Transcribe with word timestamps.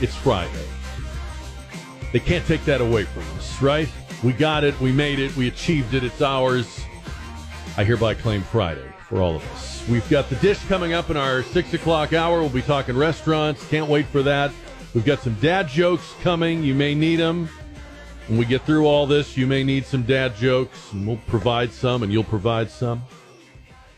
It's 0.00 0.14
Friday. 0.14 0.66
They 2.12 2.20
can't 2.20 2.46
take 2.46 2.64
that 2.64 2.80
away 2.80 3.04
from 3.04 3.22
us, 3.38 3.60
right? 3.60 3.88
We 4.22 4.32
got 4.32 4.64
it. 4.64 4.78
We 4.80 4.92
made 4.92 5.18
it. 5.18 5.34
We 5.36 5.48
achieved 5.48 5.94
it. 5.94 6.04
It's 6.04 6.22
ours. 6.22 6.84
I 7.76 7.84
hereby 7.84 8.14
claim 8.14 8.42
Friday 8.42 8.86
for 9.08 9.20
all 9.20 9.36
of 9.36 9.52
us. 9.52 9.86
We've 9.88 10.08
got 10.08 10.28
the 10.28 10.36
dish 10.36 10.58
coming 10.66 10.92
up 10.92 11.10
in 11.10 11.16
our 11.16 11.42
six 11.42 11.74
o'clock 11.74 12.12
hour. 12.12 12.40
We'll 12.40 12.48
be 12.48 12.62
talking 12.62 12.96
restaurants. 12.96 13.66
Can't 13.68 13.88
wait 13.88 14.06
for 14.06 14.22
that. 14.22 14.50
We've 14.94 15.04
got 15.04 15.20
some 15.20 15.34
dad 15.34 15.68
jokes 15.68 16.14
coming. 16.22 16.62
You 16.62 16.74
may 16.74 16.94
need 16.94 17.16
them. 17.16 17.48
When 18.26 18.38
we 18.38 18.44
get 18.44 18.62
through 18.62 18.86
all 18.86 19.06
this, 19.06 19.36
you 19.36 19.46
may 19.46 19.64
need 19.64 19.84
some 19.84 20.02
dad 20.02 20.36
jokes, 20.36 20.92
and 20.92 21.06
we'll 21.06 21.20
provide 21.26 21.72
some, 21.72 22.02
and 22.02 22.12
you'll 22.12 22.24
provide 22.24 22.70
some. 22.70 23.02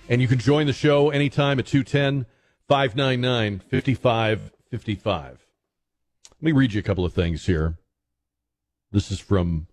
And 0.08 0.20
you 0.22 0.28
can 0.28 0.38
join 0.38 0.66
the 0.66 0.72
show 0.72 1.10
anytime 1.10 1.58
at 1.58 1.66
210 1.66 2.26
599 2.68 3.62
5555. 3.70 5.41
Let 6.42 6.46
me 6.46 6.52
read 6.58 6.72
you 6.72 6.80
a 6.80 6.82
couple 6.82 7.04
of 7.04 7.12
things 7.12 7.46
here. 7.46 7.78
This 8.90 9.12
is 9.12 9.20
from 9.20 9.68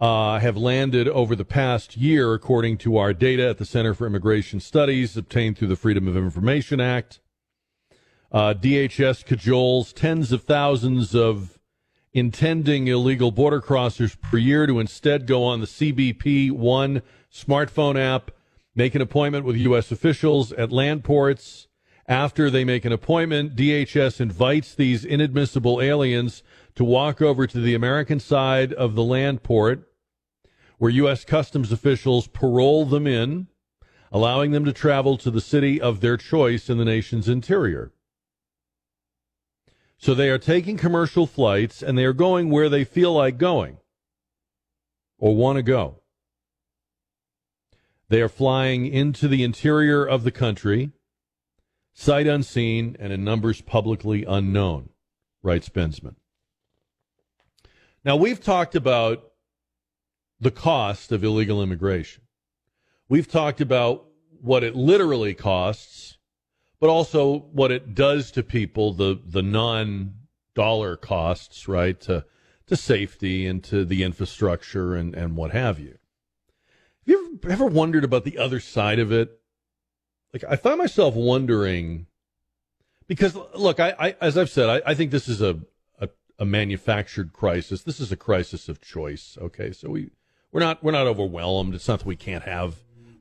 uh, 0.00 0.38
have 0.40 0.56
landed 0.56 1.08
over 1.08 1.34
the 1.36 1.44
past 1.44 1.96
year, 1.96 2.34
according 2.34 2.76
to 2.76 2.96
our 2.98 3.14
data 3.14 3.48
at 3.48 3.58
the 3.58 3.64
Center 3.64 3.94
for 3.94 4.06
Immigration 4.06 4.60
Studies 4.60 5.16
obtained 5.16 5.56
through 5.56 5.68
the 5.68 5.76
Freedom 5.76 6.08
of 6.08 6.16
Information 6.16 6.80
Act. 6.80 7.20
Uh, 8.32 8.52
DHS 8.52 9.24
cajoles 9.24 9.94
tens 9.94 10.32
of 10.32 10.42
thousands 10.42 11.14
of 11.14 11.58
intending 12.14 12.88
illegal 12.88 13.30
border 13.30 13.60
crossers 13.60 14.20
per 14.20 14.36
year 14.36 14.66
to 14.66 14.78
instead 14.78 15.26
go 15.26 15.44
on 15.44 15.60
the 15.60 15.66
CBP 15.66 16.50
One 16.50 17.02
smartphone 17.32 17.98
app, 17.98 18.30
make 18.74 18.94
an 18.94 19.00
appointment 19.00 19.44
with 19.44 19.56
U.S. 19.56 19.90
officials 19.90 20.52
at 20.52 20.72
land 20.72 21.04
ports. 21.04 21.68
After 22.06 22.50
they 22.50 22.64
make 22.64 22.84
an 22.84 22.92
appointment, 22.92 23.56
DHS 23.56 24.20
invites 24.20 24.74
these 24.74 25.04
inadmissible 25.04 25.80
aliens 25.80 26.42
to 26.74 26.84
walk 26.84 27.22
over 27.22 27.46
to 27.46 27.60
the 27.60 27.74
American 27.74 28.20
side 28.20 28.72
of 28.72 28.94
the 28.94 29.04
land 29.04 29.42
port, 29.42 29.88
where 30.78 30.90
U.S. 30.90 31.24
Customs 31.24 31.72
officials 31.72 32.26
parole 32.26 32.84
them 32.84 33.06
in, 33.06 33.46
allowing 34.10 34.50
them 34.50 34.64
to 34.64 34.72
travel 34.72 35.16
to 35.16 35.30
the 35.30 35.40
city 35.40 35.80
of 35.80 36.00
their 36.00 36.16
choice 36.16 36.68
in 36.68 36.76
the 36.76 36.84
nation's 36.84 37.28
interior. 37.28 37.92
So 40.02 40.14
they 40.14 40.30
are 40.30 40.38
taking 40.38 40.76
commercial 40.76 41.28
flights 41.28 41.80
and 41.80 41.96
they 41.96 42.04
are 42.04 42.12
going 42.12 42.50
where 42.50 42.68
they 42.68 42.82
feel 42.82 43.12
like 43.12 43.38
going 43.38 43.76
or 45.16 45.36
want 45.36 45.58
to 45.58 45.62
go. 45.62 46.00
They 48.08 48.20
are 48.20 48.28
flying 48.28 48.84
into 48.84 49.28
the 49.28 49.44
interior 49.44 50.04
of 50.04 50.24
the 50.24 50.32
country, 50.32 50.90
sight 51.92 52.26
unseen 52.26 52.96
and 52.98 53.12
in 53.12 53.22
numbers 53.22 53.60
publicly 53.60 54.24
unknown, 54.24 54.88
writes 55.40 55.68
Bensman. 55.68 56.16
Now, 58.04 58.16
we've 58.16 58.42
talked 58.42 58.74
about 58.74 59.30
the 60.40 60.50
cost 60.50 61.12
of 61.12 61.22
illegal 61.22 61.62
immigration. 61.62 62.24
We've 63.08 63.28
talked 63.28 63.60
about 63.60 64.06
what 64.40 64.64
it 64.64 64.74
literally 64.74 65.34
costs 65.34 66.18
but 66.82 66.90
also 66.90 67.38
what 67.52 67.70
it 67.70 67.94
does 67.94 68.32
to 68.32 68.42
people, 68.42 68.92
the 68.92 69.20
the 69.24 69.40
non 69.40 70.14
dollar 70.56 70.96
costs, 70.96 71.68
right, 71.68 71.98
to 72.00 72.24
to 72.66 72.74
safety 72.74 73.46
and 73.46 73.62
to 73.62 73.84
the 73.84 74.02
infrastructure 74.02 74.96
and, 74.96 75.14
and 75.14 75.36
what 75.36 75.52
have 75.52 75.78
you. 75.78 75.90
Have 75.90 77.06
you 77.06 77.38
ever, 77.44 77.52
ever 77.52 77.66
wondered 77.66 78.02
about 78.02 78.24
the 78.24 78.36
other 78.36 78.58
side 78.58 78.98
of 78.98 79.12
it? 79.12 79.30
Like 80.32 80.42
I 80.48 80.56
find 80.56 80.76
myself 80.76 81.14
wondering 81.14 82.06
because 83.06 83.36
look, 83.54 83.78
I, 83.78 83.94
I 83.96 84.16
as 84.20 84.36
I've 84.36 84.50
said, 84.50 84.68
I, 84.68 84.90
I 84.90 84.94
think 84.94 85.12
this 85.12 85.28
is 85.28 85.40
a, 85.40 85.60
a, 86.00 86.08
a 86.40 86.44
manufactured 86.44 87.32
crisis. 87.32 87.82
This 87.82 88.00
is 88.00 88.10
a 88.10 88.16
crisis 88.16 88.68
of 88.68 88.80
choice. 88.80 89.38
Okay, 89.40 89.70
so 89.70 89.90
we 89.90 90.10
we're 90.50 90.58
not 90.58 90.82
we're 90.82 90.90
not 90.90 91.06
overwhelmed. 91.06 91.76
It's 91.76 91.86
not 91.86 92.00
that 92.00 92.06
we 92.06 92.16
can't 92.16 92.42
have 92.42 92.74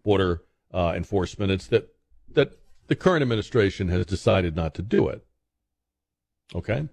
border 0.03 0.41
uh, 0.74 0.94
enforcement. 0.95 1.51
It's 1.51 1.68
that 1.68 1.94
that 2.33 2.53
the 2.91 2.95
current 2.97 3.21
administration 3.21 3.88
has 3.88 4.05
decided 4.05 4.53
not 4.53 4.73
to 4.73 4.81
do 4.81 5.07
it. 5.07 5.25
Okay? 6.53 6.89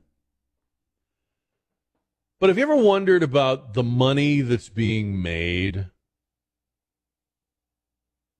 But 2.38 2.50
have 2.50 2.56
you 2.56 2.62
ever 2.62 2.76
wondered 2.76 3.24
about 3.24 3.74
the 3.74 3.82
money 3.82 4.40
that's 4.42 4.68
being 4.68 5.20
made? 5.20 5.86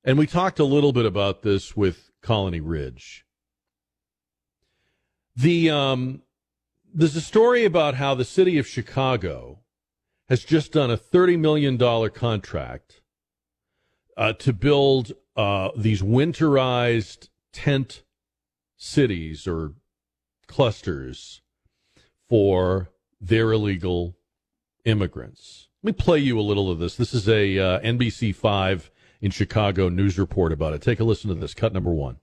And 0.05 0.17
we 0.17 0.29
talked 0.29 0.61
a 0.61 0.65
little 0.65 0.93
bit 0.93 1.05
about 1.05 1.43
this 1.43 1.77
with 1.77 2.13
Colony 2.23 2.61
Ridge. 2.61 3.25
The 5.35 5.69
um, 5.69 6.23
there's 6.95 7.17
a 7.17 7.21
story 7.21 7.65
about 7.65 7.97
how 7.97 8.15
the 8.15 8.25
city 8.25 8.57
of 8.59 8.69
Chicago 8.69 9.65
has 10.29 10.45
just 10.45 10.71
done 10.71 10.93
a 10.93 10.97
thirty 10.97 11.37
million 11.37 11.77
dollar 11.77 12.09
contract 12.09 13.01
uh, 14.17 14.35
to 14.35 14.53
build 14.53 15.11
uh, 15.35 15.71
these 15.77 16.03
winterized 16.03 17.31
tent 17.53 18.03
cities 18.77 19.47
or 19.47 19.75
clusters 20.47 21.43
for 22.29 22.91
their 23.21 23.53
illegal 23.53 24.17
immigrants. 24.85 25.69
Let 25.83 25.97
me 25.97 26.03
play 26.05 26.19
you 26.19 26.39
a 26.39 26.43
little 26.43 26.71
of 26.71 26.79
this. 26.79 26.97
This 26.97 27.15
is 27.15 27.29
a 27.29 27.59
uh, 27.59 27.81
NBC 27.81 28.35
5 28.35 28.91
in 29.21 29.31
Chicago 29.31 29.89
news 29.89 30.19
report 30.19 30.53
about 30.53 30.75
it. 30.75 30.83
Take 30.83 31.01
a 31.01 31.05
listen 31.05 31.29
to 31.29 31.35
this. 31.35 31.55
Cut 31.55 31.73
number 31.73 31.93
one. 31.93 32.19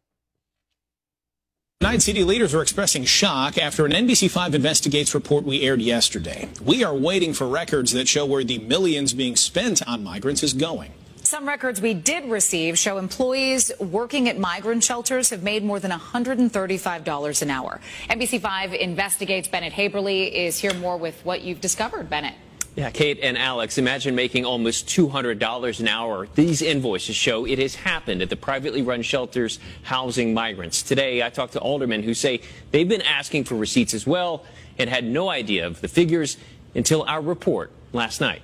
Night 1.81 2.01
City 2.01 2.23
leaders 2.23 2.55
are 2.55 2.61
expressing 2.61 3.03
shock 3.03 3.57
after 3.57 3.85
an 3.85 3.91
NBC5 3.91 4.53
Investigates 4.53 5.13
report 5.13 5.43
we 5.43 5.61
aired 5.61 5.81
yesterday. 5.81 6.47
We 6.63 6.83
are 6.83 6.95
waiting 6.95 7.33
for 7.33 7.47
records 7.47 7.91
that 7.91 8.07
show 8.07 8.25
where 8.25 8.43
the 8.43 8.59
millions 8.59 9.13
being 9.13 9.35
spent 9.35 9.85
on 9.87 10.03
migrants 10.03 10.41
is 10.41 10.53
going. 10.53 10.93
Some 11.35 11.49
records 11.49 11.81
we 11.81 11.93
did 11.93 12.23
receive 12.31 12.79
show 12.79 12.97
employees 12.97 13.69
working 13.77 14.29
at 14.29 14.39
migrant 14.39 14.81
shelters 14.81 15.31
have 15.31 15.43
made 15.43 15.65
more 15.65 15.81
than 15.81 15.91
$135 15.91 17.41
an 17.41 17.49
hour. 17.49 17.81
NBC5 18.09 18.79
Investigates 18.79 19.49
Bennett 19.49 19.73
Haeberle 19.73 20.31
is 20.31 20.57
here 20.57 20.73
more 20.75 20.95
with 20.95 21.19
what 21.25 21.41
you've 21.41 21.59
discovered, 21.59 22.09
Bennett. 22.09 22.35
Yeah, 22.77 22.89
Kate 22.89 23.19
and 23.21 23.37
Alex, 23.37 23.77
imagine 23.77 24.15
making 24.15 24.45
almost 24.45 24.87
$200 24.87 25.79
an 25.81 25.87
hour. 25.89 26.29
These 26.35 26.61
invoices 26.61 27.17
show 27.17 27.45
it 27.45 27.59
has 27.59 27.75
happened 27.75 28.21
at 28.21 28.29
the 28.29 28.37
privately 28.37 28.81
run 28.81 29.01
shelters 29.01 29.59
housing 29.83 30.33
migrants. 30.33 30.83
Today, 30.83 31.21
I 31.21 31.29
talked 31.31 31.51
to 31.51 31.59
aldermen 31.59 32.01
who 32.01 32.13
say 32.13 32.39
they've 32.71 32.87
been 32.87 33.01
asking 33.01 33.43
for 33.43 33.55
receipts 33.55 33.93
as 33.93 34.07
well 34.07 34.45
and 34.77 34.89
had 34.89 35.03
no 35.03 35.27
idea 35.27 35.67
of 35.67 35.81
the 35.81 35.89
figures 35.89 36.37
until 36.75 37.03
our 37.03 37.19
report 37.19 37.71
last 37.91 38.21
night. 38.21 38.41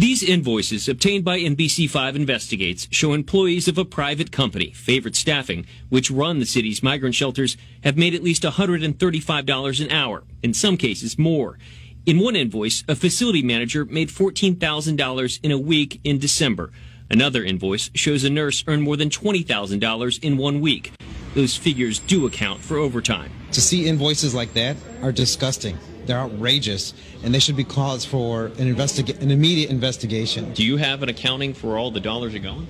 These 0.00 0.22
invoices 0.22 0.88
obtained 0.88 1.26
by 1.26 1.40
NBC5 1.40 2.14
Investigates 2.14 2.88
show 2.90 3.12
employees 3.12 3.68
of 3.68 3.76
a 3.76 3.84
private 3.84 4.32
company, 4.32 4.70
Favorite 4.70 5.14
Staffing, 5.14 5.66
which 5.90 6.10
run 6.10 6.38
the 6.38 6.46
city's 6.46 6.82
migrant 6.82 7.14
shelters, 7.14 7.58
have 7.84 7.98
made 7.98 8.14
at 8.14 8.22
least 8.22 8.44
$135 8.44 9.84
an 9.84 9.90
hour, 9.90 10.24
in 10.42 10.54
some 10.54 10.78
cases 10.78 11.18
more. 11.18 11.58
In 12.06 12.18
one 12.18 12.34
invoice, 12.34 12.82
a 12.88 12.96
facility 12.96 13.42
manager 13.42 13.84
made 13.84 14.08
$14,000 14.08 15.40
in 15.42 15.50
a 15.50 15.58
week 15.58 16.00
in 16.02 16.18
December. 16.18 16.72
Another 17.12 17.42
invoice 17.42 17.90
shows 17.92 18.22
a 18.22 18.30
nurse 18.30 18.62
earned 18.68 18.84
more 18.84 18.96
than 18.96 19.10
$20,000 19.10 20.22
in 20.22 20.36
one 20.36 20.60
week. 20.60 20.92
Those 21.34 21.56
figures 21.56 21.98
do 21.98 22.24
account 22.24 22.60
for 22.60 22.76
overtime. 22.76 23.32
To 23.50 23.60
see 23.60 23.88
invoices 23.88 24.32
like 24.32 24.54
that 24.54 24.76
are 25.02 25.10
disgusting. 25.10 25.76
They're 26.06 26.18
outrageous, 26.18 26.94
and 27.24 27.34
they 27.34 27.40
should 27.40 27.56
be 27.56 27.64
cause 27.64 28.04
for 28.04 28.46
an 28.46 28.72
investiga- 28.72 29.20
an 29.20 29.32
immediate 29.32 29.70
investigation. 29.70 30.52
Do 30.54 30.64
you 30.64 30.76
have 30.76 31.02
an 31.02 31.08
accounting 31.08 31.52
for 31.52 31.76
all 31.76 31.90
the 31.90 31.98
dollars 31.98 32.32
are 32.36 32.38
going? 32.38 32.68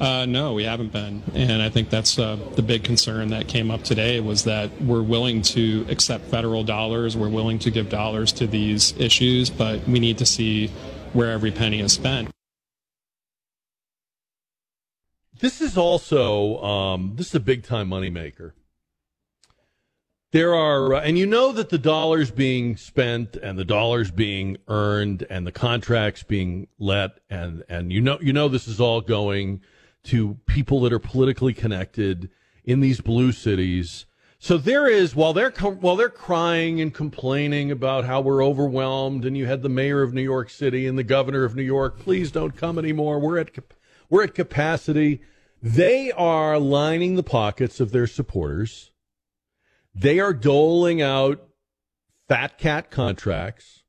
Uh, 0.00 0.24
no, 0.24 0.54
we 0.54 0.64
haven't 0.64 0.90
been, 0.90 1.22
and 1.34 1.60
I 1.60 1.68
think 1.68 1.90
that's 1.90 2.18
uh, 2.18 2.36
the 2.56 2.62
big 2.62 2.84
concern 2.84 3.28
that 3.28 3.46
came 3.46 3.70
up 3.70 3.84
today 3.84 4.20
was 4.20 4.44
that 4.44 4.70
we're 4.80 5.02
willing 5.02 5.42
to 5.42 5.86
accept 5.90 6.24
federal 6.24 6.64
dollars, 6.64 7.14
we're 7.14 7.28
willing 7.28 7.58
to 7.60 7.70
give 7.70 7.90
dollars 7.90 8.32
to 8.32 8.46
these 8.46 8.98
issues, 8.98 9.50
but 9.50 9.86
we 9.86 10.00
need 10.00 10.16
to 10.18 10.26
see 10.26 10.68
where 11.12 11.30
every 11.30 11.50
penny 11.50 11.80
is 11.80 11.92
spent. 11.92 12.30
This 15.42 15.60
is 15.60 15.76
also 15.76 16.62
um, 16.62 17.14
this 17.16 17.30
is 17.30 17.34
a 17.34 17.40
big 17.40 17.64
time 17.64 17.90
moneymaker. 17.90 18.52
There 20.30 20.54
are, 20.54 20.94
uh, 20.94 21.00
and 21.00 21.18
you 21.18 21.26
know 21.26 21.50
that 21.50 21.68
the 21.68 21.78
dollars 21.78 22.30
being 22.30 22.76
spent 22.76 23.34
and 23.34 23.58
the 23.58 23.64
dollars 23.64 24.12
being 24.12 24.56
earned 24.68 25.26
and 25.28 25.44
the 25.44 25.50
contracts 25.50 26.22
being 26.22 26.68
let, 26.78 27.18
and 27.28 27.64
and 27.68 27.92
you 27.92 28.00
know 28.00 28.18
you 28.22 28.32
know 28.32 28.46
this 28.46 28.68
is 28.68 28.80
all 28.80 29.00
going 29.00 29.62
to 30.04 30.38
people 30.46 30.80
that 30.82 30.92
are 30.92 31.00
politically 31.00 31.52
connected 31.52 32.30
in 32.64 32.78
these 32.78 33.00
blue 33.00 33.32
cities. 33.32 34.06
So 34.38 34.56
there 34.56 34.86
is 34.86 35.16
while 35.16 35.32
they're 35.32 35.50
while 35.50 35.96
they're 35.96 36.08
crying 36.08 36.80
and 36.80 36.94
complaining 36.94 37.72
about 37.72 38.04
how 38.04 38.20
we're 38.20 38.44
overwhelmed, 38.44 39.24
and 39.24 39.36
you 39.36 39.46
had 39.46 39.62
the 39.62 39.68
mayor 39.68 40.02
of 40.02 40.14
New 40.14 40.22
York 40.22 40.50
City 40.50 40.86
and 40.86 40.96
the 40.96 41.02
governor 41.02 41.42
of 41.42 41.56
New 41.56 41.62
York, 41.62 41.98
please 41.98 42.30
don't 42.30 42.56
come 42.56 42.78
anymore. 42.78 43.18
We're 43.18 43.38
at 43.38 43.50
we're 44.08 44.22
at 44.22 44.36
capacity. 44.36 45.20
They 45.62 46.10
are 46.10 46.58
lining 46.58 47.14
the 47.14 47.22
pockets 47.22 47.78
of 47.80 47.92
their 47.92 48.06
supporters. 48.06 48.90
They 49.94 50.18
are 50.18 50.34
doling 50.34 51.00
out 51.00 51.48
fat 52.28 52.58
cat 52.58 52.90
contracts. 52.90 53.84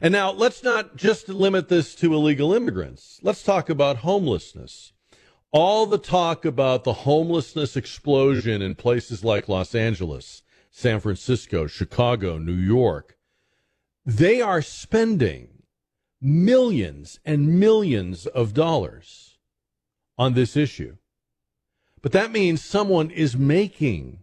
And 0.00 0.12
now 0.12 0.30
let's 0.30 0.62
not 0.62 0.96
just 0.96 1.28
limit 1.28 1.68
this 1.68 1.94
to 1.96 2.14
illegal 2.14 2.52
immigrants. 2.52 3.18
Let's 3.22 3.42
talk 3.42 3.68
about 3.68 3.98
homelessness 3.98 4.92
all 5.52 5.86
the 5.86 5.96
talk 5.96 6.44
about 6.44 6.84
the 6.84 6.92
homelessness 6.92 7.78
explosion 7.78 8.60
in 8.60 8.74
places 8.74 9.24
like 9.24 9.48
Los 9.48 9.74
Angeles, 9.74 10.42
San 10.70 11.00
Francisco, 11.00 11.66
Chicago, 11.66 12.36
New 12.36 12.52
York, 12.52 13.16
they 14.04 14.42
are 14.42 14.60
spending 14.60 15.62
millions 16.20 17.18
and 17.24 17.58
millions 17.58 18.26
of 18.26 18.52
dollars 18.52 19.35
on 20.18 20.34
this 20.34 20.56
issue. 20.56 20.96
But 22.02 22.12
that 22.12 22.32
means 22.32 22.62
someone 22.62 23.10
is 23.10 23.36
making 23.36 24.20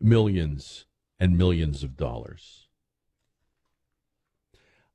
millions 0.00 0.86
and 1.20 1.36
millions 1.36 1.82
of 1.82 1.96
dollars. 1.96 2.68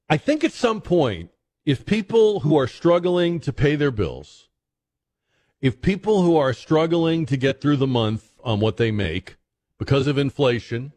I 0.10 0.18
think 0.18 0.44
at 0.44 0.52
some 0.52 0.82
point, 0.82 1.32
if 1.66 1.86
people 1.86 2.42
who 2.42 2.58
are 2.58 2.68
struggling 2.68 3.40
to 3.42 3.54
pay 3.54 3.76
their 3.76 3.92
bills, 3.92 4.50
if 5.62 5.82
people 5.82 6.24
who 6.24 6.36
are 6.36 6.54
struggling 6.54 7.26
to 7.26 7.38
get 7.38 7.62
through 7.62 7.78
the 7.78 7.88
month 7.88 8.38
on 8.44 8.60
what 8.60 8.78
they 8.78 8.92
make 8.92 9.38
because 9.78 10.08
of 10.08 10.18
inflation, 10.18 10.92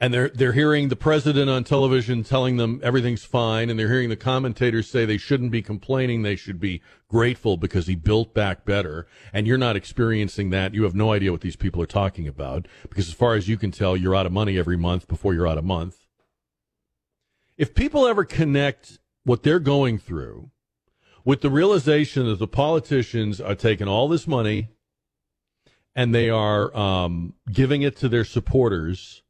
and 0.00 0.14
they're 0.14 0.30
they're 0.30 0.52
hearing 0.52 0.88
the 0.88 0.96
president 0.96 1.50
on 1.50 1.62
television 1.62 2.24
telling 2.24 2.56
them 2.56 2.80
everything's 2.82 3.24
fine, 3.24 3.68
and 3.68 3.78
they're 3.78 3.92
hearing 3.92 4.08
the 4.08 4.16
commentators 4.16 4.88
say 4.88 5.04
they 5.04 5.18
shouldn't 5.18 5.50
be 5.50 5.60
complaining, 5.60 6.22
they 6.22 6.36
should 6.36 6.58
be 6.58 6.80
grateful 7.08 7.58
because 7.58 7.86
he 7.86 7.94
built 7.94 8.32
back 8.32 8.64
better, 8.64 9.06
and 9.32 9.46
you're 9.46 9.58
not 9.58 9.76
experiencing 9.76 10.50
that, 10.50 10.72
you 10.72 10.84
have 10.84 10.94
no 10.94 11.12
idea 11.12 11.30
what 11.30 11.42
these 11.42 11.56
people 11.56 11.82
are 11.82 11.86
talking 11.86 12.26
about 12.26 12.66
because 12.88 13.08
as 13.08 13.14
far 13.14 13.34
as 13.34 13.48
you 13.48 13.58
can 13.58 13.70
tell, 13.70 13.96
you're 13.96 14.16
out 14.16 14.26
of 14.26 14.32
money 14.32 14.58
every 14.58 14.76
month 14.76 15.06
before 15.06 15.34
you're 15.34 15.48
out 15.48 15.58
of 15.58 15.64
month. 15.64 16.06
If 17.58 17.74
people 17.74 18.06
ever 18.06 18.24
connect 18.24 18.98
what 19.24 19.42
they're 19.42 19.60
going 19.60 19.98
through 19.98 20.50
with 21.26 21.42
the 21.42 21.50
realization 21.50 22.24
that 22.26 22.38
the 22.38 22.48
politicians 22.48 23.38
are 23.38 23.54
taking 23.54 23.86
all 23.86 24.08
this 24.08 24.26
money 24.26 24.68
and 25.94 26.14
they 26.14 26.30
are 26.30 26.74
um, 26.74 27.34
giving 27.52 27.82
it 27.82 27.96
to 27.96 28.08
their 28.08 28.24
supporters 28.24 29.22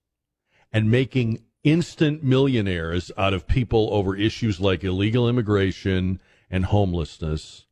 and 0.73 0.91
making 0.91 1.43
instant 1.63 2.23
millionaires 2.23 3.11
out 3.19 3.35
of 3.35 3.47
people 3.47 3.89
over 3.93 4.17
issues 4.17 4.61
like 4.61 4.83
illegal 4.85 5.29
immigration 5.29 6.21
and 6.51 6.67
homelessness. 6.67 7.67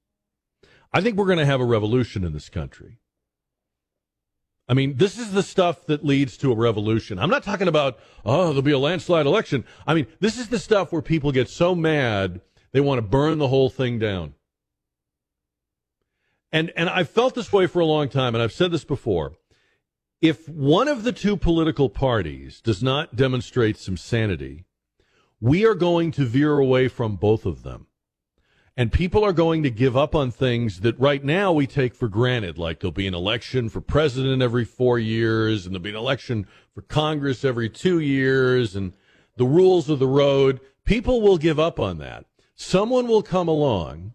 I 0.92 1.00
think 1.00 1.16
we're 1.16 1.26
going 1.26 1.38
to 1.38 1.46
have 1.46 1.60
a 1.60 1.64
revolution 1.64 2.24
in 2.24 2.32
this 2.32 2.48
country. 2.48 2.98
I 4.68 4.74
mean, 4.74 4.96
this 4.96 5.18
is 5.18 5.32
the 5.32 5.42
stuff 5.42 5.86
that 5.86 6.04
leads 6.04 6.36
to 6.38 6.52
a 6.52 6.56
revolution. 6.56 7.18
I'm 7.18 7.30
not 7.30 7.42
talking 7.42 7.68
about, 7.68 7.98
oh, 8.24 8.48
there'll 8.48 8.62
be 8.62 8.72
a 8.72 8.78
landslide 8.78 9.24
election. 9.24 9.64
I 9.86 9.94
mean, 9.94 10.06
this 10.20 10.38
is 10.38 10.48
the 10.48 10.58
stuff 10.58 10.92
where 10.92 11.00
people 11.00 11.32
get 11.32 11.48
so 11.48 11.74
mad 11.74 12.42
they 12.72 12.80
want 12.80 12.98
to 12.98 13.02
burn 13.02 13.38
the 13.38 13.48
whole 13.48 13.70
thing 13.70 13.98
down. 13.98 14.34
And 16.52 16.72
and 16.76 16.88
I've 16.88 17.10
felt 17.10 17.34
this 17.34 17.52
way 17.52 17.66
for 17.66 17.80
a 17.80 17.86
long 17.86 18.08
time, 18.08 18.34
and 18.34 18.42
I've 18.42 18.52
said 18.52 18.70
this 18.70 18.84
before. 18.84 19.32
If 20.20 20.48
one 20.48 20.88
of 20.88 21.04
the 21.04 21.12
two 21.12 21.36
political 21.36 21.88
parties 21.88 22.60
does 22.60 22.82
not 22.82 23.14
demonstrate 23.14 23.76
some 23.76 23.96
sanity, 23.96 24.64
we 25.40 25.64
are 25.64 25.74
going 25.74 26.10
to 26.12 26.24
veer 26.24 26.58
away 26.58 26.88
from 26.88 27.16
both 27.16 27.46
of 27.46 27.62
them. 27.62 27.86
And 28.76 28.92
people 28.92 29.24
are 29.24 29.32
going 29.32 29.62
to 29.62 29.70
give 29.70 29.96
up 29.96 30.14
on 30.14 30.30
things 30.30 30.80
that 30.80 30.98
right 30.98 31.22
now 31.22 31.52
we 31.52 31.66
take 31.66 31.94
for 31.94 32.08
granted, 32.08 32.58
like 32.58 32.80
there'll 32.80 32.92
be 32.92 33.06
an 33.06 33.14
election 33.14 33.68
for 33.68 33.80
president 33.80 34.42
every 34.42 34.64
four 34.64 34.98
years, 34.98 35.66
and 35.66 35.74
there'll 35.74 35.82
be 35.82 35.90
an 35.90 35.96
election 35.96 36.46
for 36.74 36.82
Congress 36.82 37.44
every 37.44 37.68
two 37.68 37.98
years, 38.00 38.76
and 38.76 38.92
the 39.36 39.44
rules 39.44 39.88
of 39.88 39.98
the 39.98 40.06
road. 40.06 40.60
People 40.84 41.20
will 41.20 41.38
give 41.38 41.58
up 41.58 41.78
on 41.78 41.98
that 41.98 42.24
someone 42.58 43.06
will 43.06 43.22
come 43.22 43.46
along, 43.46 44.12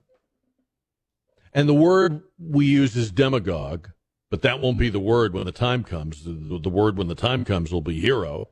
and 1.54 1.68
the 1.68 1.74
word 1.74 2.22
we 2.38 2.66
use 2.66 2.96
is 2.96 3.10
demagogue, 3.10 3.88
but 4.34 4.42
that 4.42 4.60
won't 4.60 4.80
be 4.80 4.90
the 4.90 5.00
word 5.00 5.32
when 5.36 5.46
the 5.46 5.52
time 5.52 5.84
comes. 5.84 6.24
The, 6.24 6.58
the 6.60 6.68
word 6.68 6.98
when 6.98 7.08
the 7.08 7.14
time 7.14 7.46
comes 7.46 7.72
will 7.72 7.82
be 7.82 8.00
hero. 8.00 8.50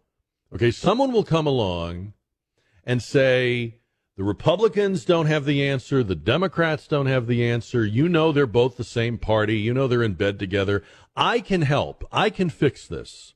Okay, 0.54 0.70
someone 0.70 1.12
will 1.12 1.24
come 1.24 1.48
along 1.48 2.14
and 2.86 3.02
say, 3.02 3.80
the 4.16 4.24
Republicans 4.24 5.06
don't 5.06 5.26
have 5.26 5.44
the 5.44 5.68
answer. 5.68 6.04
The 6.04 6.14
Democrats 6.14 6.86
don't 6.86 7.08
have 7.08 7.26
the 7.26 7.44
answer. 7.44 7.84
You 7.84 8.08
know 8.08 8.32
they're 8.32 8.46
both 8.46 8.78
the 8.78 8.84
same 8.84 9.18
party. 9.18 9.58
You 9.58 9.74
know 9.74 9.88
they're 9.88 10.04
in 10.04 10.14
bed 10.14 10.38
together. 10.38 10.84
I 11.16 11.40
can 11.40 11.64
help. 11.64 12.08
I 12.12 12.30
can 12.30 12.52
fix 12.52 12.86
this. 12.86 13.34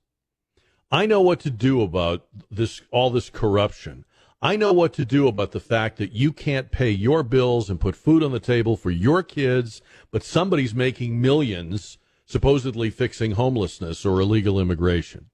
I 0.91 1.07
know 1.07 1.21
what 1.21 1.39
to 1.39 1.49
do 1.49 1.81
about 1.81 2.27
this 2.51 2.83
all 2.91 3.09
this 3.09 3.31
corruption. 3.31 4.05
I 4.39 4.55
know 4.55 4.71
what 4.71 4.93
to 4.93 5.03
do 5.03 5.27
about 5.27 5.51
the 5.51 5.59
fact 5.59 5.97
that 5.97 6.11
you 6.11 6.31
can't 6.31 6.69
pay 6.69 6.91
your 6.91 7.23
bills 7.23 7.71
and 7.71 7.79
put 7.79 7.95
food 7.95 8.21
on 8.21 8.31
the 8.31 8.39
table 8.39 8.77
for 8.77 8.91
your 8.91 9.23
kids, 9.23 9.81
but 10.11 10.21
somebody's 10.21 10.75
making 10.75 11.19
millions 11.19 11.97
supposedly 12.25 12.89
fixing 12.89 13.31
homelessness 13.31 14.05
or 14.05 14.19
illegal 14.19 14.59
immigration. 14.59 15.29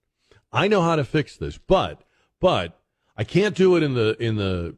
I 0.52 0.68
know 0.68 0.82
how 0.82 0.96
to 0.96 1.04
fix 1.04 1.38
this, 1.38 1.58
but 1.58 2.04
But 2.42 2.82
I 3.16 3.24
can't 3.24 3.56
do 3.56 3.78
it 3.78 3.84
in 3.84 3.94
the 3.94 4.18
in 4.20 4.36
the 4.36 4.76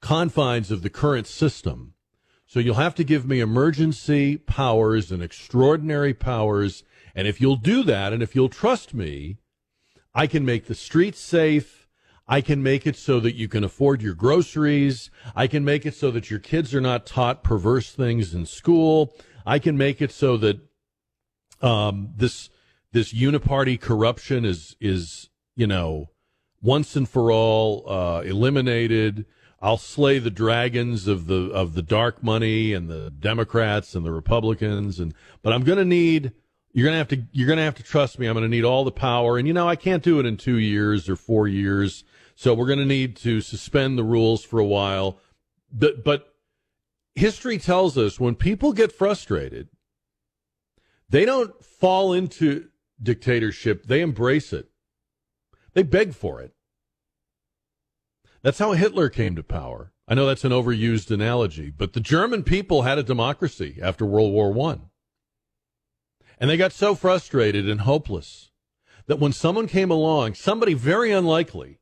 confines 0.00 0.70
of 0.70 0.82
the 0.82 0.90
current 0.90 1.26
system. 1.26 1.94
So 2.46 2.60
you'll 2.60 2.76
have 2.76 2.94
to 2.94 3.04
give 3.04 3.28
me 3.28 3.40
emergency 3.40 4.38
powers 4.38 5.12
and 5.12 5.22
extraordinary 5.22 6.14
powers. 6.14 6.82
And 7.14 7.28
if 7.28 7.40
you'll 7.40 7.56
do 7.56 7.82
that, 7.82 8.12
and 8.12 8.22
if 8.22 8.34
you'll 8.34 8.48
trust 8.48 8.94
me, 8.94 9.36
I 10.14 10.26
can 10.26 10.46
make 10.46 10.66
the 10.66 10.74
streets 10.74 11.20
safe. 11.20 11.86
I 12.26 12.40
can 12.40 12.62
make 12.62 12.86
it 12.86 12.96
so 12.96 13.20
that 13.20 13.34
you 13.34 13.48
can 13.48 13.64
afford 13.64 14.00
your 14.00 14.14
groceries. 14.14 15.10
I 15.36 15.46
can 15.46 15.64
make 15.64 15.84
it 15.84 15.94
so 15.94 16.10
that 16.10 16.30
your 16.30 16.38
kids 16.38 16.74
are 16.74 16.80
not 16.80 17.06
taught 17.06 17.44
perverse 17.44 17.92
things 17.92 18.34
in 18.34 18.46
school. 18.46 19.14
I 19.44 19.58
can 19.58 19.76
make 19.76 20.00
it 20.00 20.12
so 20.12 20.36
that 20.38 20.60
um, 21.62 22.12
this 22.16 22.50
this 22.92 23.12
uniparty 23.12 23.80
corruption 23.80 24.44
is 24.44 24.76
is 24.80 25.30
you 25.56 25.66
know 25.66 26.10
once 26.62 26.96
and 26.96 27.08
for 27.08 27.30
all 27.30 27.88
uh, 27.88 28.20
eliminated. 28.22 29.26
I'll 29.60 29.76
slay 29.76 30.20
the 30.20 30.30
dragons 30.30 31.08
of 31.08 31.26
the 31.26 31.50
of 31.50 31.74
the 31.74 31.82
dark 31.82 32.22
money 32.22 32.72
and 32.72 32.88
the 32.88 33.10
Democrats 33.10 33.94
and 33.94 34.06
the 34.06 34.12
Republicans 34.12 35.00
and 35.00 35.14
but 35.42 35.52
I'm 35.52 35.64
going 35.64 35.78
to 35.78 35.84
need 35.84 36.32
you're 36.72 36.84
going 36.84 36.94
to 36.94 36.98
have 36.98 37.08
to 37.08 37.22
you're 37.32 37.48
going 37.48 37.56
to 37.56 37.64
have 37.64 37.74
to 37.76 37.82
trust 37.82 38.18
me. 38.20 38.26
I'm 38.26 38.34
going 38.34 38.44
to 38.44 38.48
need 38.48 38.64
all 38.64 38.84
the 38.84 38.92
power 38.92 39.36
and 39.36 39.48
you 39.48 39.54
know 39.54 39.68
I 39.68 39.74
can't 39.74 40.02
do 40.02 40.20
it 40.20 40.26
in 40.26 40.36
2 40.36 40.58
years 40.58 41.08
or 41.08 41.16
4 41.16 41.48
years. 41.48 42.04
So 42.36 42.54
we're 42.54 42.66
going 42.66 42.78
to 42.78 42.84
need 42.84 43.16
to 43.16 43.40
suspend 43.40 43.98
the 43.98 44.04
rules 44.04 44.44
for 44.44 44.60
a 44.60 44.64
while. 44.64 45.18
But 45.72 46.04
but 46.04 46.32
history 47.16 47.58
tells 47.58 47.98
us 47.98 48.20
when 48.20 48.36
people 48.36 48.72
get 48.72 48.92
frustrated 48.92 49.68
they 51.08 51.24
don't 51.24 51.64
fall 51.64 52.12
into 52.12 52.68
dictatorship, 53.02 53.84
they 53.84 54.00
embrace 54.00 54.52
it. 54.52 54.68
They 55.74 55.82
beg 55.82 56.14
for 56.14 56.40
it. 56.40 56.54
That's 58.42 58.58
how 58.58 58.72
Hitler 58.72 59.08
came 59.08 59.36
to 59.36 59.42
power. 59.42 59.92
I 60.06 60.14
know 60.14 60.26
that's 60.26 60.44
an 60.44 60.52
overused 60.52 61.10
analogy, 61.10 61.70
but 61.70 61.92
the 61.92 62.00
German 62.00 62.42
people 62.42 62.82
had 62.82 62.98
a 62.98 63.02
democracy 63.02 63.78
after 63.82 64.06
World 64.06 64.32
War 64.32 64.52
One. 64.52 64.90
And 66.40 66.48
they 66.48 66.56
got 66.56 66.72
so 66.72 66.94
frustrated 66.94 67.68
and 67.68 67.82
hopeless 67.82 68.50
that 69.06 69.18
when 69.18 69.32
someone 69.32 69.66
came 69.66 69.90
along, 69.90 70.34
somebody 70.34 70.74
very 70.74 71.10
unlikely, 71.10 71.80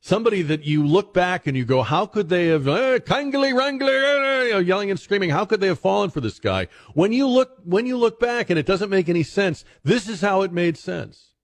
somebody 0.00 0.42
that 0.42 0.64
you 0.64 0.86
look 0.86 1.12
back 1.12 1.46
and 1.46 1.56
you 1.56 1.64
go, 1.64 1.82
how 1.82 2.06
could 2.06 2.28
they 2.28 2.46
have, 2.48 2.66
eh, 2.66 2.98
kangly 2.98 3.52
wrangly, 3.52 4.54
uh, 4.54 4.58
yelling 4.58 4.90
and 4.90 4.98
screaming, 4.98 5.30
how 5.30 5.44
could 5.44 5.60
they 5.60 5.66
have 5.66 5.78
fallen 5.78 6.10
for 6.10 6.20
this 6.20 6.38
guy? 6.38 6.68
When 6.94 7.12
you 7.12 7.26
look, 7.26 7.58
when 7.64 7.86
you 7.86 7.96
look 7.96 8.18
back 8.18 8.50
and 8.50 8.58
it 8.58 8.66
doesn't 8.66 8.90
make 8.90 9.08
any 9.08 9.22
sense, 9.22 9.64
this 9.84 10.08
is 10.08 10.20
how 10.22 10.42
it 10.42 10.52
made 10.52 10.76
sense. 10.76 11.34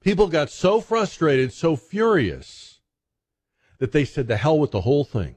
People 0.00 0.28
got 0.28 0.50
so 0.50 0.80
frustrated, 0.80 1.52
so 1.52 1.76
furious 1.76 2.80
that 3.78 3.92
they 3.92 4.04
said, 4.04 4.26
the 4.26 4.36
hell 4.36 4.58
with 4.58 4.72
the 4.72 4.80
whole 4.80 5.04
thing. 5.04 5.36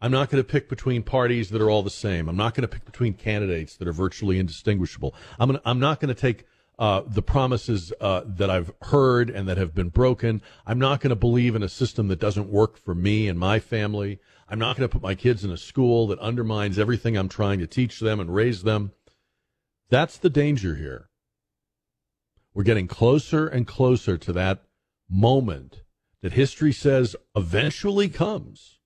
I'm 0.00 0.10
not 0.10 0.30
going 0.30 0.42
to 0.42 0.48
pick 0.48 0.68
between 0.68 1.04
parties 1.04 1.50
that 1.50 1.62
are 1.62 1.70
all 1.70 1.84
the 1.84 1.90
same. 1.90 2.28
I'm 2.28 2.36
not 2.36 2.54
going 2.54 2.62
to 2.62 2.68
pick 2.68 2.84
between 2.84 3.14
candidates 3.14 3.76
that 3.76 3.86
are 3.86 3.92
virtually 3.92 4.40
indistinguishable. 4.40 5.14
I'm, 5.38 5.50
gonna, 5.50 5.62
I'm 5.64 5.78
not 5.78 6.00
going 6.00 6.12
to 6.12 6.20
take 6.20 6.44
uh, 6.78 7.02
the 7.06 7.22
promises 7.22 7.92
uh, 8.00 8.22
that 8.26 8.50
I've 8.50 8.72
heard 8.82 9.30
and 9.30 9.48
that 9.48 9.58
have 9.58 9.74
been 9.74 9.90
broken. 9.90 10.42
I'm 10.66 10.78
not 10.78 11.00
going 11.00 11.10
to 11.10 11.16
believe 11.16 11.54
in 11.54 11.62
a 11.62 11.68
system 11.68 12.08
that 12.08 12.18
doesn't 12.18 12.48
work 12.48 12.76
for 12.76 12.94
me 12.94 13.28
and 13.28 13.38
my 13.38 13.58
family. 13.58 14.18
I'm 14.48 14.58
not 14.58 14.76
going 14.76 14.88
to 14.88 14.92
put 14.92 15.02
my 15.02 15.14
kids 15.14 15.44
in 15.44 15.50
a 15.50 15.56
school 15.56 16.06
that 16.08 16.18
undermines 16.18 16.78
everything 16.78 17.16
I'm 17.16 17.28
trying 17.28 17.58
to 17.60 17.66
teach 17.66 18.00
them 18.00 18.20
and 18.20 18.34
raise 18.34 18.62
them. 18.62 18.92
That's 19.90 20.16
the 20.16 20.30
danger 20.30 20.76
here. 20.76 21.08
We're 22.54 22.64
getting 22.64 22.88
closer 22.88 23.46
and 23.46 23.66
closer 23.66 24.16
to 24.18 24.32
that 24.32 24.64
moment 25.08 25.82
that 26.22 26.32
history 26.32 26.72
says 26.72 27.16
eventually 27.34 28.08
comes 28.08 28.78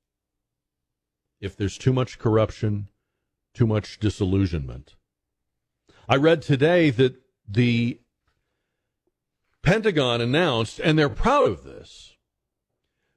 if 1.41 1.57
there's 1.57 1.79
too 1.79 1.93
much 1.93 2.19
corruption, 2.19 2.89
too 3.55 3.67
much 3.67 3.99
disillusionment. 3.99 4.97
I 6.09 6.17
read 6.17 6.43
today 6.43 6.91
that 6.91 7.21
the 7.49 8.01
Pentagon 9.63 10.21
announced, 10.21 10.81
and 10.81 10.99
they're 10.99 11.09
proud 11.09 11.49
of 11.49 11.65
this, 11.65 12.17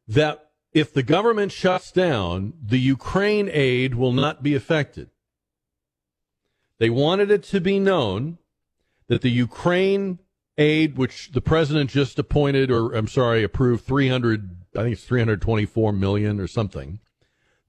that 0.07 0.49
if 0.73 0.93
the 0.93 1.03
government 1.03 1.51
shuts 1.51 1.91
down, 1.91 2.53
the 2.63 2.79
Ukraine 2.79 3.49
aid 3.51 3.95
will 3.95 4.13
not 4.13 4.43
be 4.43 4.55
affected. 4.55 5.09
They 6.79 6.89
wanted 6.89 7.29
it 7.29 7.43
to 7.45 7.59
be 7.59 7.79
known 7.79 8.37
that 9.07 9.21
the 9.21 9.29
Ukraine 9.29 10.19
aid, 10.57 10.97
which 10.97 11.31
the 11.31 11.41
president 11.41 11.89
just 11.89 12.19
appointed, 12.19 12.71
or 12.71 12.93
I'm 12.93 13.07
sorry, 13.07 13.43
approved 13.43 13.85
300, 13.85 14.57
I 14.75 14.83
think 14.83 14.93
it's 14.93 15.05
324 15.05 15.93
million 15.93 16.39
or 16.39 16.47
something, 16.47 16.99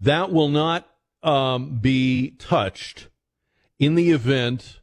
that 0.00 0.32
will 0.32 0.48
not 0.48 0.88
um, 1.22 1.78
be 1.78 2.30
touched 2.38 3.08
in 3.78 3.94
the 3.94 4.10
event 4.10 4.79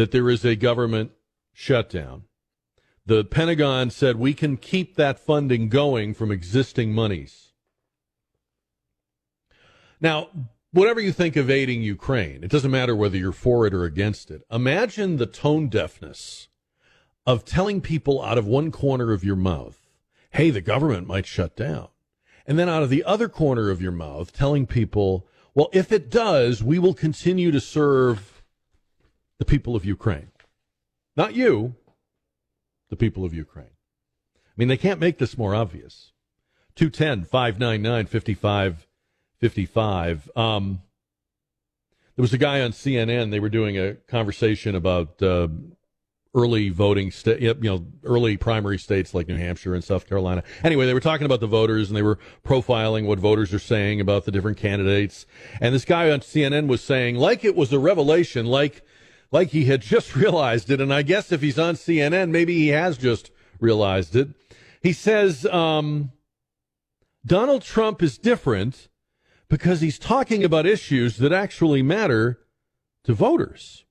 that 0.00 0.12
there 0.12 0.30
is 0.30 0.46
a 0.46 0.56
government 0.56 1.10
shutdown. 1.52 2.22
The 3.04 3.22
Pentagon 3.22 3.90
said 3.90 4.16
we 4.16 4.32
can 4.32 4.56
keep 4.56 4.96
that 4.96 5.18
funding 5.18 5.68
going 5.68 6.14
from 6.14 6.32
existing 6.32 6.94
monies. 6.94 7.52
Now, 10.00 10.28
whatever 10.72 11.00
you 11.00 11.12
think 11.12 11.36
of 11.36 11.50
aiding 11.50 11.82
Ukraine, 11.82 12.42
it 12.42 12.50
doesn't 12.50 12.70
matter 12.70 12.96
whether 12.96 13.18
you're 13.18 13.30
for 13.30 13.66
it 13.66 13.74
or 13.74 13.84
against 13.84 14.30
it. 14.30 14.40
Imagine 14.50 15.18
the 15.18 15.26
tone 15.26 15.68
deafness 15.68 16.48
of 17.26 17.44
telling 17.44 17.82
people 17.82 18.22
out 18.22 18.38
of 18.38 18.46
one 18.46 18.70
corner 18.70 19.12
of 19.12 19.22
your 19.22 19.36
mouth, 19.36 19.86
hey, 20.30 20.48
the 20.48 20.62
government 20.62 21.08
might 21.08 21.26
shut 21.26 21.54
down. 21.54 21.88
And 22.46 22.58
then 22.58 22.70
out 22.70 22.82
of 22.82 22.88
the 22.88 23.04
other 23.04 23.28
corner 23.28 23.68
of 23.68 23.82
your 23.82 23.92
mouth, 23.92 24.32
telling 24.32 24.66
people, 24.66 25.26
well, 25.54 25.68
if 25.74 25.92
it 25.92 26.10
does, 26.10 26.62
we 26.62 26.78
will 26.78 26.94
continue 26.94 27.50
to 27.50 27.60
serve 27.60 28.29
the 29.40 29.44
people 29.46 29.74
of 29.74 29.84
Ukraine. 29.84 30.30
Not 31.16 31.34
you, 31.34 31.74
the 32.90 32.96
people 32.96 33.24
of 33.24 33.34
Ukraine. 33.34 33.74
I 34.46 34.52
mean, 34.56 34.68
they 34.68 34.76
can't 34.76 35.00
make 35.00 35.18
this 35.18 35.36
more 35.38 35.54
obvious. 35.54 36.12
210 36.76 37.24
599 37.24 38.06
5555. 38.06 40.30
Um, 40.36 40.82
there 42.16 42.22
was 42.22 42.34
a 42.34 42.38
guy 42.38 42.60
on 42.60 42.72
CNN, 42.72 43.30
they 43.30 43.40
were 43.40 43.48
doing 43.48 43.78
a 43.78 43.94
conversation 43.94 44.74
about 44.74 45.22
uh, 45.22 45.48
early 46.34 46.68
voting 46.68 47.10
state, 47.10 47.40
you 47.40 47.54
know, 47.62 47.86
early 48.04 48.36
primary 48.36 48.78
states 48.78 49.14
like 49.14 49.26
New 49.26 49.38
Hampshire 49.38 49.74
and 49.74 49.82
South 49.82 50.06
Carolina. 50.06 50.44
Anyway, 50.62 50.84
they 50.84 50.92
were 50.92 51.00
talking 51.00 51.24
about 51.24 51.40
the 51.40 51.46
voters 51.46 51.88
and 51.88 51.96
they 51.96 52.02
were 52.02 52.18
profiling 52.44 53.06
what 53.06 53.18
voters 53.18 53.54
are 53.54 53.58
saying 53.58 54.02
about 54.02 54.26
the 54.26 54.32
different 54.32 54.58
candidates. 54.58 55.24
And 55.62 55.74
this 55.74 55.86
guy 55.86 56.10
on 56.10 56.20
CNN 56.20 56.66
was 56.66 56.82
saying, 56.82 57.16
like 57.16 57.42
it 57.42 57.56
was 57.56 57.72
a 57.72 57.78
revelation, 57.78 58.44
like, 58.44 58.84
like 59.30 59.50
he 59.50 59.66
had 59.66 59.82
just 59.82 60.14
realized 60.16 60.70
it. 60.70 60.80
And 60.80 60.92
I 60.92 61.02
guess 61.02 61.32
if 61.32 61.40
he's 61.40 61.58
on 61.58 61.74
CNN, 61.74 62.30
maybe 62.30 62.54
he 62.54 62.68
has 62.68 62.98
just 62.98 63.30
realized 63.60 64.16
it. 64.16 64.28
He 64.82 64.92
says, 64.92 65.44
um, 65.46 66.12
Donald 67.24 67.62
Trump 67.62 68.02
is 68.02 68.16
different 68.16 68.88
because 69.48 69.80
he's 69.80 69.98
talking 69.98 70.42
about 70.44 70.64
issues 70.64 71.18
that 71.18 71.32
actually 71.32 71.82
matter 71.82 72.40
to 73.04 73.12
voters. 73.12 73.84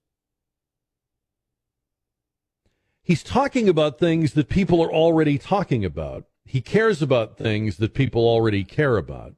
he's 3.09 3.23
talking 3.23 3.67
about 3.67 3.97
things 3.97 4.33
that 4.33 4.47
people 4.49 4.79
are 4.83 4.93
already 4.93 5.39
talking 5.39 5.83
about. 5.83 6.25
He 6.45 6.61
cares 6.61 7.01
about 7.01 7.39
things 7.39 7.77
that 7.77 7.95
people 7.95 8.21
already 8.21 8.63
care 8.63 8.97
about. 8.97 9.33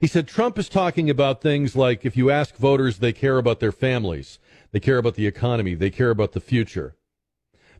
He 0.00 0.06
said 0.06 0.28
Trump 0.28 0.58
is 0.58 0.68
talking 0.68 1.10
about 1.10 1.40
things 1.40 1.74
like 1.74 2.04
if 2.04 2.16
you 2.16 2.30
ask 2.30 2.56
voters, 2.56 2.98
they 2.98 3.12
care 3.12 3.38
about 3.38 3.60
their 3.60 3.72
families, 3.72 4.38
they 4.70 4.80
care 4.80 4.98
about 4.98 5.14
the 5.14 5.26
economy, 5.26 5.74
they 5.74 5.90
care 5.90 6.10
about 6.10 6.32
the 6.32 6.40
future. 6.40 6.94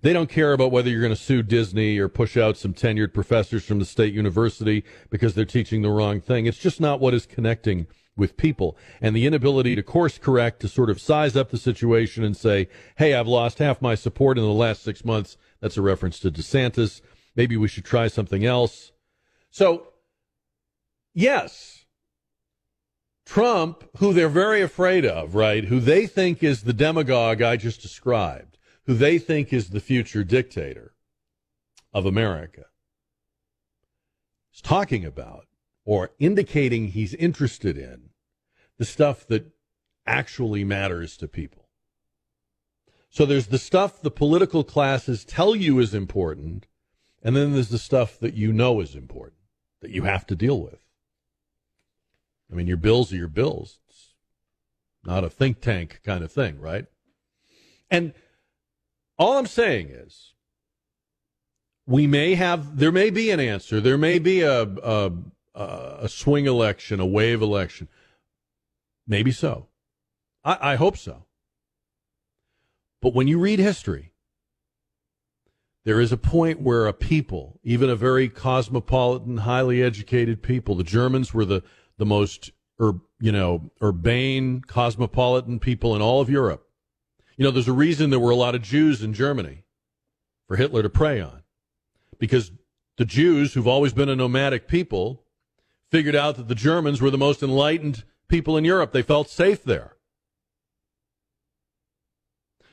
They 0.01 0.13
don't 0.13 0.31
care 0.31 0.53
about 0.53 0.71
whether 0.71 0.89
you're 0.89 1.01
going 1.01 1.11
to 1.11 1.17
sue 1.17 1.43
Disney 1.43 1.99
or 1.99 2.09
push 2.09 2.37
out 2.37 2.57
some 2.57 2.73
tenured 2.73 3.13
professors 3.13 3.65
from 3.65 3.81
the 3.81 3.85
state 3.85 4.15
university 4.15 4.85
because 5.11 5.35
they're 5.35 5.45
teaching 5.45 5.83
the 5.83 5.91
wrong 5.91 6.21
thing. 6.21 6.47
It's 6.47 6.59
just 6.59 6.81
not 6.81 7.01
what 7.01 7.15
is 7.15 7.27
connecting 7.27 7.89
with 8.17 8.37
people 8.37 8.77
and 9.01 9.15
the 9.15 9.27
inability 9.27 9.75
to 9.77 9.83
course 9.83 10.19
correct 10.19 10.61
to 10.61 10.69
sort 10.69 10.91
of 10.91 11.01
size 11.01 11.37
up 11.37 11.51
the 11.51 11.59
situation 11.59 12.25
and 12.25 12.37
say, 12.37 12.69
Hey, 12.97 13.15
I've 13.15 13.29
lost 13.29 13.59
half 13.59 13.83
my 13.83 13.95
support 13.95 14.39
in 14.39 14.45
the 14.45 14.51
last 14.51 14.83
six 14.83 15.05
months. 15.05 15.37
That's 15.61 15.77
a 15.77 15.83
reference 15.83 16.19
to 16.21 16.31
DeSantis. 16.31 17.01
Maybe 17.35 17.57
we 17.57 17.69
should 17.69 17.85
try 17.85 18.09
something 18.09 18.45
else. 18.45 18.93
So, 19.51 19.89
yes, 21.15 21.78
Trump, 23.29 23.85
who 23.99 24.15
they're 24.15 24.31
very 24.31 24.63
afraid 24.63 25.05
of, 25.05 25.35
right? 25.35 25.65
Who 25.65 25.81
they 25.81 26.07
think 26.07 26.43
is 26.43 26.63
the 26.63 26.73
demagogue 26.73 27.43
I 27.43 27.57
just 27.57 27.83
described, 27.83 28.57
who 28.87 28.95
they 28.95 29.19
think 29.19 29.53
is 29.53 29.69
the 29.69 29.81
future 29.81 30.25
dictator 30.25 30.95
of 31.93 32.07
America, 32.07 32.65
is 34.55 34.63
talking 34.63 35.05
about 35.05 35.47
or 35.85 36.13
indicating 36.19 36.89
he's 36.89 37.13
interested 37.13 37.77
in 37.77 38.09
the 38.79 38.87
stuff 38.87 39.27
that 39.27 39.53
actually 40.07 40.65
matters 40.65 41.15
to 41.19 41.29
people. 41.29 41.69
So 43.11 43.27
there's 43.27 43.49
the 43.49 43.59
stuff 43.59 44.01
the 44.01 44.11
political 44.11 44.65
classes 44.65 45.27
tell 45.27 45.55
you 45.55 45.81
is 45.81 45.93
important, 45.93 46.67
and 47.23 47.37
then 47.37 47.53
there's 47.53 47.69
the 47.69 47.79
stuff 47.79 48.19
that 48.21 48.33
you 48.33 48.55
know 48.55 48.81
is 48.81 48.95
important 48.95 49.43
that 49.83 49.91
you 49.91 50.05
have 50.05 50.27
to 50.29 50.35
deal 50.35 50.63
with. 50.63 50.88
I 52.51 52.55
mean, 52.55 52.67
your 52.67 52.77
bills 52.77 53.13
are 53.13 53.17
your 53.17 53.29
bills. 53.29 53.79
It's 53.89 54.15
not 55.05 55.25
a 55.25 55.31
think 55.31 55.61
tank 55.61 56.01
kind 56.05 56.25
of 56.25 56.33
thing, 56.33 56.61
right? 56.61 56.87
And 57.91 58.15
all 59.19 59.39
I'm 59.39 59.47
saying 59.47 59.89
is 59.91 60.35
we 61.87 62.07
may 62.07 62.35
have, 62.35 62.79
there 62.79 62.93
may 62.93 63.11
be 63.11 63.31
an 63.31 63.41
answer. 63.41 63.81
There 63.81 63.99
may 63.99 64.19
be 64.19 64.43
a, 64.43 64.63
a, 64.63 65.13
a 65.55 66.09
swing 66.09 66.47
election, 66.47 67.01
a 67.01 67.07
wave 67.07 67.43
election. 67.43 67.89
Maybe 69.07 69.33
so. 69.33 69.69
I, 70.45 70.73
I 70.73 70.77
hope 70.77 70.97
so. 70.97 71.25
But 73.01 73.15
when 73.15 73.29
you 73.29 73.39
read 73.39 73.59
history, 73.59 74.13
there 75.85 76.01
is 76.01 76.13
a 76.13 76.19
point 76.19 76.61
where 76.61 76.87
a 76.87 76.93
people, 76.93 77.59
even 77.63 77.89
a 77.89 77.97
very 77.97 78.29
cosmopolitan, 78.29 79.39
highly 79.39 79.83
educated 79.83 80.43
people, 80.43 80.75
the 80.75 80.85
Germans 80.85 81.33
were 81.33 81.47
the, 81.47 81.63
the 81.99 82.07
most, 82.07 82.51
ur, 82.81 83.01
you 83.21 83.33
know, 83.33 83.71
urbane, 83.83 84.63
cosmopolitan 84.63 85.59
people 85.59 85.95
in 85.95 86.03
all 86.03 86.21
of 86.21 86.31
Europe. 86.31 86.67
You 87.37 87.45
know, 87.45 87.51
there's 87.51 87.69
a 87.69 87.73
reason 87.73 88.11
there 88.11 88.19
were 88.19 88.31
a 88.31 88.37
lot 88.37 88.55
of 88.55 88.63
Jews 88.63 89.03
in 89.03 89.13
Germany 89.13 89.65
for 90.47 90.57
Hitler 90.57 90.83
to 90.83 90.89
prey 90.89 91.21
on. 91.21 91.43
Because 92.19 92.51
the 92.97 93.05
Jews, 93.05 93.55
who've 93.55 93.69
always 93.69 93.93
been 93.93 94.09
a 94.09 94.17
nomadic 94.17 94.67
people, 94.67 95.25
figured 95.91 96.17
out 96.17 96.37
that 96.37 96.49
the 96.49 96.55
Germans 96.55 97.01
were 97.01 97.11
the 97.11 97.19
most 97.19 97.43
enlightened 97.43 98.05
people 98.29 98.57
in 98.57 98.65
Europe. 98.65 98.93
They 98.93 99.03
felt 99.03 99.31
safe 99.31 99.63
there. 99.63 99.97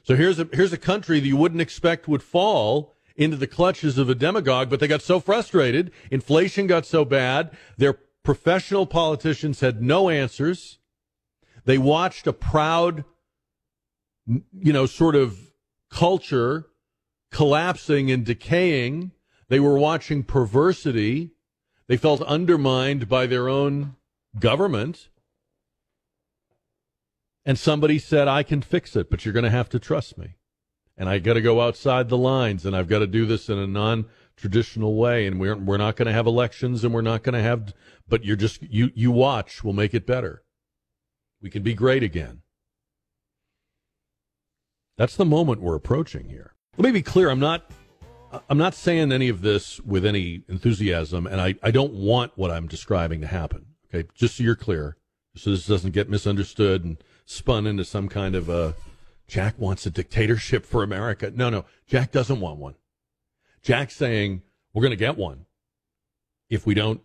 So 0.04 0.16
here's 0.16 0.40
a 0.40 0.48
here's 0.54 0.74
a 0.74 0.78
country 0.78 1.20
that 1.20 1.28
you 1.28 1.38
wouldn't 1.38 1.62
expect 1.62 2.08
would 2.08 2.22
fall 2.22 2.94
into 3.16 3.38
the 3.38 3.48
clutches 3.48 3.98
of 3.98 4.10
a 4.10 4.16
demagogue, 4.16 4.70
but 4.70 4.80
they 4.80 4.88
got 4.88 5.02
so 5.02 5.20
frustrated, 5.20 5.92
inflation 6.12 6.68
got 6.68 6.86
so 6.86 7.06
bad, 7.06 7.56
their 7.78 7.98
professional 8.26 8.86
politicians 8.86 9.62
had 9.62 9.82
no 9.82 10.10
answers. 10.10 10.80
They 11.64 11.78
watched 11.78 12.28
a 12.28 12.34
proud 12.34 13.06
you 14.28 14.74
know, 14.74 14.86
sort 14.86 15.16
of 15.16 15.38
culture 15.90 16.68
collapsing 17.32 18.10
and 18.12 18.26
decaying. 18.26 19.12
They 19.50 19.60
were 19.60 19.78
watching 19.78 20.24
perversity. 20.24 21.32
They 21.88 21.98
felt 21.98 22.22
undermined 22.24 23.08
by 23.08 23.28
their 23.28 23.48
own 23.48 23.96
government. 24.40 25.10
And 27.46 27.60
somebody 27.60 28.00
said, 28.00 28.28
I 28.28 28.42
can 28.42 28.62
fix 28.62 28.96
it, 28.96 29.10
but 29.12 29.24
you're 29.24 29.34
going 29.34 29.44
to 29.44 29.52
have 29.52 29.70
to 29.70 29.80
trust 29.80 30.18
me. 30.18 30.36
And 30.98 31.08
I 31.08 31.20
got 31.20 31.34
to 31.34 31.42
go 31.42 31.62
outside 31.62 32.10
the 32.10 32.18
lines 32.18 32.66
and 32.66 32.76
I've 32.76 32.88
got 32.88 33.00
to 33.00 33.08
do 33.08 33.26
this 33.26 33.50
in 33.50 33.60
a 33.60 33.68
non 33.68 34.06
traditional 34.36 34.96
way. 34.96 35.26
And 35.28 35.40
we're, 35.40 35.56
we're 35.56 35.78
not 35.78 35.96
going 35.96 36.08
to 36.08 36.14
have 36.14 36.28
elections 36.28 36.84
and 36.84 36.94
we're 36.94 37.02
not 37.02 37.24
going 37.24 37.34
to 37.34 37.42
have, 37.42 37.74
but 38.08 38.24
you're 38.24 38.36
just, 38.36 38.62
you, 38.64 38.92
you 38.94 39.12
watch, 39.12 39.64
we'll 39.64 39.74
make 39.74 39.94
it 39.94 40.06
better. 40.06 40.44
We 41.42 41.50
can 41.50 41.64
be 41.64 41.74
great 41.74 42.04
again. 42.04 42.42
That's 44.98 45.16
the 45.16 45.26
moment 45.26 45.62
we're 45.62 45.76
approaching 45.76 46.30
here. 46.30 46.54
Let 46.78 46.86
me 46.86 46.92
be 46.92 47.02
clear. 47.02 47.30
I'm 47.30 47.40
not, 47.40 47.70
I'm 48.50 48.58
not 48.58 48.74
saying 48.74 49.12
any 49.12 49.30
of 49.30 49.42
this 49.42 49.80
with 49.82 50.06
any 50.06 50.44
enthusiasm 50.48 51.28
and 51.28 51.40
I, 51.40 51.56
I 51.62 51.72
don't 51.72 51.94
want 51.94 52.32
what 52.36 52.52
I'm 52.52 52.68
describing 52.68 53.22
to 53.22 53.28
happen. 53.28 53.66
Okay. 53.94 54.08
Just 54.14 54.38
so 54.38 54.44
you're 54.44 54.56
clear. 54.56 54.98
So 55.36 55.52
this 55.52 55.66
doesn't 55.66 55.92
get 55.92 56.10
misunderstood 56.10 56.86
and 56.86 56.98
spun 57.26 57.68
into 57.68 57.84
some 57.84 58.08
kind 58.08 58.36
of 58.36 58.50
a 58.50 58.76
Jack 59.28 59.58
wants 59.58 59.86
a 59.86 59.90
dictatorship 59.90 60.66
for 60.66 60.84
America. 60.84 61.32
No, 61.34 61.50
no, 61.50 61.66
Jack 61.88 62.12
doesn't 62.12 62.40
want 62.40 62.60
one. 62.60 62.76
Jack's 63.66 63.96
saying 63.96 64.44
we're 64.74 64.84
going 64.84 64.92
to 64.92 64.96
get 64.96 65.18
one 65.18 65.48
if 66.52 66.68
we 66.68 66.76
don't 66.76 67.02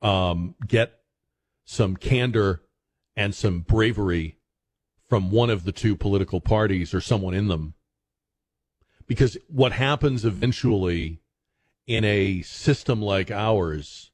um, 0.00 0.54
get 0.64 1.00
some 1.64 1.96
candor 1.96 2.62
and 3.16 3.34
some 3.34 3.60
bravery 3.60 4.38
from 5.08 5.32
one 5.32 5.50
of 5.50 5.64
the 5.64 5.72
two 5.72 5.96
political 5.96 6.40
parties 6.40 6.94
or 6.94 7.00
someone 7.00 7.34
in 7.34 7.48
them. 7.48 7.74
Because 9.08 9.36
what 9.48 9.72
happens 9.72 10.24
eventually 10.24 11.22
in 11.88 12.04
a 12.04 12.40
system 12.42 13.02
like 13.02 13.32
ours, 13.32 14.12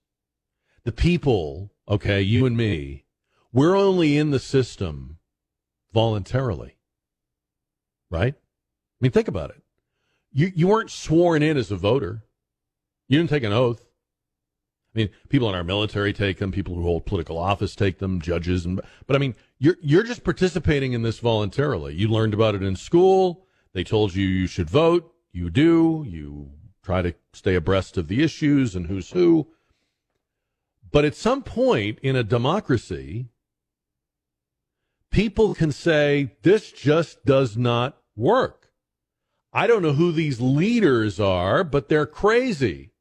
the 0.85 0.93
people, 0.93 1.73
okay, 1.87 2.23
you 2.23 2.47
and 2.47 2.57
me, 2.57 3.05
we're 3.53 3.77
only 3.77 4.17
in 4.17 4.31
the 4.31 4.39
system 4.39 5.19
voluntarily. 5.93 6.79
Right? 8.09 8.35
I 8.35 8.97
mean, 8.99 9.13
think 9.13 9.29
about 9.29 9.51
it. 9.51 9.62
You, 10.33 10.51
you 10.55 10.69
weren't 10.69 10.91
sworn 10.91 11.43
in 11.43 11.57
as 11.57 11.71
a 11.71 11.77
voter. 11.77 12.25
You 13.09 13.19
didn't 13.19 13.31
take 13.31 13.43
an 13.43 13.53
oath. 13.53 13.87
I 14.95 14.99
mean, 14.99 15.11
people 15.29 15.49
in 15.49 15.55
our 15.55 15.65
military 15.65 16.13
take 16.13 16.39
them, 16.39 16.53
people 16.53 16.75
who 16.75 16.83
hold 16.83 17.07
political 17.07 17.39
office 17.39 17.75
take 17.75 17.99
them, 17.99 18.21
judges, 18.21 18.67
and 18.67 18.81
but 19.07 19.17
I 19.17 19.19
mean, 19.19 19.35
you're 19.59 19.77
you're 19.81 20.03
just 20.03 20.23
participating 20.23 20.93
in 20.93 21.03
this 21.03 21.19
voluntarily. 21.19 21.95
You 21.95 22.09
learned 22.09 22.35
about 22.35 22.55
it 22.55 22.63
in 22.63 22.77
school. 22.77 23.47
They 23.73 23.85
told 23.85 24.15
you 24.15 24.27
you 24.27 24.47
should 24.47 24.69
vote. 24.69 25.15
You 25.33 25.49
do. 25.49 26.05
You 26.07 26.51
try 26.83 27.01
to 27.01 27.15
stay 27.33 27.55
abreast 27.55 27.97
of 27.97 28.09
the 28.09 28.23
issues 28.23 28.75
and 28.75 28.87
who's 28.87 29.11
who. 29.13 29.49
But 30.91 31.07
at 31.07 31.15
some 31.15 31.43
point 31.43 31.99
in 32.03 32.17
a 32.17 32.23
democracy, 32.23 33.29
people 35.11 35.55
can 35.55 35.73
say, 35.73 36.37
this 36.43 36.71
just 36.71 37.25
does 37.25 37.57
not 37.57 37.99
work. 38.15 38.62
I 39.53 39.67
don't 39.67 39.83
know 39.83 39.93
who 39.93 40.13
these 40.13 40.41
leaders 40.41 41.21
are, 41.21 41.63
but 41.63 41.89
they're 41.89 42.07
crazy 42.07 42.93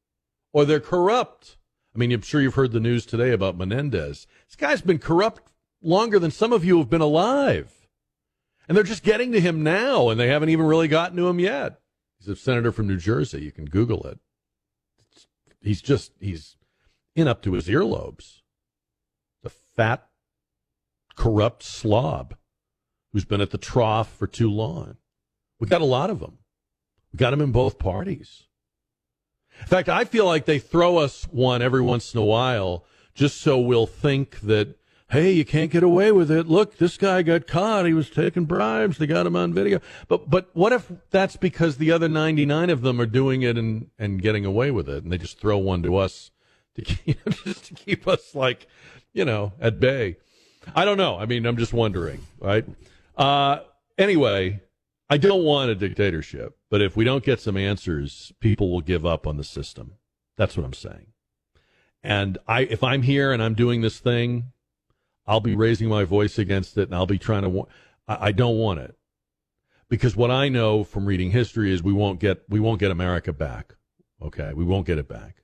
or 0.51 0.65
they're 0.65 0.79
corrupt. 0.79 1.57
I 1.95 1.97
mean, 1.97 2.11
I'm 2.11 2.21
sure 2.21 2.41
you've 2.41 2.55
heard 2.55 2.73
the 2.73 2.79
news 2.79 3.05
today 3.05 3.31
about 3.31 3.57
Menendez. 3.57 4.27
This 4.47 4.55
guy's 4.57 4.81
been 4.81 4.99
corrupt 4.99 5.43
longer 5.81 6.19
than 6.19 6.31
some 6.31 6.51
of 6.51 6.65
you 6.65 6.77
have 6.79 6.89
been 6.89 7.01
alive. 7.01 7.87
And 8.67 8.75
they're 8.75 8.83
just 8.83 9.03
getting 9.03 9.31
to 9.31 9.41
him 9.41 9.63
now, 9.63 10.09
and 10.09 10.19
they 10.19 10.27
haven't 10.27 10.49
even 10.49 10.65
really 10.65 10.87
gotten 10.87 11.17
to 11.17 11.27
him 11.27 11.39
yet. 11.39 11.79
He's 12.19 12.29
a 12.29 12.35
senator 12.35 12.71
from 12.71 12.87
New 12.87 12.97
Jersey. 12.97 13.41
You 13.41 13.51
can 13.51 13.65
Google 13.65 14.03
it. 14.03 14.19
He's 15.61 15.81
just, 15.81 16.13
he's 16.19 16.57
in 17.15 17.27
up 17.27 17.41
to 17.43 17.53
his 17.53 17.67
earlobes. 17.67 18.41
The 19.43 19.49
fat 19.49 20.07
corrupt 21.15 21.63
slob 21.63 22.35
who's 23.11 23.25
been 23.25 23.41
at 23.41 23.51
the 23.51 23.57
trough 23.57 24.13
for 24.15 24.27
too 24.27 24.49
long. 24.49 24.97
We've 25.59 25.69
got 25.69 25.81
a 25.81 25.85
lot 25.85 26.09
of 26.09 26.19
them. 26.19 26.37
Got 27.15 27.31
them 27.31 27.41
in 27.41 27.51
both 27.51 27.77
parties. 27.79 28.43
In 29.59 29.67
fact, 29.67 29.89
I 29.89 30.05
feel 30.05 30.25
like 30.25 30.45
they 30.45 30.59
throw 30.59 30.97
us 30.97 31.25
one 31.25 31.61
every 31.61 31.81
once 31.81 32.13
in 32.13 32.19
a 32.19 32.25
while 32.25 32.85
just 33.13 33.41
so 33.41 33.59
we'll 33.59 33.85
think 33.85 34.39
that, 34.41 34.75
hey, 35.09 35.31
you 35.31 35.45
can't 35.45 35.71
get 35.71 35.83
away 35.83 36.11
with 36.11 36.31
it. 36.31 36.47
Look, 36.47 36.77
this 36.77 36.97
guy 36.97 37.21
got 37.21 37.45
caught. 37.45 37.85
He 37.85 37.93
was 37.93 38.09
taking 38.09 38.45
bribes. 38.45 38.97
They 38.97 39.07
got 39.07 39.27
him 39.27 39.35
on 39.35 39.53
video. 39.53 39.79
But 40.07 40.29
but 40.29 40.49
what 40.53 40.73
if 40.73 40.91
that's 41.09 41.35
because 41.35 41.77
the 41.77 41.91
other 41.91 42.07
99 42.07 42.69
of 42.69 42.81
them 42.81 42.99
are 42.99 43.05
doing 43.05 43.41
it 43.41 43.57
and, 43.57 43.89
and 43.99 44.21
getting 44.21 44.45
away 44.45 44.71
with 44.71 44.89
it 44.89 45.03
and 45.03 45.11
they 45.11 45.17
just 45.17 45.39
throw 45.39 45.57
one 45.57 45.83
to 45.83 45.97
us 45.97 46.31
to 46.75 46.81
keep, 46.83 47.17
just 47.43 47.65
to 47.65 47.73
keep 47.73 48.07
us 48.07 48.33
like, 48.33 48.67
you 49.13 49.25
know, 49.25 49.53
at 49.59 49.79
bay. 49.79 50.17
I 50.75 50.85
don't 50.85 50.97
know. 50.97 51.17
I 51.17 51.25
mean, 51.25 51.45
I'm 51.45 51.57
just 51.57 51.73
wondering, 51.73 52.21
right? 52.39 52.65
Uh, 53.17 53.59
anyway, 53.97 54.61
I 55.09 55.17
don't 55.17 55.43
want 55.43 55.71
a 55.71 55.75
dictatorship, 55.75 56.57
but 56.71 56.81
if 56.81 56.95
we 56.95 57.03
don't 57.03 57.25
get 57.25 57.41
some 57.41 57.57
answers, 57.57 58.31
people 58.39 58.71
will 58.71 58.81
give 58.81 59.05
up 59.05 59.27
on 59.27 59.35
the 59.35 59.43
system. 59.43 59.95
That's 60.37 60.55
what 60.55 60.65
I'm 60.65 60.73
saying. 60.73 61.07
And 62.01 62.37
I, 62.47 62.61
if 62.61 62.81
I'm 62.81 63.03
here 63.03 63.33
and 63.33 63.43
I'm 63.43 63.55
doing 63.55 63.81
this 63.81 63.99
thing, 63.99 64.53
I'll 65.27 65.41
be 65.41 65.53
raising 65.53 65.89
my 65.89 66.05
voice 66.05 66.39
against 66.39 66.77
it, 66.77 66.87
and 66.87 66.95
I'll 66.95 67.05
be 67.05 67.19
trying 67.19 67.43
to. 67.43 67.67
I, 68.07 68.27
I 68.27 68.31
don't 68.31 68.57
want 68.57 68.79
it 68.79 68.95
because 69.89 70.15
what 70.15 70.31
I 70.31 70.47
know 70.47 70.83
from 70.85 71.05
reading 71.05 71.31
history 71.31 71.71
is 71.71 71.83
we 71.83 71.93
won't 71.93 72.19
get 72.19 72.43
we 72.49 72.59
won't 72.59 72.79
get 72.79 72.89
America 72.89 73.33
back. 73.33 73.75
Okay, 74.21 74.53
we 74.53 74.63
won't 74.63 74.87
get 74.87 74.97
it 74.97 75.09
back. 75.09 75.43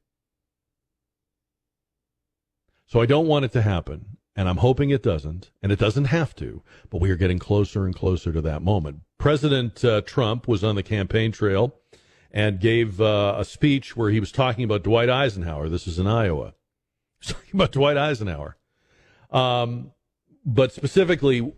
So 2.86 3.02
I 3.02 3.06
don't 3.06 3.28
want 3.28 3.44
it 3.44 3.52
to 3.52 3.62
happen 3.62 4.18
and 4.38 4.48
I'm 4.48 4.58
hoping 4.58 4.92
it 4.92 5.02
doesn't, 5.02 5.50
and 5.64 5.72
it 5.72 5.80
doesn't 5.80 6.06
have 6.06 6.36
to, 6.36 6.62
but 6.92 7.02
we 7.02 7.10
are 7.10 7.16
getting 7.16 7.40
closer 7.40 7.86
and 7.86 7.96
closer 7.96 8.32
to 8.32 8.42
that 8.42 8.62
moment. 8.62 9.02
President 9.18 9.84
uh, 9.84 10.02
Trump 10.02 10.48
was 10.48 10.64
on 10.64 10.76
the 10.76 10.84
campaign 10.84 11.32
trail 11.32 11.76
and 12.32 12.60
gave 12.60 13.02
uh, 13.02 13.36
a 13.40 13.44
speech 13.44 13.98
where 13.98 14.12
he 14.12 14.20
was 14.20 14.32
talking 14.32 14.64
about 14.64 14.84
Dwight 14.84 15.10
Eisenhower. 15.10 15.70
This 15.70 15.88
is 15.88 15.98
in 15.98 16.06
Iowa. 16.06 16.54
He's 17.20 17.34
talking 17.34 17.50
about 17.56 17.72
Dwight 17.72 17.98
Eisenhower. 17.98 18.58
Um, 19.32 19.92
but 20.46 20.72
specifically, 20.72 21.52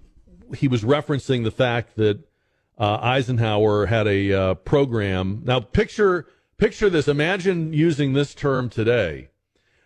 he 0.55 0.69
was 0.69 0.83
referencing 0.83 1.43
the 1.43 1.51
fact 1.51 1.97
that 1.97 2.23
uh, 2.77 2.97
Eisenhower 3.01 3.87
had 3.87 4.07
a 4.07 4.31
uh, 4.31 4.53
program. 4.53 5.41
Now, 5.43 5.59
picture 5.59 6.27
picture 6.57 6.89
this. 6.89 7.09
Imagine 7.09 7.73
using 7.73 8.13
this 8.13 8.33
term 8.33 8.69
today 8.69 9.28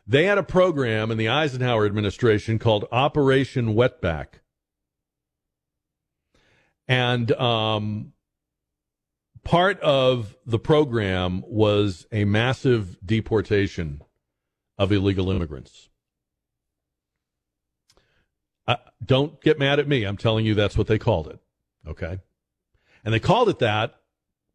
they 0.05 0.25
had 0.25 0.37
a 0.37 0.43
program 0.43 1.11
in 1.11 1.17
the 1.17 1.29
Eisenhower 1.29 1.85
administration 1.85 2.59
called 2.59 2.85
Operation 2.91 3.73
Wetback. 3.73 4.39
And 6.87 7.31
um, 7.33 8.13
part 9.43 9.79
of 9.79 10.35
the 10.45 10.59
program 10.59 11.43
was 11.47 12.05
a 12.11 12.25
massive 12.25 12.97
deportation 13.05 14.01
of 14.77 14.91
illegal 14.91 15.31
immigrants. 15.31 15.89
Uh, 18.67 18.77
don't 19.03 19.41
get 19.41 19.59
mad 19.59 19.79
at 19.79 19.87
me. 19.87 20.03
I'm 20.03 20.17
telling 20.17 20.45
you 20.45 20.55
that's 20.55 20.77
what 20.77 20.87
they 20.87 20.97
called 20.97 21.27
it. 21.27 21.39
Okay. 21.87 22.19
And 23.05 23.13
they 23.13 23.19
called 23.19 23.49
it 23.49 23.59
that 23.59 23.95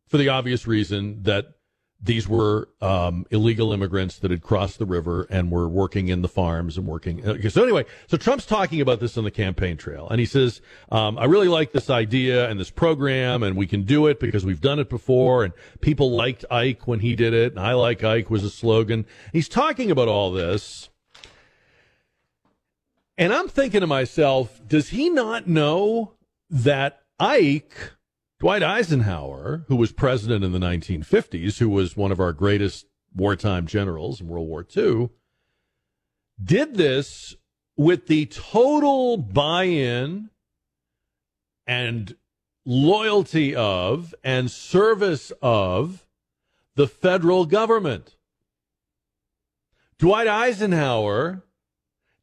for 0.08 0.16
the 0.16 0.30
obvious 0.30 0.66
reason 0.66 1.22
that 1.24 1.58
these 2.00 2.28
were 2.28 2.68
um, 2.80 3.26
illegal 3.30 3.72
immigrants 3.72 4.20
that 4.20 4.30
had 4.30 4.40
crossed 4.40 4.78
the 4.78 4.87
river 4.87 5.26
and 5.30 5.50
were 5.50 5.68
working 5.68 6.08
in 6.08 6.22
the 6.22 6.28
farms 6.28 6.78
and 6.78 6.87
working. 6.87 7.22
So 7.50 7.62
anyway, 7.62 7.87
so 8.06 8.16
Trump's 8.16 8.46
talking 8.46 8.80
about 8.80 9.00
this 9.00 9.18
on 9.18 9.24
the 9.24 9.32
campaign 9.32 9.76
trail, 9.76 10.08
and 10.08 10.20
he 10.20 10.26
says, 10.26 10.61
um, 10.92 11.18
"I 11.18 11.24
really 11.24 11.48
like 11.48 11.72
this 11.72 11.90
idea 11.90 12.48
and 12.48 12.61
this 12.61 12.70
program, 12.70 13.42
and 13.42 13.56
we 13.56 13.66
can 13.66 13.82
do 13.82 14.06
it 14.06 14.20
because 14.20 14.44
we've 14.44 14.61
done 14.61 14.78
it 14.78 14.88
before, 14.88 15.42
and 15.42 15.52
people 15.80 16.12
liked 16.12 16.44
Ike 16.50 16.87
when 16.87 17.00
he 17.00 17.16
did 17.16 17.34
it, 17.34 17.52
and 17.52 17.61
I 17.61 17.72
like 17.72 18.04
Ike 18.04 18.30
was 18.30 18.44
a 18.44 18.50
slogan." 18.50 19.04
He's 19.32 19.48
talking 19.48 19.90
about 19.90 20.06
all 20.06 20.30
this, 20.30 20.90
and 23.16 23.32
I'm 23.32 23.48
thinking 23.48 23.80
to 23.80 23.88
myself, 23.88 24.61
does 24.68 24.90
he 24.90 25.11
not 25.11 25.48
know 25.48 26.14
that 26.48 27.02
Ike? 27.18 27.94
Dwight 28.40 28.62
Eisenhower, 28.62 29.64
who 29.66 29.74
was 29.74 29.90
president 29.90 30.44
in 30.44 30.53
the 30.53 30.61
1950s, 30.61 31.59
who 31.59 31.68
was 31.68 31.96
one 31.96 32.12
of 32.12 32.20
our 32.20 32.33
greatest 32.33 32.87
wartime 33.12 33.66
generals 33.66 34.20
in 34.20 34.29
World 34.29 34.46
War 34.46 34.64
II, 34.77 35.11
did 36.42 36.77
this 36.77 37.35
with 37.77 38.07
the 38.07 38.27
total 38.27 39.16
buy 39.16 39.64
in 39.64 40.31
and 41.66 42.14
loyalty 42.64 43.57
of 43.57 44.14
and 44.22 44.51
service 44.51 45.33
of 45.42 46.07
the 46.77 46.87
federal 46.87 47.44
government. 47.44 48.14
Dwight 49.98 50.29
Eisenhower 50.29 51.42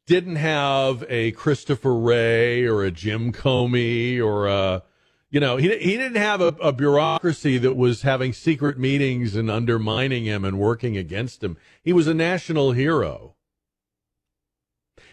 didn't 0.06 0.36
have 0.36 1.04
a 1.10 1.32
Christopher 1.32 1.94
Wray 1.94 2.64
or 2.64 2.82
a 2.82 2.90
Jim 2.90 3.32
Comey 3.32 4.18
or 4.18 4.46
a 4.46 4.82
you 5.30 5.40
know, 5.40 5.56
he, 5.56 5.68
he 5.78 5.96
didn't 5.96 6.16
have 6.16 6.40
a, 6.40 6.48
a, 6.62 6.72
bureaucracy 6.72 7.58
that 7.58 7.76
was 7.76 8.02
having 8.02 8.32
secret 8.32 8.78
meetings 8.78 9.34
and 9.34 9.50
undermining 9.50 10.24
him 10.24 10.44
and 10.44 10.58
working 10.58 10.96
against 10.96 11.42
him. 11.42 11.56
He 11.82 11.92
was 11.92 12.06
a 12.06 12.14
national 12.14 12.72
hero. 12.72 13.34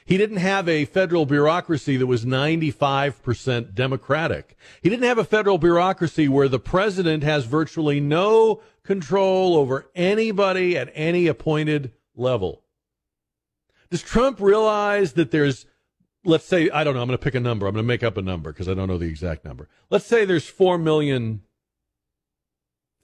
He 0.06 0.18
didn't 0.18 0.38
have 0.38 0.68
a 0.68 0.86
federal 0.86 1.26
bureaucracy 1.26 1.98
that 1.98 2.08
was 2.08 2.26
95% 2.26 3.74
Democratic. 3.74 4.56
He 4.82 4.90
didn't 4.90 5.06
have 5.06 5.18
a 5.18 5.24
federal 5.24 5.58
bureaucracy 5.58 6.28
where 6.28 6.50
the 6.50 6.60
president 6.60 7.24
has 7.24 7.46
virtually 7.46 8.00
no 8.00 8.62
control 8.84 9.56
over 9.56 9.90
anybody 9.96 10.78
at 10.78 10.92
any 10.94 11.28
appointed 11.28 11.94
level. 12.16 12.64
Does 13.90 14.02
Trump 14.02 14.40
realize 14.42 15.14
that 15.14 15.32
there's 15.32 15.66
let's 16.26 16.46
say 16.46 16.70
I 16.70 16.84
don't 16.84 16.94
know. 16.94 17.02
I'm 17.02 17.08
going 17.08 17.18
to 17.18 17.24
pick 17.24 17.36
a 17.36 17.40
number. 17.40 17.68
I'm 17.68 17.74
going 17.74 17.84
to 17.84 17.88
make 17.88 18.04
up 18.04 18.18
a 18.18 18.22
number 18.22 18.52
because 18.52 18.70
I 18.70 18.74
don't 18.74 18.88
know 18.88 18.98
the 18.98 19.08
exact 19.08 19.46
number. 19.46 19.68
Let's 19.90 20.06
say 20.06 20.26
there's 20.26 20.48
four 20.48 20.78
million 20.78 21.42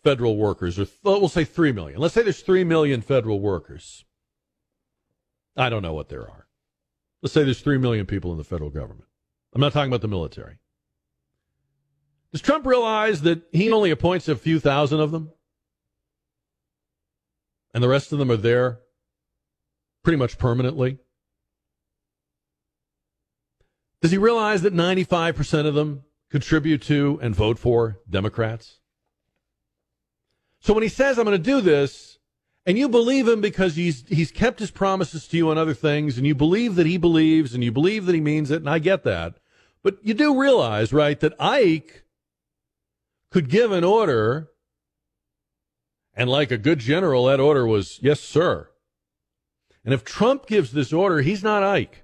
federal 0.03 0.38
workers, 0.38 0.79
or 0.79 0.88
we'll 1.03 1.29
say 1.29 1.43
three 1.43 1.71
million. 1.71 1.99
Let's 1.99 2.13
say 2.13 2.23
there's 2.23 2.41
three 2.41 2.63
million 2.63 3.01
federal 3.01 3.39
workers. 3.39 4.05
I 5.58 5.69
don't 5.69 5.82
know 5.82 5.93
what 5.93 6.10
there 6.10 6.21
are. 6.21 6.47
Let's 7.21 7.34
say 7.34 7.43
there's 7.43 7.62
three 7.62 7.77
million 7.77 8.05
people 8.05 8.32
in 8.32 8.38
the 8.38 8.43
federal 8.43 8.69
government. 8.69 9.05
I'm 9.53 9.62
not 9.62 9.73
talking 9.73 9.91
about 9.91 10.01
the 10.01 10.08
military. 10.08 10.60
Does 12.32 12.41
Trump 12.41 12.65
realize 12.65 13.21
that 13.21 13.41
he 13.51 13.71
only 13.71 13.91
appoints 13.91 14.27
a 14.27 14.36
few 14.36 14.60
thousand 14.60 14.99
of 14.99 15.12
them? 15.12 15.32
And 17.73 17.84
the 17.84 17.89
rest 17.89 18.12
of 18.12 18.19
them 18.19 18.32
are 18.32 18.38
there 18.38 18.79
pretty 20.03 20.17
much 20.17 20.38
permanently? 20.38 20.99
Does 24.01 24.12
he 24.12 24.17
realize 24.17 24.62
that 24.62 24.73
95% 24.73 25.65
of 25.65 25.73
them 25.73 26.03
contribute 26.31 26.81
to 26.83 27.19
and 27.21 27.35
vote 27.35 27.59
for 27.59 27.99
Democrats? 28.09 28.79
So 30.62 30.73
when 30.73 30.83
he 30.83 30.89
says, 30.89 31.17
I'm 31.17 31.25
going 31.25 31.38
to 31.38 31.43
do 31.43 31.62
this, 31.62 32.19
and 32.65 32.77
you 32.77 32.89
believe 32.89 33.27
him 33.27 33.41
because 33.41 33.75
he's, 33.75 34.05
he's 34.07 34.31
kept 34.31 34.59
his 34.59 34.71
promises 34.71 35.27
to 35.27 35.38
you 35.38 35.49
on 35.49 35.57
other 35.57 35.73
things, 35.73 36.17
and 36.17 36.27
you 36.27 36.35
believe 36.35 36.75
that 36.75 36.85
he 36.85 36.97
believes, 36.97 37.53
and 37.53 37.63
you 37.63 37.71
believe 37.71 38.05
that 38.05 38.15
he 38.15 38.21
means 38.21 38.51
it, 38.51 38.62
and 38.62 38.69
I 38.69 38.79
get 38.79 39.03
that. 39.03 39.35
But 39.81 39.97
you 40.03 40.13
do 40.13 40.39
realize, 40.39 40.91
right, 40.91 41.19
that 41.19 41.39
Ike 41.39 42.03
could 43.31 43.49
give 43.49 43.71
an 43.71 43.83
order, 43.83 44.49
and 46.13 46.29
like 46.29 46.51
a 46.51 46.57
good 46.57 46.79
general, 46.79 47.25
that 47.25 47.39
order 47.39 47.65
was, 47.65 47.99
yes, 48.01 48.19
sir. 48.19 48.69
And 49.85 49.93
if 49.93 50.03
Trump 50.03 50.45
gives 50.45 50.71
this 50.71 50.91
order, 50.91 51.21
he's 51.21 51.43
not 51.43 51.63
Ike. 51.63 52.03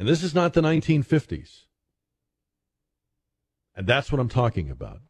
And 0.00 0.08
this 0.08 0.22
is 0.22 0.34
not 0.34 0.54
the 0.54 0.62
1950s. 0.62 1.64
And 3.76 3.86
that's 3.86 4.10
what 4.10 4.18
I'm 4.18 4.30
talking 4.30 4.70
about. 4.70 5.02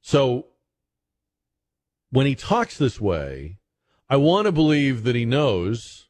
So 0.00 0.48
when 2.10 2.26
he 2.26 2.34
talks 2.34 2.76
this 2.76 3.00
way, 3.00 3.58
I 4.10 4.16
want 4.16 4.46
to 4.46 4.52
believe 4.52 5.04
that 5.04 5.14
he 5.14 5.24
knows 5.24 6.08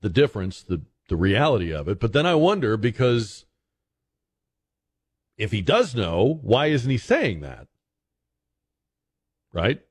the 0.00 0.08
difference, 0.08 0.60
the, 0.60 0.82
the 1.08 1.16
reality 1.16 1.72
of 1.72 1.86
it. 1.86 2.00
But 2.00 2.12
then 2.12 2.26
I 2.26 2.34
wonder 2.34 2.76
because 2.76 3.46
if 5.36 5.52
he 5.52 5.62
does 5.62 5.94
know, 5.94 6.40
why 6.42 6.66
isn't 6.66 6.90
he 6.90 6.98
saying 6.98 7.42
that? 7.42 7.68
Right? 9.52 9.82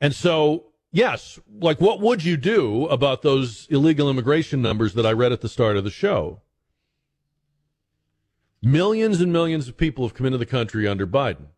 And 0.00 0.14
so 0.14 0.72
yes, 0.96 1.38
like 1.60 1.80
what 1.80 2.00
would 2.00 2.24
you 2.24 2.36
do 2.36 2.86
about 2.86 3.22
those 3.22 3.66
illegal 3.70 4.08
immigration 4.08 4.62
numbers 4.62 4.94
that 4.94 5.04
I 5.04 5.12
read 5.12 5.30
at 5.30 5.42
the 5.42 5.48
start 5.48 5.76
of 5.76 5.84
the 5.84 5.90
show? 5.90 6.40
Millions 8.62 9.20
and 9.20 9.32
millions 9.32 9.68
of 9.68 9.76
people 9.76 10.06
have 10.06 10.14
come 10.14 10.26
into 10.26 10.38
the 10.38 10.46
country 10.46 10.88
under 10.88 11.06
Biden. 11.06 11.48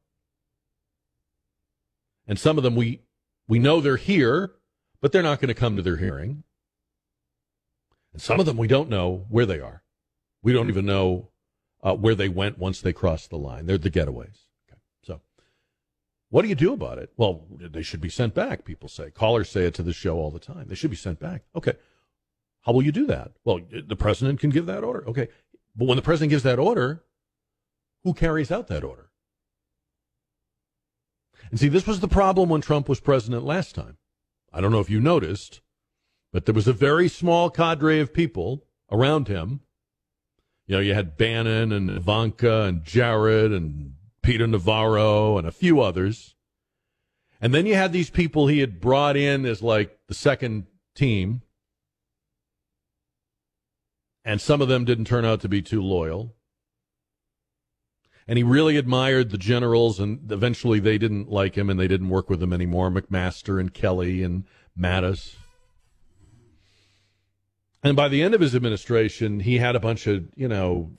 And 2.26 2.38
some 2.38 2.58
of 2.58 2.64
them 2.64 2.74
we 2.74 3.02
we 3.46 3.58
know 3.58 3.80
they're 3.80 3.96
here, 3.96 4.52
but 5.00 5.12
they're 5.12 5.22
not 5.22 5.40
going 5.40 5.48
to 5.48 5.54
come 5.54 5.76
to 5.76 5.82
their 5.82 5.96
hearing. 5.96 6.42
And 8.12 8.20
some 8.20 8.40
of 8.40 8.46
them 8.46 8.56
we 8.56 8.66
don't 8.66 8.90
know 8.90 9.24
where 9.28 9.46
they 9.46 9.60
are. 9.60 9.82
We 10.42 10.52
don't 10.52 10.68
even 10.68 10.84
know 10.84 11.30
uh, 11.82 11.94
where 11.94 12.14
they 12.14 12.28
went 12.28 12.58
once 12.58 12.80
they 12.80 12.92
crossed 12.92 13.30
the 13.30 13.38
line. 13.38 13.66
They're 13.66 13.78
the 13.78 13.90
getaways. 13.90 14.47
What 16.30 16.42
do 16.42 16.48
you 16.48 16.54
do 16.54 16.74
about 16.74 16.98
it? 16.98 17.10
Well, 17.16 17.46
they 17.50 17.82
should 17.82 18.00
be 18.00 18.10
sent 18.10 18.34
back, 18.34 18.64
people 18.64 18.88
say. 18.88 19.10
Callers 19.10 19.48
say 19.48 19.64
it 19.64 19.74
to 19.74 19.82
the 19.82 19.94
show 19.94 20.18
all 20.18 20.30
the 20.30 20.38
time. 20.38 20.66
They 20.68 20.74
should 20.74 20.90
be 20.90 20.96
sent 20.96 21.18
back. 21.18 21.44
Okay. 21.56 21.72
How 22.62 22.72
will 22.72 22.82
you 22.82 22.92
do 22.92 23.06
that? 23.06 23.32
Well, 23.44 23.60
the 23.70 23.96
president 23.96 24.40
can 24.40 24.50
give 24.50 24.66
that 24.66 24.84
order. 24.84 25.08
Okay. 25.08 25.28
But 25.74 25.86
when 25.88 25.96
the 25.96 26.02
president 26.02 26.30
gives 26.30 26.42
that 26.42 26.58
order, 26.58 27.02
who 28.04 28.12
carries 28.12 28.50
out 28.50 28.68
that 28.68 28.84
order? 28.84 29.10
And 31.50 31.58
see, 31.58 31.68
this 31.68 31.86
was 31.86 32.00
the 32.00 32.08
problem 32.08 32.50
when 32.50 32.60
Trump 32.60 32.88
was 32.88 33.00
president 33.00 33.44
last 33.44 33.74
time. 33.74 33.96
I 34.52 34.60
don't 34.60 34.72
know 34.72 34.80
if 34.80 34.90
you 34.90 35.00
noticed, 35.00 35.62
but 36.32 36.44
there 36.44 36.54
was 36.54 36.68
a 36.68 36.72
very 36.74 37.08
small 37.08 37.48
cadre 37.48 38.00
of 38.00 38.12
people 38.12 38.66
around 38.90 39.28
him. 39.28 39.60
You 40.66 40.76
know, 40.76 40.80
you 40.82 40.92
had 40.92 41.16
Bannon 41.16 41.72
and 41.72 41.88
Ivanka 41.88 42.64
and 42.64 42.84
Jared 42.84 43.52
and 43.52 43.94
Peter 44.28 44.46
Navarro, 44.46 45.38
and 45.38 45.48
a 45.48 45.50
few 45.50 45.80
others. 45.80 46.34
And 47.40 47.54
then 47.54 47.64
you 47.64 47.74
had 47.74 47.94
these 47.94 48.10
people 48.10 48.46
he 48.46 48.58
had 48.58 48.78
brought 48.78 49.16
in 49.16 49.46
as 49.46 49.62
like 49.62 50.00
the 50.06 50.12
second 50.12 50.66
team. 50.94 51.40
And 54.26 54.38
some 54.38 54.60
of 54.60 54.68
them 54.68 54.84
didn't 54.84 55.06
turn 55.06 55.24
out 55.24 55.40
to 55.40 55.48
be 55.48 55.62
too 55.62 55.80
loyal. 55.80 56.36
And 58.26 58.36
he 58.36 58.44
really 58.44 58.76
admired 58.76 59.30
the 59.30 59.38
generals, 59.38 59.98
and 59.98 60.30
eventually 60.30 60.78
they 60.78 60.98
didn't 60.98 61.30
like 61.30 61.56
him 61.56 61.70
and 61.70 61.80
they 61.80 61.88
didn't 61.88 62.10
work 62.10 62.28
with 62.28 62.42
him 62.42 62.52
anymore 62.52 62.90
McMaster 62.90 63.58
and 63.58 63.72
Kelly 63.72 64.22
and 64.22 64.44
Mattis. 64.78 65.36
And 67.82 67.96
by 67.96 68.08
the 68.08 68.20
end 68.20 68.34
of 68.34 68.42
his 68.42 68.54
administration, 68.54 69.40
he 69.40 69.56
had 69.56 69.74
a 69.74 69.80
bunch 69.80 70.06
of, 70.06 70.28
you 70.36 70.48
know, 70.48 70.98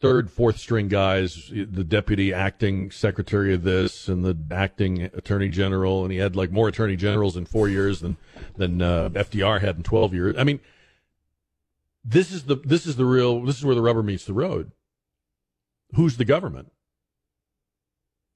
third, 0.00 0.30
fourth 0.30 0.58
string 0.58 0.88
guys, 0.88 1.50
the 1.50 1.84
deputy 1.84 2.32
acting 2.32 2.90
secretary 2.90 3.54
of 3.54 3.62
this 3.64 4.08
and 4.08 4.24
the 4.24 4.36
acting 4.50 5.02
attorney 5.02 5.48
general, 5.48 6.04
and 6.04 6.12
he 6.12 6.18
had 6.18 6.36
like 6.36 6.52
more 6.52 6.68
attorney 6.68 6.96
generals 6.96 7.36
in 7.36 7.44
four 7.44 7.68
years 7.68 8.00
than 8.00 8.16
than 8.56 8.80
uh, 8.80 9.08
FDR 9.10 9.60
had 9.60 9.76
in 9.76 9.82
twelve 9.82 10.14
years. 10.14 10.36
I 10.38 10.44
mean, 10.44 10.60
this 12.04 12.30
is 12.30 12.44
the 12.44 12.56
this 12.56 12.86
is 12.86 12.96
the 12.96 13.04
real 13.04 13.42
this 13.42 13.58
is 13.58 13.64
where 13.64 13.74
the 13.74 13.82
rubber 13.82 14.02
meets 14.02 14.24
the 14.24 14.32
road. 14.32 14.72
Who's 15.94 16.16
the 16.16 16.24
government? 16.24 16.72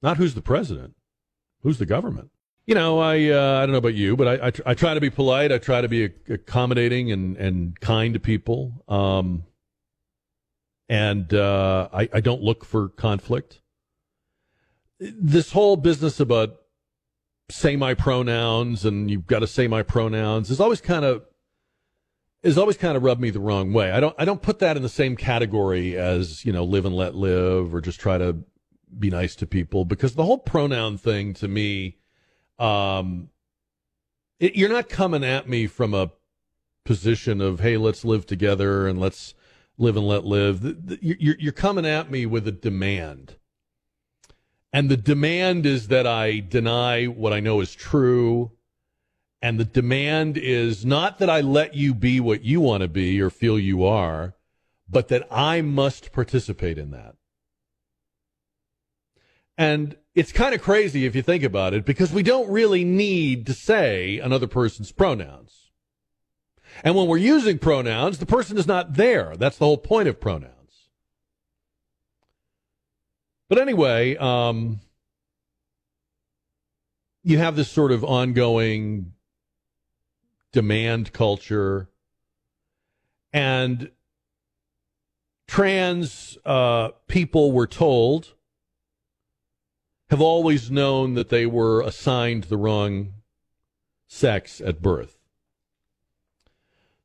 Not 0.01 0.17
who's 0.17 0.33
the 0.33 0.41
president. 0.41 0.95
Who's 1.61 1.77
the 1.77 1.85
government? 1.85 2.29
You 2.65 2.75
know, 2.75 2.99
I 2.99 3.29
uh, 3.29 3.59
I 3.59 3.65
don't 3.65 3.71
know 3.71 3.77
about 3.77 3.93
you, 3.93 4.15
but 4.15 4.27
I, 4.27 4.47
I, 4.47 4.51
I 4.71 4.73
try 4.73 4.93
to 4.93 5.01
be 5.01 5.09
polite. 5.09 5.51
I 5.51 5.57
try 5.57 5.81
to 5.81 5.87
be 5.87 6.11
accommodating 6.29 7.11
and 7.11 7.37
and 7.37 7.79
kind 7.79 8.13
to 8.13 8.19
people. 8.19 8.83
Um, 8.87 9.43
and 10.89 11.33
uh, 11.33 11.89
I, 11.93 12.09
I 12.13 12.21
don't 12.21 12.41
look 12.41 12.65
for 12.65 12.89
conflict. 12.89 13.61
This 14.99 15.51
whole 15.51 15.75
business 15.75 16.19
about 16.19 16.55
say 17.49 17.75
my 17.75 17.93
pronouns 17.93 18.85
and 18.85 19.11
you've 19.11 19.27
got 19.27 19.39
to 19.39 19.47
say 19.47 19.67
my 19.67 19.83
pronouns 19.83 20.49
is 20.49 20.59
always 20.59 20.81
kind 20.81 21.05
of 21.05 21.23
is 22.41 22.57
always 22.57 22.77
kind 22.77 22.97
of 22.97 23.03
rubbed 23.03 23.21
me 23.21 23.29
the 23.29 23.39
wrong 23.39 23.73
way. 23.73 23.91
I 23.91 23.99
don't 23.99 24.15
I 24.17 24.25
don't 24.25 24.41
put 24.41 24.59
that 24.59 24.77
in 24.77 24.83
the 24.83 24.89
same 24.89 25.15
category 25.15 25.97
as, 25.97 26.45
you 26.45 26.51
know, 26.51 26.63
live 26.63 26.85
and 26.85 26.95
let 26.95 27.15
live 27.15 27.73
or 27.73 27.81
just 27.81 27.99
try 27.99 28.17
to 28.17 28.37
be 28.97 29.09
nice 29.09 29.35
to 29.35 29.47
people 29.47 29.85
because 29.85 30.15
the 30.15 30.23
whole 30.23 30.37
pronoun 30.37 30.97
thing 30.97 31.33
to 31.33 31.47
me 31.47 31.97
um 32.59 33.29
it, 34.39 34.55
you're 34.55 34.69
not 34.69 34.87
coming 34.87 35.23
at 35.23 35.49
me 35.49 35.67
from 35.67 35.93
a 35.93 36.11
position 36.85 37.41
of 37.41 37.59
hey, 37.61 37.77
let's 37.77 38.05
live 38.05 38.25
together 38.25 38.87
and 38.87 38.99
let's 38.99 39.33
live 39.77 39.97
and 39.97 40.07
let 40.07 40.25
live. 40.25 40.99
You're, 41.01 41.51
coming 41.51 41.85
at 41.85 42.11
me 42.11 42.25
with 42.25 42.47
a 42.47 42.51
demand. 42.51 43.35
And 44.71 44.89
the 44.89 44.97
demand 44.97 45.65
is 45.65 45.87
that 45.89 46.07
I 46.07 46.39
deny 46.39 47.05
what 47.05 47.33
I 47.33 47.39
know 47.39 47.61
is 47.61 47.75
true. 47.75 48.51
And 49.41 49.59
the 49.59 49.65
demand 49.65 50.37
is 50.37 50.85
not 50.85 51.19
that 51.19 51.29
I 51.29 51.41
let 51.41 51.75
you 51.75 51.93
be 51.93 52.19
what 52.19 52.43
you 52.43 52.61
want 52.61 52.81
to 52.81 52.87
be 52.87 53.21
or 53.21 53.29
feel 53.29 53.59
you 53.59 53.83
are, 53.83 54.35
but 54.89 55.09
that 55.09 55.27
I 55.29 55.61
must 55.61 56.11
participate 56.11 56.77
in 56.77 56.91
that. 56.91 57.15
And 59.57 59.97
it's 60.15 60.31
kind 60.31 60.55
of 60.55 60.61
crazy 60.61 61.05
if 61.05 61.15
you 61.15 61.21
think 61.21 61.43
about 61.43 61.73
it 61.73 61.85
because 61.85 62.11
we 62.11 62.23
don't 62.23 62.49
really 62.49 62.83
need 62.83 63.45
to 63.47 63.53
say 63.53 64.19
another 64.19 64.47
person's 64.47 64.91
pronouns. 64.91 65.62
And 66.83 66.95
when 66.95 67.07
we're 67.07 67.17
using 67.17 67.59
pronouns, 67.59 68.17
the 68.17 68.25
person 68.25 68.57
is 68.57 68.67
not 68.67 68.93
there. 68.93 69.35
That's 69.37 69.57
the 69.57 69.65
whole 69.65 69.77
point 69.77 70.07
of 70.07 70.19
pronouns. 70.19 70.53
But 73.49 73.59
anyway, 73.59 74.15
um, 74.17 74.79
you 77.23 77.37
have 77.37 77.55
this 77.55 77.69
sort 77.69 77.91
of 77.91 78.03
ongoing 78.03 79.13
demand 80.51 81.13
culture, 81.13 81.89
and 83.31 83.91
trans 85.47 86.37
uh, 86.45 86.89
people 87.07 87.51
were 87.51 87.67
told 87.67 88.33
have 90.09 90.21
always 90.21 90.69
known 90.69 91.15
that 91.15 91.29
they 91.29 91.45
were 91.45 91.81
assigned 91.81 92.43
the 92.45 92.57
wrong 92.57 93.13
sex 94.07 94.61
at 94.61 94.81
birth. 94.81 95.12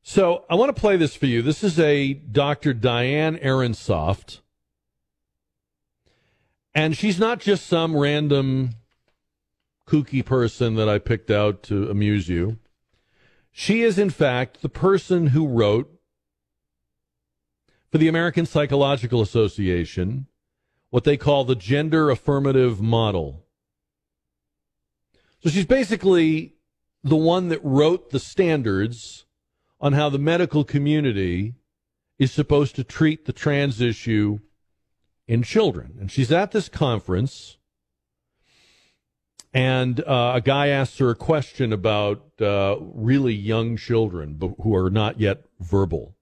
So 0.01 0.45
I 0.49 0.55
want 0.55 0.75
to 0.75 0.79
play 0.79 0.97
this 0.97 1.15
for 1.15 1.25
you. 1.25 1.41
This 1.41 1.63
is 1.63 1.79
a 1.79 2.13
Dr. 2.13 2.73
Diane 2.73 3.37
Ehrensaft. 3.37 4.39
And 6.73 6.95
she's 6.95 7.19
not 7.19 7.39
just 7.39 7.67
some 7.67 7.95
random 7.95 8.71
kooky 9.87 10.23
person 10.23 10.75
that 10.75 10.87
I 10.87 10.99
picked 10.99 11.31
out 11.31 11.63
to 11.63 11.89
amuse 11.89 12.29
you. 12.29 12.59
She 13.51 13.81
is, 13.81 13.97
in 13.97 14.09
fact, 14.09 14.61
the 14.61 14.69
person 14.69 15.27
who 15.27 15.47
wrote 15.47 15.91
for 17.91 17.97
the 17.97 18.07
American 18.07 18.45
Psychological 18.45 19.21
Association 19.21 20.27
what 20.91 21.03
they 21.03 21.17
call 21.17 21.43
the 21.43 21.55
gender 21.55 22.09
affirmative 22.09 22.81
model. 22.81 23.45
So 25.41 25.49
she's 25.49 25.65
basically 25.65 26.55
the 27.03 27.15
one 27.15 27.49
that 27.49 27.63
wrote 27.63 28.09
the 28.09 28.19
standards 28.19 29.25
on 29.79 29.93
how 29.93 30.09
the 30.09 30.19
medical 30.19 30.63
community 30.63 31.55
is 32.17 32.31
supposed 32.31 32.75
to 32.75 32.83
treat 32.83 33.25
the 33.25 33.33
trans 33.33 33.79
issue 33.79 34.39
in 35.27 35.43
children. 35.43 35.95
And 35.99 36.11
she's 36.11 36.31
at 36.31 36.51
this 36.51 36.67
conference, 36.67 37.57
and 39.53 40.01
uh, 40.01 40.33
a 40.35 40.41
guy 40.41 40.67
asks 40.67 40.97
her 40.97 41.11
a 41.11 41.15
question 41.15 41.71
about 41.71 42.23
uh, 42.41 42.75
really 42.79 43.33
young 43.33 43.77
children 43.77 44.39
who 44.61 44.75
are 44.75 44.89
not 44.89 45.19
yet 45.19 45.45
verbal. 45.59 46.15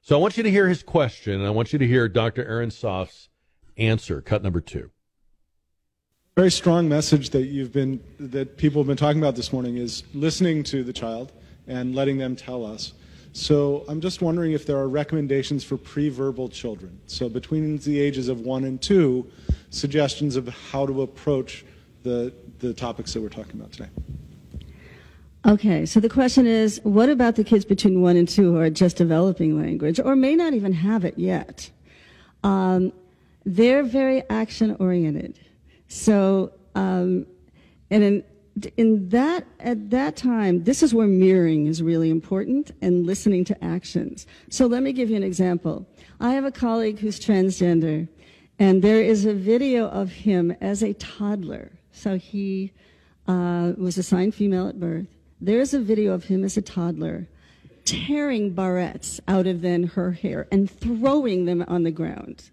So 0.00 0.16
I 0.16 0.20
want 0.20 0.36
you 0.36 0.42
to 0.42 0.50
hear 0.50 0.68
his 0.68 0.82
question, 0.82 1.34
and 1.34 1.46
I 1.46 1.50
want 1.50 1.72
you 1.72 1.78
to 1.78 1.86
hear 1.86 2.08
Dr. 2.08 2.44
Ehrensaft's 2.44 3.28
answer. 3.76 4.20
Cut 4.20 4.42
number 4.42 4.60
two. 4.60 4.90
Very 6.34 6.50
strong 6.50 6.88
message 6.88 7.30
that 7.30 7.44
you've 7.44 7.72
been 7.72 8.02
that 8.18 8.56
people 8.56 8.80
have 8.80 8.86
been 8.86 8.96
talking 8.96 9.20
about 9.20 9.36
this 9.36 9.52
morning 9.52 9.76
is 9.76 10.02
listening 10.14 10.62
to 10.64 10.82
the 10.82 10.92
child 10.92 11.30
and 11.66 11.94
letting 11.94 12.18
them 12.18 12.36
tell 12.36 12.64
us. 12.64 12.92
So 13.32 13.84
I'm 13.88 14.00
just 14.00 14.20
wondering 14.20 14.52
if 14.52 14.66
there 14.66 14.76
are 14.76 14.88
recommendations 14.88 15.64
for 15.64 15.76
pre-verbal 15.78 16.48
children. 16.50 17.00
So 17.06 17.28
between 17.28 17.78
the 17.78 17.98
ages 17.98 18.28
of 18.28 18.40
one 18.40 18.64
and 18.64 18.80
two, 18.80 19.26
suggestions 19.70 20.36
of 20.36 20.48
how 20.48 20.86
to 20.86 21.02
approach 21.02 21.64
the 22.02 22.32
the 22.58 22.72
topics 22.72 23.12
that 23.12 23.20
we're 23.20 23.28
talking 23.28 23.60
about 23.60 23.72
today. 23.72 23.88
Okay, 25.44 25.84
so 25.84 25.98
the 25.98 26.08
question 26.08 26.46
is, 26.46 26.80
what 26.84 27.08
about 27.08 27.34
the 27.34 27.42
kids 27.42 27.64
between 27.64 28.00
one 28.00 28.16
and 28.16 28.28
two 28.28 28.52
who 28.52 28.58
are 28.58 28.70
just 28.70 28.96
developing 28.96 29.60
language 29.60 29.98
or 29.98 30.14
may 30.14 30.36
not 30.36 30.54
even 30.54 30.72
have 30.72 31.04
it 31.04 31.18
yet? 31.18 31.68
Um, 32.44 32.92
they're 33.44 33.82
very 33.82 34.22
action 34.30 34.76
oriented. 34.78 35.40
So, 35.88 36.52
um, 36.76 37.26
and 37.90 38.22
in 38.76 39.08
that, 39.10 39.46
at 39.60 39.90
that 39.90 40.16
time, 40.16 40.64
this 40.64 40.82
is 40.82 40.94
where 40.94 41.06
mirroring 41.06 41.66
is 41.66 41.82
really 41.82 42.10
important 42.10 42.70
and 42.82 43.06
listening 43.06 43.44
to 43.46 43.64
actions. 43.64 44.26
So 44.50 44.66
let 44.66 44.82
me 44.82 44.92
give 44.92 45.10
you 45.10 45.16
an 45.16 45.22
example. 45.22 45.86
I 46.20 46.32
have 46.32 46.44
a 46.44 46.52
colleague 46.52 46.98
who's 46.98 47.18
transgender, 47.18 48.08
and 48.58 48.82
there 48.82 49.00
is 49.00 49.24
a 49.24 49.34
video 49.34 49.88
of 49.88 50.12
him 50.12 50.54
as 50.60 50.82
a 50.82 50.94
toddler. 50.94 51.72
So 51.92 52.18
he 52.18 52.72
uh, 53.26 53.72
was 53.76 53.98
assigned 53.98 54.34
female 54.34 54.68
at 54.68 54.78
birth. 54.78 55.06
There's 55.40 55.74
a 55.74 55.80
video 55.80 56.12
of 56.12 56.24
him 56.24 56.44
as 56.44 56.56
a 56.56 56.62
toddler 56.62 57.28
tearing 57.84 58.54
barrettes 58.54 59.20
out 59.26 59.46
of 59.46 59.60
then 59.60 59.84
her 59.84 60.12
hair 60.12 60.46
and 60.52 60.70
throwing 60.70 61.46
them 61.46 61.64
on 61.66 61.82
the 61.82 61.90
ground 61.90 62.50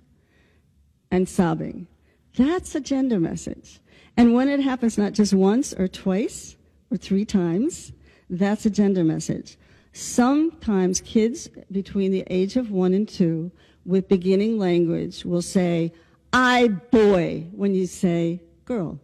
and 1.11 1.29
sobbing. 1.29 1.87
That's 2.35 2.73
a 2.75 2.79
gender 2.79 3.19
message. 3.19 3.79
And 4.17 4.33
when 4.33 4.49
it 4.49 4.59
happens 4.59 4.97
not 4.97 5.13
just 5.13 5.33
once 5.33 5.73
or 5.73 5.87
twice 5.87 6.55
or 6.91 6.97
three 6.97 7.25
times, 7.25 7.91
that's 8.29 8.65
a 8.65 8.69
gender 8.69 9.03
message. 9.03 9.57
Sometimes 9.93 11.01
kids 11.01 11.49
between 11.71 12.11
the 12.11 12.23
age 12.27 12.55
of 12.55 12.71
one 12.71 12.93
and 12.93 13.07
two 13.07 13.51
with 13.85 14.07
beginning 14.07 14.59
language 14.59 15.25
will 15.25 15.41
say, 15.41 15.91
I 16.31 16.67
boy, 16.67 17.47
when 17.51 17.73
you 17.73 17.87
say 17.87 18.41
girl. 18.65 18.99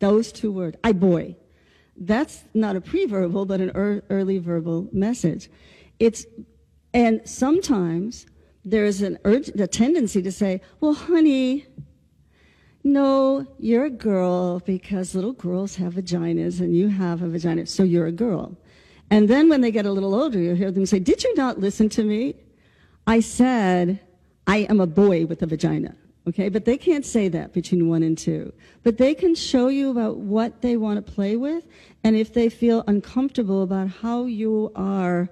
Those 0.00 0.32
two 0.32 0.52
words, 0.52 0.76
I 0.84 0.92
boy. 0.92 1.36
That's 1.96 2.44
not 2.52 2.76
a 2.76 2.80
pre-verbal, 2.80 3.46
but 3.46 3.60
an 3.60 3.70
er- 3.74 4.02
early 4.10 4.38
verbal 4.38 4.88
message. 4.92 5.48
It's, 5.98 6.26
and 6.92 7.20
sometimes 7.24 8.26
there's 8.64 9.02
an 9.02 9.18
urge, 9.24 9.48
a 9.48 9.66
tendency 9.66 10.20
to 10.22 10.32
say, 10.32 10.60
well, 10.80 10.94
honey, 10.94 11.66
no, 12.84 13.46
you're 13.58 13.84
a 13.84 13.90
girl 13.90 14.60
because 14.60 15.14
little 15.14 15.32
girls 15.32 15.76
have 15.76 15.94
vaginas 15.94 16.60
and 16.60 16.76
you 16.76 16.88
have 16.88 17.22
a 17.22 17.28
vagina, 17.28 17.66
so 17.66 17.82
you're 17.82 18.06
a 18.06 18.12
girl. 18.12 18.56
And 19.10 19.28
then 19.28 19.48
when 19.48 19.60
they 19.60 19.70
get 19.70 19.86
a 19.86 19.92
little 19.92 20.14
older, 20.14 20.38
you 20.38 20.54
hear 20.54 20.70
them 20.70 20.86
say, 20.86 20.98
did 20.98 21.22
you 21.22 21.34
not 21.34 21.60
listen 21.60 21.88
to 21.90 22.02
me? 22.02 22.34
I 23.06 23.20
said, 23.20 24.00
I 24.46 24.58
am 24.58 24.80
a 24.80 24.86
boy 24.86 25.26
with 25.26 25.42
a 25.42 25.46
vagina. 25.46 25.94
Okay, 26.28 26.48
but 26.48 26.64
they 26.64 26.78
can't 26.78 27.04
say 27.04 27.28
that 27.28 27.52
between 27.52 27.88
one 27.88 28.02
and 28.02 28.16
two. 28.16 28.52
But 28.84 28.96
they 28.96 29.14
can 29.14 29.34
show 29.34 29.68
you 29.68 29.90
about 29.90 30.18
what 30.18 30.62
they 30.62 30.76
want 30.76 31.04
to 31.04 31.12
play 31.12 31.36
with, 31.36 31.64
and 32.04 32.16
if 32.16 32.32
they 32.32 32.48
feel 32.48 32.84
uncomfortable 32.86 33.62
about 33.62 33.88
how 33.88 34.26
you 34.26 34.70
are 34.76 35.28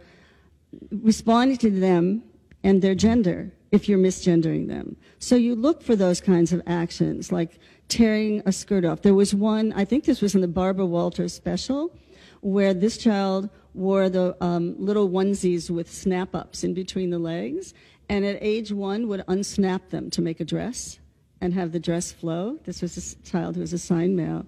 responding 0.90 1.58
to 1.58 1.70
them 1.70 2.22
and 2.64 2.82
their 2.82 2.94
gender 2.94 3.52
if 3.72 3.88
you're 3.88 3.98
misgendering 3.98 4.68
them. 4.68 4.96
So 5.18 5.37
you 5.37 5.54
look 5.54 5.83
for 5.83 5.94
those 5.94 6.20
kinds 6.20 6.52
of 6.52 6.62
actions, 6.66 7.30
like 7.30 7.59
tearing 7.88 8.42
a 8.46 8.52
skirt 8.52 8.85
off. 8.85 9.02
There 9.02 9.14
was 9.14 9.35
one, 9.35 9.72
I 9.74 9.85
think 9.85 10.04
this 10.04 10.20
was 10.20 10.35
in 10.35 10.40
the 10.40 10.48
Barbara 10.48 10.87
Walters 10.87 11.33
special, 11.33 11.94
where 12.40 12.74
this 12.74 12.96
child 12.96 13.50
wore 13.74 14.09
the 14.09 14.37
um, 14.40 14.74
little 14.78 15.09
onesies 15.09 15.70
with 15.70 15.92
snap 15.92 16.35
ups 16.35 16.64
in 16.64 16.74
between 16.74 17.11
the 17.11 17.18
legs, 17.18 17.74
and 18.09 18.24
at 18.24 18.38
age 18.40 18.72
one 18.72 19.06
would 19.09 19.20
unsnap 19.28 19.90
them 19.90 20.11
to 20.11 20.22
make 20.22 20.40
a 20.40 20.44
dress 20.44 20.98
and 21.40 21.54
have 21.54 21.72
the 21.72 21.78
dress 21.78 22.11
flow. 22.11 22.59
This 22.64 22.83
was 22.83 22.96
a 22.96 23.28
child 23.28 23.54
who 23.54 23.61
was 23.61 23.72
assigned 23.72 24.16
male. 24.16 24.46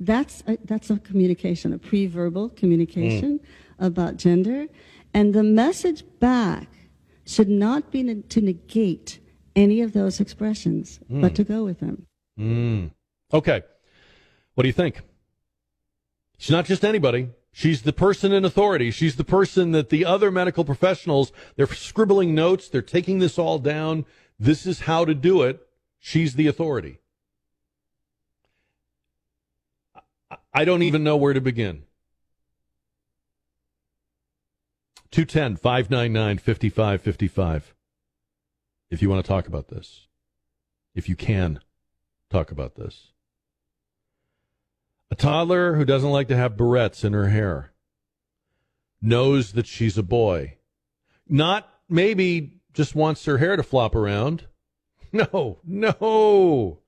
That's 0.00 0.42
a, 0.46 0.58
that's 0.64 0.90
a 0.90 0.98
communication, 0.98 1.72
a 1.72 1.78
pre-verbal 1.78 2.50
communication 2.50 3.38
mm. 3.38 3.86
about 3.86 4.16
gender. 4.16 4.66
And 5.14 5.34
the 5.34 5.42
message 5.42 6.04
back 6.20 6.68
should 7.28 7.48
not 7.48 7.90
be 7.90 8.02
ne- 8.02 8.22
to 8.22 8.40
negate 8.40 9.20
any 9.54 9.82
of 9.82 9.92
those 9.92 10.18
expressions, 10.18 10.98
mm. 11.10 11.20
but 11.20 11.34
to 11.34 11.44
go 11.44 11.62
with 11.62 11.78
them. 11.80 12.06
Mm. 12.38 12.90
Okay. 13.32 13.62
What 14.54 14.62
do 14.62 14.68
you 14.68 14.72
think? 14.72 15.02
She's 16.38 16.52
not 16.52 16.64
just 16.64 16.84
anybody. 16.84 17.28
She's 17.52 17.82
the 17.82 17.92
person 17.92 18.32
in 18.32 18.44
authority. 18.44 18.90
She's 18.90 19.16
the 19.16 19.24
person 19.24 19.72
that 19.72 19.90
the 19.90 20.04
other 20.04 20.30
medical 20.30 20.64
professionals, 20.64 21.32
they're 21.56 21.66
scribbling 21.66 22.34
notes, 22.34 22.68
they're 22.68 22.82
taking 22.82 23.18
this 23.18 23.38
all 23.38 23.58
down, 23.58 24.06
This 24.38 24.64
is 24.64 24.80
how 24.80 25.04
to 25.04 25.14
do 25.14 25.42
it. 25.42 25.60
She's 25.98 26.34
the 26.34 26.46
authority. 26.46 27.00
I 30.54 30.64
don't 30.64 30.82
even 30.82 31.02
know 31.02 31.16
where 31.16 31.34
to 31.34 31.40
begin. 31.40 31.82
210 35.10 35.56
599 35.56 36.38
5555. 36.38 37.74
If 38.90 39.02
you 39.02 39.10
want 39.10 39.24
to 39.24 39.28
talk 39.28 39.46
about 39.46 39.68
this, 39.68 40.06
if 40.94 41.08
you 41.08 41.16
can 41.16 41.60
talk 42.30 42.50
about 42.50 42.74
this. 42.74 43.12
A 45.10 45.14
toddler 45.14 45.74
who 45.74 45.84
doesn't 45.84 46.10
like 46.10 46.28
to 46.28 46.36
have 46.36 46.56
barrettes 46.56 47.04
in 47.04 47.12
her 47.14 47.28
hair 47.28 47.72
knows 49.00 49.52
that 49.52 49.66
she's 49.66 49.96
a 49.96 50.02
boy. 50.02 50.56
Not 51.26 51.68
maybe 51.88 52.58
just 52.74 52.94
wants 52.94 53.24
her 53.24 53.38
hair 53.38 53.56
to 53.56 53.62
flop 53.62 53.94
around. 53.94 54.46
No, 55.10 55.58
no. 55.64 56.80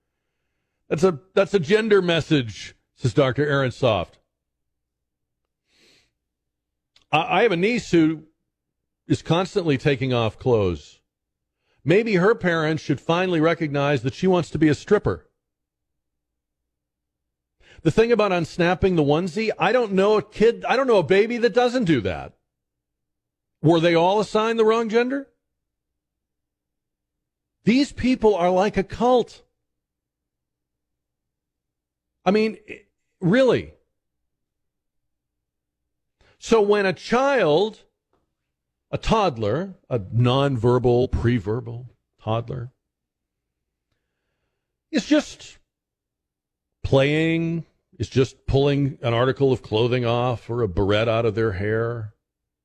That's 0.91 1.05
a 1.05 1.19
that's 1.33 1.55
a 1.55 1.59
gender 1.59 2.03
message, 2.03 2.75
says 2.95 3.15
Dr. 3.15 3.47
Ehrensaft. 3.47 4.20
I 7.13 7.43
have 7.43 7.53
a 7.53 7.57
niece 7.57 7.91
who 7.91 8.25
is 9.09 9.23
constantly 9.23 9.77
taking 9.77 10.13
off 10.13 10.39
clothes. 10.39 11.01
Maybe 11.85 12.17
her 12.17 12.35
parents 12.35 12.83
should 12.83 13.01
finally 13.01 13.41
recognize 13.41 14.03
that 14.03 14.15
she 14.15 14.27
wants 14.27 14.51
to 14.51 14.59
be 14.59 14.69
a 14.69 14.75
stripper. 14.75 15.27
The 17.83 17.91
thing 17.91 18.13
about 18.13 18.33
unsnapping 18.33 18.97
the 18.97 19.03
onesie, 19.03 19.51
I 19.59 19.73
don't 19.73 19.93
know 19.93 20.19
a 20.19 20.23
kid, 20.23 20.65
I 20.69 20.77
don't 20.77 20.87
know 20.87 20.99
a 20.99 21.03
baby 21.03 21.39
that 21.39 21.55
doesn't 21.55 21.85
do 21.85 22.01
that. 22.03 22.35
Were 23.63 23.81
they 23.81 23.95
all 23.95 24.21
assigned 24.21 24.59
the 24.59 24.65
wrong 24.65 24.89
gender? 24.89 25.29
These 27.65 27.93
people 27.93 28.35
are 28.35 28.51
like 28.51 28.77
a 28.77 28.83
cult. 28.83 29.43
I 32.25 32.31
mean, 32.31 32.59
really. 33.21 33.75
So 36.43 36.63
when 36.63 36.87
a 36.87 36.95
child, 36.95 37.83
a 38.91 38.97
toddler, 38.97 39.75
a 39.91 39.99
nonverbal, 40.01 41.11
preverbal 41.11 41.91
toddler, 42.19 42.73
is 44.91 45.05
just 45.05 45.59
playing, 46.83 47.67
is 47.99 48.09
just 48.09 48.47
pulling 48.47 48.97
an 49.03 49.13
article 49.13 49.53
of 49.53 49.61
clothing 49.61 50.07
off 50.07 50.49
or 50.49 50.63
a 50.63 50.69
barrette 50.69 51.11
out 51.11 51.27
of 51.27 51.35
their 51.35 51.53
hair, 51.53 52.15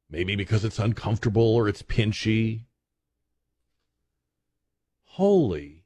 maybe 0.09 0.37
because 0.37 0.63
it's 0.63 0.79
uncomfortable 0.79 1.53
or 1.53 1.67
it's 1.67 1.83
pinchy. 1.83 2.61
Holy 5.03 5.83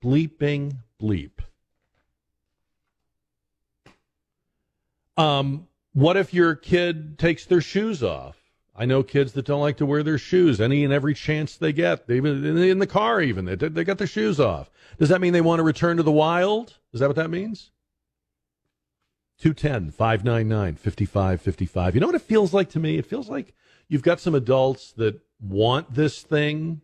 bleeping 0.00 0.76
bleep. 1.00 1.40
Um, 5.16 5.66
what 5.92 6.16
if 6.16 6.32
your 6.32 6.54
kid 6.54 7.18
takes 7.18 7.44
their 7.44 7.60
shoes 7.60 8.02
off? 8.02 8.38
I 8.74 8.86
know 8.86 9.02
kids 9.02 9.32
that 9.32 9.44
don't 9.44 9.60
like 9.60 9.76
to 9.78 9.86
wear 9.86 10.02
their 10.02 10.18
shoes 10.18 10.60
any 10.60 10.82
and 10.82 10.92
every 10.92 11.14
chance 11.14 11.56
they 11.56 11.72
get. 11.72 12.08
Even 12.08 12.56
in 12.56 12.78
the 12.78 12.86
car, 12.86 13.20
even 13.20 13.44
they 13.44 13.54
they 13.54 13.84
got 13.84 13.98
their 13.98 14.06
shoes 14.06 14.40
off. 14.40 14.70
Does 14.98 15.10
that 15.10 15.20
mean 15.20 15.32
they 15.32 15.42
want 15.42 15.58
to 15.58 15.64
return 15.64 15.98
to 15.98 16.02
the 16.02 16.10
wild? 16.10 16.78
Is 16.92 17.00
that 17.00 17.08
what 17.08 17.16
that 17.16 17.30
means? 17.30 17.70
210 19.38 19.90
599 19.90 20.76
5555. 20.76 21.94
You 21.94 22.00
know 22.00 22.06
what 22.06 22.14
it 22.14 22.22
feels 22.22 22.54
like 22.54 22.70
to 22.70 22.78
me? 22.78 22.96
It 22.96 23.06
feels 23.06 23.28
like 23.28 23.54
you've 23.88 24.02
got 24.02 24.20
some 24.20 24.34
adults 24.34 24.92
that 24.92 25.20
want 25.40 25.94
this 25.94 26.22
thing 26.22 26.80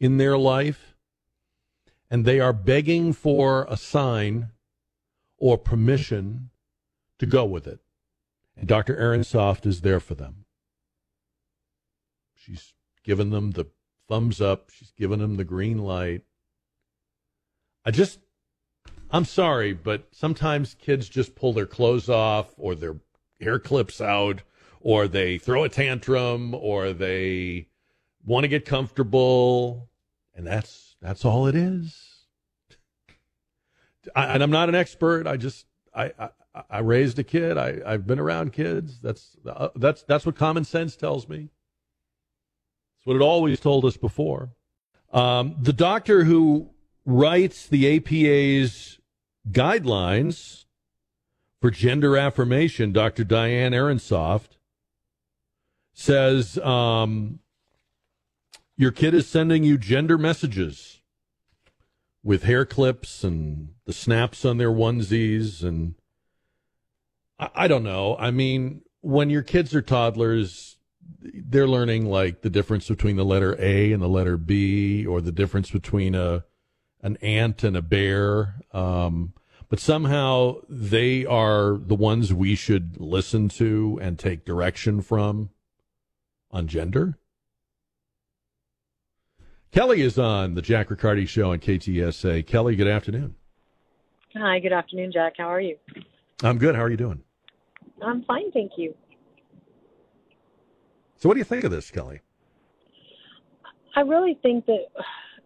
in 0.00 0.18
their 0.18 0.36
life 0.36 0.94
and 2.10 2.24
they 2.24 2.40
are 2.40 2.52
begging 2.52 3.12
for 3.12 3.66
a 3.68 3.76
sign 3.76 4.50
or 5.38 5.56
permission 5.56 6.50
to 7.18 7.26
go 7.26 7.44
with 7.44 7.66
it. 7.66 7.80
And 8.56 8.68
Dr. 8.68 8.94
Ehrensaft 8.96 9.66
is 9.66 9.80
there 9.80 10.00
for 10.00 10.14
them. 10.14 10.44
She's 12.34 12.74
given 13.02 13.30
them 13.30 13.52
the 13.52 13.66
thumbs 14.08 14.40
up, 14.40 14.70
she's 14.70 14.92
given 14.92 15.18
them 15.18 15.36
the 15.36 15.44
green 15.44 15.78
light. 15.78 16.22
I 17.84 17.90
just, 17.90 18.20
I'm 19.10 19.24
sorry, 19.24 19.72
but 19.72 20.08
sometimes 20.12 20.74
kids 20.74 21.08
just 21.08 21.34
pull 21.34 21.52
their 21.52 21.66
clothes 21.66 22.08
off 22.08 22.54
or 22.56 22.74
their 22.74 22.96
hair 23.40 23.58
clips 23.58 24.00
out 24.00 24.42
or 24.80 25.08
they 25.08 25.38
throw 25.38 25.64
a 25.64 25.68
tantrum 25.68 26.54
or 26.54 26.92
they 26.92 27.68
want 28.24 28.44
to 28.44 28.48
get 28.48 28.64
comfortable 28.64 29.88
and 30.34 30.46
that's 30.46 30.96
that's 31.00 31.24
all 31.24 31.46
it 31.46 31.54
is 31.54 32.26
I, 34.14 34.26
and 34.26 34.42
i'm 34.42 34.50
not 34.50 34.68
an 34.68 34.74
expert 34.74 35.26
i 35.26 35.36
just 35.36 35.66
I, 35.94 36.12
I 36.18 36.28
I 36.70 36.78
raised 36.78 37.18
a 37.18 37.24
kid. 37.24 37.58
I, 37.58 37.80
I've 37.84 38.06
been 38.06 38.20
around 38.20 38.52
kids. 38.52 39.00
That's 39.00 39.36
uh, 39.46 39.68
that's 39.74 40.02
that's 40.04 40.24
what 40.24 40.36
common 40.36 40.64
sense 40.64 40.94
tells 40.94 41.28
me. 41.28 41.48
It's 42.98 43.06
what 43.06 43.16
it 43.16 43.22
always 43.22 43.58
told 43.58 43.84
us 43.84 43.96
before. 43.96 44.50
Um, 45.12 45.56
the 45.60 45.72
doctor 45.72 46.24
who 46.24 46.70
writes 47.04 47.66
the 47.66 47.96
APA's 47.96 48.98
guidelines 49.50 50.64
for 51.60 51.70
gender 51.70 52.16
affirmation, 52.16 52.92
Dr. 52.92 53.24
Diane 53.24 53.72
Ehrensaft, 53.72 54.58
says 55.92 56.58
um, 56.58 57.40
your 58.76 58.90
kid 58.90 59.14
is 59.14 59.28
sending 59.28 59.64
you 59.64 59.78
gender 59.78 60.18
messages 60.18 61.00
with 62.22 62.44
hair 62.44 62.64
clips 62.64 63.22
and 63.22 63.74
the 63.86 63.92
snaps 63.92 64.44
on 64.44 64.58
their 64.58 64.70
onesies 64.70 65.62
and 65.62 65.94
I 67.38 67.68
don't 67.68 67.82
know. 67.82 68.16
I 68.18 68.30
mean, 68.30 68.82
when 69.00 69.30
your 69.30 69.42
kids 69.42 69.74
are 69.74 69.82
toddlers, 69.82 70.76
they're 71.20 71.66
learning 71.66 72.06
like 72.06 72.42
the 72.42 72.50
difference 72.50 72.88
between 72.88 73.16
the 73.16 73.24
letter 73.24 73.56
A 73.58 73.92
and 73.92 74.02
the 74.02 74.08
letter 74.08 74.36
B, 74.36 75.04
or 75.04 75.20
the 75.20 75.32
difference 75.32 75.70
between 75.70 76.14
a 76.14 76.44
an 77.02 77.18
ant 77.18 77.64
and 77.64 77.76
a 77.76 77.82
bear. 77.82 78.56
Um, 78.72 79.34
but 79.68 79.80
somehow 79.80 80.56
they 80.68 81.26
are 81.26 81.76
the 81.76 81.94
ones 81.94 82.32
we 82.32 82.54
should 82.54 83.00
listen 83.00 83.48
to 83.50 83.98
and 84.00 84.18
take 84.18 84.44
direction 84.44 85.02
from 85.02 85.50
on 86.50 86.68
gender. 86.68 87.18
Kelly 89.72 90.02
is 90.02 90.18
on 90.18 90.54
the 90.54 90.62
Jack 90.62 90.88
Riccardi 90.88 91.26
Show 91.26 91.50
on 91.50 91.58
KTSA. 91.58 92.46
Kelly, 92.46 92.76
good 92.76 92.86
afternoon. 92.86 93.34
Hi, 94.36 94.60
good 94.60 94.72
afternoon, 94.72 95.10
Jack. 95.12 95.34
How 95.36 95.52
are 95.52 95.60
you? 95.60 95.76
I'm 96.44 96.58
good. 96.58 96.74
How 96.74 96.82
are 96.82 96.90
you 96.90 96.96
doing? 96.96 97.22
I'm 98.02 98.22
fine, 98.24 98.52
thank 98.52 98.72
you. 98.76 98.94
So, 101.16 101.28
what 101.28 101.34
do 101.34 101.38
you 101.38 101.44
think 101.44 101.64
of 101.64 101.70
this, 101.70 101.90
Kelly? 101.90 102.20
I 103.96 104.00
really 104.00 104.38
think 104.42 104.66
that 104.66 104.86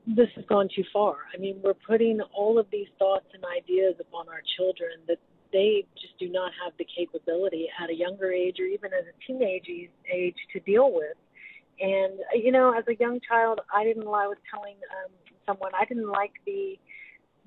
this 0.06 0.28
has 0.34 0.44
gone 0.46 0.68
too 0.74 0.82
far. 0.92 1.18
I 1.32 1.38
mean, 1.38 1.60
we're 1.62 1.74
putting 1.74 2.20
all 2.34 2.58
of 2.58 2.66
these 2.72 2.88
thoughts 2.98 3.26
and 3.32 3.44
ideas 3.56 3.94
upon 4.00 4.28
our 4.28 4.42
children 4.56 4.90
that 5.06 5.18
they 5.52 5.84
just 6.00 6.18
do 6.18 6.28
not 6.30 6.50
have 6.64 6.72
the 6.78 6.86
capability 6.96 7.68
at 7.80 7.90
a 7.90 7.94
younger 7.94 8.32
age 8.32 8.56
or 8.58 8.64
even 8.64 8.90
at 8.92 9.04
a 9.04 9.26
teenage 9.26 9.68
age 10.12 10.36
to 10.52 10.60
deal 10.60 10.92
with. 10.92 11.16
And 11.80 12.14
you 12.34 12.50
know, 12.50 12.74
as 12.76 12.84
a 12.88 12.96
young 12.98 13.20
child, 13.20 13.60
I 13.72 13.84
didn't. 13.84 14.02
I 14.02 14.26
was 14.26 14.38
telling 14.52 14.74
um, 15.04 15.12
someone 15.46 15.70
I 15.78 15.84
didn't 15.84 16.10
like 16.10 16.32
the 16.44 16.76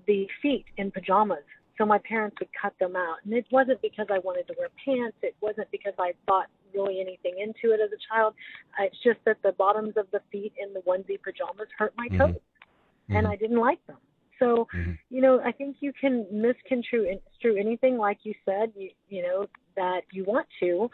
the 0.07 0.27
feet 0.41 0.65
in 0.77 0.89
pajamas 0.89 1.43
so 1.77 1.85
my 1.85 1.99
parents 1.99 2.37
would 2.39 2.49
cut 2.59 2.73
them 2.79 2.95
out. 2.95 3.17
And 3.23 3.33
it 3.33 3.45
wasn't 3.51 3.81
because 3.81 4.07
I 4.11 4.19
wanted 4.19 4.47
to 4.47 4.53
wear 4.57 4.69
pants. 4.85 5.17
It 5.21 5.35
wasn't 5.41 5.69
because 5.71 5.93
I 5.99 6.13
thought 6.25 6.47
really 6.73 7.01
anything 7.01 7.35
into 7.39 7.73
it 7.73 7.79
as 7.81 7.89
a 7.91 8.13
child. 8.13 8.33
It's 8.79 8.95
just 9.03 9.19
that 9.25 9.37
the 9.43 9.51
bottoms 9.53 9.93
of 9.97 10.07
the 10.11 10.21
feet 10.31 10.53
in 10.61 10.73
the 10.73 10.81
onesie 10.81 11.21
pajamas 11.21 11.67
hurt 11.77 11.93
my 11.97 12.07
toes, 12.09 12.35
mm-hmm. 12.35 13.15
and 13.15 13.27
I 13.27 13.35
didn't 13.35 13.59
like 13.59 13.85
them. 13.87 13.97
So, 14.39 14.67
mm-hmm. 14.75 14.91
you 15.09 15.21
know, 15.21 15.39
I 15.45 15.51
think 15.51 15.77
you 15.81 15.93
can 15.99 16.25
misconstrue 16.31 17.19
anything, 17.59 17.97
like 17.97 18.19
you 18.23 18.33
said, 18.43 18.71
you, 18.75 18.89
you 19.09 19.21
know, 19.21 19.47
that 19.75 20.01
you 20.11 20.23
want 20.23 20.47
to, 20.61 20.89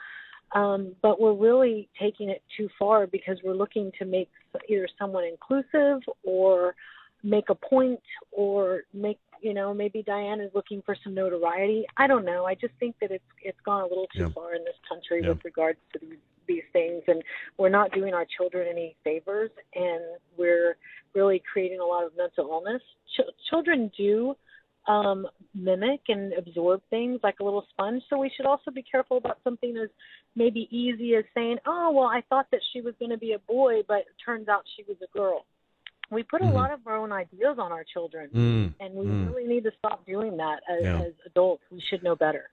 um, 0.54 0.96
but 1.02 1.20
we're 1.20 1.34
really 1.34 1.90
taking 2.00 2.30
it 2.30 2.42
too 2.56 2.70
far 2.80 3.08
because 3.08 3.38
we're 3.44 3.56
looking 3.56 3.92
to 4.00 4.06
make 4.06 4.30
either 4.70 4.88
someone 4.98 5.24
inclusive 5.24 6.02
or 6.24 6.76
make 7.24 7.50
a 7.50 7.56
point 7.56 8.00
or 8.32 8.82
make 8.94 9.20
you 9.42 9.54
know 9.54 9.74
maybe 9.74 10.04
Diane 10.04 10.40
is 10.40 10.52
looking 10.54 10.82
for 10.86 10.96
some 11.04 11.14
notoriety. 11.14 11.86
I 11.98 12.08
don't 12.08 12.26
know. 12.26 12.46
I 12.46 12.56
just 12.56 12.74
think 12.80 12.96
that 13.02 13.12
it's 13.12 13.24
it's 13.42 13.60
gone 13.66 13.82
a 13.82 13.88
little 13.88 14.08
too 14.16 14.24
yeah. 14.24 14.30
far 14.30 14.56
in 14.56 14.64
this 14.64 14.76
country 14.88 15.22
yeah. 15.24 15.30
with 15.30 15.44
regards 15.46 15.80
to 15.94 16.00
these 16.00 16.18
these 16.48 16.64
things, 16.74 17.04
and 17.08 17.22
we're 17.58 17.70
not 17.70 17.92
doing 17.92 18.14
our 18.14 18.26
children 18.38 18.68
any 18.70 18.96
favors, 19.04 19.52
and 19.76 20.02
we're 20.38 20.78
really 21.14 21.42
creating 21.52 21.80
a 21.80 21.86
lot 21.86 22.06
of 22.06 22.12
mental 22.18 22.48
illness. 22.50 22.82
Ch- 23.16 23.50
children 23.50 23.92
do 23.98 24.36
um, 24.88 25.28
mimic 25.54 26.02
and 26.08 26.34
absorb 26.34 26.82
things 26.90 27.20
like 27.22 27.36
a 27.42 27.44
little 27.44 27.66
sponge. 27.70 28.02
So 28.10 28.18
we 28.18 28.32
should 28.36 28.46
also 28.46 28.72
be 28.72 28.82
careful 28.82 29.18
about 29.18 29.40
something 29.44 29.76
as 29.78 29.90
maybe 30.36 30.68
easy 30.72 31.16
as 31.16 31.26
saying, 31.34 31.58
"Oh, 31.66 31.92
well, 31.94 32.08
I 32.08 32.24
thought 32.30 32.48
that 32.52 32.62
she 32.72 32.82
was 32.82 32.94
going 33.00 33.12
to 33.12 33.18
be 33.18 33.34
a 33.34 33.40
boy, 33.40 33.82
but 33.88 34.00
it 34.00 34.16
turns 34.26 34.48
out 34.48 34.64
she 34.76 34.84
was 34.88 34.98
a 35.04 35.18
girl." 35.18 35.46
We 36.10 36.24
put 36.24 36.42
a 36.42 36.46
Mhm. 36.46 36.54
lot 36.54 36.72
of 36.72 36.80
our 36.88 36.96
own 36.96 37.12
ideas 37.12 37.58
on 37.60 37.72
our 37.72 37.84
children, 37.84 38.30
Mm, 38.34 38.74
and 38.80 38.94
we 38.96 39.06
mm. 39.06 39.28
really 39.28 39.46
need 39.48 39.64
to 39.66 39.72
stop 39.78 40.06
doing 40.06 40.38
that 40.38 40.62
as, 40.70 40.84
Yeah. 40.84 41.02
as 41.02 41.14
adults. 41.26 41.64
We 41.72 41.82
should 41.82 42.04
know 42.04 42.16
better. 42.16 42.50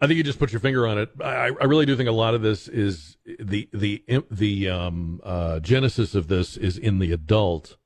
I 0.00 0.06
think 0.06 0.16
you 0.18 0.22
just 0.22 0.38
put 0.38 0.52
your 0.52 0.60
finger 0.60 0.86
on 0.86 0.98
it. 0.98 1.10
I, 1.20 1.50
I 1.60 1.64
really 1.64 1.86
do 1.86 1.96
think 1.96 2.08
a 2.08 2.12
lot 2.12 2.34
of 2.34 2.42
this 2.42 2.68
is 2.68 3.16
the 3.24 3.68
the 3.72 4.04
the 4.30 4.68
um, 4.68 5.20
uh, 5.24 5.58
genesis 5.60 6.14
of 6.14 6.28
this 6.28 6.56
is 6.56 6.78
in 6.78 6.98
the 7.00 7.10
adult. 7.12 7.76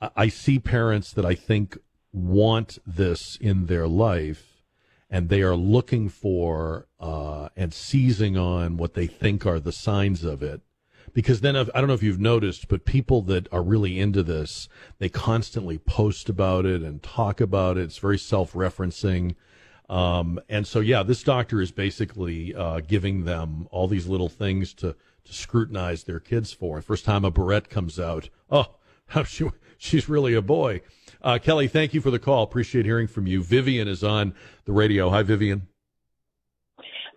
I, 0.00 0.10
I 0.16 0.28
see 0.28 0.58
parents 0.58 1.12
that 1.12 1.24
I 1.24 1.34
think 1.34 1.78
want 2.12 2.78
this 2.86 3.36
in 3.40 3.66
their 3.66 3.88
life, 3.88 4.62
and 5.08 5.30
they 5.30 5.40
are 5.40 5.56
looking 5.56 6.08
for 6.10 6.86
uh, 7.00 7.48
and 7.56 7.72
seizing 7.72 8.36
on 8.36 8.76
what 8.76 8.92
they 8.94 9.06
think 9.06 9.46
are 9.46 9.60
the 9.60 9.72
signs 9.72 10.24
of 10.24 10.42
it. 10.42 10.60
Because 11.14 11.40
then, 11.40 11.56
if, 11.56 11.68
I 11.74 11.80
don't 11.80 11.88
know 11.88 11.94
if 11.94 12.02
you've 12.02 12.20
noticed, 12.20 12.68
but 12.68 12.84
people 12.84 13.22
that 13.22 13.52
are 13.52 13.62
really 13.62 13.98
into 13.98 14.22
this, 14.22 14.68
they 14.98 15.08
constantly 15.08 15.78
post 15.78 16.28
about 16.28 16.66
it 16.66 16.82
and 16.82 17.02
talk 17.02 17.40
about 17.40 17.76
it. 17.76 17.82
It's 17.82 17.98
very 17.98 18.18
self-referencing. 18.18 19.34
Um, 19.88 20.38
and 20.48 20.66
so, 20.66 20.80
yeah, 20.80 21.02
this 21.02 21.22
doctor 21.22 21.60
is 21.60 21.70
basically 21.70 22.54
uh, 22.54 22.80
giving 22.80 23.24
them 23.24 23.68
all 23.70 23.88
these 23.88 24.06
little 24.06 24.28
things 24.28 24.74
to, 24.74 24.94
to 25.24 25.32
scrutinize 25.32 26.04
their 26.04 26.20
kids 26.20 26.52
for. 26.52 26.82
First 26.82 27.04
time 27.04 27.24
a 27.24 27.30
barrette 27.30 27.70
comes 27.70 27.98
out, 27.98 28.28
oh, 28.50 28.76
she, 29.24 29.48
she's 29.78 30.08
really 30.08 30.34
a 30.34 30.42
boy. 30.42 30.82
Uh, 31.22 31.38
Kelly, 31.38 31.68
thank 31.68 31.94
you 31.94 32.00
for 32.00 32.10
the 32.10 32.18
call. 32.18 32.42
Appreciate 32.42 32.84
hearing 32.84 33.08
from 33.08 33.26
you. 33.26 33.42
Vivian 33.42 33.88
is 33.88 34.04
on 34.04 34.34
the 34.66 34.72
radio. 34.72 35.10
Hi, 35.10 35.22
Vivian. 35.22 35.66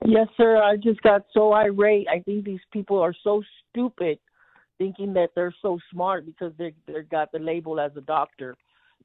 Yes, 0.03 0.27
sir. 0.35 0.57
I 0.57 0.77
just 0.77 1.01
got 1.03 1.25
so 1.31 1.53
irate. 1.53 2.07
I 2.07 2.19
think 2.21 2.43
these 2.43 2.61
people 2.73 2.99
are 2.99 3.13
so 3.23 3.43
stupid, 3.71 4.19
thinking 4.77 5.13
that 5.13 5.29
they're 5.35 5.53
so 5.61 5.79
smart 5.91 6.25
because 6.25 6.53
they 6.57 6.73
they 6.87 7.01
got 7.09 7.31
the 7.31 7.39
label 7.39 7.79
as 7.79 7.91
a 7.97 8.01
doctor. 8.01 8.55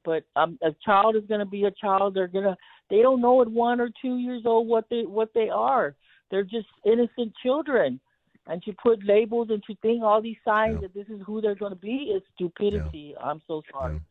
But 0.05 0.23
um, 0.35 0.57
a 0.63 0.73
child 0.85 1.15
is 1.15 1.23
going 1.27 1.39
to 1.39 1.45
be 1.45 1.65
a 1.65 1.71
child. 1.71 2.13
They're 2.13 2.27
gonna. 2.27 2.55
They 2.89 3.01
don't 3.01 3.21
know 3.21 3.41
at 3.41 3.49
one 3.49 3.81
or 3.81 3.89
two 4.01 4.17
years 4.17 4.43
old 4.45 4.67
what 4.67 4.85
they 4.89 5.03
what 5.03 5.33
they 5.33 5.49
are. 5.49 5.95
They're 6.29 6.43
just 6.43 6.67
innocent 6.85 7.33
children, 7.43 7.99
and 8.47 8.61
to 8.63 8.73
put 8.81 9.03
labels 9.05 9.49
and 9.49 9.63
to 9.63 9.75
think 9.81 10.03
all 10.03 10.21
these 10.21 10.37
signs 10.45 10.81
that 10.81 10.93
this 10.93 11.07
is 11.07 11.21
who 11.25 11.41
they're 11.41 11.55
going 11.55 11.73
to 11.73 11.79
be 11.79 12.13
is 12.15 12.21
stupidity. 12.35 13.15
I'm 13.21 13.41
so 13.47 13.61
sorry. 13.71 14.01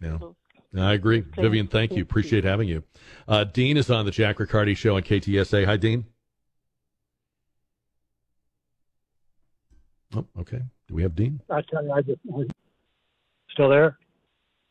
Yeah. 0.00 0.18
I 0.76 0.94
agree. 0.94 1.20
Vivian, 1.20 1.66
thank 1.66 1.92
you. 1.92 2.02
Appreciate 2.02 2.44
having 2.44 2.66
you. 2.66 2.82
Uh, 3.28 3.44
Dean 3.44 3.76
is 3.76 3.90
on 3.90 4.06
the 4.06 4.10
Jack 4.10 4.38
Riccardi 4.38 4.74
show 4.74 4.96
on 4.96 5.02
KTSA. 5.02 5.66
Hi, 5.66 5.76
Dean. 5.76 6.06
Oh, 10.14 10.24
okay. 10.40 10.60
Do 10.88 10.94
we 10.94 11.02
have 11.02 11.14
Dean? 11.14 11.40
I 11.50 11.62
tell 11.62 11.82
you, 11.84 11.92
I 11.92 12.02
just 12.02 12.20
still 13.50 13.68
there. 13.68 13.98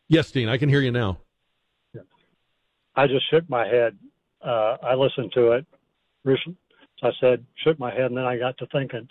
Yes, 0.07 0.31
Dean. 0.31 0.49
I 0.49 0.57
can 0.57 0.69
hear 0.69 0.81
you 0.81 0.91
now. 0.91 1.19
I 2.95 3.07
just 3.07 3.29
shook 3.31 3.49
my 3.49 3.65
head. 3.65 3.97
Uh, 4.41 4.75
I 4.83 4.95
listened 4.95 5.31
to 5.33 5.51
it. 5.51 5.65
recently. 6.25 6.57
I 7.03 7.09
said, 7.19 7.43
shook 7.63 7.79
my 7.79 7.91
head, 7.91 8.05
and 8.05 8.17
then 8.17 8.25
I 8.25 8.37
got 8.37 8.57
to 8.59 8.67
thinking. 8.67 9.07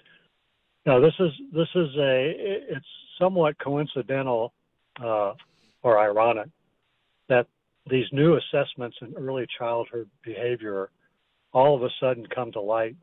Know, 0.87 1.01
this 1.01 1.15
is 1.19 1.31
this 1.53 1.69
is 1.75 1.89
a. 1.99 2.35
It's 2.69 2.87
somewhat 3.19 3.59
coincidental 3.59 4.53
uh, 5.03 5.35
or 5.83 5.99
ironic 5.99 6.49
that 7.29 7.47
these 7.91 8.07
new 8.13 8.39
assessments 8.39 8.97
in 9.03 9.15
early 9.17 9.47
childhood 9.59 10.09
behavior 10.25 10.91
all 11.53 11.75
of 11.77 11.83
a 11.83 11.89
sudden 12.01 12.27
come 12.35 12.53
to 12.53 12.61
light 12.61 12.97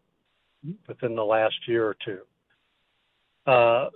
within 0.87 1.15
the 1.15 1.23
last 1.23 1.55
year 1.67 1.85
or 1.85 1.95
two. 2.05 2.19
Uh, 3.47 3.89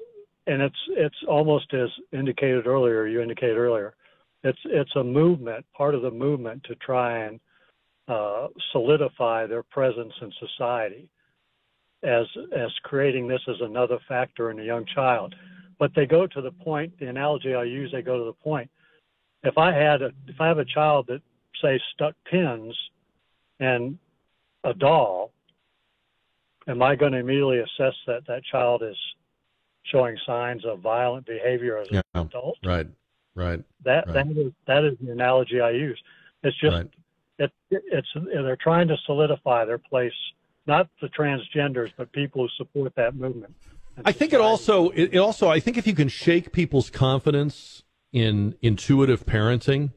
and 0.48 0.62
it's 0.62 0.76
it's 0.90 1.16
almost 1.28 1.74
as 1.74 1.90
indicated 2.12 2.66
earlier. 2.66 3.06
You 3.06 3.22
indicated 3.22 3.58
earlier, 3.58 3.94
it's 4.44 4.60
it's 4.66 4.96
a 4.96 5.04
movement, 5.04 5.66
part 5.76 5.94
of 5.94 6.02
the 6.02 6.12
movement 6.12 6.64
to 6.64 6.76
try 6.76 7.26
and 7.26 7.40
uh, 8.08 8.48
solidify 8.72 9.46
their 9.46 9.64
presence 9.64 10.14
in 10.22 10.32
society, 10.40 11.10
as 12.04 12.26
as 12.58 12.72
creating 12.84 13.28
this 13.28 13.42
as 13.48 13.58
another 13.62 14.00
factor 14.08 14.52
in 14.52 14.60
a 14.60 14.64
young 14.64 14.86
child. 14.96 15.36
But 15.78 15.92
they 15.96 16.06
go 16.06 16.28
to 16.28 16.42
the 16.42 16.52
point. 16.52 16.98
The 17.00 17.08
analogy 17.08 17.54
I 17.54 17.64
use, 17.64 17.92
they 17.92 18.02
go 18.02 18.18
to 18.18 18.26
the 18.26 18.34
point. 18.34 18.70
If 19.44 19.58
I 19.58 19.74
had 19.74 20.02
a 20.02 20.12
if 20.28 20.40
I 20.40 20.48
have 20.48 20.60
a 20.60 20.66
child 20.66 21.06
that 21.08 21.22
say 21.62 21.80
stuck 21.94 22.16
pins 22.30 22.76
and 23.60 23.98
a 24.64 24.74
doll, 24.74 25.34
am 26.68 26.82
I 26.82 26.96
going 26.96 27.12
to 27.12 27.20
immediately 27.20 27.60
assess 27.60 27.94
that 28.08 28.26
that 28.28 28.44
child 28.52 28.82
is 28.82 28.98
showing 29.84 30.18
signs 30.26 30.64
of 30.66 30.80
violent 30.80 31.26
behavior 31.26 31.78
as 31.78 31.88
Yeah. 31.92 32.02
an 32.14 32.28
adult? 32.28 32.58
Right. 32.64 32.88
Right. 33.36 33.64
That 33.84 34.08
Right. 34.08 34.14
that 34.14 34.28
is 34.38 34.52
that 34.68 34.84
is 34.84 34.98
the 35.00 35.12
analogy 35.12 35.62
I 35.62 35.72
use. 35.72 36.02
It's 36.44 36.58
just 36.60 36.74
Right. 36.76 36.88
it 37.40 37.52
it's 37.70 38.08
they're 38.14 38.56
trying 38.58 38.88
to 38.90 38.98
solidify 39.06 39.66
their 39.66 39.78
place, 39.78 40.14
not 40.68 40.90
the 41.02 41.08
transgenders, 41.10 41.92
but 41.98 42.12
people 42.12 42.44
who 42.44 42.50
support 42.58 42.94
that 42.96 43.16
movement. 43.16 43.56
I 44.06 44.12
think 44.12 44.34
it 44.34 44.42
also 44.42 44.90
it, 44.90 45.14
it 45.14 45.18
also 45.18 45.50
I 45.50 45.60
think 45.60 45.78
if 45.78 45.88
you 45.88 45.94
can 45.96 46.08
shake 46.10 46.52
people's 46.52 46.90
confidence 46.90 47.84
in 48.12 48.56
intuitive 48.62 49.26
parenting, 49.26 49.92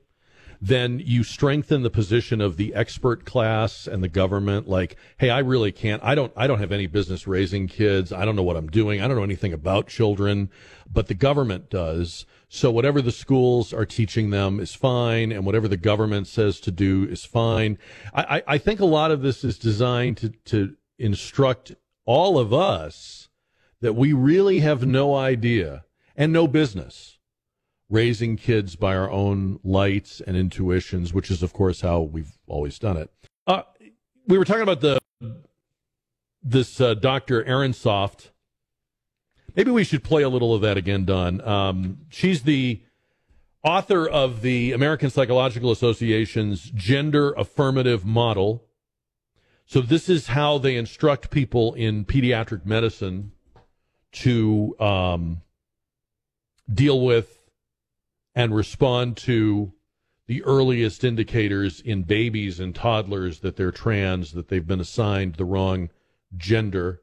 then 0.66 0.98
you 1.04 1.22
strengthen 1.22 1.82
the 1.82 1.90
position 1.90 2.40
of 2.40 2.56
the 2.56 2.74
expert 2.74 3.26
class 3.26 3.86
and 3.86 4.02
the 4.02 4.08
government. 4.08 4.66
Like 4.66 4.96
hey 5.18 5.28
I 5.28 5.40
really 5.40 5.72
can't 5.72 6.02
I 6.02 6.14
don't 6.14 6.32
I 6.34 6.46
don't 6.46 6.58
have 6.58 6.72
any 6.72 6.86
business 6.86 7.26
raising 7.26 7.68
kids. 7.68 8.12
I 8.12 8.24
don't 8.24 8.34
know 8.34 8.42
what 8.42 8.56
I'm 8.56 8.68
doing. 8.68 9.02
I 9.02 9.06
don't 9.06 9.18
know 9.18 9.22
anything 9.22 9.52
about 9.52 9.88
children 9.88 10.50
but 10.90 11.08
the 11.08 11.14
government 11.14 11.68
does. 11.68 12.24
So 12.48 12.70
whatever 12.70 13.02
the 13.02 13.12
schools 13.12 13.74
are 13.74 13.84
teaching 13.84 14.30
them 14.30 14.58
is 14.58 14.74
fine 14.74 15.32
and 15.32 15.44
whatever 15.44 15.68
the 15.68 15.76
government 15.76 16.28
says 16.28 16.60
to 16.60 16.70
do 16.70 17.04
is 17.04 17.26
fine. 17.26 17.78
I, 18.14 18.36
I, 18.36 18.42
I 18.54 18.58
think 18.58 18.80
a 18.80 18.86
lot 18.86 19.10
of 19.10 19.20
this 19.20 19.44
is 19.44 19.58
designed 19.58 20.16
to 20.18 20.30
to 20.46 20.76
instruct 20.98 21.74
all 22.06 22.38
of 22.38 22.54
us 22.54 23.28
that 23.82 23.94
we 23.94 24.14
really 24.14 24.60
have 24.60 24.86
no 24.86 25.14
idea 25.14 25.84
and 26.16 26.32
no 26.32 26.46
business 26.46 27.13
raising 27.94 28.36
kids 28.36 28.74
by 28.74 28.96
our 28.96 29.08
own 29.08 29.60
lights 29.62 30.20
and 30.20 30.36
intuitions, 30.36 31.14
which 31.14 31.30
is, 31.30 31.44
of 31.44 31.52
course, 31.52 31.80
how 31.80 32.00
we've 32.00 32.36
always 32.48 32.76
done 32.76 32.96
it. 32.96 33.08
Uh, 33.46 33.62
we 34.26 34.36
were 34.36 34.44
talking 34.44 34.64
about 34.64 34.80
the 34.80 34.98
this 36.42 36.80
uh, 36.80 36.94
Dr. 36.94 37.44
Ehrensaft. 37.44 38.30
Maybe 39.54 39.70
we 39.70 39.84
should 39.84 40.02
play 40.02 40.22
a 40.22 40.28
little 40.28 40.52
of 40.52 40.60
that 40.62 40.76
again, 40.76 41.04
Don. 41.04 41.40
Um, 41.40 41.98
she's 42.10 42.42
the 42.42 42.82
author 43.62 44.06
of 44.06 44.42
the 44.42 44.72
American 44.72 45.08
Psychological 45.08 45.70
Association's 45.70 46.70
gender 46.74 47.32
affirmative 47.32 48.04
model. 48.04 48.64
So 49.66 49.80
this 49.80 50.08
is 50.08 50.26
how 50.26 50.58
they 50.58 50.76
instruct 50.76 51.30
people 51.30 51.72
in 51.74 52.04
pediatric 52.04 52.66
medicine 52.66 53.32
to 54.12 54.74
um, 54.80 55.42
deal 56.70 57.00
with 57.00 57.43
and 58.34 58.54
respond 58.54 59.16
to 59.16 59.72
the 60.26 60.42
earliest 60.44 61.04
indicators 61.04 61.80
in 61.80 62.02
babies 62.02 62.58
and 62.58 62.74
toddlers 62.74 63.40
that 63.40 63.56
they're 63.56 63.70
trans, 63.70 64.32
that 64.32 64.48
they've 64.48 64.66
been 64.66 64.80
assigned 64.80 65.34
the 65.34 65.44
wrong 65.44 65.90
gender. 66.36 67.02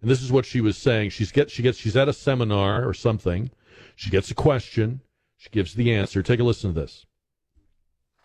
And 0.00 0.10
this 0.10 0.22
is 0.22 0.32
what 0.32 0.46
she 0.46 0.60
was 0.60 0.76
saying. 0.76 1.10
She's 1.10 1.32
get 1.32 1.50
she 1.50 1.62
gets 1.62 1.78
she's 1.78 1.96
at 1.96 2.08
a 2.08 2.12
seminar 2.12 2.86
or 2.86 2.94
something. 2.94 3.50
She 3.96 4.10
gets 4.10 4.30
a 4.30 4.34
question. 4.34 5.00
She 5.36 5.50
gives 5.50 5.74
the 5.74 5.92
answer. 5.92 6.22
Take 6.22 6.40
a 6.40 6.44
listen 6.44 6.72
to 6.74 6.80
this. 6.80 7.04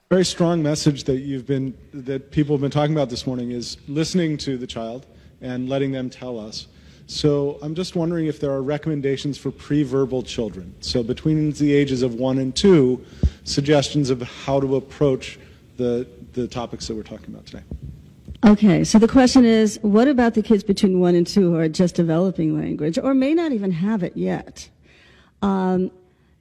very 0.09 0.25
strong 0.25 0.63
message 0.63 1.03
that 1.05 1.19
you've 1.19 1.45
been 1.45 1.75
that 1.93 2.31
people 2.31 2.55
have 2.55 2.61
been 2.61 2.71
talking 2.71 2.95
about 2.95 3.09
this 3.09 3.27
morning 3.27 3.51
is 3.51 3.77
listening 3.87 4.37
to 4.37 4.57
the 4.57 4.67
child 4.67 5.07
and 5.41 5.67
letting 5.67 5.91
them 5.91 6.09
tell 6.09 6.39
us 6.39 6.67
so 7.07 7.57
i'm 7.61 7.73
just 7.73 7.95
wondering 7.95 8.27
if 8.27 8.39
there 8.39 8.51
are 8.51 8.61
recommendations 8.61 9.37
for 9.37 9.49
pre-verbal 9.49 10.21
children 10.21 10.73
so 10.81 11.01
between 11.01 11.51
the 11.53 11.73
ages 11.73 12.03
of 12.03 12.15
one 12.15 12.37
and 12.37 12.55
two 12.55 13.03
suggestions 13.43 14.09
of 14.09 14.21
how 14.21 14.59
to 14.59 14.75
approach 14.75 15.39
the 15.77 16.07
the 16.33 16.47
topics 16.47 16.87
that 16.87 16.95
we're 16.95 17.03
talking 17.03 17.33
about 17.33 17.45
today 17.45 17.63
Okay, 18.45 18.83
so 18.83 18.99
the 18.99 19.07
question 19.07 19.45
is 19.45 19.79
what 19.81 20.07
about 20.07 20.35
the 20.35 20.43
kids 20.43 20.63
between 20.63 20.99
one 20.99 21.15
and 21.15 21.25
two 21.25 21.51
who 21.51 21.57
are 21.57 21.67
just 21.67 21.95
developing 21.95 22.55
language 22.55 22.99
or 22.99 23.15
may 23.15 23.33
not 23.33 23.51
even 23.51 23.71
have 23.71 24.03
it 24.03 24.15
yet? 24.15 24.69
Um, 25.41 25.91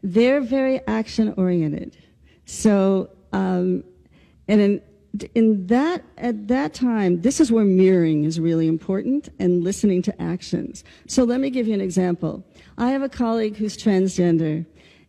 they're 0.03 0.41
very 0.41 0.87
action 0.87 1.33
oriented. 1.37 1.97
So, 2.45 3.11
um, 3.33 3.83
and 4.47 4.61
in, 4.61 4.83
in 5.35 5.67
that, 5.67 6.05
at 6.19 6.49
that 6.49 6.75
time, 6.75 7.23
this 7.23 7.41
is 7.41 7.53
where 7.53 7.65
mirroring 7.65 8.25
is 8.25 8.41
really 8.41 8.67
important 8.67 9.29
and 9.39 9.63
listening 9.63 10.03
to 10.03 10.23
actions. 10.23 10.85
So 11.07 11.25
let 11.25 11.41
me 11.41 11.51
give 11.51 11.67
you 11.67 11.75
an 11.75 11.81
example. 11.81 12.45
I 12.79 12.91
have 12.91 13.03
a 13.03 13.09
colleague 13.09 13.57
who's 13.57 13.77
transgender, 13.77 14.67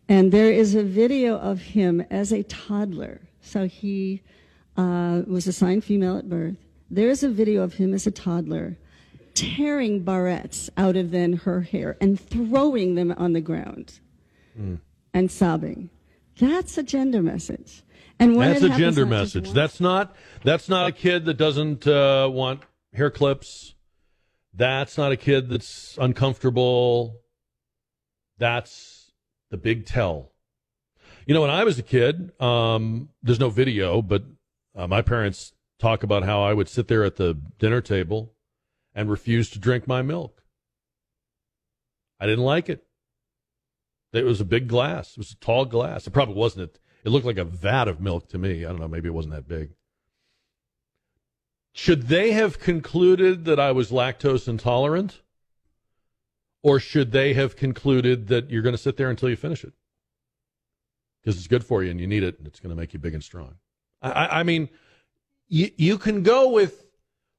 and 0.08 0.32
there 0.32 0.52
is 0.52 0.74
a 0.74 0.82
video 0.82 1.36
of 1.38 1.60
him 1.60 2.00
as 2.10 2.32
a 2.32 2.42
toddler. 2.44 3.20
So 3.40 3.66
he 3.66 4.22
uh, 4.76 5.22
was 5.26 5.46
assigned 5.46 5.84
female 5.84 6.18
at 6.18 6.28
birth. 6.28 6.56
There's 6.90 7.22
a 7.22 7.28
video 7.28 7.62
of 7.62 7.74
him 7.74 7.94
as 7.94 8.06
a 8.06 8.10
toddler 8.10 8.76
tearing 9.34 10.04
barrettes 10.04 10.68
out 10.76 10.96
of 10.96 11.12
then 11.12 11.32
her 11.34 11.60
hair 11.60 11.96
and 12.00 12.18
throwing 12.18 12.96
them 12.96 13.14
on 13.16 13.34
the 13.34 13.40
ground. 13.40 14.00
and 15.14 15.30
sobbing. 15.30 15.90
That's 16.38 16.78
a 16.78 16.82
gender 16.82 17.22
message. 17.22 17.82
And 18.20 18.40
That's 18.40 18.62
a 18.62 18.70
gender 18.70 19.06
message. 19.06 19.52
That's 19.52 19.80
not 19.80 20.14
that's 20.42 20.68
not 20.68 20.88
a 20.88 20.92
kid 20.92 21.24
that 21.26 21.34
doesn't 21.34 21.86
uh, 21.86 22.28
want 22.30 22.62
hair 22.92 23.10
clips. 23.10 23.74
That's 24.54 24.98
not 24.98 25.12
a 25.12 25.16
kid 25.16 25.48
that's 25.48 25.96
uncomfortable. 26.00 27.20
That's 28.38 29.12
the 29.50 29.56
big 29.56 29.86
tell. 29.86 30.32
You 31.26 31.34
know, 31.34 31.42
when 31.42 31.50
I 31.50 31.62
was 31.64 31.78
a 31.78 31.82
kid, 31.82 32.32
um, 32.40 33.10
there's 33.22 33.38
no 33.38 33.50
video, 33.50 34.02
but 34.02 34.24
uh, 34.74 34.86
my 34.86 35.02
parents 35.02 35.52
talk 35.78 36.02
about 36.02 36.24
how 36.24 36.42
I 36.42 36.54
would 36.54 36.68
sit 36.68 36.88
there 36.88 37.04
at 37.04 37.16
the 37.16 37.40
dinner 37.58 37.80
table 37.80 38.34
and 38.94 39.10
refuse 39.10 39.50
to 39.50 39.58
drink 39.58 39.86
my 39.86 40.02
milk. 40.02 40.42
I 42.18 42.26
didn't 42.26 42.44
like 42.44 42.68
it. 42.68 42.84
It 44.12 44.24
was 44.24 44.40
a 44.40 44.44
big 44.44 44.68
glass. 44.68 45.12
It 45.12 45.18
was 45.18 45.32
a 45.32 45.36
tall 45.36 45.64
glass. 45.64 46.06
It 46.06 46.12
probably 46.12 46.34
wasn't. 46.34 46.70
It, 46.70 46.78
it 47.04 47.10
looked 47.10 47.26
like 47.26 47.38
a 47.38 47.44
vat 47.44 47.88
of 47.88 48.00
milk 48.00 48.28
to 48.30 48.38
me. 48.38 48.64
I 48.64 48.68
don't 48.68 48.80
know. 48.80 48.88
Maybe 48.88 49.08
it 49.08 49.14
wasn't 49.14 49.34
that 49.34 49.48
big. 49.48 49.70
Should 51.72 52.08
they 52.08 52.32
have 52.32 52.58
concluded 52.58 53.44
that 53.44 53.60
I 53.60 53.72
was 53.72 53.90
lactose 53.90 54.48
intolerant? 54.48 55.20
Or 56.62 56.80
should 56.80 57.12
they 57.12 57.34
have 57.34 57.54
concluded 57.54 58.26
that 58.28 58.50
you're 58.50 58.62
going 58.62 58.74
to 58.74 58.82
sit 58.82 58.96
there 58.96 59.10
until 59.10 59.30
you 59.30 59.36
finish 59.36 59.62
it? 59.62 59.72
Because 61.22 61.38
it's 61.38 61.46
good 61.46 61.64
for 61.64 61.84
you 61.84 61.90
and 61.90 62.00
you 62.00 62.06
need 62.06 62.24
it 62.24 62.38
and 62.38 62.46
it's 62.46 62.58
going 62.58 62.74
to 62.74 62.80
make 62.80 62.92
you 62.92 62.98
big 62.98 63.14
and 63.14 63.22
strong. 63.22 63.54
I, 64.02 64.40
I, 64.40 64.42
mean, 64.42 64.68
you, 65.48 65.70
you 65.76 65.98
can 65.98 66.22
go 66.22 66.48
with 66.48 66.86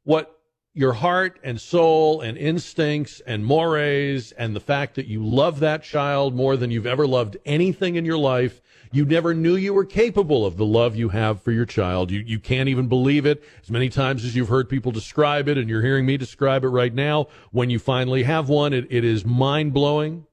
what 0.03 0.39
your 0.74 0.93
heart 0.93 1.39
and 1.43 1.59
soul 1.59 2.22
and 2.22 2.38
instincts 2.38 3.22
and 3.26 3.43
mores 3.43 4.32
and 4.34 4.55
the 4.55 4.59
fact 4.59 4.95
that 4.95 5.07
you 5.07 5.26
love 5.26 5.59
that 5.59 5.84
child 5.84 6.36
more 6.36 6.55
than 6.55 6.72
you've 6.72 6.86
ever 6.86 7.07
loved 7.07 7.38
anything 7.45 7.95
in 7.95 8.05
your 8.05 8.17
life. 8.17 8.61
You 8.91 9.05
never 9.05 9.34
knew 9.34 9.55
you 9.55 9.74
were 9.74 9.86
capable 9.86 10.45
of 10.45 10.57
the 10.57 10.65
love 10.65 10.95
you 10.95 11.09
have 11.09 11.41
for 11.41 11.51
your 11.51 11.65
child. 11.65 12.11
You, 12.11 12.22
you 12.22 12.39
can't 12.39 12.70
even 12.70 12.88
believe 12.88 13.26
it 13.26 13.43
as 13.61 13.70
many 13.70 13.89
times 13.89 14.26
as 14.26 14.36
you've 14.36 14.49
heard 14.49 14.70
people 14.70 14.91
describe 14.91 15.47
it 15.47 15.57
and 15.57 15.70
you're 15.70 15.82
hearing 15.82 16.05
me 16.05 16.17
describe 16.17 16.63
it 16.63 16.70
right 16.70 16.93
now. 16.93 17.28
When 17.51 17.70
you 17.70 17.78
finally 17.78 18.24
have 18.24 18.49
one, 18.49 18.74
it, 18.74 18.88
it 18.89 19.03
is 19.03 19.26
mind 19.26 19.74
blowing. 19.74 20.26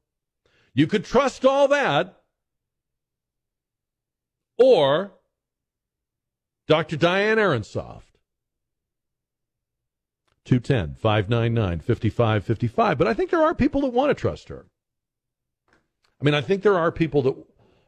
You 0.74 0.86
could 0.86 1.04
trust 1.04 1.44
all 1.44 1.68
that 1.68 2.22
or 4.58 5.12
Dr. 6.66 6.96
Diane 6.96 7.38
Ehrensaft 7.38 8.05
210 10.46 10.94
599 10.94 11.80
5555. 11.80 12.98
But 12.98 13.06
I 13.06 13.14
think 13.14 13.30
there 13.30 13.42
are 13.42 13.54
people 13.54 13.82
that 13.82 13.92
want 13.92 14.10
to 14.10 14.14
trust 14.14 14.48
her. 14.48 14.66
I 16.20 16.24
mean, 16.24 16.34
I 16.34 16.40
think 16.40 16.62
there 16.62 16.78
are 16.78 16.90
people 16.90 17.22
that 17.22 17.34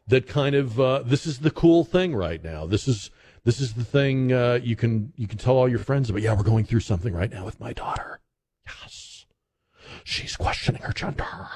that 0.08 0.26
kind 0.26 0.54
of 0.54 0.80
uh, 0.80 1.02
this 1.04 1.26
is 1.26 1.38
the 1.38 1.50
cool 1.50 1.84
thing 1.84 2.14
right 2.14 2.42
now. 2.42 2.66
This 2.66 2.88
is 2.88 3.10
this 3.44 3.60
is 3.60 3.74
the 3.74 3.84
thing 3.84 4.32
uh, 4.32 4.58
you 4.62 4.76
can 4.76 5.12
you 5.16 5.26
can 5.26 5.38
tell 5.38 5.56
all 5.56 5.68
your 5.68 5.78
friends 5.78 6.10
about. 6.10 6.22
Yeah, 6.22 6.34
we're 6.34 6.42
going 6.42 6.64
through 6.64 6.80
something 6.80 7.14
right 7.14 7.30
now 7.30 7.44
with 7.44 7.60
my 7.60 7.72
daughter. 7.72 8.20
Yes, 8.66 9.26
she's 10.04 10.36
questioning 10.36 10.82
her 10.82 10.92
gender. 10.92 11.48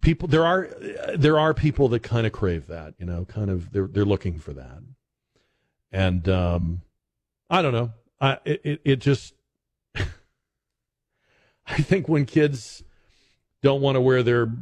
People, 0.00 0.28
there 0.28 0.46
are 0.46 0.70
there 1.16 1.38
are 1.38 1.52
people 1.52 1.88
that 1.88 2.02
kind 2.02 2.26
of 2.26 2.32
crave 2.32 2.68
that. 2.68 2.94
You 2.98 3.06
know, 3.06 3.24
kind 3.24 3.50
of 3.50 3.72
they're 3.72 3.88
they're 3.88 4.04
looking 4.04 4.38
for 4.38 4.52
that, 4.52 4.78
and 5.90 6.28
um, 6.28 6.82
I 7.50 7.60
don't 7.60 7.72
know. 7.72 7.92
It, 8.20 8.80
it 8.84 8.96
just 8.96 9.34
I 9.94 11.82
think 11.82 12.08
when 12.08 12.24
kids 12.24 12.82
don't 13.62 13.80
want 13.80 13.96
to 13.96 14.00
wear 14.00 14.22
their 14.22 14.52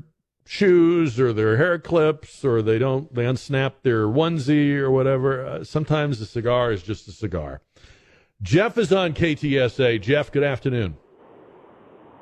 shoes 0.46 1.18
or 1.18 1.32
their 1.32 1.56
hair 1.56 1.78
clips 1.78 2.44
or 2.44 2.60
they 2.62 2.78
don't 2.78 3.14
they 3.14 3.24
unsnap 3.24 3.74
their 3.82 4.06
onesie 4.06 4.76
or 4.76 4.90
whatever, 4.90 5.44
uh, 5.44 5.64
sometimes 5.64 6.20
a 6.20 6.26
cigar 6.26 6.72
is 6.72 6.82
just 6.82 7.08
a 7.08 7.12
cigar. 7.12 7.60
Jeff 8.42 8.76
is 8.76 8.92
on 8.92 9.14
KTSA. 9.14 10.00
Jeff, 10.02 10.30
good 10.30 10.42
afternoon. 10.42 10.96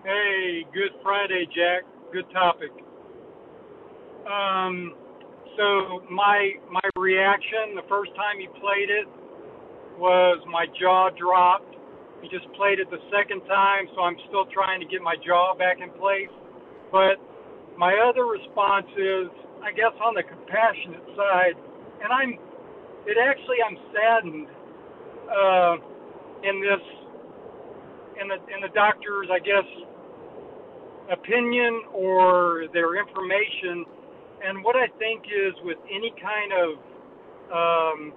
Hey, 0.05 0.65
good 0.73 0.93
Friday, 1.03 1.47
Jack. 1.47 1.83
Good 2.13 2.31
topic. 2.33 2.71
Um, 4.27 4.95
so 5.57 6.03
my 6.11 6.53
my 6.71 6.81
reaction 6.97 7.75
the 7.75 7.83
first 7.89 8.15
time 8.15 8.39
he 8.39 8.47
played 8.49 8.91
it 8.91 9.09
was 10.03 10.43
my 10.51 10.67
jaw 10.83 11.15
dropped. 11.15 11.79
He 12.19 12.27
just 12.27 12.51
played 12.59 12.83
it 12.83 12.91
the 12.91 12.99
second 13.15 13.47
time, 13.47 13.87
so 13.95 14.03
I'm 14.03 14.19
still 14.27 14.51
trying 14.51 14.83
to 14.83 14.87
get 14.91 14.99
my 14.99 15.15
jaw 15.23 15.55
back 15.55 15.79
in 15.79 15.95
place. 15.95 16.31
But 16.91 17.23
my 17.79 17.95
other 18.03 18.27
response 18.27 18.91
is, 18.99 19.31
I 19.63 19.71
guess, 19.71 19.95
on 20.03 20.19
the 20.19 20.27
compassionate 20.27 21.07
side, 21.15 21.55
and 22.03 22.11
I'm, 22.11 22.35
it 23.07 23.15
actually, 23.15 23.63
I'm 23.63 23.79
saddened 23.95 24.49
uh, 25.31 25.75
in 26.43 26.59
this, 26.59 26.83
in 28.19 28.27
the 28.27 28.39
in 28.51 28.59
the 28.59 28.75
doctor's, 28.75 29.31
I 29.31 29.39
guess, 29.39 29.67
opinion 31.11 31.95
or 31.95 32.67
their 32.75 32.99
information. 32.99 33.87
And 34.43 34.63
what 34.67 34.75
I 34.75 34.91
think 34.99 35.31
is 35.31 35.55
with 35.63 35.79
any 35.87 36.11
kind 36.19 36.51
of, 36.59 36.69
um, 37.55 38.13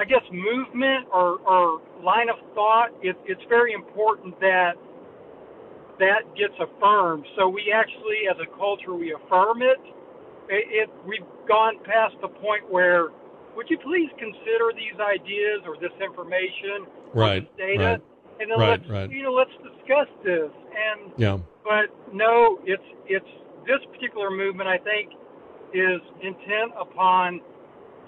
I 0.00 0.04
guess, 0.04 0.24
movement 0.32 1.12
or, 1.12 1.44
or 1.44 1.82
line 2.02 2.30
of 2.30 2.40
thought, 2.54 2.88
it, 3.02 3.16
it's 3.26 3.44
very 3.50 3.74
important 3.74 4.32
that 4.40 4.72
that 5.98 6.24
gets 6.32 6.56
affirmed. 6.56 7.26
So 7.36 7.52
we 7.52 7.68
actually, 7.68 8.24
as 8.32 8.40
a 8.40 8.48
culture, 8.56 8.94
we 8.94 9.12
affirm 9.12 9.60
it. 9.60 9.76
It, 10.48 10.88
it. 10.88 10.90
We've 11.04 11.28
gone 11.46 11.76
past 11.84 12.16
the 12.22 12.28
point 12.28 12.64
where, 12.72 13.08
would 13.54 13.68
you 13.68 13.76
please 13.76 14.08
consider 14.16 14.72
these 14.72 14.96
ideas 14.96 15.68
or 15.68 15.76
this 15.76 15.92
information, 16.00 16.88
or 17.12 17.20
Right, 17.20 17.44
this 17.44 17.52
data, 17.58 17.84
right, 17.84 18.00
and 18.40 18.50
then 18.50 18.58
right, 18.58 18.80
let's 18.80 18.88
right. 18.88 19.10
you 19.10 19.22
know 19.22 19.36
let's 19.36 19.52
discuss 19.60 20.08
this. 20.24 20.48
And 20.48 21.12
Yeah. 21.18 21.36
but 21.62 21.92
no, 22.14 22.58
it's 22.64 22.88
it's 23.04 23.28
this 23.68 23.84
particular 23.92 24.30
movement. 24.30 24.66
I 24.66 24.78
think 24.78 25.12
is 25.74 26.00
intent 26.22 26.72
upon 26.80 27.42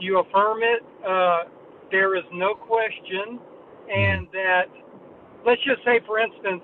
you 0.01 0.18
affirm 0.20 0.62
it. 0.62 0.82
Uh, 1.07 1.45
there 1.93 2.16
is 2.16 2.24
no 2.32 2.55
question, 2.55 3.38
and 3.88 4.26
that 4.32 4.66
let's 5.47 5.62
just 5.64 5.84
say, 5.84 6.01
for 6.07 6.18
instance, 6.18 6.62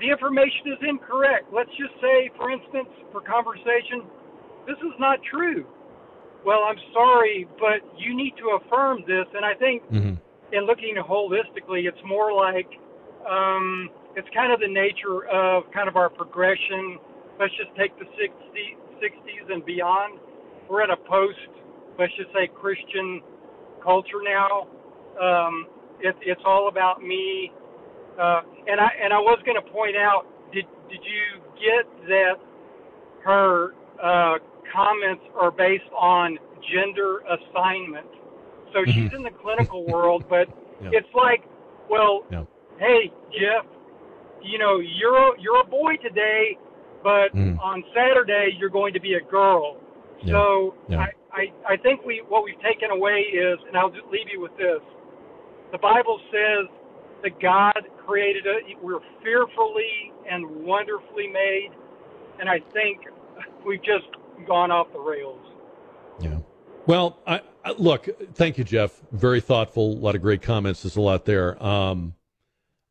the 0.00 0.10
information 0.10 0.76
is 0.76 0.78
incorrect. 0.88 1.52
Let's 1.52 1.70
just 1.70 1.94
say, 2.00 2.30
for 2.36 2.50
instance, 2.50 2.88
for 3.12 3.20
conversation, 3.20 4.04
this 4.66 4.78
is 4.78 4.94
not 5.00 5.18
true. 5.30 5.66
Well, 6.44 6.66
I'm 6.68 6.78
sorry, 6.92 7.48
but 7.58 7.80
you 7.98 8.16
need 8.16 8.34
to 8.38 8.58
affirm 8.60 9.02
this. 9.06 9.26
And 9.34 9.44
I 9.44 9.54
think 9.54 9.82
Mm-hmm. 9.92 10.14
in 10.54 10.66
looking 10.66 10.96
holistically, 10.96 11.88
it's 11.88 12.02
more 12.06 12.32
like 12.32 12.68
um, 13.28 13.90
it's 14.16 14.28
kind 14.34 14.52
of 14.52 14.60
the 14.60 14.68
nature 14.68 15.26
of 15.28 15.64
kind 15.72 15.88
of 15.88 15.96
our 15.96 16.10
progression. 16.10 16.98
Let's 17.38 17.54
just 17.56 17.70
take 17.78 17.96
the 17.98 18.06
60, 18.18 18.32
60s 19.00 19.52
and 19.52 19.64
beyond. 19.64 20.18
We're 20.68 20.82
at 20.82 20.90
a 20.90 20.96
post, 20.96 21.38
let's 21.98 22.12
just 22.16 22.32
say, 22.32 22.48
Christian 22.52 23.20
culture 23.82 24.22
now. 24.24 24.68
Um, 25.20 25.66
it, 26.00 26.14
it's 26.22 26.40
all 26.44 26.68
about 26.68 27.02
me. 27.02 27.52
Uh, 28.20 28.42
and 28.68 28.80
I 28.80 28.88
and 29.02 29.12
I 29.12 29.18
was 29.18 29.38
going 29.44 29.56
to 29.56 29.70
point 29.72 29.96
out, 29.96 30.26
did 30.52 30.64
did 30.88 31.00
you 31.02 31.40
get 31.56 32.08
that 32.08 32.34
her 33.24 33.72
uh, 34.02 34.38
comments 34.72 35.24
are 35.38 35.50
based 35.50 35.88
on 35.96 36.38
gender 36.72 37.20
assignment? 37.28 38.06
So 38.72 38.84
she's 38.86 39.10
in 39.16 39.22
the 39.22 39.30
clinical 39.42 39.84
world, 39.92 40.24
but 40.28 40.48
Yeah. 40.82 40.90
it's 40.92 41.08
like, 41.14 41.44
well, 41.88 42.24
Yeah. 42.30 42.44
hey 42.78 43.12
Jeff, 43.32 43.64
you 44.42 44.58
know 44.58 44.80
you're 44.80 45.16
a, 45.16 45.40
you're 45.40 45.60
a 45.60 45.64
boy 45.66 45.96
today, 46.02 46.58
but 47.02 47.34
Mm. 47.34 47.58
on 47.60 47.84
Saturday 47.94 48.56
you're 48.58 48.70
going 48.70 48.92
to 48.94 49.00
be 49.00 49.14
a 49.14 49.20
girl. 49.20 49.78
Yeah. 50.22 50.32
So. 50.32 50.74
I, 50.98 51.08
I 51.32 51.52
I 51.68 51.76
think 51.76 52.04
we 52.04 52.22
what 52.28 52.44
we've 52.44 52.60
taken 52.60 52.90
away 52.90 53.20
is, 53.20 53.58
and 53.66 53.76
I'll 53.76 53.90
just 53.90 54.06
leave 54.10 54.28
you 54.30 54.40
with 54.40 54.56
this: 54.56 54.80
the 55.72 55.78
Bible 55.78 56.20
says 56.30 56.68
that 57.22 57.40
God 57.40 57.80
created 58.06 58.46
us. 58.46 58.62
We're 58.82 59.00
fearfully 59.22 60.12
and 60.30 60.64
wonderfully 60.64 61.28
made, 61.28 61.70
and 62.40 62.48
I 62.48 62.60
think 62.72 63.00
we've 63.66 63.82
just 63.82 64.06
gone 64.46 64.70
off 64.70 64.92
the 64.92 65.00
rails. 65.00 65.40
Yeah. 66.20 66.38
Well, 66.86 67.18
I, 67.26 67.40
I, 67.64 67.72
look, 67.72 68.08
thank 68.34 68.58
you, 68.58 68.64
Jeff. 68.64 69.00
Very 69.12 69.40
thoughtful. 69.40 69.92
A 69.92 70.00
lot 70.00 70.14
of 70.14 70.22
great 70.22 70.42
comments. 70.42 70.82
There's 70.82 70.96
a 70.96 71.00
lot 71.00 71.24
there. 71.24 71.62
Um, 71.62 72.14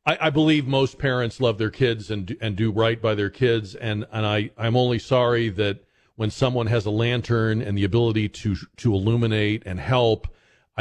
I, 0.06 0.18
I 0.22 0.30
believe 0.30 0.66
most 0.66 0.98
parents 0.98 1.39
love 1.42 1.58
their 1.58 1.70
kids 1.70 2.10
and 2.10 2.36
and 2.42 2.56
do 2.56 2.72
right 2.72 3.02
by 3.02 3.16
their 3.16 3.30
kids, 3.30 3.76
and 3.76 4.06
and 4.12 4.26
I 4.26 4.52
I'm 4.58 4.76
only 4.76 4.98
sorry 4.98 5.50
that 5.50 5.84
when 6.22 6.32
someone 6.32 6.69
has 6.69 6.86
a 6.86 6.91
lantern 7.05 7.61
and 7.65 7.76
the 7.78 7.88
ability 7.91 8.30
to 8.30 8.49
to 8.78 8.93
illuminate 8.93 9.61
and 9.65 9.80
help, 9.80 10.28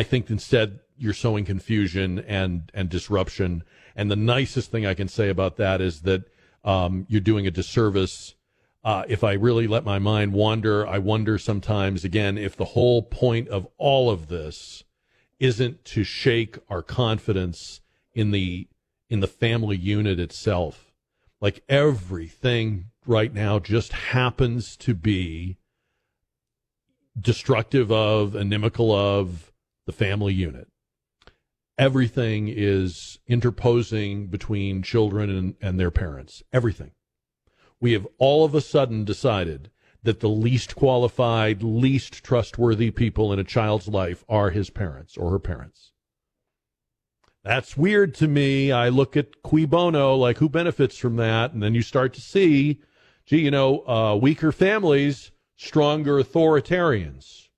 I 0.00 0.02
think 0.10 0.30
instead 0.30 0.68
you're 1.02 1.20
sowing 1.26 1.46
confusion 1.46 2.18
and 2.40 2.70
and 2.74 2.90
disruption. 2.90 3.64
And 3.96 4.10
the 4.10 4.22
nicest 4.36 4.70
thing 4.70 4.84
I 4.84 4.94
can 4.94 5.08
say 5.08 5.30
about 5.30 5.56
that 5.56 5.80
is 5.80 6.02
that 6.02 6.22
um, 6.72 7.06
you're 7.08 7.28
doing 7.32 7.46
a 7.46 7.50
disservice 7.60 8.34
Uh, 8.82 9.04
if 9.08 9.22
I 9.22 9.32
really 9.34 9.66
let 9.66 9.84
my 9.84 9.98
mind 9.98 10.32
wander, 10.32 10.86
I 10.86 10.98
wonder 10.98 11.38
sometimes 11.38 12.04
again 12.04 12.38
if 12.38 12.56
the 12.56 12.64
whole 12.64 13.02
point 13.02 13.48
of 13.48 13.66
all 13.76 14.10
of 14.10 14.28
this 14.28 14.84
isn't 15.38 15.84
to 15.84 16.02
shake 16.02 16.58
our 16.68 16.82
confidence 16.82 17.80
in 18.14 18.30
the 18.30 18.68
in 19.10 19.20
the 19.20 19.26
family 19.26 19.76
unit 19.76 20.18
itself. 20.18 20.89
Like 21.40 21.62
everything 21.68 22.86
right 23.06 23.32
now 23.32 23.58
just 23.58 23.92
happens 23.92 24.76
to 24.78 24.94
be 24.94 25.56
destructive 27.18 27.90
of, 27.90 28.34
inimical 28.34 28.92
of 28.92 29.52
the 29.86 29.92
family 29.92 30.34
unit. 30.34 30.68
Everything 31.78 32.48
is 32.48 33.18
interposing 33.26 34.26
between 34.26 34.82
children 34.82 35.30
and, 35.30 35.54
and 35.62 35.80
their 35.80 35.90
parents. 35.90 36.42
Everything. 36.52 36.92
We 37.80 37.92
have 37.92 38.06
all 38.18 38.44
of 38.44 38.54
a 38.54 38.60
sudden 38.60 39.04
decided 39.04 39.70
that 40.02 40.20
the 40.20 40.28
least 40.28 40.76
qualified, 40.76 41.62
least 41.62 42.22
trustworthy 42.22 42.90
people 42.90 43.32
in 43.32 43.38
a 43.38 43.44
child's 43.44 43.88
life 43.88 44.24
are 44.28 44.50
his 44.50 44.68
parents 44.68 45.16
or 45.16 45.30
her 45.30 45.38
parents. 45.38 45.92
That's 47.42 47.76
weird 47.76 48.14
to 48.16 48.28
me. 48.28 48.70
I 48.70 48.90
look 48.90 49.16
at 49.16 49.42
cui 49.42 49.64
bono, 49.64 50.14
like 50.14 50.38
who 50.38 50.48
benefits 50.48 50.98
from 50.98 51.16
that? 51.16 51.52
And 51.52 51.62
then 51.62 51.74
you 51.74 51.82
start 51.82 52.12
to 52.14 52.20
see, 52.20 52.82
gee, 53.24 53.40
you 53.40 53.50
know, 53.50 53.86
uh, 53.88 54.16
weaker 54.16 54.52
families, 54.52 55.30
stronger 55.56 56.22
authoritarians. 56.22 57.48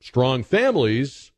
Strong 0.00 0.44
families, 0.44 1.30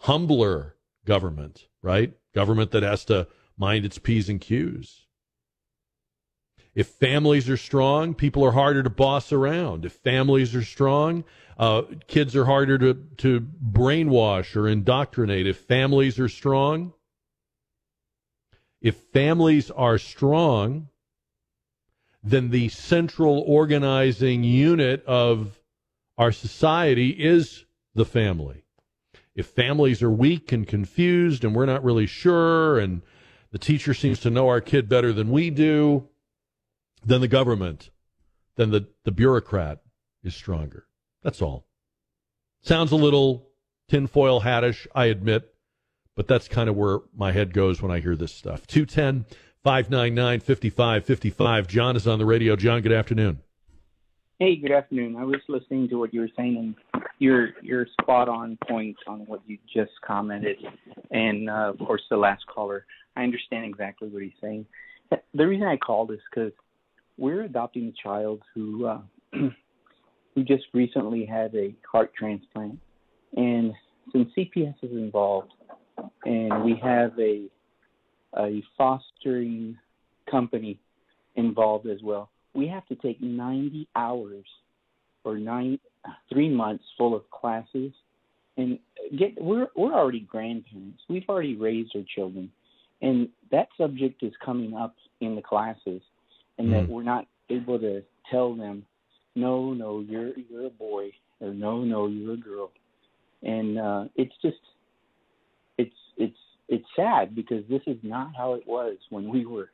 humbler 0.00 0.76
government, 1.06 1.66
right? 1.82 2.12
Government 2.34 2.70
that 2.72 2.82
has 2.82 3.04
to 3.06 3.26
mind 3.56 3.84
its 3.84 3.98
P's 3.98 4.28
and 4.28 4.40
Q's. 4.40 5.06
If 6.74 6.88
families 6.88 7.48
are 7.48 7.56
strong, 7.56 8.14
people 8.14 8.44
are 8.44 8.52
harder 8.52 8.82
to 8.82 8.90
boss 8.90 9.32
around. 9.32 9.84
If 9.84 9.92
families 9.92 10.54
are 10.54 10.64
strong, 10.64 11.24
uh, 11.56 11.82
kids 12.08 12.34
are 12.34 12.44
harder 12.44 12.76
to, 12.78 12.94
to 13.18 13.40
brainwash 13.40 14.56
or 14.56 14.68
indoctrinate. 14.68 15.46
If 15.46 15.58
families 15.58 16.18
are 16.18 16.28
strong, 16.28 16.92
if 18.84 18.96
families 18.96 19.70
are 19.70 19.96
strong, 19.96 20.88
then 22.22 22.50
the 22.50 22.68
central 22.68 23.42
organizing 23.46 24.44
unit 24.44 25.02
of 25.06 25.58
our 26.18 26.30
society 26.30 27.08
is 27.08 27.64
the 27.94 28.04
family. 28.04 28.66
If 29.34 29.46
families 29.46 30.02
are 30.02 30.10
weak 30.10 30.52
and 30.52 30.68
confused 30.68 31.44
and 31.44 31.54
we're 31.54 31.64
not 31.64 31.82
really 31.82 32.04
sure, 32.04 32.78
and 32.78 33.00
the 33.52 33.58
teacher 33.58 33.94
seems 33.94 34.20
to 34.20 34.30
know 34.30 34.48
our 34.48 34.60
kid 34.60 34.86
better 34.86 35.14
than 35.14 35.30
we 35.30 35.48
do, 35.48 36.06
then 37.02 37.22
the 37.22 37.28
government, 37.28 37.88
then 38.56 38.70
the, 38.70 38.86
the 39.04 39.12
bureaucrat 39.12 39.80
is 40.22 40.34
stronger. 40.34 40.84
That's 41.22 41.40
all. 41.40 41.66
Sounds 42.60 42.92
a 42.92 42.96
little 42.96 43.48
tinfoil 43.88 44.42
hattish, 44.42 44.86
I 44.94 45.06
admit, 45.06 45.53
but 46.16 46.28
that's 46.28 46.48
kind 46.48 46.68
of 46.68 46.76
where 46.76 47.00
my 47.16 47.32
head 47.32 47.52
goes 47.52 47.82
when 47.82 47.90
I 47.90 48.00
hear 48.00 48.16
this 48.16 48.32
stuff. 48.32 48.66
210 48.66 49.26
599 49.62 50.40
5555. 50.40 51.66
John 51.66 51.96
is 51.96 52.06
on 52.06 52.18
the 52.18 52.26
radio. 52.26 52.56
John, 52.56 52.82
good 52.82 52.92
afternoon. 52.92 53.40
Hey, 54.38 54.56
good 54.56 54.72
afternoon. 54.72 55.16
I 55.16 55.24
was 55.24 55.40
listening 55.48 55.88
to 55.90 55.94
what 55.96 56.12
you 56.12 56.20
were 56.20 56.30
saying, 56.36 56.56
and 56.56 57.04
you're 57.18 57.50
you're 57.62 57.86
spot 58.00 58.28
on 58.28 58.58
point 58.68 58.96
on 59.06 59.20
what 59.20 59.40
you 59.46 59.58
just 59.72 59.92
commented, 60.04 60.56
and 61.10 61.48
uh, 61.48 61.70
of 61.70 61.78
course 61.78 62.02
the 62.10 62.16
last 62.16 62.44
caller. 62.46 62.84
I 63.16 63.22
understand 63.22 63.64
exactly 63.64 64.08
what 64.08 64.22
he's 64.22 64.32
saying. 64.40 64.66
The 65.34 65.46
reason 65.46 65.66
I 65.66 65.76
called 65.76 66.10
is 66.10 66.18
because 66.28 66.52
we're 67.16 67.42
adopting 67.42 67.86
a 67.86 68.02
child 68.02 68.42
who 68.54 68.86
uh, 68.86 69.00
who 69.32 70.42
just 70.42 70.64
recently 70.72 71.24
had 71.24 71.54
a 71.54 71.72
heart 71.90 72.12
transplant, 72.18 72.80
and 73.36 73.72
since 74.12 74.28
CPS 74.36 74.74
is 74.82 74.92
involved, 74.92 75.52
and 76.24 76.64
we 76.64 76.80
have 76.82 77.12
a 77.18 77.46
a 78.36 78.62
fostering 78.76 79.78
company 80.28 80.78
involved 81.36 81.86
as 81.86 82.02
well. 82.02 82.30
We 82.52 82.66
have 82.68 82.84
to 82.86 82.96
take 82.96 83.20
90 83.20 83.88
hours 83.94 84.44
or 85.22 85.38
nine 85.38 85.78
three 86.28 86.48
months 86.48 86.84
full 86.98 87.14
of 87.14 87.28
classes 87.30 87.92
and 88.56 88.78
get 89.18 89.40
we're 89.40 89.68
we're 89.76 89.92
already 89.92 90.20
grandparents. 90.20 91.00
We've 91.08 91.28
already 91.28 91.56
raised 91.56 91.94
our 91.96 92.02
children. 92.14 92.50
And 93.02 93.28
that 93.50 93.68
subject 93.76 94.22
is 94.22 94.32
coming 94.44 94.74
up 94.74 94.94
in 95.20 95.34
the 95.34 95.42
classes 95.42 96.00
and 96.58 96.68
mm-hmm. 96.68 96.72
that 96.72 96.88
we're 96.88 97.02
not 97.02 97.26
able 97.50 97.78
to 97.78 98.02
tell 98.30 98.54
them, 98.54 98.84
no, 99.34 99.72
no, 99.72 100.00
you're 100.00 100.32
you're 100.38 100.66
a 100.66 100.70
boy, 100.70 101.10
or 101.40 101.52
no, 101.52 101.84
no, 101.84 102.06
you're 102.06 102.34
a 102.34 102.36
girl, 102.36 102.70
and 103.42 103.78
uh, 103.78 104.04
it's 104.16 104.34
just, 104.40 104.56
it's 106.68 106.86
sad 106.96 107.34
because 107.34 107.64
this 107.68 107.82
is 107.86 107.98
not 108.02 108.32
how 108.36 108.54
it 108.54 108.66
was 108.66 108.96
when 109.10 109.28
we 109.28 109.44
were 109.46 109.70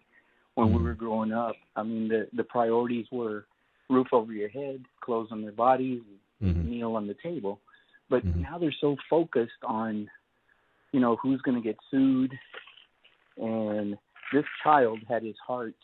when 0.54 0.72
we 0.72 0.82
were 0.82 0.94
growing 0.94 1.32
up. 1.32 1.54
I 1.76 1.82
mean, 1.82 2.08
the 2.08 2.28
the 2.32 2.44
priorities 2.44 3.06
were 3.12 3.46
roof 3.88 4.08
over 4.12 4.32
your 4.32 4.48
head, 4.48 4.82
clothes 5.00 5.28
on 5.30 5.42
their 5.42 5.52
bodies, 5.52 6.02
mm-hmm. 6.42 6.70
meal 6.70 6.94
on 6.96 7.06
the 7.06 7.16
table, 7.22 7.60
but 8.08 8.24
mm-hmm. 8.24 8.42
now 8.42 8.58
they're 8.58 8.74
so 8.80 8.96
focused 9.08 9.52
on, 9.64 10.08
you 10.92 11.00
know, 11.00 11.16
who's 11.22 11.40
going 11.42 11.56
to 11.56 11.62
get 11.62 11.76
sued, 11.90 12.32
and 13.36 13.96
this 14.32 14.44
child 14.62 14.98
had 15.08 15.22
his 15.22 15.36
heart 15.46 15.74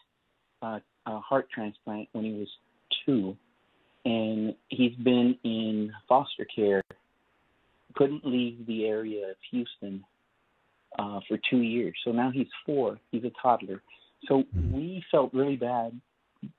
uh, 0.62 0.78
a 1.06 1.20
heart 1.20 1.48
transplant 1.52 2.08
when 2.12 2.24
he 2.24 2.32
was 2.32 2.48
two, 3.04 3.36
and 4.04 4.54
he's 4.68 4.94
been 4.96 5.36
in 5.44 5.92
foster 6.08 6.46
care. 6.54 6.82
Couldn't 7.94 8.26
leave 8.26 8.66
the 8.66 8.84
area 8.84 9.30
of 9.30 9.36
Houston 9.50 10.04
uh, 10.98 11.20
for 11.28 11.38
two 11.50 11.62
years. 11.62 11.94
So 12.04 12.12
now 12.12 12.30
he's 12.30 12.48
four. 12.64 12.98
He's 13.10 13.24
a 13.24 13.32
toddler. 13.40 13.82
So 14.28 14.42
mm-hmm. 14.42 14.72
we 14.72 15.04
felt 15.10 15.32
really 15.34 15.56
bad, 15.56 15.98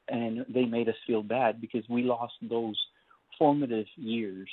and 0.08 0.46
they 0.50 0.66
made 0.66 0.90
us 0.90 0.96
feel 1.06 1.24
bad 1.24 1.62
because 1.62 1.84
we 1.90 2.04
lost 2.04 2.34
those 2.42 2.78
formative 3.38 3.88
years 3.96 4.50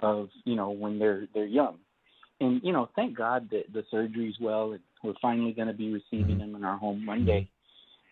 of 0.00 0.28
you 0.44 0.56
know 0.56 0.70
when 0.70 0.98
they're 0.98 1.26
they're 1.34 1.44
young. 1.44 1.78
And 2.40 2.60
you 2.64 2.72
know, 2.72 2.88
thank 2.96 3.16
God 3.16 3.50
that 3.50 3.72
the 3.72 3.84
surgery's 3.90 4.34
well, 4.40 4.72
and 4.72 4.80
we're 5.04 5.14
finally 5.22 5.52
going 5.52 5.68
to 5.68 5.74
be 5.74 5.92
receiving 5.92 6.36
mm-hmm. 6.36 6.50
him 6.50 6.56
in 6.56 6.64
our 6.64 6.78
home 6.78 7.06
one 7.06 7.24
day 7.24 7.48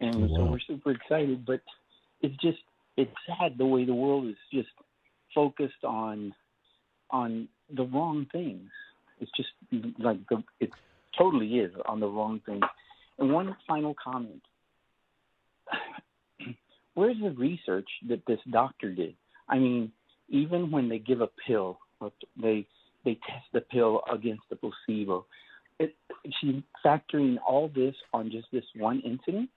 and 0.00 0.16
oh, 0.16 0.18
wow. 0.20 0.36
so 0.36 0.44
we're 0.44 0.60
super 0.60 0.90
excited. 0.92 1.46
But 1.46 1.60
it's 2.20 2.36
just 2.42 2.58
it's 2.96 3.12
sad 3.26 3.56
the 3.58 3.66
way 3.66 3.84
the 3.84 3.94
world 3.94 4.26
is 4.26 4.36
just 4.52 4.68
focused 5.34 5.84
on 5.84 6.34
on 7.10 7.48
the 7.74 7.84
wrong 7.84 8.26
things. 8.32 8.70
It's 9.20 9.30
just 9.36 9.50
like 9.98 10.18
the 10.28 10.42
it 10.58 10.70
totally 11.16 11.58
is 11.58 11.72
on 11.86 12.00
the 12.00 12.08
wrong 12.08 12.40
thing. 12.46 12.60
And 13.18 13.32
one 13.32 13.56
final 13.66 13.94
comment: 14.02 14.42
Where's 16.94 17.18
the 17.20 17.30
research 17.30 17.88
that 18.08 18.22
this 18.26 18.40
doctor 18.50 18.92
did? 18.92 19.14
I 19.48 19.58
mean, 19.58 19.92
even 20.28 20.70
when 20.70 20.88
they 20.88 20.98
give 20.98 21.20
a 21.20 21.28
pill, 21.46 21.78
they 22.40 22.66
they 23.04 23.14
test 23.26 23.46
the 23.52 23.60
pill 23.60 24.02
against 24.12 24.42
the 24.50 24.56
placebo. 24.56 25.26
It, 25.78 25.94
she's 26.40 26.62
factoring 26.84 27.36
all 27.46 27.70
this 27.74 27.94
on 28.12 28.30
just 28.30 28.46
this 28.52 28.64
one 28.76 29.00
incident. 29.00 29.48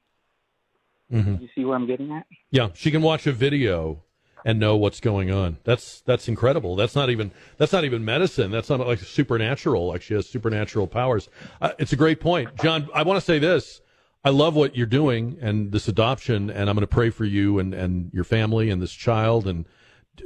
Mm-hmm. 1.12 1.44
You 1.44 1.50
see 1.54 1.66
where 1.66 1.76
I'm 1.76 1.86
getting 1.86 2.12
at? 2.12 2.26
Yeah, 2.50 2.70
she 2.74 2.90
can 2.90 3.02
watch 3.02 3.28
a 3.28 3.34
video 3.34 4.04
and 4.46 4.60
know 4.60 4.76
what's 4.76 5.00
going 5.00 5.32
on. 5.32 5.58
That's 5.64 6.02
that's 6.02 6.28
incredible. 6.28 6.76
That's 6.76 6.96
not 6.96 7.10
even 7.10 7.32
that's 7.58 7.72
not 7.72 7.86
even 7.86 8.04
medicine. 8.04 8.52
That's 8.52 8.70
not 8.70 8.80
like 8.82 9.00
supernatural. 9.00 9.88
Like 9.88 10.02
she 10.02 10.14
has 10.14 10.28
supernatural 10.28 10.88
powers. 10.88 11.30
Uh, 11.62 11.72
it's 11.80 11.94
a 11.94 11.98
great 11.98 12.20
point, 12.20 12.56
John. 12.62 12.90
I 12.94 13.04
want 13.04 13.20
to 13.20 13.26
say 13.26 13.40
this. 13.40 13.82
I 14.26 14.30
love 14.30 14.56
what 14.56 14.76
you're 14.76 14.86
doing 14.86 15.38
and 15.42 15.72
this 15.72 15.88
adoption, 15.88 16.50
and 16.50 16.70
I'm 16.70 16.76
going 16.76 16.82
to 16.82 16.88
pray 16.88 17.10
for 17.10 17.26
you 17.26 17.60
and 17.60 17.74
and 17.74 18.12
your 18.14 18.24
family 18.24 18.70
and 18.70 18.82
this 18.82 18.94
child 18.94 19.48
and 19.48 19.66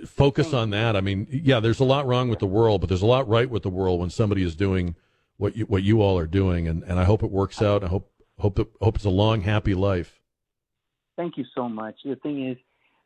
focus 0.06 0.54
on 0.54 0.70
that. 0.72 0.96
I 0.96 1.02
mean, 1.02 1.28
yeah, 1.32 1.60
there's 1.60 1.80
a 1.80 1.86
lot 1.86 2.06
wrong 2.06 2.30
with 2.30 2.40
the 2.40 2.48
world, 2.48 2.82
but 2.82 2.88
there's 2.88 3.02
a 3.02 3.08
lot 3.08 3.28
right 3.28 3.50
with 3.50 3.64
the 3.64 3.70
world 3.70 4.00
when 4.00 4.10
somebody 4.10 4.44
is 4.44 4.56
doing 4.56 4.96
what 5.38 5.56
you 5.56 5.66
what 5.66 5.84
you 5.84 6.02
all 6.02 6.18
are 6.18 6.28
doing, 6.28 6.68
and 6.68 6.84
and 6.84 7.00
I 7.00 7.04
hope 7.04 7.24
it 7.24 7.32
works 7.32 7.62
out. 7.62 7.84
I 7.84 7.88
hope 7.88 8.12
hope 8.40 8.60
it, 8.60 8.68
hope 8.82 8.96
it's 8.96 9.06
a 9.06 9.10
long, 9.10 9.42
happy 9.42 9.74
life. 9.74 10.20
Thank 11.16 11.38
you 11.38 11.46
so 11.56 11.68
much. 11.68 11.96
The 12.06 12.16
thing 12.16 12.48
is, 12.48 12.58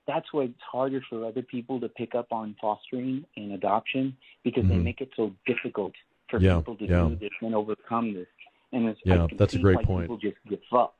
that's 0.07 0.27
why 0.31 0.43
it's 0.43 0.59
harder 0.71 1.01
for 1.09 1.25
other 1.25 1.41
people 1.41 1.79
to 1.79 1.89
pick 1.89 2.15
up 2.15 2.31
on 2.31 2.55
fostering 2.59 3.25
and 3.37 3.53
adoption 3.53 4.15
because 4.43 4.63
mm-hmm. 4.63 4.77
they 4.77 4.79
make 4.79 5.01
it 5.01 5.09
so 5.15 5.31
difficult 5.45 5.93
for 6.29 6.39
yeah, 6.39 6.57
people 6.57 6.77
to 6.77 6.85
yeah. 6.85 7.07
do 7.09 7.15
this 7.15 7.29
and 7.41 7.53
overcome 7.55 8.13
this. 8.13 8.27
And 8.73 8.87
it's, 8.87 8.99
yeah, 9.03 9.27
that's 9.37 9.53
a 9.53 9.59
great 9.59 9.81
point. 9.83 10.05
People 10.05 10.17
just 10.17 10.37
give 10.49 10.59
up. 10.71 10.95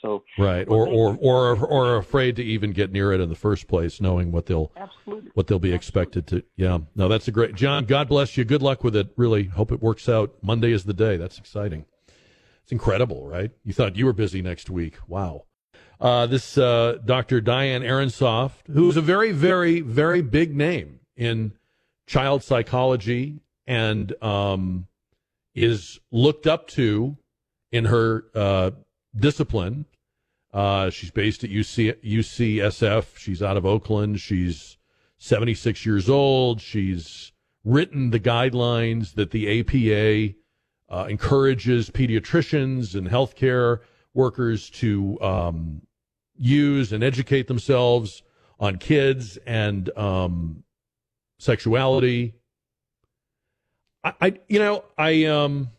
So 0.00 0.24
right, 0.38 0.66
or 0.66 0.88
or 0.88 1.18
or 1.20 1.66
or 1.66 1.96
afraid 1.98 2.36
to 2.36 2.42
even 2.42 2.72
get 2.72 2.90
near 2.90 3.12
it 3.12 3.20
in 3.20 3.28
the 3.28 3.34
first 3.34 3.68
place, 3.68 4.00
knowing 4.00 4.32
what 4.32 4.46
they'll 4.46 4.72
Absolutely. 4.74 5.30
what 5.34 5.46
they'll 5.46 5.58
be 5.58 5.74
Absolutely. 5.74 5.76
expected 5.76 6.26
to. 6.28 6.42
Yeah, 6.56 6.78
no, 6.96 7.08
that's 7.08 7.28
a 7.28 7.30
great. 7.30 7.54
John, 7.54 7.84
God 7.84 8.08
bless 8.08 8.38
you. 8.38 8.46
Good 8.46 8.62
luck 8.62 8.82
with 8.82 8.96
it. 8.96 9.10
Really 9.16 9.44
hope 9.44 9.70
it 9.72 9.82
works 9.82 10.08
out. 10.08 10.32
Monday 10.40 10.72
is 10.72 10.84
the 10.84 10.94
day. 10.94 11.18
That's 11.18 11.38
exciting. 11.38 11.84
It's 12.62 12.72
incredible, 12.72 13.26
right? 13.26 13.50
You 13.62 13.74
thought 13.74 13.96
you 13.96 14.06
were 14.06 14.14
busy 14.14 14.40
next 14.40 14.70
week. 14.70 14.96
Wow. 15.06 15.44
Uh, 16.00 16.26
this 16.26 16.56
uh, 16.56 16.96
Dr. 17.04 17.40
Diane 17.42 17.82
Ehrensaft, 17.82 18.66
who's 18.72 18.96
a 18.96 19.02
very, 19.02 19.32
very, 19.32 19.80
very 19.80 20.22
big 20.22 20.56
name 20.56 21.00
in 21.16 21.52
child 22.06 22.42
psychology 22.42 23.40
and 23.66 24.14
um, 24.22 24.86
is 25.54 26.00
looked 26.10 26.46
up 26.46 26.66
to 26.68 27.16
in 27.70 27.84
her 27.84 28.24
uh, 28.34 28.70
discipline. 29.14 29.84
Uh, 30.52 30.90
she's 30.90 31.10
based 31.10 31.44
at 31.44 31.50
UC, 31.50 32.02
UCSF. 32.02 33.16
She's 33.16 33.42
out 33.42 33.56
of 33.56 33.66
Oakland. 33.66 34.20
She's 34.20 34.78
76 35.18 35.84
years 35.86 36.08
old. 36.08 36.60
She's 36.60 37.32
written 37.64 38.10
the 38.10 38.20
guidelines 38.20 39.14
that 39.14 39.30
the 39.30 39.60
APA 39.60 40.34
uh, 40.88 41.06
encourages 41.06 41.90
pediatricians 41.90 42.94
and 42.94 43.08
healthcare 43.08 43.80
workers 44.14 44.70
to 44.70 45.20
um, 45.20 45.82
use 46.36 46.92
and 46.92 47.04
educate 47.04 47.46
themselves 47.46 48.22
on 48.58 48.76
kids 48.76 49.38
and 49.46 49.96
um, 49.96 50.64
sexuality. 51.38 52.34
I, 54.02 54.12
I, 54.20 54.38
you 54.48 54.58
know, 54.58 54.84
I 54.98 55.24
um, 55.24 55.70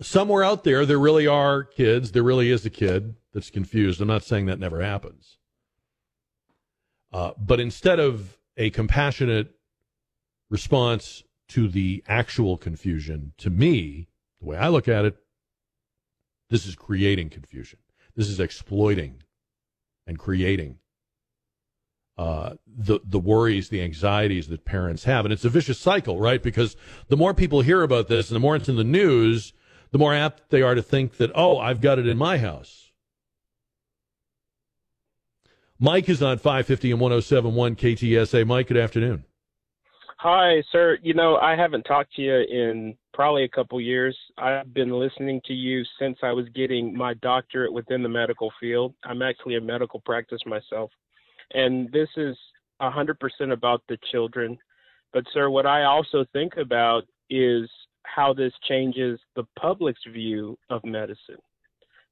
somewhere 0.00 0.44
out 0.44 0.64
there, 0.64 0.86
there 0.86 0.98
really 0.98 1.26
are 1.26 1.64
kids. 1.64 2.12
There 2.12 2.22
really 2.22 2.50
is 2.50 2.64
a 2.66 2.70
kid 2.70 3.14
that's 3.32 3.50
confused. 3.50 4.00
I'm 4.00 4.08
not 4.08 4.24
saying 4.24 4.46
that 4.46 4.58
never 4.58 4.82
happens, 4.82 5.38
uh, 7.12 7.32
but 7.38 7.60
instead 7.60 8.00
of 8.00 8.38
a 8.56 8.70
compassionate 8.70 9.54
response 10.50 11.22
to 11.48 11.68
the 11.68 12.02
actual 12.08 12.56
confusion, 12.56 13.32
to 13.38 13.50
me, 13.50 14.08
the 14.40 14.46
way 14.46 14.56
I 14.56 14.68
look 14.68 14.88
at 14.88 15.04
it, 15.04 15.16
this 16.50 16.66
is 16.66 16.74
creating 16.74 17.30
confusion. 17.30 17.78
This 18.14 18.28
is 18.28 18.40
exploiting 18.40 19.22
and 20.06 20.18
creating 20.18 20.78
uh, 22.18 22.54
the 22.66 23.00
the 23.04 23.18
worries, 23.18 23.68
the 23.68 23.82
anxieties 23.82 24.48
that 24.48 24.64
parents 24.64 25.04
have, 25.04 25.26
and 25.26 25.32
it's 25.32 25.44
a 25.44 25.50
vicious 25.50 25.78
cycle, 25.78 26.18
right? 26.18 26.42
Because 26.42 26.74
the 27.08 27.16
more 27.16 27.34
people 27.34 27.60
hear 27.60 27.82
about 27.82 28.08
this, 28.08 28.30
and 28.30 28.36
the 28.36 28.40
more 28.40 28.56
it's 28.56 28.70
in 28.70 28.76
the 28.76 28.84
news, 28.84 29.52
the 29.90 29.98
more 29.98 30.14
apt 30.14 30.48
they 30.50 30.62
are 30.62 30.74
to 30.74 30.82
think 30.82 31.18
that, 31.18 31.30
oh, 31.34 31.58
I've 31.58 31.82
got 31.82 31.98
it 31.98 32.06
in 32.06 32.16
my 32.16 32.38
house. 32.38 32.90
Mike 35.78 36.08
is 36.08 36.22
on 36.22 36.38
550 36.38 36.92
and 36.92 37.00
1071 37.00 37.76
KTSA. 37.76 38.46
Mike, 38.46 38.68
good 38.68 38.78
afternoon. 38.78 39.24
Hi, 40.18 40.62
sir. 40.72 40.96
You 41.02 41.12
know, 41.12 41.36
I 41.36 41.54
haven't 41.56 41.82
talked 41.82 42.14
to 42.14 42.22
you 42.22 42.36
in 42.36 42.96
probably 43.12 43.44
a 43.44 43.48
couple 43.48 43.78
years. 43.82 44.16
I've 44.38 44.72
been 44.72 44.90
listening 44.98 45.42
to 45.44 45.52
you 45.52 45.84
since 45.98 46.16
I 46.22 46.32
was 46.32 46.46
getting 46.54 46.96
my 46.96 47.12
doctorate 47.14 47.70
within 47.70 48.02
the 48.02 48.08
medical 48.08 48.50
field. 48.58 48.94
I'm 49.04 49.20
actually 49.20 49.56
a 49.56 49.60
medical 49.60 50.00
practice 50.00 50.40
myself. 50.46 50.90
And 51.52 51.92
this 51.92 52.08
is 52.16 52.34
100% 52.80 53.14
about 53.52 53.82
the 53.90 53.98
children. 54.10 54.56
But, 55.12 55.24
sir, 55.34 55.50
what 55.50 55.66
I 55.66 55.84
also 55.84 56.24
think 56.32 56.54
about 56.56 57.02
is 57.28 57.68
how 58.04 58.32
this 58.32 58.52
changes 58.66 59.20
the 59.34 59.44
public's 59.58 60.00
view 60.10 60.56
of 60.70 60.82
medicine. 60.82 61.42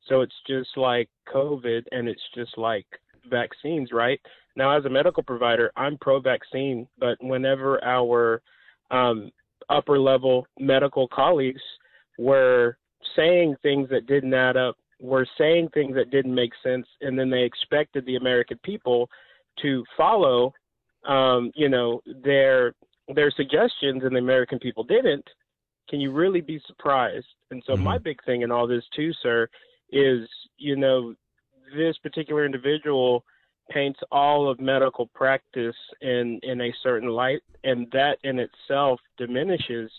So 0.09 0.21
it's 0.21 0.35
just 0.47 0.77
like 0.77 1.09
COVID 1.33 1.85
and 1.91 2.07
it's 2.07 2.29
just 2.35 2.59
like 2.59 2.87
vaccines, 3.31 3.93
right? 3.93 4.21
Now, 4.57 4.77
as 4.77 4.85
a 4.85 4.91
medical 4.91 5.23
provider, 5.23 5.73
I'm 5.77 5.99
pro 5.99 6.21
vaccine, 6.21 6.87
but 6.99 7.17
whenever 7.21 7.83
our 7.85 8.41
um, 8.91 9.31
upper 9.69 9.99
level 9.99 10.47
medical 10.59 11.09
colleagues 11.09 11.63
were 12.19 12.77
saying 13.17 13.57
things 13.63 13.89
that 13.91 14.07
didn't 14.07 14.35
add 14.35 14.57
up, 14.57 14.77
were 15.01 15.27
saying 15.37 15.69
things 15.75 15.95
that 15.97 16.11
didn't 16.11 16.35
make 16.35 16.53
sense, 16.63 16.87
and 17.01 17.19
then 17.19 17.31
they 17.31 17.43
expected 17.43 18.07
the 18.07 18.17
American 18.17 18.59
people 18.65 19.09
to 19.63 19.85
follow, 19.97 20.53
um, 21.07 21.51
you 21.55 21.69
know, 21.69 22.01
their 22.23 22.75
their 23.15 23.31
suggestions, 23.33 24.03
and 24.03 24.15
the 24.15 24.21
American 24.21 24.59
people 24.59 24.85
didn't. 24.85 25.29
Can 25.91 26.01
you 26.01 26.13
really 26.13 26.41
be 26.41 26.61
surprised? 26.67 27.27
And 27.51 27.63
so, 27.67 27.75
mm-hmm. 27.75 27.85
my 27.85 27.99
big 27.99 28.25
thing 28.25 28.43
in 28.43 28.51
all 28.51 28.67
this 28.67 28.85
too, 28.95 29.13
sir, 29.23 29.49
is 29.91 30.29
you 30.57 30.77
know, 30.77 31.15
this 31.77 31.99
particular 31.99 32.47
individual 32.47 33.25
paints 33.71 34.01
all 34.13 34.51
of 34.51 34.61
medical 34.61 35.07
practice 35.07 35.77
in 36.01 36.39
in 36.43 36.61
a 36.61 36.73
certain 36.83 37.09
light 37.09 37.43
and 37.63 37.91
that 37.93 38.19
in 38.23 38.39
itself 38.39 39.01
diminishes 39.17 39.91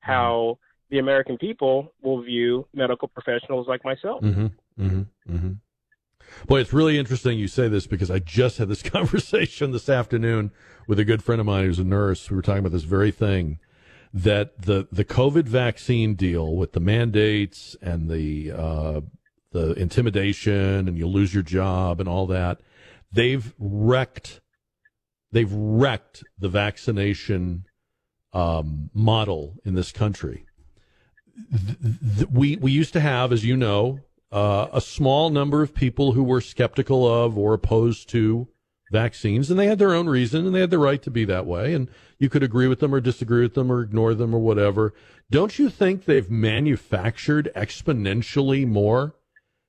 how 0.00 0.58
the 0.90 0.98
American 0.98 1.36
people 1.36 1.92
will 2.02 2.22
view 2.22 2.66
medical 2.72 3.08
professionals 3.08 3.66
like 3.68 3.84
myself. 3.84 4.22
Mm-hmm, 4.22 4.46
mm-hmm, 4.82 5.34
mm-hmm. 5.34 5.52
Boy, 6.46 6.60
it's 6.60 6.72
really 6.72 6.98
interesting 6.98 7.38
you 7.38 7.48
say 7.48 7.68
this 7.68 7.86
because 7.86 8.10
I 8.10 8.20
just 8.20 8.58
had 8.58 8.68
this 8.68 8.82
conversation 8.90 9.72
this 9.72 9.88
afternoon 9.88 10.50
with 10.86 10.98
a 10.98 11.04
good 11.04 11.22
friend 11.22 11.40
of 11.40 11.46
mine 11.46 11.64
who's 11.64 11.78
a 11.78 11.84
nurse. 11.84 12.30
We 12.30 12.36
were 12.36 12.42
talking 12.42 12.60
about 12.60 12.72
this 12.72 12.84
very 12.84 13.10
thing 13.10 13.58
that 14.14 14.62
the 14.62 14.88
the 14.90 15.04
COVID 15.04 15.44
vaccine 15.44 16.14
deal 16.14 16.56
with 16.56 16.72
the 16.72 16.80
mandates 16.80 17.76
and 17.82 18.08
the 18.08 18.52
uh, 18.52 19.00
the 19.52 19.72
intimidation 19.72 20.88
and 20.88 20.96
you'll 20.96 21.12
lose 21.12 21.34
your 21.34 21.42
job 21.42 22.00
and 22.00 22.08
all 22.08 22.26
that 22.26 22.60
they've 23.12 23.54
wrecked 23.58 24.40
they've 25.32 25.52
wrecked 25.52 26.24
the 26.38 26.48
vaccination 26.48 27.64
um, 28.32 28.90
model 28.94 29.56
in 29.64 29.74
this 29.74 29.92
country. 29.92 30.46
we 32.30 32.56
we 32.56 32.72
used 32.72 32.92
to 32.92 33.00
have, 33.00 33.32
as 33.32 33.44
you 33.44 33.56
know, 33.56 34.00
uh, 34.32 34.68
a 34.72 34.80
small 34.80 35.30
number 35.30 35.62
of 35.62 35.74
people 35.74 36.12
who 36.12 36.22
were 36.22 36.40
skeptical 36.40 37.06
of 37.06 37.38
or 37.38 37.54
opposed 37.54 38.08
to 38.10 38.48
vaccines, 38.90 39.50
and 39.50 39.58
they 39.58 39.66
had 39.66 39.78
their 39.78 39.94
own 39.94 40.08
reason, 40.08 40.46
and 40.46 40.54
they 40.54 40.60
had 40.60 40.70
the 40.70 40.78
right 40.78 41.02
to 41.02 41.10
be 41.10 41.24
that 41.24 41.46
way. 41.46 41.74
And 41.74 41.88
you 42.18 42.28
could 42.28 42.42
agree 42.42 42.68
with 42.68 42.80
them 42.80 42.94
or 42.94 43.00
disagree 43.00 43.42
with 43.42 43.54
them 43.54 43.70
or 43.70 43.82
ignore 43.82 44.14
them 44.14 44.34
or 44.34 44.38
whatever. 44.38 44.94
Don't 45.30 45.58
you 45.58 45.68
think 45.68 46.04
they've 46.04 46.30
manufactured 46.30 47.50
exponentially 47.54 48.66
more 48.66 49.14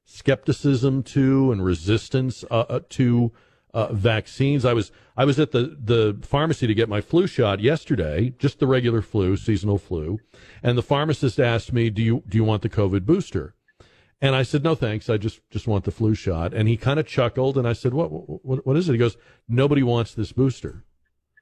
skepticism 0.10 1.04
to 1.04 1.52
and 1.52 1.64
resistance 1.64 2.44
uh, 2.50 2.66
uh, 2.68 2.80
to 2.90 3.32
uh, 3.74 3.94
vaccines. 3.94 4.66
I 4.66 4.74
was 4.74 4.92
I 5.16 5.26
was 5.26 5.40
at 5.40 5.52
the 5.52 5.78
the 5.80 6.18
pharmacy 6.22 6.66
to 6.66 6.74
get 6.74 6.90
my 6.90 7.02
flu 7.02 7.28
shot 7.28 7.60
yesterday, 7.60 8.34
just 8.40 8.60
the 8.60 8.68
regular 8.68 9.02
flu, 9.02 9.38
seasonal 9.38 9.78
flu, 9.78 10.20
and 10.64 10.78
the 10.78 10.84
pharmacist 10.84 11.40
asked 11.40 11.72
me, 11.72 11.90
"Do 11.90 12.02
you 12.02 12.24
do 12.28 12.38
you 12.38 12.44
want 12.44 12.64
the 12.64 12.70
COVID 12.70 13.06
booster?" 13.06 13.54
And 14.20 14.36
I 14.36 14.44
said, 14.44 14.64
"No, 14.64 14.74
thanks. 14.74 15.10
I 15.10 15.18
just 15.18 15.42
just 15.52 15.68
want 15.68 15.86
the 15.86 15.92
flu 15.92 16.16
shot." 16.16 16.54
And 16.54 16.68
he 16.68 16.76
kind 16.76 17.00
of 17.00 17.06
chuckled, 17.06 17.58
and 17.58 17.68
I 17.68 17.74
said, 17.74 17.94
"What 17.94 18.08
what 18.10 18.66
what 18.66 18.78
is 18.78 18.90
it?" 18.90 18.94
He 18.94 18.98
goes, 18.98 19.18
"Nobody 19.48 19.84
wants 19.84 20.16
this 20.16 20.32
booster." 20.32 20.84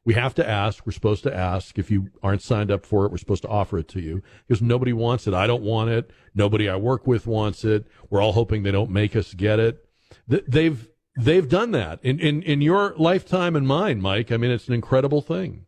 We 0.08 0.14
have 0.14 0.34
to 0.36 0.50
ask. 0.50 0.86
We're 0.86 0.94
supposed 0.94 1.24
to 1.24 1.36
ask. 1.36 1.78
If 1.78 1.92
you 1.92 2.12
aren't 2.24 2.42
signed 2.42 2.72
up 2.72 2.86
for 2.86 3.06
it, 3.06 3.12
we're 3.12 3.18
supposed 3.18 3.42
to 3.42 3.50
offer 3.50 3.78
it 3.78 3.90
to 3.90 4.00
you 4.00 4.24
because 4.48 4.62
nobody 4.62 4.94
wants 4.94 5.28
it. 5.28 5.34
I 5.34 5.48
don't 5.48 5.64
want 5.64 5.90
it. 5.90 6.12
Nobody 6.34 6.70
I 6.70 6.78
work 6.78 7.06
with 7.06 7.28
wants 7.28 7.66
it. 7.66 7.86
We're 8.10 8.22
all 8.22 8.32
hoping 8.32 8.64
they 8.64 8.72
don't 8.72 8.90
make 8.90 9.18
us 9.18 9.34
get 9.34 9.60
it. 9.60 9.86
They've 10.26 10.88
they've 11.20 11.50
done 11.50 11.72
that 11.72 12.00
in, 12.04 12.22
in, 12.22 12.42
in 12.44 12.62
your 12.62 12.96
lifetime 12.98 13.58
and 13.58 13.68
mine, 13.68 14.00
Mike. 14.00 14.32
I 14.32 14.38
mean, 14.38 14.50
it's 14.50 14.70
an 14.70 14.74
incredible 14.74 15.22
thing. 15.22 15.66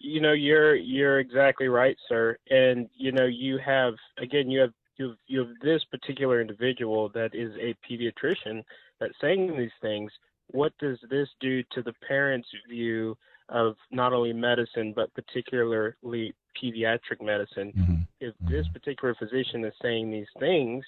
You 0.00 0.20
know, 0.20 0.32
you're 0.32 0.74
you're 0.74 1.20
exactly 1.20 1.68
right, 1.68 1.96
sir. 2.08 2.38
And 2.50 2.88
you 2.96 3.12
know, 3.12 3.26
you 3.26 3.58
have 3.64 3.94
again, 4.20 4.50
you 4.50 4.62
have 4.62 4.72
you 4.96 5.10
have, 5.10 5.16
you 5.28 5.38
have 5.38 5.54
this 5.62 5.84
particular 5.84 6.40
individual 6.40 7.08
that 7.10 7.36
is 7.36 7.52
a 7.60 7.76
pediatrician 7.88 8.64
that's 8.98 9.14
saying 9.20 9.56
these 9.56 9.70
things 9.80 10.10
what 10.48 10.72
does 10.78 10.98
this 11.10 11.28
do 11.40 11.62
to 11.72 11.82
the 11.82 11.92
parents' 12.06 12.48
view 12.68 13.16
of 13.48 13.76
not 13.90 14.12
only 14.12 14.32
medicine 14.32 14.92
but 14.94 15.12
particularly 15.14 16.34
pediatric 16.62 17.20
medicine? 17.22 17.72
Mm-hmm. 17.76 17.94
If 18.20 18.34
this 18.40 18.64
mm-hmm. 18.66 18.72
particular 18.72 19.14
physician 19.14 19.64
is 19.64 19.74
saying 19.80 20.10
these 20.10 20.26
things, 20.38 20.84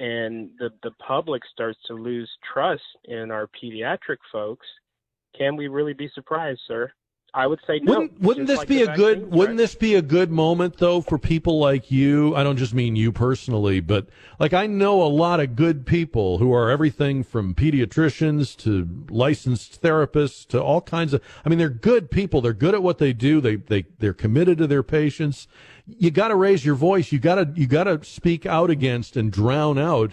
and 0.00 0.50
the 0.58 0.70
the 0.82 0.90
public 1.06 1.42
starts 1.52 1.78
to 1.86 1.94
lose 1.94 2.30
trust 2.52 2.82
in 3.04 3.30
our 3.30 3.48
pediatric 3.62 4.18
folks, 4.30 4.66
can 5.36 5.56
we 5.56 5.68
really 5.68 5.92
be 5.92 6.10
surprised, 6.14 6.60
sir? 6.66 6.92
I 7.34 7.46
would 7.46 7.60
say 7.66 7.78
no. 7.78 7.92
Wouldn't, 7.92 8.20
wouldn't 8.20 8.46
this 8.46 8.58
like 8.58 8.68
be 8.68 8.82
a 8.82 8.94
good? 8.94 9.30
Wouldn't 9.30 9.56
this 9.56 9.74
be 9.74 9.94
a 9.94 10.02
good 10.02 10.30
moment 10.30 10.76
though 10.76 11.00
for 11.00 11.18
people 11.18 11.58
like 11.58 11.90
you? 11.90 12.36
I 12.36 12.42
don't 12.42 12.58
just 12.58 12.74
mean 12.74 12.94
you 12.94 13.10
personally, 13.10 13.80
but 13.80 14.08
like 14.38 14.52
I 14.52 14.66
know 14.66 15.02
a 15.02 15.08
lot 15.08 15.40
of 15.40 15.56
good 15.56 15.86
people 15.86 16.38
who 16.38 16.52
are 16.52 16.68
everything 16.68 17.22
from 17.22 17.54
pediatricians 17.54 18.54
to 18.58 19.06
licensed 19.08 19.80
therapists 19.80 20.46
to 20.48 20.62
all 20.62 20.82
kinds 20.82 21.14
of. 21.14 21.22
I 21.44 21.48
mean, 21.48 21.58
they're 21.58 21.70
good 21.70 22.10
people. 22.10 22.42
They're 22.42 22.52
good 22.52 22.74
at 22.74 22.82
what 22.82 22.98
they 22.98 23.14
do. 23.14 23.40
They 23.40 23.56
they 23.56 23.86
they're 23.98 24.12
committed 24.12 24.58
to 24.58 24.66
their 24.66 24.82
patients. 24.82 25.48
You 25.86 26.10
got 26.10 26.28
to 26.28 26.36
raise 26.36 26.66
your 26.66 26.74
voice. 26.74 27.12
You 27.12 27.18
got 27.18 27.36
to 27.36 27.50
you 27.54 27.66
got 27.66 27.84
to 27.84 28.04
speak 28.04 28.44
out 28.44 28.68
against 28.68 29.16
and 29.16 29.32
drown 29.32 29.78
out 29.78 30.12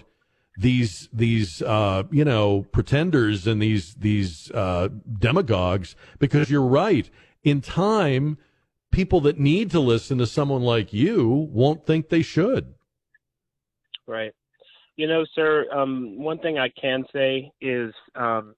these 0.59 1.07
these 1.13 1.61
uh, 1.61 2.03
you 2.11 2.25
know 2.25 2.65
pretenders 2.71 3.47
and 3.47 3.61
these 3.61 3.95
these 3.95 4.51
uh, 4.51 4.89
demagogues 5.17 5.95
because 6.19 6.51
you're 6.51 6.61
right. 6.61 7.09
In 7.43 7.61
time, 7.61 8.37
people 8.91 9.21
that 9.21 9.39
need 9.39 9.71
to 9.71 9.79
listen 9.79 10.17
to 10.17 10.27
someone 10.27 10.61
like 10.61 10.91
you 10.91 11.29
won't 11.51 11.85
think 11.85 12.09
they 12.09 12.21
should. 12.21 12.73
Right. 14.05 14.33
You 14.97 15.07
know, 15.07 15.23
sir, 15.33 15.65
um, 15.71 16.21
one 16.21 16.39
thing 16.39 16.59
I 16.59 16.67
can 16.69 17.05
say 17.13 17.53
is 17.61 17.93
um, 18.15 18.53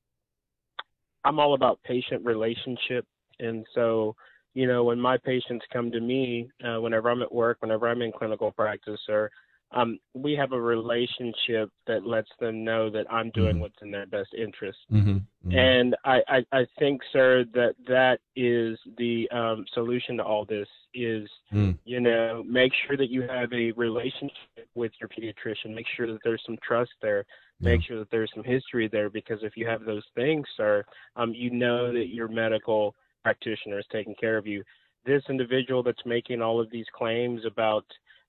I'm 1.23 1.39
all 1.39 1.53
about 1.53 1.83
patient 1.83 2.25
relationship. 2.25 3.05
And 3.39 3.63
so, 3.75 4.15
you 4.55 4.65
know, 4.65 4.83
when 4.83 4.99
my 4.99 5.17
patients 5.17 5.65
come 5.71 5.91
to 5.91 5.99
me, 5.99 6.49
uh, 6.63 6.81
whenever 6.81 7.11
I'm 7.11 7.21
at 7.21 7.31
work, 7.31 7.57
whenever 7.59 7.87
I'm 7.87 8.01
in 8.01 8.11
clinical 8.11 8.51
practice, 8.51 8.99
or 9.07 9.29
um, 9.73 9.99
we 10.13 10.33
have 10.33 10.51
a 10.51 10.61
relationship 10.61 11.69
that 11.87 12.05
lets 12.05 12.29
them 12.39 12.63
know 12.63 12.89
that 12.89 13.11
I'm 13.11 13.29
doing 13.31 13.57
Mhm. 13.57 13.59
what's 13.61 13.81
in 13.81 13.91
their 13.91 14.05
best 14.05 14.33
interest. 14.33 14.79
Mm-hmm. 14.91 15.57
And 15.57 15.95
I, 16.03 16.21
I, 16.27 16.45
I 16.51 16.65
think, 16.77 17.01
sir, 17.11 17.45
that 17.53 17.75
that 17.87 18.19
is 18.35 18.77
the 18.97 19.29
um, 19.31 19.65
solution 19.73 20.17
to 20.17 20.23
all 20.23 20.45
this 20.45 20.67
is, 20.93 21.29
Mm. 21.53 21.77
you 21.85 21.99
know, 21.99 22.43
make 22.43 22.73
sure 22.85 22.97
that 22.97 23.09
you 23.09 23.21
have 23.23 23.51
a 23.53 23.71
relationship 23.71 24.67
with 24.75 24.91
your 24.99 25.09
pediatrician. 25.09 25.73
Make 25.73 25.87
sure 25.95 26.07
that 26.07 26.19
there's 26.23 26.43
some 26.45 26.57
trust 26.61 26.91
there. 27.01 27.25
Make 27.61 27.83
sure 27.83 27.99
that 27.99 28.09
there's 28.09 28.31
some 28.33 28.43
history 28.43 28.87
there 28.87 29.09
because 29.09 29.43
if 29.43 29.55
you 29.55 29.67
have 29.67 29.85
those 29.85 30.05
things, 30.15 30.47
sir, 30.57 30.83
um, 31.15 31.33
you 31.33 31.51
know 31.51 31.93
that 31.93 32.07
your 32.07 32.27
medical 32.27 32.95
practitioner 33.23 33.79
is 33.79 33.85
taking 33.91 34.15
care 34.15 34.37
of 34.37 34.47
you. 34.47 34.63
This 35.05 35.23
individual 35.29 35.83
that's 35.83 36.05
making 36.05 36.41
all 36.41 36.59
of 36.59 36.69
these 36.71 36.87
claims 36.93 37.45
about, 37.45 37.85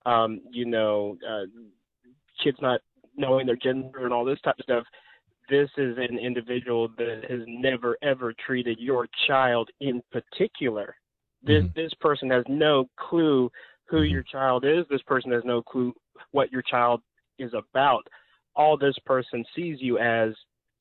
um, 0.07 0.41
you 0.51 0.65
know, 0.65 1.17
uh, 1.29 1.45
kids 2.43 2.59
not 2.61 2.81
knowing 3.17 3.47
their 3.47 3.57
gender 3.57 4.05
and 4.05 4.13
all 4.13 4.25
this 4.25 4.41
type 4.41 4.59
of 4.59 4.65
stuff, 4.65 4.85
this 5.51 5.69
is 5.77 5.97
an 5.99 6.19
individual 6.19 6.89
that 6.97 7.23
has 7.29 7.41
never 7.47 7.97
ever 8.03 8.33
treated 8.47 8.79
your 8.79 9.07
child 9.27 9.69
in 9.81 10.03
particular. 10.11 10.95
This 11.43 11.65
this 11.75 11.93
person 12.01 12.31
has 12.31 12.45
no 12.49 12.89
clue 12.99 13.51
who 13.87 14.03
your 14.03 14.23
child 14.23 14.65
is. 14.65 14.85
This 14.89 15.03
person 15.03 15.33
has 15.33 15.43
no 15.45 15.61
clue 15.61 15.93
what 16.31 16.53
your 16.53 16.63
child 16.63 17.03
is 17.39 17.53
about. 17.53 18.07
All 18.55 18.77
this 18.77 18.95
person 19.05 19.45
sees 19.55 19.79
you 19.81 19.99
as 19.99 20.31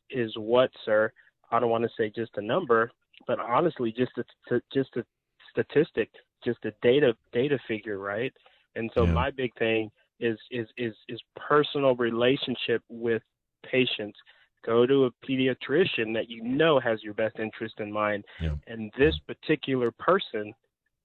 is 0.10 0.32
what, 0.38 0.70
sir? 0.86 1.12
I 1.52 1.60
don't 1.60 1.70
want 1.70 1.84
to 1.84 1.90
say 1.98 2.12
just 2.16 2.32
a 2.38 2.42
number, 2.42 2.92
but 3.28 3.40
honestly, 3.40 3.92
just 3.92 4.12
a 4.18 4.62
just 4.74 4.96
a 4.96 5.04
statistic, 5.52 6.10
just 6.46 6.64
a 6.66 6.72
data 6.82 7.14
data 7.34 7.58
figure, 7.68 7.98
right? 7.98 8.34
And 8.76 8.90
so 8.94 9.06
Yeah. 9.06 9.12
my 9.14 9.32
big 9.32 9.54
thing 9.58 9.92
is 10.20 10.38
is 10.52 10.68
is 10.78 10.94
is 11.10 11.20
personal 11.36 11.96
relationship 11.96 12.82
with 12.90 13.22
patients. 13.64 14.18
Go 14.66 14.86
to 14.86 15.06
a 15.06 15.12
pediatrician 15.26 16.14
that 16.14 16.30
you 16.30 16.44
know 16.44 16.80
has 16.80 17.02
your 17.04 17.14
best 17.16 17.40
interest 17.40 17.80
in 17.80 17.92
mind, 17.92 18.24
Yeah. 18.40 18.56
and 18.68 18.92
this 18.98 19.18
particular 19.28 19.92
person 19.92 20.54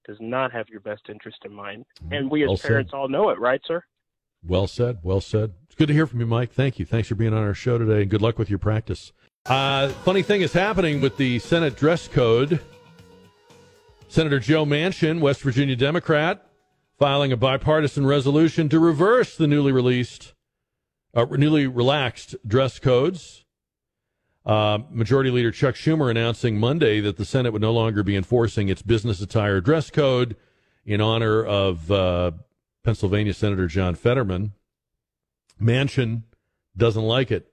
does 0.05 0.17
not 0.21 0.51
have 0.51 0.69
your 0.69 0.79
best 0.79 1.09
interest 1.09 1.39
in 1.43 1.53
mind. 1.53 1.85
And 2.11 2.29
we 2.31 2.43
as 2.43 2.45
Mm-hmm. 2.45 2.49
Well 2.51 2.57
said. 2.57 2.67
parents 2.67 2.91
all 2.93 3.09
know 3.09 3.29
it, 3.29 3.39
right, 3.39 3.59
sir? 3.65 3.83
Well 4.45 4.67
said. 4.67 4.99
Well 5.03 5.19
said. 5.19 5.53
It's 5.65 5.75
good 5.75 5.87
to 5.87 5.93
hear 5.93 6.05
from 6.07 6.19
you, 6.19 6.27
Mike. 6.27 6.51
Thank 6.51 6.77
you. 6.79 6.85
Thanks 6.85 7.07
for 7.09 7.15
being 7.15 7.33
on 7.33 7.43
our 7.43 7.55
show 7.55 7.77
today, 7.79 8.03
and 8.03 8.09
good 8.09 8.21
luck 8.21 8.37
with 8.37 8.49
your 8.49 8.59
practice. 8.59 9.11
Uh, 9.47 9.89
funny 9.89 10.21
thing 10.21 10.41
is 10.41 10.53
happening 10.53 11.01
with 11.01 11.17
the 11.17 11.39
Senate 11.39 11.75
dress 11.75 12.07
code. 12.07 12.59
Senator 14.07 14.39
Joe 14.39 14.65
Manchin, 14.65 15.19
West 15.19 15.41
Virginia 15.41 15.75
Democrat, 15.75 16.46
filing 16.97 17.31
a 17.31 17.37
bipartisan 17.37 18.05
resolution 18.05 18.69
to 18.69 18.79
reverse 18.79 19.35
the 19.35 19.47
newly 19.47 19.71
released, 19.71 20.33
uh, 21.13 21.25
newly 21.31 21.67
relaxed 21.67 22.35
dress 22.45 22.79
codes. 22.79 23.45
Uh, 24.45 24.79
Majority 24.89 25.29
Leader 25.29 25.51
Chuck 25.51 25.75
Schumer 25.75 26.09
announcing 26.09 26.57
Monday 26.57 27.01
that 27.01 27.17
the 27.17 27.25
Senate 27.25 27.51
would 27.51 27.61
no 27.61 27.73
longer 27.73 28.01
be 28.01 28.15
enforcing 28.15 28.69
its 28.69 28.81
business 28.81 29.21
attire 29.21 29.59
dress 29.59 29.89
code 29.89 30.37
in 30.85 31.01
honor 31.01 31.43
of 31.43 31.91
uh, 31.91 32.31
Pennsylvania 32.83 33.33
Senator 33.33 33.67
John 33.67 33.93
Fetterman. 33.93 34.53
Manchin 35.61 36.23
doesn't 36.77 37.03
like 37.03 37.29
it. 37.29 37.51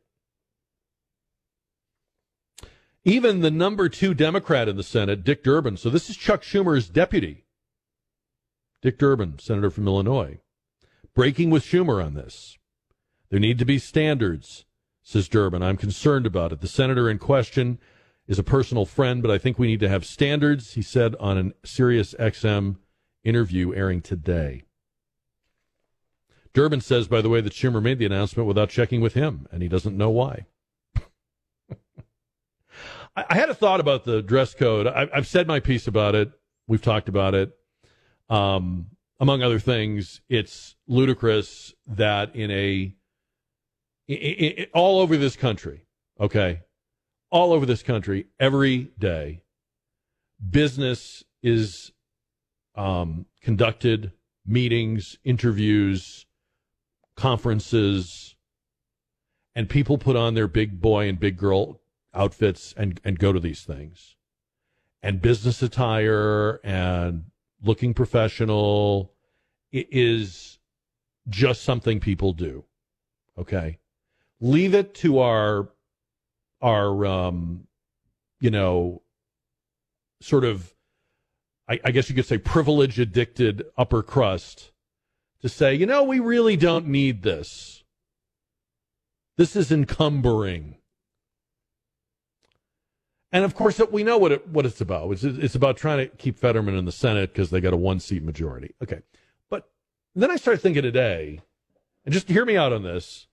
Even 3.05 3.41
the 3.41 3.51
number 3.51 3.89
two 3.89 4.15
Democrat 4.15 4.69
in 4.69 4.77
the 4.77 4.83
Senate, 4.83 5.25
Dick 5.25 5.43
Durbin, 5.43 5.77
so 5.77 5.91
this 5.91 6.09
is 6.09 6.17
Chuck 6.17 6.43
Schumer's 6.43 6.89
deputy, 6.89 7.44
Dick 8.85 8.99
Durbin, 8.99 9.39
senator 9.39 9.71
from 9.71 9.89
Illinois, 9.89 10.41
breaking 11.15 11.49
with 11.49 11.65
Schumer 11.65 12.05
on 12.05 12.13
this. 12.13 12.59
There 13.31 13.41
need 13.41 13.59
to 13.59 13.65
be 13.65 13.79
standards, 13.79 14.67
says 15.03 15.27
Durbin. 15.27 15.63
I'm 15.63 15.79
concerned 15.79 16.27
about 16.27 16.53
it. 16.53 16.61
The 16.61 16.69
senator 16.69 17.09
in 17.09 17.17
question 17.17 17.79
is 18.29 18.39
a 18.39 18.43
personal 18.43 18.85
friend, 18.85 19.23
but 19.23 19.31
I 19.31 19.39
think 19.39 19.59
we 19.59 19.69
need 19.69 19.81
to 19.81 19.89
have 19.89 20.05
standards, 20.05 20.75
he 20.75 20.83
said 20.83 21.17
on 21.19 21.39
a 21.39 21.67
Sirius 21.67 22.15
XM 22.21 22.77
interview 23.25 23.75
airing 23.75 24.03
today. 24.03 24.65
Durbin 26.53 26.83
says, 26.83 27.09
by 27.09 27.23
the 27.23 27.31
way, 27.31 27.41
that 27.41 27.55
Schumer 27.55 27.83
made 27.83 27.99
the 27.99 28.05
announcement 28.05 28.47
without 28.47 28.69
checking 28.69 29.01
with 29.01 29.15
him, 29.15 29.49
and 29.51 29.63
he 29.63 29.69
doesn't 29.69 29.97
know 29.97 30.11
why. 30.11 30.45
I, 33.17 33.35
had 33.35 33.49
a 33.49 33.55
thought 33.55 33.81
about 33.81 34.05
the 34.05 34.21
dress 34.21 34.53
code. 34.53 34.87
I've 34.87 35.27
said 35.27 35.47
my 35.47 35.59
piece 35.59 35.87
about 35.87 36.15
it. 36.15 36.33
We've 36.67 36.83
talked 36.83 37.09
about 37.09 37.35
it. 37.35 37.57
Um, 38.29 38.87
among 39.21 39.43
other 39.43 39.59
things, 39.59 40.21
it's 40.29 40.77
ludicrous 40.87 41.75
that 41.87 42.35
in 42.35 42.51
a 42.51 42.95
all 44.75 45.01
over 45.01 45.17
this 45.17 45.37
country, 45.37 45.87
okay, 46.21 46.61
all 47.31 47.53
over 47.53 47.65
this 47.65 47.83
country, 47.83 48.27
every 48.39 48.91
day, 48.99 49.43
business 50.51 51.25
is 51.43 51.93
um, 52.75 53.27
conducted, 53.41 54.13
meetings, 54.47 55.17
interviews, 55.25 56.27
conferences, 57.17 58.37
and 59.55 59.69
people 59.69 59.99
put 59.99 60.17
on 60.17 60.35
their 60.35 60.49
big 60.49 60.81
boy 60.81 61.09
and 61.09 61.21
big 61.21 61.37
girl 61.37 61.81
outfits 62.13 62.75
and, 62.77 63.01
and 63.05 63.19
go 63.19 63.33
to 63.33 63.41
these 63.41 63.63
things. 63.63 64.17
And 65.03 65.21
business 65.21 65.63
attire 65.63 66.61
and 66.65 67.25
looking 67.67 67.95
professional 67.95 69.13
It 69.73 69.89
is 69.91 70.59
just 71.29 71.63
something 71.63 72.01
people 72.01 72.33
do. 72.33 72.65
Okay. 73.37 73.79
Leave 74.41 74.75
it 74.75 74.95
to 74.97 75.19
our, 75.19 75.71
our, 76.61 77.05
um, 77.07 77.67
you 78.41 78.51
know, 78.51 79.03
sort 80.21 80.45
of, 80.45 80.75
I, 81.69 81.81
I 81.85 81.91
guess 81.91 82.09
you 82.09 82.15
could 82.15 82.27
say 82.27 82.39
privilege 82.39 83.01
addicted 83.01 83.65
upper 83.77 84.03
crust 84.03 84.71
to 85.41 85.49
say, 85.49 85.75
you 85.75 85.87
know, 85.87 86.03
we 86.03 86.21
really 86.21 86.57
don't 86.57 86.87
need 86.87 87.23
this. 87.23 87.85
This 89.37 89.57
is 89.57 89.73
encumbering. 89.73 90.77
And 93.35 93.45
of 93.45 93.57
course, 93.57 93.81
we 93.91 94.05
know 94.05 94.17
what 94.17 94.31
it, 94.31 94.47
what 94.47 94.65
it's 94.65 94.81
about. 94.81 95.11
It's, 95.11 95.25
it's 95.25 95.57
about 95.57 95.77
trying 95.77 95.99
to 95.99 96.07
keep 96.07 96.39
Fetterman 96.39 96.77
in 96.77 96.85
the 96.85 96.93
Senate 96.93 97.33
because 97.33 97.51
they 97.51 97.61
got 97.61 97.73
a 97.73 97.77
one 97.77 97.99
seat 97.99 98.23
majority. 98.23 98.77
Okay. 98.81 99.01
But 99.51 99.69
then 100.15 100.31
I 100.31 100.37
started 100.37 100.63
thinking 100.63 100.85
today, 100.85 101.41
and 102.05 102.15
just 102.15 102.29
hear 102.29 102.45
me 102.45 102.57
out 102.57 102.73
on 102.73 102.85
this. 102.85 103.27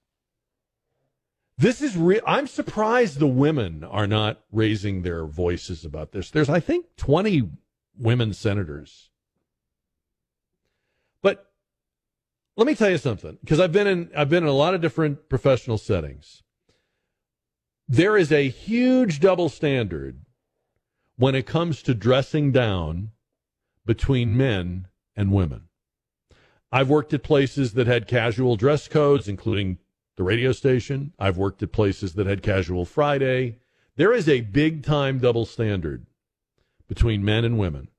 This 1.56 1.84
is 1.84 1.96
real. 1.96 2.22
I'm 2.26 2.48
surprised 2.48 3.20
the 3.20 3.28
women 3.28 3.84
are 3.84 4.08
not 4.08 4.40
raising 4.52 5.04
their 5.04 5.28
voices 5.28 5.86
about 5.86 6.14
this. 6.14 6.32
There's, 6.32 6.50
I 6.50 6.60
think, 6.60 6.88
20 6.98 7.52
women 7.96 8.34
senators. 8.34 9.12
But 11.22 11.52
let 12.58 12.66
me 12.66 12.74
tell 12.74 12.90
you 12.90 12.98
something, 12.98 13.38
because 13.42 13.60
I've 13.60 13.72
been 13.72 13.86
in 13.86 14.10
I've 14.18 14.30
been 14.30 14.42
in 14.42 14.50
a 14.50 14.54
lot 14.54 14.74
of 14.74 14.82
different 14.82 15.30
professional 15.30 15.78
settings. 15.78 16.42
There 17.92 18.16
is 18.16 18.32
a 18.32 18.48
huge 18.48 19.20
double 19.20 19.50
standard 19.50 20.22
when 21.18 21.36
it 21.36 21.46
comes 21.46 21.84
to 21.84 21.94
dressing 21.94 22.54
down 22.54 23.12
between 23.86 24.38
men 24.38 24.88
and 25.14 25.34
women. 25.34 25.64
I've 26.72 26.88
worked 26.88 27.14
at 27.14 27.22
places 27.22 27.74
that 27.74 27.88
had 27.88 28.08
casual 28.08 28.56
dress 28.56 28.88
codes, 28.88 29.28
including 29.28 29.78
the 30.16 30.24
radio 30.24 30.54
station. 30.54 31.12
I've 31.20 31.36
worked 31.36 31.62
at 31.64 31.74
places 31.74 32.14
that 32.14 32.28
had 32.28 32.42
casual 32.42 32.86
Friday. 32.86 33.58
There 33.98 34.14
is 34.14 34.30
a 34.30 34.40
big 34.40 34.84
time 34.86 35.20
double 35.20 35.46
standard 35.46 36.06
between 36.88 37.26
men 37.26 37.44
and 37.44 37.60
women. 37.60 37.90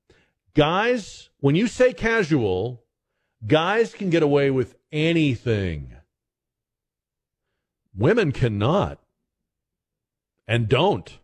Guys, 0.55 1.28
when 1.40 1.55
you 1.55 1.66
say 1.66 1.93
casual, 1.93 2.82
guys 3.47 3.93
can 3.93 4.09
get 4.09 4.22
away 4.22 4.51
with 4.51 4.74
anything. 4.90 5.95
Women 7.95 8.32
cannot 8.32 8.99
and 10.53 10.68
don't. 10.68 11.18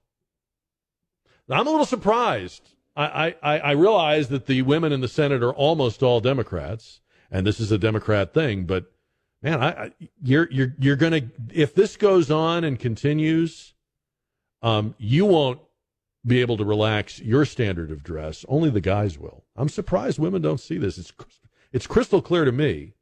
I'm 1.51 1.66
a 1.66 1.70
little 1.70 1.85
surprised. 1.85 2.70
I, 2.97 3.37
I, 3.43 3.59
I 3.59 3.70
realize 3.72 4.29
that 4.29 4.47
the 4.47 4.62
women 4.62 4.91
in 4.91 5.03
the 5.03 5.07
Senate 5.07 5.43
are 5.43 5.53
almost 5.53 6.03
all 6.03 6.20
Democrats, 6.20 7.01
and 7.31 7.47
this 7.47 7.61
is 7.61 7.70
a 7.70 7.76
Democrat 7.76 8.33
thing, 8.33 8.64
but 8.64 8.91
man, 9.43 9.62
I, 9.62 9.68
I 9.68 9.93
you're 10.22 10.49
you're 10.51 10.74
you're 10.81 10.97
gonna 10.97 11.20
if 11.53 11.74
this 11.74 11.99
goes 11.99 12.31
on 12.31 12.64
and 12.64 12.79
continues, 12.79 13.74
um, 14.62 14.95
you 14.97 15.26
won't 15.26 15.61
be 16.26 16.41
able 16.41 16.57
to 16.57 16.64
relax 16.64 17.20
your 17.20 17.45
standard 17.45 17.91
of 17.91 18.03
dress. 18.03 18.47
Only 18.49 18.70
the 18.70 18.81
guys 18.81 19.18
will. 19.18 19.45
I'm 19.55 19.68
surprised 19.68 20.18
women 20.18 20.41
don't 20.41 20.59
see 20.59 20.79
this. 20.79 20.97
It's 20.97 21.12
it's 21.70 21.87
crystal 21.87 22.22
clear 22.22 22.47
to 22.47 22.53
me 22.53 22.95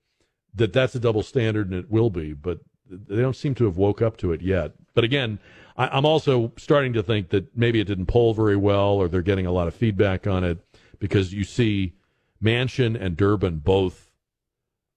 that 0.52 0.72
that's 0.72 0.96
a 0.96 1.00
double 1.00 1.22
standard, 1.22 1.70
and 1.70 1.78
it 1.78 1.90
will 1.90 2.10
be. 2.10 2.32
But 2.34 2.58
they 2.90 3.20
don't 3.20 3.36
seem 3.36 3.54
to 3.56 3.64
have 3.64 3.76
woke 3.76 4.02
up 4.02 4.16
to 4.18 4.32
it 4.32 4.42
yet. 4.42 4.72
But 4.94 5.04
again, 5.04 5.38
I, 5.76 5.88
I'm 5.88 6.04
also 6.04 6.52
starting 6.56 6.92
to 6.94 7.02
think 7.02 7.30
that 7.30 7.56
maybe 7.56 7.80
it 7.80 7.84
didn't 7.86 8.06
poll 8.06 8.34
very 8.34 8.56
well, 8.56 8.94
or 8.94 9.08
they're 9.08 9.22
getting 9.22 9.46
a 9.46 9.52
lot 9.52 9.68
of 9.68 9.74
feedback 9.74 10.26
on 10.26 10.44
it 10.44 10.58
because 10.98 11.32
you 11.32 11.44
see 11.44 11.94
Manchin 12.42 13.00
and 13.00 13.16
Durbin 13.16 13.58
both. 13.58 14.10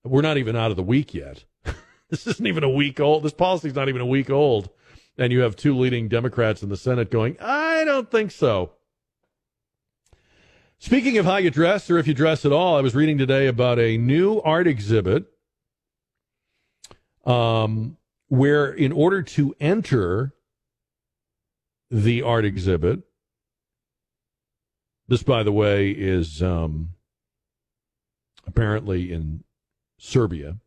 We're 0.03 0.21
not 0.21 0.37
even 0.37 0.55
out 0.55 0.71
of 0.71 0.77
the 0.77 0.83
week 0.83 1.13
yet. 1.13 1.43
this 2.09 2.25
isn't 2.25 2.47
even 2.47 2.63
a 2.63 2.69
week 2.69 2.99
old. 2.99 3.23
This 3.23 3.33
policy's 3.33 3.75
not 3.75 3.89
even 3.89 4.01
a 4.01 4.05
week 4.05 4.29
old, 4.29 4.69
and 5.17 5.33
you 5.33 5.41
have 5.41 5.55
two 5.55 5.77
leading 5.77 6.07
Democrats 6.07 6.63
in 6.63 6.69
the 6.69 6.77
Senate 6.77 7.11
going, 7.11 7.37
"I 7.41 7.83
don't 7.83 8.09
think 8.09 8.31
so." 8.31 8.73
Speaking 10.81 11.17
of 11.17 11.25
how 11.25 11.35
you 11.35 11.49
dress, 11.49 11.89
or 11.89 11.97
if 11.97 12.07
you 12.07 12.13
dress 12.13 12.45
at 12.45 12.53
all, 12.53 12.77
I 12.77 12.81
was 12.81 12.95
reading 12.95 13.17
today 13.17 13.47
about 13.47 13.79
a 13.79 13.97
new 13.97 14.39
art 14.39 14.65
exhibit 14.65 15.25
um, 17.29 17.97
where, 18.27 18.71
in 18.71 18.91
order 18.91 19.21
to 19.21 19.55
enter 19.59 20.33
the 21.91 22.23
art 22.23 22.43
exhibit, 22.43 23.03
this, 25.07 25.21
by 25.21 25.43
the 25.43 25.51
way, 25.51 25.91
is 25.91 26.41
um, 26.41 26.89
apparently 28.47 29.11
in 29.11 29.43
Serbia. 29.99 30.57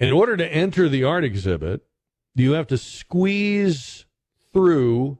In 0.00 0.12
order 0.12 0.36
to 0.36 0.46
enter 0.52 0.88
the 0.88 1.04
art 1.04 1.24
exhibit, 1.24 1.82
you 2.34 2.52
have 2.52 2.66
to 2.68 2.78
squeeze 2.78 4.06
through 4.52 5.18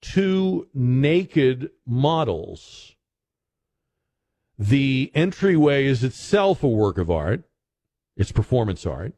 two 0.00 0.68
naked 0.72 1.70
models. 1.86 2.94
The 4.58 5.10
entryway 5.14 5.86
is 5.86 6.04
itself 6.04 6.62
a 6.62 6.68
work 6.68 6.98
of 6.98 7.10
art, 7.10 7.44
it's 8.16 8.32
performance 8.32 8.84
art. 8.86 9.14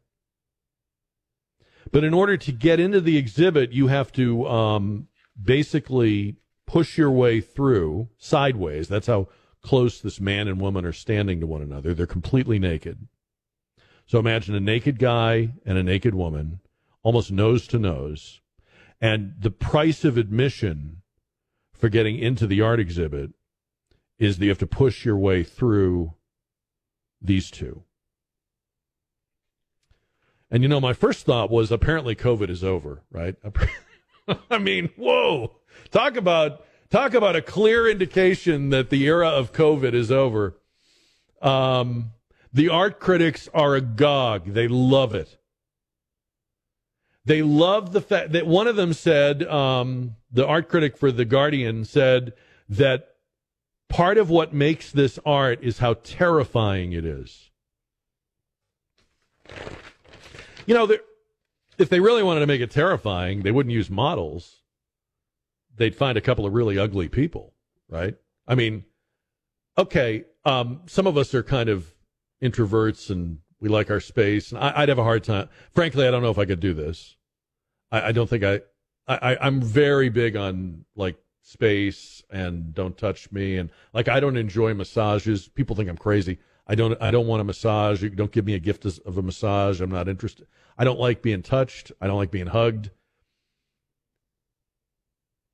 But 1.92 2.04
in 2.04 2.14
order 2.14 2.38
to 2.38 2.52
get 2.52 2.80
into 2.80 3.00
the 3.00 3.18
exhibit, 3.18 3.72
you 3.72 3.88
have 3.88 4.10
to 4.12 4.48
um, 4.48 5.08
basically 5.40 6.36
push 6.66 6.96
your 6.96 7.10
way 7.10 7.40
through 7.40 8.08
sideways. 8.16 8.88
That's 8.88 9.06
how 9.06 9.28
close 9.62 10.00
this 10.00 10.18
man 10.18 10.48
and 10.48 10.60
woman 10.60 10.86
are 10.86 10.92
standing 10.92 11.38
to 11.40 11.46
one 11.46 11.62
another. 11.62 11.92
They're 11.92 12.06
completely 12.06 12.58
naked. 12.58 13.06
So 14.06 14.18
imagine 14.18 14.54
a 14.54 14.60
naked 14.60 14.98
guy 14.98 15.52
and 15.64 15.78
a 15.78 15.82
naked 15.82 16.14
woman, 16.14 16.60
almost 17.02 17.30
nose 17.30 17.66
to 17.68 17.78
nose. 17.78 18.40
And 19.00 19.34
the 19.38 19.50
price 19.50 20.04
of 20.04 20.16
admission 20.16 21.02
for 21.74 21.88
getting 21.88 22.18
into 22.18 22.46
the 22.46 22.62
art 22.62 22.80
exhibit 22.80 23.32
is 24.18 24.38
that 24.38 24.44
you 24.44 24.50
have 24.50 24.58
to 24.58 24.66
push 24.66 25.04
your 25.04 25.16
way 25.16 25.44
through 25.44 26.14
these 27.20 27.50
two. 27.50 27.84
And 30.52 30.62
you 30.62 30.68
know, 30.68 30.82
my 30.82 30.92
first 30.92 31.24
thought 31.24 31.50
was 31.50 31.72
apparently 31.72 32.14
COVID 32.14 32.50
is 32.50 32.62
over, 32.62 33.02
right? 33.10 33.36
I 34.50 34.58
mean, 34.58 34.90
whoa. 34.96 35.56
Talk 35.90 36.16
about 36.16 36.66
talk 36.90 37.14
about 37.14 37.34
a 37.34 37.40
clear 37.40 37.88
indication 37.88 38.68
that 38.68 38.90
the 38.90 39.06
era 39.06 39.28
of 39.28 39.54
COVID 39.54 39.94
is 39.94 40.12
over. 40.12 40.58
Um, 41.40 42.12
the 42.52 42.68
art 42.68 43.00
critics 43.00 43.48
are 43.54 43.74
agog. 43.74 44.52
They 44.52 44.68
love 44.68 45.14
it. 45.14 45.38
They 47.24 47.40
love 47.40 47.92
the 47.92 48.02
fact 48.02 48.32
that 48.32 48.46
one 48.46 48.66
of 48.66 48.76
them 48.76 48.92
said, 48.92 49.44
um, 49.44 50.16
the 50.30 50.46
art 50.46 50.68
critic 50.68 50.98
for 50.98 51.10
The 51.10 51.24
Guardian 51.24 51.86
said 51.86 52.34
that 52.68 53.14
part 53.88 54.18
of 54.18 54.28
what 54.28 54.52
makes 54.52 54.92
this 54.92 55.18
art 55.24 55.60
is 55.62 55.78
how 55.78 55.94
terrifying 55.94 56.92
it 56.92 57.06
is. 57.06 57.50
You 60.66 60.74
know, 60.74 60.90
if 61.78 61.88
they 61.88 62.00
really 62.00 62.22
wanted 62.22 62.40
to 62.40 62.46
make 62.46 62.60
it 62.60 62.70
terrifying, 62.70 63.42
they 63.42 63.50
wouldn't 63.50 63.72
use 63.72 63.90
models. 63.90 64.62
They'd 65.76 65.96
find 65.96 66.18
a 66.18 66.20
couple 66.20 66.46
of 66.46 66.52
really 66.52 66.78
ugly 66.78 67.08
people, 67.08 67.54
right? 67.88 68.16
I 68.46 68.54
mean, 68.54 68.84
okay, 69.78 70.24
um, 70.44 70.82
some 70.86 71.06
of 71.06 71.16
us 71.16 71.34
are 71.34 71.42
kind 71.42 71.68
of 71.68 71.94
introverts 72.42 73.10
and 73.10 73.38
we 73.60 73.68
like 73.68 73.90
our 73.90 74.00
space. 74.00 74.50
And 74.50 74.60
I, 74.60 74.80
would 74.80 74.88
have 74.88 74.98
a 74.98 75.04
hard 75.04 75.24
time. 75.24 75.48
Frankly, 75.70 76.06
I 76.06 76.10
don't 76.10 76.22
know 76.22 76.30
if 76.30 76.38
I 76.38 76.44
could 76.44 76.60
do 76.60 76.74
this. 76.74 77.16
I, 77.90 78.08
I 78.08 78.12
don't 78.12 78.28
think 78.28 78.44
I, 78.44 78.60
I, 79.08 79.36
I'm 79.40 79.60
very 79.62 80.08
big 80.08 80.36
on 80.36 80.84
like 80.96 81.16
space 81.42 82.22
and 82.30 82.74
don't 82.74 82.96
touch 82.96 83.30
me. 83.32 83.56
And 83.56 83.70
like, 83.92 84.08
I 84.08 84.20
don't 84.20 84.36
enjoy 84.36 84.74
massages. 84.74 85.48
People 85.48 85.76
think 85.76 85.88
I'm 85.88 85.96
crazy. 85.96 86.38
I 86.66 86.74
don't 86.74 87.00
I 87.02 87.10
don't 87.10 87.26
want 87.26 87.40
a 87.40 87.44
massage. 87.44 88.02
You 88.02 88.10
don't 88.10 88.32
give 88.32 88.46
me 88.46 88.54
a 88.54 88.58
gift 88.58 88.84
of 88.84 89.18
a 89.18 89.22
massage. 89.22 89.80
I'm 89.80 89.90
not 89.90 90.08
interested. 90.08 90.46
I 90.78 90.84
don't 90.84 91.00
like 91.00 91.22
being 91.22 91.42
touched. 91.42 91.92
I 92.00 92.06
don't 92.06 92.16
like 92.16 92.30
being 92.30 92.46
hugged. 92.46 92.90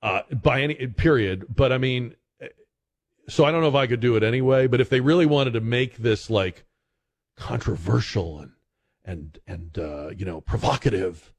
Uh, 0.00 0.22
by 0.30 0.62
any 0.62 0.74
period, 0.86 1.44
but 1.52 1.72
I 1.72 1.78
mean, 1.78 2.14
so 3.28 3.44
I 3.44 3.50
don't 3.50 3.62
know 3.62 3.68
if 3.68 3.74
I 3.74 3.88
could 3.88 4.00
do 4.00 4.14
it 4.14 4.22
anyway. 4.22 4.68
But 4.68 4.80
if 4.80 4.88
they 4.88 5.00
really 5.00 5.26
wanted 5.26 5.54
to 5.54 5.60
make 5.60 5.96
this 5.96 6.30
like 6.30 6.64
controversial 7.36 8.40
and 8.40 8.52
and 9.04 9.38
and 9.46 9.78
uh, 9.78 10.10
you 10.16 10.24
know 10.24 10.40
provocative, 10.40 11.32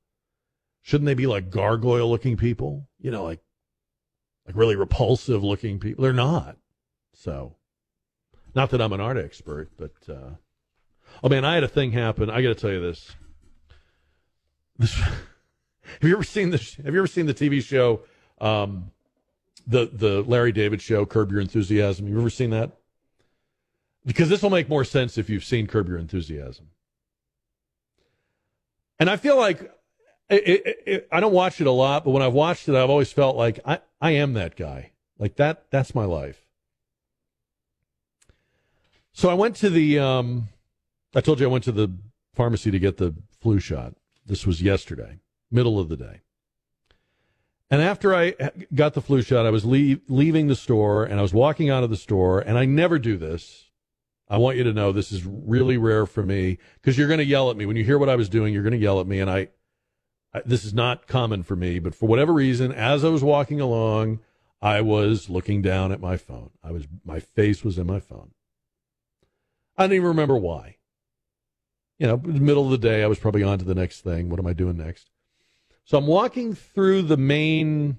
shouldn't 0.82 1.06
they 1.06 1.14
be 1.14 1.28
like 1.28 1.50
gargoyle 1.50 2.10
looking 2.10 2.36
people? 2.36 2.90
You 3.00 3.12
know, 3.12 3.24
like 3.24 3.40
like 4.46 4.56
really 4.56 4.76
repulsive 4.76 5.44
looking 5.44 5.80
people. 5.80 6.04
They're 6.04 6.12
not. 6.12 6.58
So 7.14 7.56
not 8.56 8.70
that 8.72 8.82
I'm 8.82 8.94
an 8.94 9.02
art 9.02 9.18
expert, 9.18 9.70
but 9.78 9.94
uh, 10.08 10.36
oh 11.24 11.30
man, 11.30 11.46
I 11.46 11.56
had 11.56 11.64
a 11.64 11.68
thing 11.68 11.92
happen. 11.92 12.30
I 12.30 12.42
got 12.42 12.50
to 12.50 12.56
tell 12.56 12.72
you 12.72 12.82
this. 12.82 13.12
This 14.78 14.94
have 14.94 15.18
you 16.02 16.14
ever 16.14 16.24
seen 16.24 16.50
this? 16.50 16.76
Have 16.76 16.94
you 16.94 17.00
ever 17.00 17.08
seen 17.08 17.26
the 17.26 17.34
TV 17.34 17.64
show, 17.64 18.02
um, 18.40 18.92
the 19.68 19.90
the 19.92 20.22
Larry 20.24 20.52
David 20.52 20.82
show, 20.82 21.06
Curb 21.06 21.32
Your 21.32 21.42
Enthusiasm? 21.42 22.08
You 22.08 22.20
ever 22.20 22.30
seen 22.30 22.50
that? 22.52 22.72
Because 24.06 24.30
this 24.30 24.42
will 24.42 24.50
make 24.50 24.70
more 24.70 24.86
sense 24.86 25.18
if 25.18 25.30
you've 25.30 25.44
seen 25.44 25.68
Curb 25.68 25.88
Your 25.88 25.98
Enthusiasm. 25.98 26.70
And 29.00 29.10
I 29.10 29.18
feel 29.18 29.38
like 29.38 29.62
it, 30.30 30.48
it, 30.48 30.84
it, 30.86 31.08
I 31.12 31.20
don't 31.20 31.34
watch 31.34 31.60
it 31.62 31.68
a 31.68 31.72
lot, 31.72 32.06
but 32.06 32.12
when 32.12 32.22
I've 32.22 32.34
watched 32.34 32.68
it, 32.70 32.76
I've 32.76 32.90
always 32.90 33.12
felt 33.12 33.36
like 33.36 33.60
I, 33.66 33.80
I 34.02 34.12
am 34.12 34.34
that 34.34 34.56
guy. 34.56 34.92
Like 35.18 35.36
that, 35.38 35.66
that's 35.72 35.96
my 35.96 36.06
life. 36.06 36.49
So 39.20 39.28
I 39.28 39.34
went 39.34 39.58
to 39.58 39.70
the. 39.70 40.00
Um, 40.00 40.48
I 41.14 41.20
told 41.20 41.42
you 41.42 41.46
I 41.46 41.52
went 41.52 41.66
to 41.66 41.74
the 41.74 41.94
pharmacy 42.34 42.72
to 42.72 42.80
get 42.80 42.96
the 42.96 43.14
flu 43.42 43.60
shot. 43.60 43.96
This 44.26 44.48
was 44.48 44.62
yesterday, 44.62 45.20
middle 45.52 45.78
of 45.78 45.90
the 45.90 45.98
day. 45.98 46.22
And 47.70 47.82
after 47.82 48.16
I 48.16 48.34
got 48.74 48.94
the 48.94 49.02
flu 49.02 49.22
shot, 49.22 49.46
I 49.46 49.50
was 49.50 49.66
leave, 49.66 50.00
leaving 50.08 50.48
the 50.48 50.56
store 50.56 51.04
and 51.04 51.20
I 51.20 51.22
was 51.22 51.34
walking 51.34 51.70
out 51.70 51.84
of 51.84 51.90
the 51.90 51.98
store. 51.98 52.40
And 52.40 52.58
I 52.58 52.64
never 52.64 52.98
do 52.98 53.18
this. 53.18 53.66
I 54.30 54.38
want 54.38 54.56
you 54.56 54.64
to 54.64 54.72
know 54.72 54.94
this 54.94 55.12
is 55.12 55.26
really 55.26 55.76
rare 55.76 56.06
for 56.06 56.24
me 56.24 56.58
because 56.76 56.98
you're 56.98 57.10
going 57.10 57.18
to 57.18 57.26
yell 57.26 57.52
at 57.52 57.58
me 57.58 57.66
when 57.66 57.76
you 57.76 57.84
hear 57.84 57.98
what 57.98 58.08
I 58.08 58.16
was 58.16 58.30
doing. 58.30 58.54
You're 58.54 58.64
going 58.64 58.72
to 58.72 58.80
yell 58.80 59.02
at 59.02 59.08
me, 59.08 59.20
and 59.20 59.30
I, 59.30 59.50
I, 60.34 60.44
this 60.46 60.64
is 60.64 60.74
not 60.74 61.08
common 61.08 61.44
for 61.44 61.58
me. 61.58 61.80
But 61.80 61.94
for 61.94 62.08
whatever 62.08 62.32
reason, 62.32 62.72
as 62.72 63.04
I 63.04 63.10
was 63.10 63.22
walking 63.22 63.60
along, 63.60 64.22
I 64.62 64.80
was 64.80 65.30
looking 65.30 65.62
down 65.62 65.92
at 65.92 66.00
my 66.00 66.16
phone. 66.16 66.52
I 66.64 66.72
was 66.72 66.88
my 67.04 67.20
face 67.20 67.66
was 67.66 67.78
in 67.78 67.86
my 67.86 68.00
phone. 68.00 68.32
I 69.80 69.84
don't 69.84 69.94
even 69.94 70.10
remember 70.10 70.38
why. 70.38 70.76
You 72.00 72.08
know, 72.08 72.18
middle 72.18 72.66
of 72.66 72.72
the 72.72 72.78
day, 72.78 73.02
I 73.02 73.08
was 73.08 73.18
probably 73.18 73.44
on 73.44 73.60
to 73.60 73.66
the 73.66 73.74
next 73.74 74.02
thing. 74.02 74.30
What 74.30 74.40
am 74.40 74.46
I 74.46 74.52
doing 74.52 74.76
next? 74.76 75.10
So 75.86 75.98
I'm 75.98 76.06
walking 76.06 76.54
through 76.54 77.04
the 77.04 77.18
main 77.18 77.98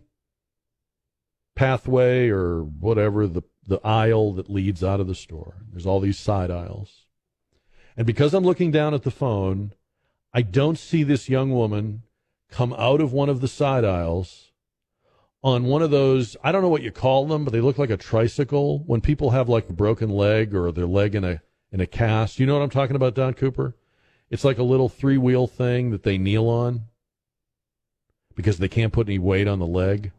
pathway 1.57 2.28
or 2.28 2.62
whatever, 2.62 3.26
the, 3.26 3.43
the 3.66 3.81
aisle 3.83 4.35
that 4.35 4.51
leads 4.51 4.85
out 4.85 5.01
of 5.01 5.07
the 5.07 5.14
store. 5.14 5.57
There's 5.70 5.87
all 5.87 6.01
these 6.01 6.18
side 6.18 6.51
aisles. 6.51 7.07
And 7.97 8.07
because 8.07 8.35
I'm 8.35 8.45
looking 8.45 8.70
down 8.70 8.93
at 8.93 9.03
the 9.03 9.11
phone, 9.11 9.72
I 10.35 10.43
don't 10.43 10.78
see 10.78 11.03
this 11.03 11.31
young 11.31 11.51
woman 11.51 12.03
come 12.51 12.74
out 12.74 13.01
of 13.01 13.12
one 13.12 13.31
of 13.31 13.41
the 13.41 13.49
side 13.49 13.87
aisles 13.87 14.51
on 15.43 15.64
one 15.64 15.81
of 15.81 15.91
those, 15.91 16.37
I 16.45 16.53
don't 16.53 16.61
know 16.61 16.68
what 16.68 16.83
you 16.83 16.93
call 16.93 17.26
them, 17.26 17.45
but 17.45 17.53
they 17.53 17.62
look 17.62 17.78
like 17.78 17.89
a 17.89 17.97
tricycle. 17.97 18.81
When 18.81 19.01
people 19.01 19.31
have 19.31 19.49
like 19.49 19.68
a 19.70 19.72
broken 19.72 20.11
leg 20.11 20.55
or 20.55 20.70
their 20.70 20.87
leg 20.87 21.14
in 21.14 21.24
a 21.24 21.41
in 21.73 21.81
a 21.81 21.87
cast. 21.87 22.39
You 22.39 22.47
know 22.47 22.55
what 22.55 22.62
I'm 22.62 22.71
talking 22.71 22.97
about, 22.97 23.14
Don 23.14 23.35
Cooper? 23.35 23.75
It's 24.31 24.45
like 24.45 24.59
a 24.59 24.62
little 24.62 24.89
three 24.89 25.18
wheel 25.18 25.47
thing 25.47 25.91
that 25.91 26.03
they 26.03 26.18
kneel 26.18 26.49
on 26.49 26.83
because 28.35 28.59
they 28.59 28.68
can't 28.68 28.93
put 28.93 29.09
any 29.09 29.18
weight 29.18 29.49
on 29.49 29.59
the 29.59 29.66
leg. 29.66 30.12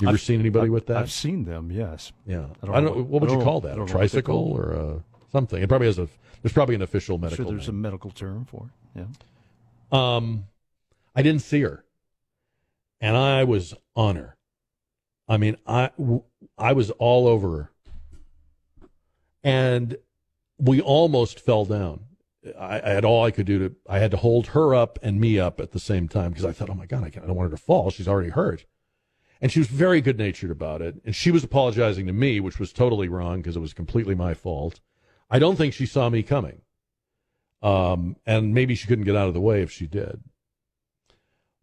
You 0.00 0.08
ever 0.08 0.16
I've, 0.16 0.20
seen 0.20 0.40
anybody 0.40 0.66
I've, 0.66 0.72
with 0.72 0.86
that? 0.86 0.96
I've 0.98 1.12
seen 1.12 1.44
them. 1.44 1.70
Yes. 1.70 2.12
Yeah. 2.26 2.46
I 2.62 2.66
don't, 2.66 2.74
I 2.74 2.80
don't 2.80 2.96
know. 2.96 3.02
What 3.04 3.22
would 3.22 3.30
you 3.30 3.42
call 3.42 3.60
that? 3.62 3.78
A 3.78 3.86
tricycle 3.86 4.52
or 4.52 4.72
a 4.72 5.04
something? 5.30 5.62
It 5.62 5.68
probably 5.68 5.86
has 5.86 5.98
a. 5.98 6.08
There's 6.42 6.52
probably 6.52 6.74
an 6.74 6.82
official 6.82 7.18
medical. 7.18 7.44
Sure, 7.44 7.52
there's 7.52 7.68
name. 7.68 7.76
a 7.76 7.80
medical 7.80 8.10
term 8.10 8.44
for 8.44 8.66
it. 8.96 9.00
Yeah. 9.00 10.16
Um, 10.16 10.46
I 11.14 11.22
didn't 11.22 11.42
see 11.42 11.60
her, 11.60 11.84
and 13.00 13.16
I 13.16 13.44
was 13.44 13.74
on 13.94 14.16
her. 14.16 14.36
I 15.28 15.36
mean, 15.36 15.56
I 15.66 15.90
I 16.58 16.72
was 16.72 16.90
all 16.92 17.28
over 17.28 17.56
her, 17.56 18.88
and 19.44 19.96
we 20.62 20.80
almost 20.80 21.40
fell 21.40 21.64
down. 21.64 22.04
I, 22.58 22.80
I 22.80 22.90
had 22.90 23.04
all 23.04 23.24
I 23.24 23.30
could 23.30 23.46
do 23.46 23.58
to. 23.68 23.74
I 23.88 23.98
had 23.98 24.10
to 24.12 24.16
hold 24.16 24.48
her 24.48 24.74
up 24.74 24.98
and 25.02 25.20
me 25.20 25.38
up 25.38 25.60
at 25.60 25.72
the 25.72 25.80
same 25.80 26.08
time 26.08 26.30
because 26.30 26.44
I 26.44 26.52
thought, 26.52 26.70
oh 26.70 26.74
my 26.74 26.86
god, 26.86 27.04
I, 27.04 27.10
can't, 27.10 27.24
I 27.24 27.26
don't 27.26 27.36
want 27.36 27.50
her 27.50 27.56
to 27.56 27.62
fall. 27.62 27.90
She's 27.90 28.08
already 28.08 28.30
hurt. 28.30 28.64
And 29.40 29.50
she 29.50 29.58
was 29.58 29.68
very 29.68 30.00
good 30.00 30.18
natured 30.18 30.52
about 30.52 30.82
it. 30.82 31.00
And 31.04 31.16
she 31.16 31.32
was 31.32 31.42
apologizing 31.42 32.06
to 32.06 32.12
me, 32.12 32.38
which 32.38 32.60
was 32.60 32.72
totally 32.72 33.08
wrong 33.08 33.38
because 33.38 33.56
it 33.56 33.60
was 33.60 33.74
completely 33.74 34.14
my 34.14 34.34
fault. 34.34 34.80
I 35.28 35.40
don't 35.40 35.56
think 35.56 35.74
she 35.74 35.86
saw 35.86 36.08
me 36.08 36.22
coming. 36.22 36.62
Um, 37.60 38.16
and 38.24 38.54
maybe 38.54 38.76
she 38.76 38.86
couldn't 38.86 39.04
get 39.04 39.16
out 39.16 39.28
of 39.28 39.34
the 39.34 39.40
way 39.40 39.62
if 39.62 39.70
she 39.70 39.86
did. 39.86 40.22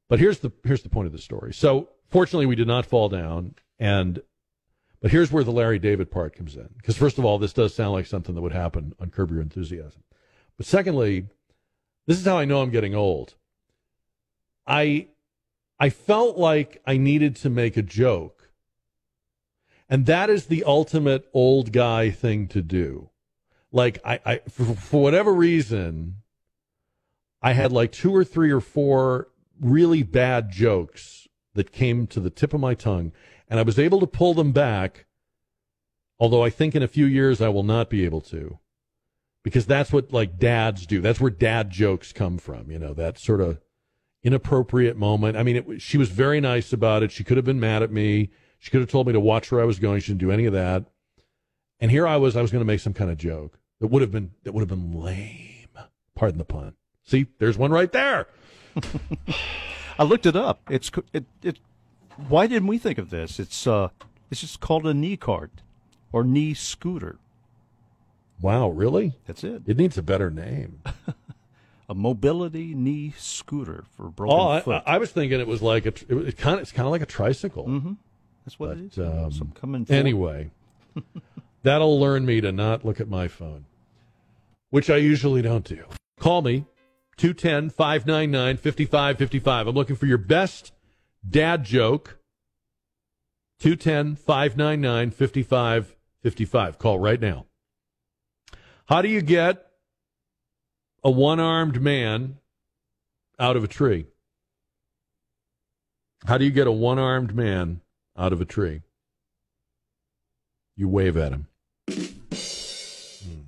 But 0.09 0.19
here's 0.19 0.39
the 0.39 0.51
here's 0.65 0.81
the 0.81 0.89
point 0.89 1.05
of 1.05 1.13
the 1.13 1.19
story. 1.19 1.53
So 1.53 1.89
fortunately, 2.09 2.47
we 2.47 2.55
did 2.55 2.67
not 2.67 2.85
fall 2.85 3.09
down, 3.09 3.55
and 3.77 4.21
but 5.01 5.11
here's 5.11 5.31
where 5.31 5.43
the 5.43 5.51
Larry 5.51 5.79
David 5.79 6.11
part 6.11 6.35
comes 6.35 6.55
in. 6.55 6.69
Because 6.77 6.97
first 6.97 7.17
of 7.17 7.25
all, 7.25 7.39
this 7.39 7.53
does 7.53 7.73
sound 7.73 7.93
like 7.93 8.05
something 8.05 8.35
that 8.35 8.41
would 8.41 8.53
happen 8.53 8.93
on 8.99 9.09
Curb 9.09 9.31
Your 9.31 9.41
Enthusiasm. 9.41 10.03
But 10.57 10.65
secondly, 10.65 11.27
this 12.05 12.19
is 12.19 12.25
how 12.25 12.37
I 12.37 12.45
know 12.45 12.61
I'm 12.61 12.71
getting 12.71 12.95
old. 12.95 13.35
I 14.67 15.07
I 15.79 15.89
felt 15.89 16.37
like 16.37 16.81
I 16.85 16.97
needed 16.97 17.35
to 17.37 17.49
make 17.49 17.77
a 17.77 17.81
joke. 17.81 18.51
And 19.87 20.05
that 20.05 20.29
is 20.29 20.45
the 20.45 20.63
ultimate 20.65 21.27
old 21.33 21.71
guy 21.71 22.11
thing 22.11 22.47
to 22.49 22.61
do 22.61 23.09
like 23.71 23.99
I, 24.03 24.19
I 24.25 24.37
for, 24.49 24.75
for 24.75 25.03
whatever 25.03 25.33
reason, 25.33 26.17
I 27.41 27.53
had 27.53 27.71
like 27.71 27.91
two 27.91 28.15
or 28.15 28.23
three 28.23 28.51
or 28.51 28.61
four 28.61 29.29
really 29.59 30.03
bad 30.03 30.51
jokes 30.51 31.27
that 31.53 31.71
came 31.71 32.07
to 32.07 32.19
the 32.19 32.29
tip 32.29 32.53
of 32.53 32.59
my 32.59 32.73
tongue, 32.73 33.11
and 33.49 33.59
I 33.59 33.63
was 33.63 33.79
able 33.79 33.99
to 33.99 34.07
pull 34.07 34.33
them 34.33 34.51
back. 34.51 35.05
Although 36.19 36.43
I 36.43 36.49
think 36.49 36.75
in 36.75 36.83
a 36.83 36.87
few 36.87 37.05
years 37.05 37.41
I 37.41 37.49
will 37.49 37.63
not 37.63 37.89
be 37.89 38.03
able 38.05 38.21
to, 38.21 38.59
because 39.43 39.65
that's 39.65 39.91
what 39.91 40.11
like 40.11 40.37
dads 40.37 40.85
do. 40.85 41.01
That's 41.01 41.19
where 41.19 41.31
dad 41.31 41.69
jokes 41.69 42.11
come 42.11 42.37
from. 42.37 42.69
You 42.69 42.79
know 42.79 42.93
that 42.93 43.17
sort 43.17 43.41
of 43.41 43.59
inappropriate 44.23 44.97
moment. 44.97 45.37
I 45.37 45.43
mean, 45.43 45.55
it, 45.55 45.81
she 45.81 45.97
was 45.97 46.09
very 46.09 46.41
nice 46.41 46.73
about 46.73 47.03
it. 47.03 47.11
She 47.11 47.23
could 47.23 47.37
have 47.37 47.45
been 47.45 47.59
mad 47.59 47.81
at 47.81 47.91
me. 47.91 48.31
She 48.59 48.69
could 48.69 48.81
have 48.81 48.89
told 48.89 49.07
me 49.07 49.13
to 49.13 49.19
watch 49.19 49.51
where 49.51 49.61
I 49.61 49.65
was 49.65 49.79
going. 49.79 50.01
She 50.01 50.11
didn't 50.11 50.19
do 50.19 50.31
any 50.31 50.45
of 50.45 50.53
that. 50.53 50.85
And 51.79 51.89
here 51.89 52.05
I 52.05 52.17
was, 52.17 52.35
I 52.35 52.41
was 52.41 52.51
going 52.51 52.59
to 52.59 52.65
make 52.65 52.81
some 52.81 52.93
kind 52.93 53.09
of 53.09 53.17
joke 53.17 53.57
that 53.79 53.87
would 53.87 54.01
have 54.01 54.11
been 54.11 54.31
that 54.43 54.53
would 54.53 54.61
have 54.61 54.69
been 54.69 54.91
lame. 54.91 55.69
Pardon 56.15 56.37
the 56.37 56.45
pun. 56.45 56.73
See, 57.05 57.27
there's 57.39 57.57
one 57.57 57.71
right 57.71 57.91
there. 57.91 58.27
I 59.99 60.03
looked 60.03 60.25
it 60.25 60.35
up. 60.35 60.61
It's 60.69 60.91
it, 61.13 61.25
it 61.41 61.59
why 62.27 62.47
didn't 62.47 62.67
we 62.67 62.77
think 62.77 62.97
of 62.97 63.09
this? 63.09 63.39
It's 63.39 63.67
uh 63.67 63.89
it's 64.29 64.41
just 64.41 64.59
called 64.59 64.85
a 64.85 64.93
knee 64.93 65.17
cart 65.17 65.51
or 66.11 66.23
knee 66.23 66.53
scooter. 66.53 67.17
Wow, 68.41 68.69
really? 68.69 69.15
That's 69.25 69.43
it. 69.43 69.63
It 69.65 69.77
needs 69.77 69.97
a 69.97 70.03
better 70.03 70.29
name. 70.31 70.81
a 71.89 71.95
mobility 71.95 72.73
knee 72.73 73.13
scooter 73.17 73.83
for 73.95 74.09
broken 74.09 74.37
oh, 74.39 74.59
foot. 74.61 74.83
I, 74.85 74.95
I, 74.95 74.97
was 74.97 75.11
thinking 75.11 75.39
it 75.39 75.47
was 75.47 75.61
like 75.61 75.85
a, 75.85 75.89
it, 75.89 76.11
it 76.11 76.37
kind 76.37 76.55
of 76.55 76.61
it's 76.61 76.71
kind 76.71 76.85
of 76.85 76.91
like 76.91 77.01
a 77.01 77.05
tricycle. 77.07 77.65
Mm-hmm. 77.65 77.93
That's 78.45 78.59
what 78.59 78.69
but, 78.69 78.77
it 78.77 78.97
is. 78.97 78.99
Um, 78.99 79.31
Some 79.31 79.51
coming. 79.51 79.85
Anyway, 79.89 80.51
That'll 81.63 81.99
learn 81.99 82.25
me 82.25 82.41
to 82.41 82.51
not 82.51 82.85
look 82.85 82.99
at 82.99 83.09
my 83.09 83.27
phone, 83.27 83.65
which 84.69 84.89
I 84.89 84.97
usually 84.97 85.41
don't 85.41 85.65
do. 85.65 85.83
Call 86.19 86.41
me, 86.41 86.65
210 87.17 87.69
599 87.69 88.57
5555. 88.57 89.67
I'm 89.67 89.75
looking 89.75 89.95
for 89.95 90.05
your 90.05 90.17
best 90.17 90.71
dad 91.27 91.63
joke. 91.63 92.19
210 93.59 94.15
599 94.15 95.11
5555. 95.11 96.77
Call 96.77 96.99
right 96.99 97.19
now. 97.19 97.45
How 98.85 99.01
do 99.01 99.09
you 99.09 99.21
get 99.21 99.67
a 101.03 101.11
one 101.11 101.39
armed 101.39 101.81
man 101.81 102.37
out 103.37 103.57
of 103.57 103.63
a 103.63 103.67
tree? 103.67 104.05
How 106.25 106.37
do 106.37 106.45
you 106.45 106.51
get 106.51 106.67
a 106.67 106.71
one 106.71 106.99
armed 106.99 107.35
man 107.35 107.81
out 108.17 108.33
of 108.33 108.41
a 108.41 108.45
tree? 108.45 108.81
You 110.75 110.87
wave 110.87 111.17
at 111.17 111.33
him. 111.33 111.47
Hmm. 111.89 113.41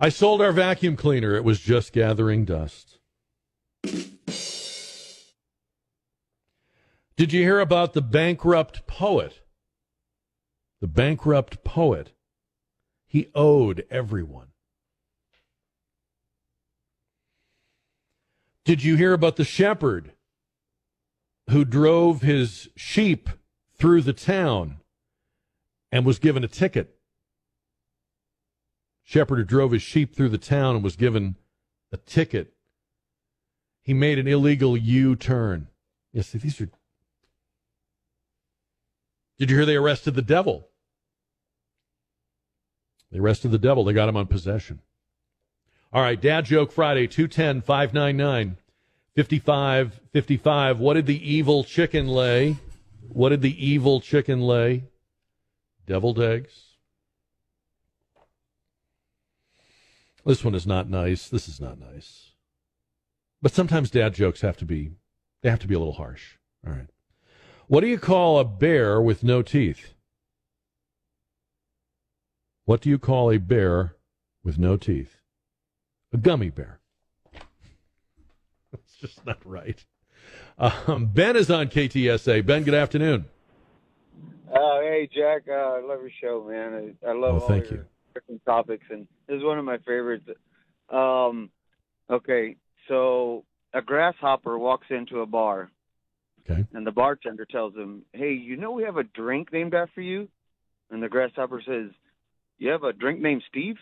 I 0.00 0.08
sold 0.08 0.42
our 0.42 0.52
vacuum 0.52 0.96
cleaner. 0.96 1.36
It 1.36 1.44
was 1.44 1.60
just 1.60 1.92
gathering 1.92 2.44
dust. 2.44 2.98
Did 7.20 7.34
you 7.34 7.42
hear 7.42 7.60
about 7.60 7.92
the 7.92 8.00
bankrupt 8.00 8.86
poet? 8.86 9.42
The 10.80 10.86
bankrupt 10.86 11.62
poet. 11.62 12.14
He 13.06 13.28
owed 13.34 13.84
everyone. 13.90 14.46
Did 18.64 18.82
you 18.82 18.96
hear 18.96 19.12
about 19.12 19.36
the 19.36 19.44
shepherd 19.44 20.12
who 21.50 21.66
drove 21.66 22.22
his 22.22 22.70
sheep 22.74 23.28
through 23.76 24.00
the 24.00 24.14
town 24.14 24.78
and 25.92 26.06
was 26.06 26.18
given 26.18 26.42
a 26.42 26.48
ticket. 26.48 26.96
Shepherd 29.02 29.36
who 29.36 29.44
drove 29.44 29.72
his 29.72 29.82
sheep 29.82 30.16
through 30.16 30.30
the 30.30 30.38
town 30.38 30.76
and 30.76 30.82
was 30.82 30.96
given 30.96 31.36
a 31.92 31.98
ticket. 31.98 32.54
He 33.82 33.92
made 33.92 34.18
an 34.18 34.26
illegal 34.26 34.74
U 34.74 35.16
turn. 35.16 35.68
Yes, 36.14 36.30
these 36.32 36.58
are. 36.62 36.70
Did 39.40 39.50
you 39.50 39.56
hear 39.56 39.66
they 39.66 39.74
arrested 39.74 40.14
the 40.14 40.22
devil? 40.22 40.68
They 43.10 43.18
arrested 43.18 43.50
the 43.50 43.58
devil. 43.58 43.82
They 43.82 43.94
got 43.94 44.08
him 44.08 44.16
on 44.16 44.26
possession. 44.26 44.80
All 45.92 46.02
right, 46.02 46.20
Dad 46.20 46.44
Joke 46.44 46.70
Friday, 46.70 47.08
210 47.08 47.62
599 47.62 48.58
5555. 49.16 50.78
What 50.78 50.94
did 50.94 51.06
the 51.06 51.32
evil 51.32 51.64
chicken 51.64 52.06
lay? 52.06 52.58
What 53.08 53.30
did 53.30 53.42
the 53.42 53.66
evil 53.66 54.00
chicken 54.00 54.42
lay? 54.42 54.84
deviled 55.86 56.20
eggs. 56.20 56.76
This 60.24 60.44
one 60.44 60.54
is 60.54 60.66
not 60.66 60.88
nice. 60.88 61.28
This 61.28 61.48
is 61.48 61.60
not 61.60 61.80
nice. 61.80 62.32
But 63.42 63.52
sometimes 63.52 63.90
dad 63.90 64.14
jokes 64.14 64.42
have 64.42 64.58
to 64.58 64.64
be 64.64 64.92
they 65.42 65.50
have 65.50 65.58
to 65.60 65.66
be 65.66 65.74
a 65.74 65.78
little 65.78 65.94
harsh. 65.94 66.36
All 66.64 66.72
right. 66.72 66.86
What 67.70 67.82
do 67.82 67.86
you 67.86 68.00
call 68.00 68.40
a 68.40 68.44
bear 68.44 69.00
with 69.00 69.22
no 69.22 69.42
teeth? 69.42 69.94
What 72.64 72.80
do 72.80 72.90
you 72.90 72.98
call 72.98 73.30
a 73.30 73.38
bear 73.38 73.94
with 74.42 74.58
no 74.58 74.76
teeth? 74.76 75.20
A 76.12 76.16
gummy 76.16 76.50
bear. 76.50 76.80
That's 78.72 78.96
just 79.00 79.24
not 79.24 79.38
right. 79.44 79.84
Um, 80.58 81.12
ben 81.14 81.36
is 81.36 81.48
on 81.48 81.68
KTSA. 81.68 82.44
Ben, 82.44 82.64
good 82.64 82.74
afternoon. 82.74 83.26
Oh, 84.52 84.80
hey, 84.82 85.08
Jack. 85.14 85.42
Uh, 85.48 85.52
I 85.52 85.80
love 85.80 86.00
your 86.00 86.10
show, 86.20 86.48
man. 86.50 86.96
I, 87.04 87.10
I 87.10 87.12
love 87.12 87.36
oh, 87.36 87.38
all 87.38 87.46
thank 87.46 87.70
your 87.70 87.82
you. 87.82 87.86
different 88.14 88.44
topics, 88.44 88.86
and 88.90 89.06
this 89.28 89.36
is 89.36 89.44
one 89.44 89.60
of 89.60 89.64
my 89.64 89.78
favorites. 89.78 90.28
Um, 90.88 91.50
okay, 92.10 92.56
so 92.88 93.44
a 93.72 93.80
grasshopper 93.80 94.58
walks 94.58 94.88
into 94.90 95.20
a 95.20 95.26
bar. 95.26 95.70
Okay. 96.48 96.64
And 96.72 96.86
the 96.86 96.92
bartender 96.92 97.44
tells 97.44 97.74
him, 97.74 98.04
"Hey, 98.12 98.32
you 98.32 98.56
know 98.56 98.72
we 98.72 98.82
have 98.84 98.96
a 98.96 99.04
drink 99.04 99.52
named 99.52 99.74
after 99.74 100.00
you?" 100.00 100.28
And 100.90 101.02
the 101.02 101.08
grasshopper 101.08 101.62
says, 101.62 101.90
"You 102.58 102.70
have 102.70 102.84
a 102.84 102.92
drink 102.92 103.20
named 103.20 103.42
Steve?" 103.48 103.78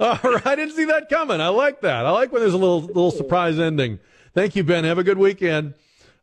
All 0.00 0.16
right, 0.22 0.46
I 0.46 0.54
didn't 0.54 0.76
see 0.76 0.84
that 0.84 1.08
coming. 1.08 1.40
I 1.40 1.48
like 1.48 1.80
that. 1.80 2.06
I 2.06 2.10
like 2.10 2.30
when 2.30 2.40
there's 2.40 2.54
a 2.54 2.58
little 2.58 2.82
little 2.82 3.10
surprise 3.10 3.58
ending. 3.58 3.98
Thank 4.32 4.54
you, 4.54 4.62
Ben. 4.62 4.84
Have 4.84 4.98
a 4.98 5.04
good 5.04 5.18
weekend. 5.18 5.74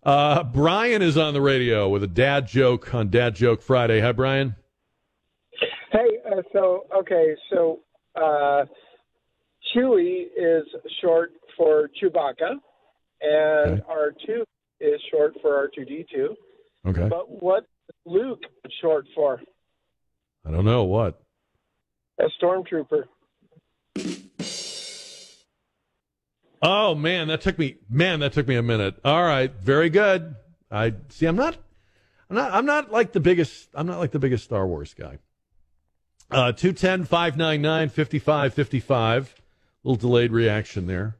Uh, 0.01 0.43
Brian 0.43 1.01
is 1.01 1.17
on 1.17 1.33
the 1.33 1.41
radio 1.41 1.89
with 1.89 2.03
a 2.03 2.07
dad 2.07 2.47
joke 2.47 2.93
on 2.93 3.09
Dad 3.09 3.35
Joke 3.35 3.61
Friday. 3.61 3.99
Hi, 3.99 4.13
Brian. 4.13 4.55
Hey, 5.91 6.19
uh, 6.31 6.41
so 6.53 6.85
okay, 6.95 7.35
so 7.49 7.79
uh, 8.15 8.65
Chewie 9.75 10.25
is 10.35 10.63
short 11.01 11.31
for 11.57 11.89
Chewbacca, 12.01 12.55
and 13.21 13.81
Okay. 13.81 13.83
R2 13.89 14.43
is 14.79 15.01
short 15.11 15.33
for 15.41 15.67
R2D2. 15.69 16.35
Okay. 16.87 17.09
But 17.09 17.29
what 17.41 17.63
is 17.89 17.95
Luke 18.05 18.41
short 18.81 19.05
for? 19.15 19.41
I 20.45 20.51
don't 20.51 20.65
know 20.65 20.83
what. 20.83 21.21
A 22.19 22.25
stormtrooper. 22.41 23.05
Oh 26.61 26.95
man, 26.95 27.27
that 27.27 27.41
took 27.41 27.59
me 27.59 27.75
man, 27.89 28.21
that 28.21 28.33
took 28.33 28.47
me 28.47 28.55
a 28.55 28.63
minute. 28.63 28.95
All 29.03 29.23
right, 29.23 29.53
very 29.53 29.89
good. 29.89 30.35
I 30.71 30.93
see. 31.09 31.25
I'm 31.25 31.35
not. 31.35 31.57
I'm 32.29 32.35
not. 32.35 32.53
I'm 32.53 32.65
not 32.65 32.91
like 32.91 33.11
the 33.11 33.19
biggest. 33.19 33.69
I'm 33.73 33.85
not 33.85 33.99
like 33.99 34.11
the 34.11 34.19
biggest 34.19 34.45
Star 34.45 34.65
Wars 34.65 34.93
guy. 34.93 35.19
Uh, 36.31 36.51
210 36.53 37.05
599 37.05 37.89
5555. 37.89 39.35
Little 39.85 39.97
delayed 39.97 40.31
reaction 40.31 40.87
there. 40.87 41.15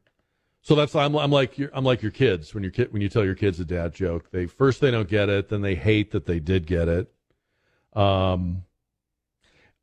So 0.62 0.74
that's 0.74 0.96
I'm, 0.96 1.16
I'm 1.16 1.30
like 1.30 1.60
your, 1.60 1.70
I'm 1.72 1.86
like 1.86 2.02
your 2.02 2.12
kids 2.12 2.56
when 2.56 2.64
your 2.64 2.72
kid 2.72 2.92
when 2.92 3.04
you 3.04 3.10
tell 3.10 3.24
your 3.24 3.36
kids 3.36 3.60
a 3.60 3.66
dad 3.66 3.94
joke. 3.94 4.32
They 4.32 4.48
first 4.48 4.82
they 4.82 4.90
don't 4.90 5.08
get 5.08 5.30
it, 5.30 5.50
then 5.50 5.62
they 5.62 5.76
hate 5.76 6.10
that 6.12 6.26
they 6.26 6.40
did 6.40 6.66
get 6.66 6.88
it. 6.88 7.14
Um, 7.94 8.64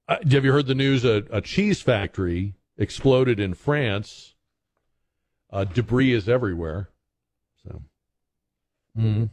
uh, 0.08 0.16
have 0.28 0.44
you 0.44 0.50
heard 0.50 0.66
the 0.66 0.74
news? 0.74 1.04
A, 1.04 1.24
a 1.30 1.40
cheese 1.40 1.80
factory 1.80 2.54
exploded 2.76 3.38
in 3.38 3.54
France. 3.54 4.34
Uh, 5.48 5.62
debris 5.62 6.12
is 6.12 6.28
everywhere. 6.28 6.90
So, 7.62 7.82
mhm. 8.98 9.30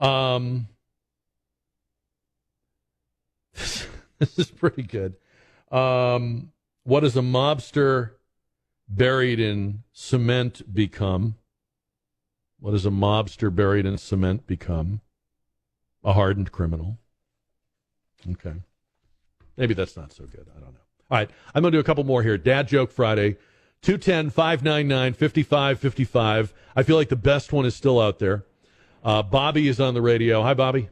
um, 0.00 0.66
this 3.54 4.38
is 4.38 4.50
pretty 4.50 4.84
good. 4.84 5.16
Um, 5.70 6.52
what 6.84 7.00
does 7.00 7.18
a 7.18 7.20
mobster 7.20 8.12
buried 8.90 9.40
in 9.40 9.84
cement 9.92 10.74
become? 10.74 11.36
What 12.58 12.72
does 12.72 12.84
a 12.84 12.90
mobster 12.90 13.54
buried 13.54 13.86
in 13.86 13.96
cement 13.96 14.46
become? 14.46 15.00
A 16.04 16.12
hardened 16.12 16.52
criminal. 16.52 16.98
Okay. 18.32 18.54
Maybe 19.56 19.74
that's 19.74 19.96
not 19.96 20.12
so 20.12 20.24
good. 20.24 20.46
I 20.56 20.60
don't 20.60 20.72
know. 20.72 20.80
All 21.10 21.18
right. 21.18 21.30
I'm 21.54 21.62
going 21.62 21.72
to 21.72 21.76
do 21.76 21.80
a 21.80 21.84
couple 21.84 22.04
more 22.04 22.22
here. 22.22 22.36
Dad 22.36 22.68
Joke 22.68 22.90
Friday. 22.90 23.36
210 23.82 24.30
599 24.30 25.14
5555. 25.14 26.54
I 26.76 26.82
feel 26.82 26.96
like 26.96 27.08
the 27.08 27.16
best 27.16 27.52
one 27.52 27.64
is 27.64 27.74
still 27.74 27.98
out 27.98 28.18
there. 28.18 28.44
Uh, 29.02 29.22
Bobby 29.22 29.68
is 29.68 29.80
on 29.80 29.94
the 29.94 30.02
radio. 30.02 30.42
Hi, 30.42 30.52
Bobby. 30.52 30.90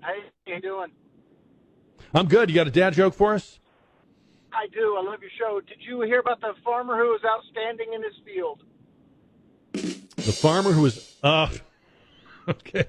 How 0.00 0.12
you 0.46 0.60
doing? 0.60 0.92
I'm 2.14 2.28
good. 2.28 2.48
You 2.48 2.54
got 2.54 2.68
a 2.68 2.70
dad 2.70 2.94
joke 2.94 3.14
for 3.14 3.34
us? 3.34 3.58
I 4.52 4.66
do. 4.72 4.96
I 4.98 5.02
love 5.02 5.20
your 5.20 5.30
show. 5.38 5.60
Did 5.60 5.78
you 5.80 6.00
hear 6.02 6.20
about 6.20 6.40
the 6.40 6.54
farmer 6.64 6.96
who 6.96 7.08
was 7.08 7.20
outstanding 7.24 7.92
in 7.94 8.02
his 8.02 8.14
field? 8.24 8.62
The 9.72 10.32
farmer 10.32 10.72
who 10.72 10.82
was. 10.82 11.16
Uh, 11.22 11.48
okay. 12.48 12.86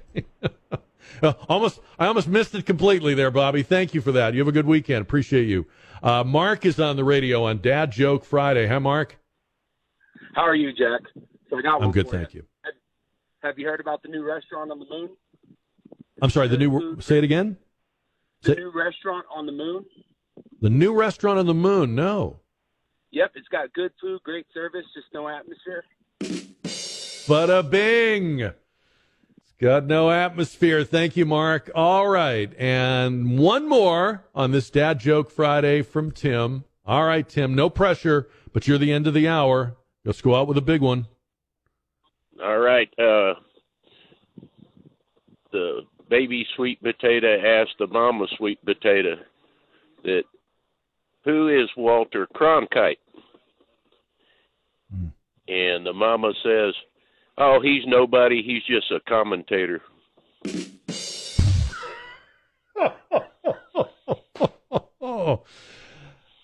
Almost, 1.49 1.81
I 1.97 2.07
almost 2.07 2.29
missed 2.29 2.55
it 2.55 2.65
completely 2.65 3.13
there, 3.13 3.31
Bobby. 3.31 3.61
Thank 3.61 3.93
you 3.93 3.99
for 3.99 4.13
that. 4.13 4.33
You 4.33 4.39
have 4.39 4.47
a 4.47 4.53
good 4.53 4.65
weekend. 4.65 5.01
Appreciate 5.01 5.47
you. 5.47 5.65
Uh, 6.01 6.23
Mark 6.23 6.65
is 6.65 6.79
on 6.79 6.95
the 6.95 7.03
radio 7.03 7.43
on 7.43 7.59
Dad 7.59 7.91
Joke 7.91 8.23
Friday. 8.23 8.67
Hi, 8.67 8.79
Mark. 8.79 9.17
How 10.33 10.43
are 10.43 10.55
you, 10.55 10.71
Jack? 10.71 11.01
So 11.49 11.57
I 11.57 11.61
got 11.61 11.75
I'm 11.75 11.81
one 11.81 11.91
good, 11.91 12.09
thank 12.09 12.33
you. 12.33 12.45
Have, 12.63 12.73
have 13.43 13.59
you 13.59 13.67
heard 13.67 13.81
about 13.81 14.01
the 14.01 14.07
new 14.07 14.23
restaurant 14.23 14.71
on 14.71 14.79
the 14.79 14.85
moon? 14.89 15.09
I'm 16.21 16.29
sorry. 16.29 16.47
The 16.47 16.57
new. 16.57 17.01
Say 17.01 17.17
it 17.17 17.23
again. 17.23 17.57
The 18.43 18.55
new 18.55 18.71
restaurant 18.73 19.25
on 19.33 19.45
the 19.45 19.51
moon? 19.51 19.85
The 20.61 20.69
new 20.69 20.93
restaurant 20.93 21.39
on 21.39 21.45
the 21.45 21.53
moon. 21.53 21.95
No. 21.95 22.41
Yep, 23.11 23.31
it's 23.35 23.47
got 23.47 23.73
good 23.73 23.91
food, 23.99 24.21
great 24.23 24.45
service, 24.53 24.85
just 24.93 25.07
no 25.13 25.27
atmosphere. 25.27 25.83
But 27.27 27.49
a 27.49 27.63
bing. 27.63 28.39
It's 28.41 29.53
got 29.59 29.85
no 29.85 30.11
atmosphere. 30.11 30.83
Thank 30.83 31.17
you, 31.17 31.25
Mark. 31.25 31.71
All 31.73 32.07
right. 32.07 32.53
And 32.59 33.39
one 33.39 33.67
more 33.67 34.25
on 34.35 34.51
this 34.51 34.69
Dad 34.69 34.99
Joke 34.99 35.31
Friday 35.31 35.81
from 35.81 36.11
Tim. 36.11 36.65
All 36.85 37.05
right, 37.05 37.27
Tim, 37.27 37.53
no 37.53 37.69
pressure, 37.69 38.27
but 38.51 38.67
you're 38.67 38.79
the 38.79 38.91
end 38.91 39.05
of 39.07 39.13
the 39.13 39.27
hour. 39.27 39.75
Let's 40.03 40.21
go 40.21 40.35
out 40.35 40.47
with 40.47 40.57
a 40.57 40.61
big 40.61 40.81
one. 40.81 41.07
All 42.43 42.57
right. 42.57 42.89
Uh, 42.97 43.35
the 45.51 45.81
baby 46.09 46.45
sweet 46.55 46.81
potato 46.81 47.37
asked 47.61 47.75
the 47.79 47.87
mama 47.87 48.25
sweet 48.37 48.63
potato 48.65 49.17
that 50.03 50.23
who 51.25 51.47
is 51.47 51.69
Walter 51.77 52.27
Cronkite? 52.35 52.97
Hmm. 54.91 55.07
And 55.47 55.85
the 55.85 55.93
mama 55.93 56.33
says, 56.43 56.73
"Oh, 57.37 57.59
he's 57.61 57.83
nobody. 57.85 58.41
He's 58.43 58.63
just 58.63 58.91
a 58.91 58.99
commentator." 59.07 59.81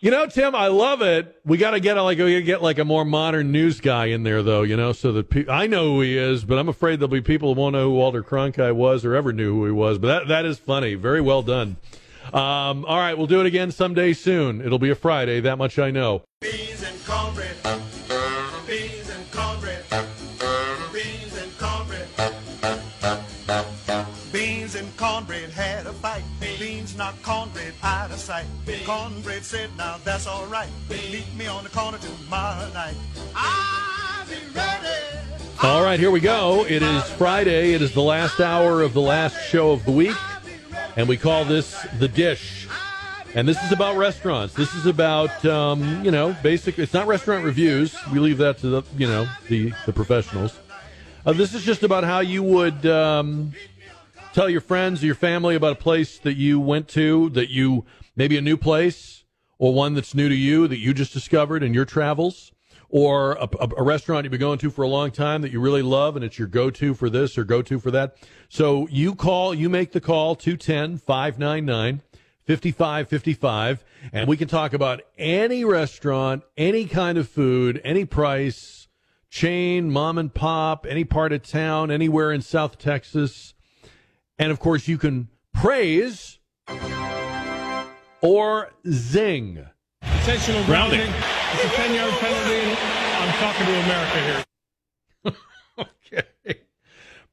You 0.05 0.11
know, 0.11 0.27
Tim, 0.27 0.53
I 0.53 0.67
love 0.67 1.01
it. 1.01 1.35
We 1.45 1.57
got 1.57 1.71
to 1.71 1.79
get 1.79 1.97
a, 1.97 2.03
like 2.03 2.19
we 2.19 2.39
get 2.43 2.61
like 2.61 2.77
a 2.77 2.85
more 2.85 3.03
modern 3.03 3.51
news 3.51 3.81
guy 3.81 4.05
in 4.05 4.21
there, 4.21 4.43
though. 4.43 4.61
You 4.61 4.77
know, 4.77 4.91
so 4.91 5.11
that 5.13 5.31
pe- 5.31 5.47
I 5.47 5.65
know 5.65 5.93
who 5.95 6.01
he 6.01 6.15
is, 6.15 6.45
but 6.45 6.59
I'm 6.59 6.69
afraid 6.69 6.99
there'll 6.99 7.07
be 7.07 7.21
people 7.21 7.55
who 7.55 7.59
won't 7.59 7.73
know 7.73 7.89
who 7.89 7.95
Walter 7.95 8.21
Cronkite 8.21 8.75
was 8.75 9.03
or 9.03 9.15
ever 9.15 9.33
knew 9.33 9.55
who 9.55 9.65
he 9.65 9.71
was. 9.71 9.97
But 9.97 10.07
that 10.07 10.27
that 10.27 10.45
is 10.45 10.59
funny. 10.59 10.93
Very 10.93 11.21
well 11.21 11.41
done. 11.41 11.77
Um, 12.33 12.85
all 12.85 12.97
right, 12.97 13.17
we'll 13.17 13.27
do 13.27 13.39
it 13.39 13.45
again 13.45 13.71
someday 13.71 14.13
soon. 14.13 14.61
It'll 14.61 14.79
be 14.79 14.89
a 14.89 14.95
Friday. 14.95 15.39
That 15.39 15.57
much 15.57 15.79
I 15.79 15.91
know. 15.91 16.23
Beans 16.41 16.83
and 16.83 17.05
cornbread. 17.05 17.55
Beans 18.67 19.09
and 19.09 19.31
cornbread. 19.31 19.83
Beans 20.93 21.37
and 21.37 21.57
cornbread. 21.57 22.07
Beans 24.33 24.75
and 24.75 24.97
cornbread 24.97 25.49
had 25.49 25.85
a 25.85 25.93
fight. 25.93 26.23
Beans 26.59 26.97
knocked 26.97 27.21
cornbread 27.23 27.73
out 27.83 28.11
of 28.11 28.19
sight. 28.19 28.45
Cornbread 28.85 29.43
said, 29.43 29.69
now 29.77 29.97
that's 30.03 30.27
all 30.27 30.45
right. 30.47 30.69
Meet 30.89 31.33
me 31.37 31.47
on 31.47 31.63
the 31.63 31.69
corner 31.69 31.97
tomorrow 31.99 32.69
night. 32.73 32.95
I'll 33.35 34.25
be 34.27 34.35
ready. 34.53 34.87
All 35.63 35.83
right, 35.83 35.99
here 35.99 36.11
we 36.11 36.19
go. 36.19 36.65
It 36.65 36.83
is 36.83 37.03
Friday. 37.11 37.73
It 37.73 37.81
is 37.81 37.93
the 37.93 38.01
last 38.01 38.41
hour 38.41 38.81
of 38.81 38.93
the 38.93 39.01
last 39.01 39.41
show 39.47 39.71
of 39.71 39.85
the 39.85 39.91
week, 39.91 40.15
and 40.95 41.07
we 41.07 41.17
call 41.17 41.45
this 41.45 41.85
the 41.99 42.07
dish. 42.07 42.67
And 43.33 43.47
this 43.47 43.61
is 43.63 43.71
about 43.73 43.97
restaurants. 43.97 44.53
This 44.53 44.73
is 44.75 44.85
about 44.85 45.45
um, 45.45 46.05
you 46.05 46.11
know, 46.11 46.35
basic. 46.41 46.79
It's 46.79 46.93
not 46.93 47.05
restaurant 47.05 47.43
reviews. 47.43 47.95
We 48.13 48.19
leave 48.19 48.37
that 48.37 48.59
to 48.59 48.67
the 48.67 48.83
you 48.97 49.07
know 49.07 49.27
the 49.49 49.73
the 49.85 49.93
professionals. 49.93 50.57
Uh, 51.25 51.33
this 51.33 51.53
is 51.53 51.63
just 51.63 51.83
about 51.83 52.03
how 52.03 52.19
you 52.19 52.43
would 52.43 52.85
um, 52.85 53.53
tell 54.31 54.49
your 54.49 54.61
friends 54.61 55.03
or 55.03 55.07
your 55.07 55.15
family 55.15 55.55
about 55.55 55.73
a 55.73 55.81
place 55.81 56.17
that 56.19 56.35
you 56.35 56.59
went 56.59 56.87
to 56.89 57.29
that 57.31 57.49
you 57.49 57.83
maybe 58.15 58.37
a 58.37 58.41
new 58.41 58.57
place 58.57 59.23
or 59.57 59.73
one 59.73 59.95
that's 59.95 60.13
new 60.13 60.29
to 60.29 60.35
you 60.35 60.67
that 60.67 60.77
you 60.77 60.93
just 60.93 61.13
discovered 61.13 61.63
in 61.63 61.73
your 61.73 61.85
travels 61.85 62.51
or 62.89 63.33
a, 63.33 63.49
a, 63.59 63.69
a 63.77 63.83
restaurant 63.83 64.25
you've 64.25 64.31
been 64.31 64.39
going 64.39 64.59
to 64.59 64.69
for 64.69 64.83
a 64.83 64.87
long 64.87 65.11
time 65.11 65.41
that 65.41 65.51
you 65.51 65.59
really 65.59 65.81
love 65.81 66.15
and 66.15 66.23
it's 66.23 66.37
your 66.37 66.47
go-to 66.47 66.93
for 66.93 67.09
this 67.09 67.37
or 67.37 67.43
go-to 67.43 67.79
for 67.79 67.91
that. 67.91 68.15
So 68.49 68.87
you 68.89 69.15
call, 69.15 69.53
you 69.53 69.69
make 69.69 69.91
the 69.91 70.01
call 70.01 70.35
210 70.35 70.97
599 70.97 72.01
5555 72.47 73.83
and 74.13 74.27
we 74.27 74.37
can 74.37 74.47
talk 74.47 74.73
about 74.73 75.01
any 75.17 75.65
restaurant, 75.65 76.43
any 76.57 76.85
kind 76.85 77.17
of 77.17 77.27
food, 77.27 77.81
any 77.83 78.05
price, 78.05 78.87
chain, 79.29 79.91
mom 79.91 80.17
and 80.17 80.33
pop, 80.33 80.85
any 80.87 81.03
part 81.03 81.33
of 81.33 81.43
town, 81.43 81.91
anywhere 81.91 82.31
in 82.31 82.41
South 82.41 82.77
Texas. 82.77 83.53
And 84.37 84.51
of 84.51 84.59
course, 84.59 84.87
you 84.87 84.97
can 84.97 85.29
praise 85.53 86.39
or 88.21 88.71
zing. 88.89 89.65
Intentional 90.01 90.63
grounding. 90.65 91.11
It's 91.53 91.63
a 91.63 91.69
10 91.69 91.95
yard 91.95 92.13
penalty. 92.13 92.77
I'm 93.17 93.33
talking 93.39 93.65
to 93.65 93.83
America 93.83 94.19
here. 94.19 94.43
Okay. 95.77 96.59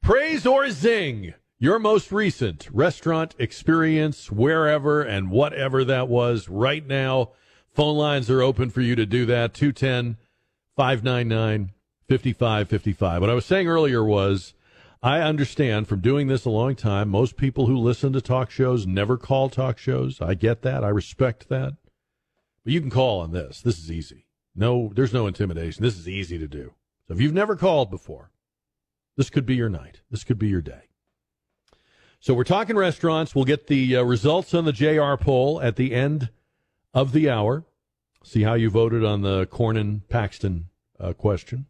Praise 0.01 0.45
or 0.45 0.69
zing 0.69 1.33
your 1.59 1.79
most 1.79 2.11
recent 2.11 2.67
restaurant 2.73 3.35
experience, 3.39 4.29
wherever 4.29 5.01
and 5.01 5.31
whatever 5.31 5.85
that 5.85 6.09
was 6.09 6.49
right 6.49 6.85
now. 6.85 7.31
Phone 7.73 7.95
lines 7.95 8.29
are 8.29 8.41
open 8.41 8.69
for 8.69 8.81
you 8.81 8.95
to 8.95 9.05
do 9.05 9.25
that 9.27 9.53
210 9.53 10.17
599 10.75 11.71
5555. 12.09 13.21
What 13.21 13.29
I 13.29 13.33
was 13.33 13.45
saying 13.45 13.67
earlier 13.67 14.03
was 14.03 14.53
I 15.01 15.21
understand 15.21 15.87
from 15.87 16.01
doing 16.01 16.27
this 16.27 16.45
a 16.45 16.49
long 16.49 16.75
time, 16.75 17.09
most 17.09 17.37
people 17.37 17.67
who 17.67 17.77
listen 17.77 18.13
to 18.13 18.21
talk 18.21 18.51
shows 18.51 18.85
never 18.85 19.17
call 19.17 19.49
talk 19.49 19.77
shows. 19.77 20.21
I 20.21 20.33
get 20.33 20.61
that. 20.63 20.83
I 20.83 20.89
respect 20.89 21.49
that. 21.49 21.73
But 22.63 22.73
you 22.73 22.81
can 22.81 22.89
call 22.89 23.21
on 23.21 23.31
this. 23.31 23.61
This 23.61 23.77
is 23.77 23.91
easy. 23.91 24.25
No, 24.55 24.91
there's 24.93 25.13
no 25.13 25.27
intimidation. 25.27 25.83
This 25.83 25.97
is 25.97 26.07
easy 26.07 26.37
to 26.37 26.47
do. 26.47 26.73
So 27.07 27.13
if 27.13 27.21
you've 27.21 27.33
never 27.33 27.55
called 27.55 27.89
before, 27.89 28.31
this 29.17 29.29
could 29.29 29.45
be 29.45 29.55
your 29.55 29.69
night. 29.69 30.01
This 30.09 30.23
could 30.23 30.39
be 30.39 30.47
your 30.47 30.61
day. 30.61 30.89
So 32.19 32.33
we're 32.33 32.45
talking 32.45 32.77
restaurants. 32.77 33.35
We'll 33.35 33.45
get 33.45 33.67
the 33.67 33.97
uh, 33.97 34.03
results 34.03 34.53
on 34.53 34.65
the 34.65 34.71
JR 34.71 35.15
poll 35.15 35.61
at 35.61 35.75
the 35.75 35.93
end 35.93 36.29
of 36.93 37.11
the 37.11 37.29
hour. 37.29 37.65
See 38.23 38.43
how 38.43 38.53
you 38.53 38.69
voted 38.69 39.03
on 39.03 39.21
the 39.21 39.45
Cornyn 39.47 40.07
Paxton 40.07 40.69
uh, 40.99 41.11
question. 41.13 41.65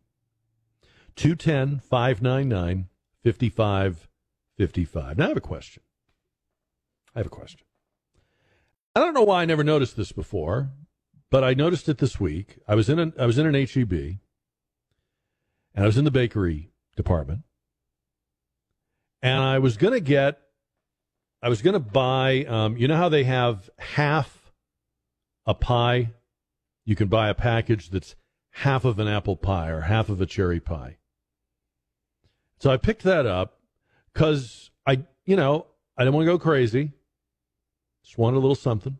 210 1.15 1.79
599 1.79 2.89
5555. 3.23 5.17
Now 5.17 5.25
I 5.25 5.27
have 5.29 5.37
a 5.37 5.41
question. 5.41 5.81
I 7.15 7.19
have 7.19 7.27
a 7.27 7.29
question. 7.29 7.61
I 8.95 8.99
don't 8.99 9.15
know 9.15 9.23
why 9.23 9.41
I 9.41 9.45
never 9.45 9.63
noticed 9.63 9.97
this 9.97 10.11
before, 10.11 10.69
but 11.33 11.43
I 11.43 11.55
noticed 11.55 11.89
it 11.89 11.97
this 11.97 12.19
week. 12.19 12.59
I 12.67 12.75
was 12.75 12.89
in 12.89 12.99
an 12.99 13.13
I 13.17 13.25
was 13.25 13.39
in 13.39 13.47
an 13.47 13.55
HEB 13.55 13.91
and 15.73 15.83
I 15.83 15.87
was 15.87 15.97
in 15.97 16.05
the 16.05 16.11
bakery 16.11 16.69
department. 16.95 17.41
And 19.23 19.41
I 19.41 19.57
was 19.57 19.75
to 19.93 19.99
get 19.99 20.37
I 21.41 21.49
was 21.49 21.63
to 21.73 21.79
buy 21.79 22.45
um, 22.47 22.77
you 22.77 22.87
know 22.87 22.97
how 22.97 23.09
they 23.09 23.23
have 23.23 23.67
half 23.79 24.51
a 25.47 25.55
pie? 25.55 26.11
You 26.85 26.95
can 26.95 27.07
buy 27.07 27.29
a 27.29 27.33
package 27.33 27.89
that's 27.89 28.15
half 28.51 28.85
of 28.85 28.99
an 28.99 29.07
apple 29.07 29.35
pie 29.35 29.69
or 29.69 29.81
half 29.81 30.09
of 30.09 30.21
a 30.21 30.27
cherry 30.27 30.59
pie. 30.59 30.97
So 32.59 32.69
I 32.69 32.77
picked 32.77 33.01
that 33.05 33.25
up 33.25 33.57
cuz 34.13 34.69
I, 34.85 35.03
you 35.25 35.35
know, 35.35 35.65
I 35.97 36.03
didn't 36.03 36.13
want 36.13 36.27
to 36.27 36.31
go 36.31 36.37
crazy. 36.37 36.91
Just 38.03 38.19
wanted 38.19 38.37
a 38.37 38.39
little 38.39 38.53
something. 38.53 38.99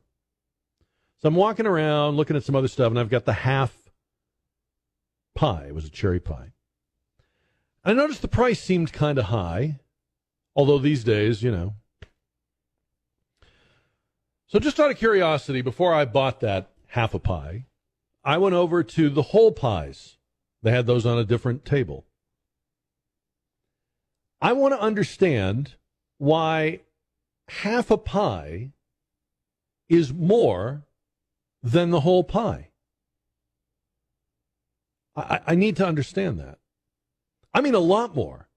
So 1.23 1.29
I'm 1.29 1.35
walking 1.35 1.65
around 1.65 2.17
looking 2.17 2.35
at 2.35 2.43
some 2.43 2.53
other 2.53 2.67
stuff, 2.67 2.89
and 2.89 2.99
I've 2.99 3.09
got 3.09 3.23
the 3.23 3.31
half 3.31 3.73
pie. 5.35 5.67
It 5.69 5.73
was 5.73 5.85
a 5.85 5.89
cherry 5.89 6.19
pie. 6.19 6.51
I 7.85 7.93
noticed 7.93 8.21
the 8.21 8.27
price 8.27 8.61
seemed 8.61 8.91
kind 8.91 9.17
of 9.17 9.25
high, 9.25 9.79
although 10.53 10.79
these 10.79 11.05
days, 11.05 11.41
you 11.41 11.49
know. 11.49 11.75
So 14.47 14.59
just 14.59 14.81
out 14.81 14.91
of 14.91 14.97
curiosity, 14.97 15.61
before 15.61 15.93
I 15.93 16.03
bought 16.03 16.41
that 16.41 16.71
half 16.87 17.13
a 17.13 17.19
pie, 17.19 17.67
I 18.25 18.37
went 18.37 18.55
over 18.55 18.83
to 18.83 19.09
the 19.09 19.21
whole 19.21 19.53
pies. 19.53 20.17
They 20.61 20.71
had 20.71 20.87
those 20.87 21.05
on 21.05 21.17
a 21.17 21.23
different 21.23 21.63
table. 21.63 22.03
I 24.41 24.51
want 24.51 24.73
to 24.73 24.81
understand 24.81 25.75
why 26.17 26.81
half 27.47 27.91
a 27.91 27.97
pie 27.97 28.71
is 29.87 30.11
more 30.11 30.83
than 31.63 31.89
the 31.89 32.01
whole 32.01 32.23
pie. 32.23 32.69
I, 35.15 35.39
I 35.47 35.55
need 35.55 35.77
to 35.77 35.87
understand 35.87 36.39
that. 36.39 36.59
I 37.53 37.61
mean, 37.61 37.73
a 37.73 37.79
lot 37.79 38.15
more. 38.15 38.49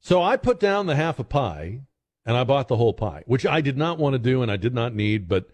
So 0.00 0.22
I 0.22 0.36
put 0.36 0.60
down 0.60 0.86
the 0.86 0.96
half 0.96 1.18
a 1.18 1.24
pie 1.24 1.82
and 2.24 2.36
I 2.36 2.44
bought 2.44 2.68
the 2.68 2.76
whole 2.76 2.92
pie, 2.92 3.24
which 3.26 3.44
I 3.44 3.60
did 3.60 3.76
not 3.76 3.98
want 3.98 4.14
to 4.14 4.18
do 4.18 4.42
and 4.42 4.50
I 4.50 4.56
did 4.56 4.74
not 4.74 4.94
need, 4.94 5.28
but 5.28 5.48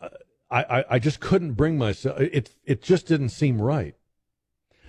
uh, 0.00 0.08
I, 0.50 0.62
I, 0.62 0.84
I 0.90 0.98
just 0.98 1.20
couldn't 1.20 1.52
bring 1.52 1.78
myself. 1.78 2.20
It, 2.20 2.50
it 2.64 2.82
just 2.82 3.06
didn't 3.06 3.30
seem 3.30 3.60
right. 3.60 3.94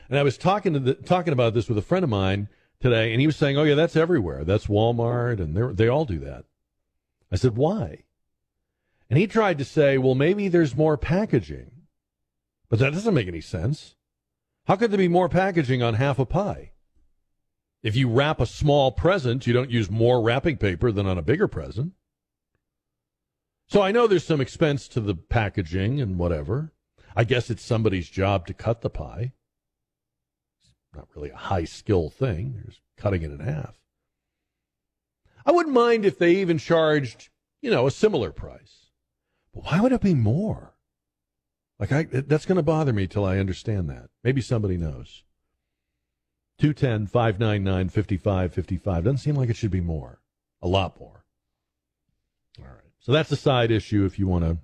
And 0.10 0.20
I 0.20 0.24
was 0.24 0.38
talking 0.38 0.74
to 0.74 0.80
the, 0.80 0.94
talking 0.96 1.34
about 1.34 1.54
this 1.54 1.68
with 1.68 1.78
a 1.78 1.82
friend 1.84 2.04
of 2.04 2.10
mine 2.10 2.48
today, 2.80 3.12
and 3.12 3.20
he 3.20 3.28
was 3.28 3.36
saying, 3.36 3.58
"Oh 3.58 3.64
yeah, 3.64 3.74
that's 3.74 3.96
everywhere. 3.96 4.44
That's 4.44 4.68
Walmart, 4.68 5.40
and 5.40 5.56
they 5.56 5.86
they 5.86 5.90
all 5.90 6.06
do 6.06 6.20
that." 6.20 6.46
I 7.32 7.38
said, 7.38 7.58
"Why?" 7.58 8.05
And 9.10 9.20
he 9.20 9.28
tried 9.28 9.58
to 9.60 9.66
say, 9.66 9.98
"Well, 9.98 10.16
maybe 10.16 10.48
there's 10.48 10.76
more 10.76 10.98
packaging," 10.98 11.88
but 12.70 12.80
that 12.80 12.94
doesn't 12.94 13.14
make 13.14 13.28
any 13.28 13.42
sense. 13.42 13.96
How 14.66 14.76
could 14.76 14.92
there 14.92 14.98
be 14.98 15.08
more 15.08 15.30
packaging 15.30 15.84
on 15.84 15.94
half 15.94 16.18
a 16.18 16.26
pie? 16.26 16.72
If 17.84 17.96
you 17.96 18.10
wrap 18.10 18.40
a 18.40 18.48
small 18.48 18.92
present, 18.92 19.46
you 19.46 19.54
don't 19.54 19.70
use 19.70 19.92
more 19.92 20.22
wrapping 20.22 20.58
paper 20.58 20.92
than 20.92 21.06
on 21.06 21.20
a 21.20 21.22
bigger 21.22 21.48
present. 21.48 21.94
So 23.68 23.82
I 23.82 23.92
know 23.92 24.08
there's 24.08 24.26
some 24.26 24.42
expense 24.42 24.88
to 24.90 25.00
the 25.00 25.14
packaging 25.14 26.02
and 26.02 26.18
whatever. 26.18 26.74
I 27.16 27.24
guess 27.26 27.52
it's 27.52 27.64
somebody's 27.64 28.10
job 28.10 28.48
to 28.48 28.54
cut 28.54 28.82
the 28.82 28.90
pie. 28.90 29.34
It's 30.64 30.74
not 30.96 31.08
really 31.16 31.30
a 31.30 31.38
high 31.38 31.66
skill 31.66 32.10
thing. 32.10 32.54
They're 32.54 32.64
just 32.66 32.82
cutting 32.98 33.22
it 33.22 33.32
in 33.32 33.40
half. 33.40 33.80
I 35.46 35.52
wouldn't 35.52 35.76
mind 35.76 36.06
if 36.06 36.18
they 36.18 36.38
even 36.38 36.58
charged, 36.58 37.30
you 37.62 37.70
know, 37.70 37.86
a 37.86 37.92
similar 37.92 38.32
price. 38.32 38.85
Why 39.56 39.80
would 39.80 39.94
it 39.94 40.02
be 40.02 40.14
more? 40.14 40.74
Like 41.80 41.92
I 41.92 42.04
that's 42.04 42.46
going 42.46 42.58
to 42.58 42.64
bother 42.64 42.92
me 42.92 43.08
till 43.08 43.26
I 43.26 43.38
understand 43.38 43.90
that. 43.90 44.10
Maybe 44.24 44.42
somebody 44.42 44.78
knows. 44.78 45.24
210 46.60 47.08
599 47.08 47.90
5555. 47.90 49.04
Doesn't 49.04 49.18
seem 49.18 49.36
like 49.36 49.50
it 49.50 49.56
should 49.56 49.72
be 49.72 49.82
more. 49.82 50.20
A 50.62 50.68
lot 50.68 51.00
more. 51.00 51.26
All 52.60 52.66
right. 52.66 52.92
So 53.00 53.12
that's 53.12 53.32
a 53.32 53.38
side 53.38 53.72
issue 53.72 54.06
if 54.06 54.20
you 54.20 54.28
want 54.28 54.44
to 54.44 54.58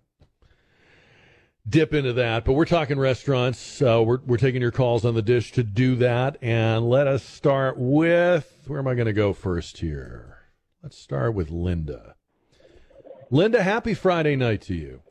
dip 1.67 1.93
into 1.93 2.13
that. 2.13 2.43
But 2.43 2.53
we're 2.53 2.65
talking 2.65 2.99
restaurants. 2.99 3.81
Uh, 3.81 4.03
we're, 4.05 4.19
we're 4.25 4.37
taking 4.37 4.61
your 4.61 4.71
calls 4.71 5.05
on 5.05 5.15
the 5.15 5.21
dish 5.21 5.53
to 5.53 5.63
do 5.63 5.95
that. 5.97 6.37
And 6.41 6.89
let 6.89 7.07
us 7.07 7.23
start 7.23 7.75
with 7.77 8.63
where 8.67 8.79
am 8.79 8.87
I 8.87 8.95
going 8.95 9.05
to 9.05 9.13
go 9.13 9.31
first 9.31 9.77
here? 9.77 10.37
Let's 10.83 10.97
start 10.97 11.33
with 11.33 11.49
Linda. 11.49 12.15
Linda, 13.33 13.63
happy 13.63 13.93
Friday 13.93 14.35
night 14.35 14.61
to 14.63 14.75
you. 14.75 15.01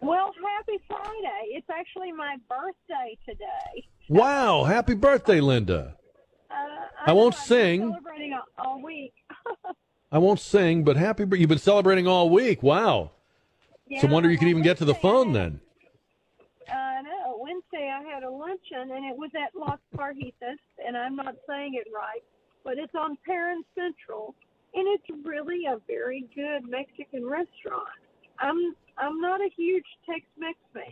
Well, 0.00 0.32
happy 0.58 0.82
Friday. 0.88 1.46
It's 1.50 1.70
actually 1.70 2.10
my 2.10 2.36
birthday 2.48 3.16
today. 3.24 3.86
Wow. 4.08 4.64
Happy 4.64 4.94
birthday, 4.94 5.40
Linda. 5.40 5.94
Uh, 6.50 6.54
I 7.06 7.12
won't 7.12 7.34
know, 7.34 7.40
sing. 7.40 7.80
Celebrating 7.82 8.32
all, 8.34 8.66
all 8.66 8.82
week. 8.82 9.14
I 10.12 10.18
won't 10.18 10.40
sing, 10.40 10.82
but 10.82 10.96
happy. 10.96 11.24
You've 11.38 11.48
been 11.48 11.58
celebrating 11.58 12.08
all 12.08 12.28
week. 12.30 12.64
Wow. 12.64 13.12
it's 13.88 14.02
a 14.02 14.08
wonder 14.08 14.28
you 14.28 14.38
could 14.38 14.48
even 14.48 14.62
get 14.62 14.78
to 14.78 14.84
the 14.84 14.94
phone 14.96 15.32
then. 15.32 15.60
I 16.68 17.02
know. 17.02 17.38
Wednesday 17.38 17.90
I 17.90 18.02
had 18.12 18.24
a 18.24 18.30
luncheon 18.30 18.90
and 18.92 19.04
it 19.04 19.16
was 19.16 19.30
at 19.36 19.58
Las 19.58 19.78
Carjitas, 19.96 20.58
and 20.84 20.96
I'm 20.96 21.14
not 21.14 21.36
saying 21.48 21.74
it 21.74 21.86
right, 21.94 22.22
but 22.64 22.76
it's 22.76 22.94
on 22.94 23.16
Perrin 23.24 23.62
Central, 23.74 24.34
and 24.74 24.86
it's 24.88 25.24
really 25.24 25.66
a 25.66 25.78
very 25.86 26.24
good 26.34 26.68
Mexican 26.68 27.26
restaurant. 27.26 27.88
I'm 28.38 28.74
I'm 28.98 29.20
not 29.20 29.40
a 29.40 29.48
huge 29.56 29.86
Tex-Mex 30.04 30.58
fan, 30.74 30.82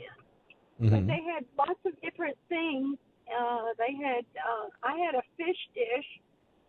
but 0.81 1.01
Mhm. 1.01 1.07
they 1.07 1.23
had 1.23 1.45
lots 1.59 1.85
of 1.85 2.01
different 2.01 2.37
things. 2.49 2.99
Uh, 3.29 3.75
they 3.79 3.95
had 3.95 4.25
uh, 4.37 4.69
I 4.83 4.97
had 4.99 5.15
a 5.15 5.23
fish 5.37 5.69
dish 5.75 6.21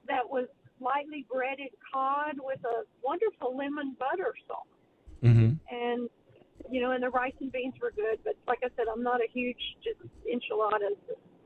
that 0.08 0.28
was 0.30 0.48
lightly 0.80 1.26
breaded 1.32 1.72
cod 1.92 2.40
with 2.40 2.64
a 2.66 2.84
wonderful 3.04 3.56
lemon 3.56 3.96
butter 4.00 4.34
sauce 4.48 4.66
Mm-hmm. 5.24 5.54
and 5.70 6.10
you 6.70 6.82
know, 6.82 6.92
and 6.92 7.04
the 7.04 7.10
rice 7.10 7.34
and 7.42 7.52
beans 7.52 7.74
were 7.82 7.92
good. 7.92 8.20
But 8.24 8.36
like 8.48 8.60
I 8.64 8.70
said, 8.76 8.86
I'm 8.92 9.04
not 9.04 9.20
a 9.20 9.28
huge 9.32 9.60
just 9.84 10.00
enchiladas, 10.32 10.98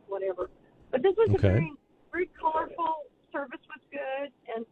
whatever. 0.08 0.50
But 0.92 1.02
this 1.04 1.16
was 1.18 1.30
a 1.36 1.42
very, 1.42 1.72
very 2.12 2.30
colorful. 2.40 3.08
Service 3.32 3.60
was 3.68 3.82
good, 3.92 4.32
and 4.56 4.66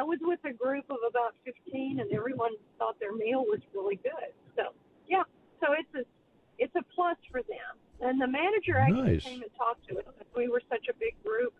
I 0.00 0.02
was 0.02 0.16
with 0.24 0.40
a 0.48 0.56
group 0.56 0.88
of 0.88 0.96
about 1.04 1.36
15, 1.44 2.00
and 2.00 2.08
everyone 2.08 2.56
thought 2.80 2.96
their 2.96 3.12
meal 3.12 3.44
was 3.44 3.60
really 3.76 4.00
good. 4.00 4.32
So 4.56 4.72
yeah, 5.04 5.28
so 5.60 5.76
it's 5.76 5.92
a, 5.92 6.08
it's 6.56 6.72
a 6.72 6.80
plus 6.96 7.20
for 7.28 7.44
them. 7.44 7.76
And 8.00 8.16
the 8.16 8.26
manager 8.26 8.80
actually 8.80 9.20
Nice. 9.20 9.24
came 9.28 9.44
and 9.44 9.52
talked 9.60 9.84
to 9.92 10.00
us. 10.00 10.08
We 10.32 10.48
were 10.48 10.64
such 10.72 10.88
a 10.88 10.96
big 10.96 11.20
group, 11.20 11.52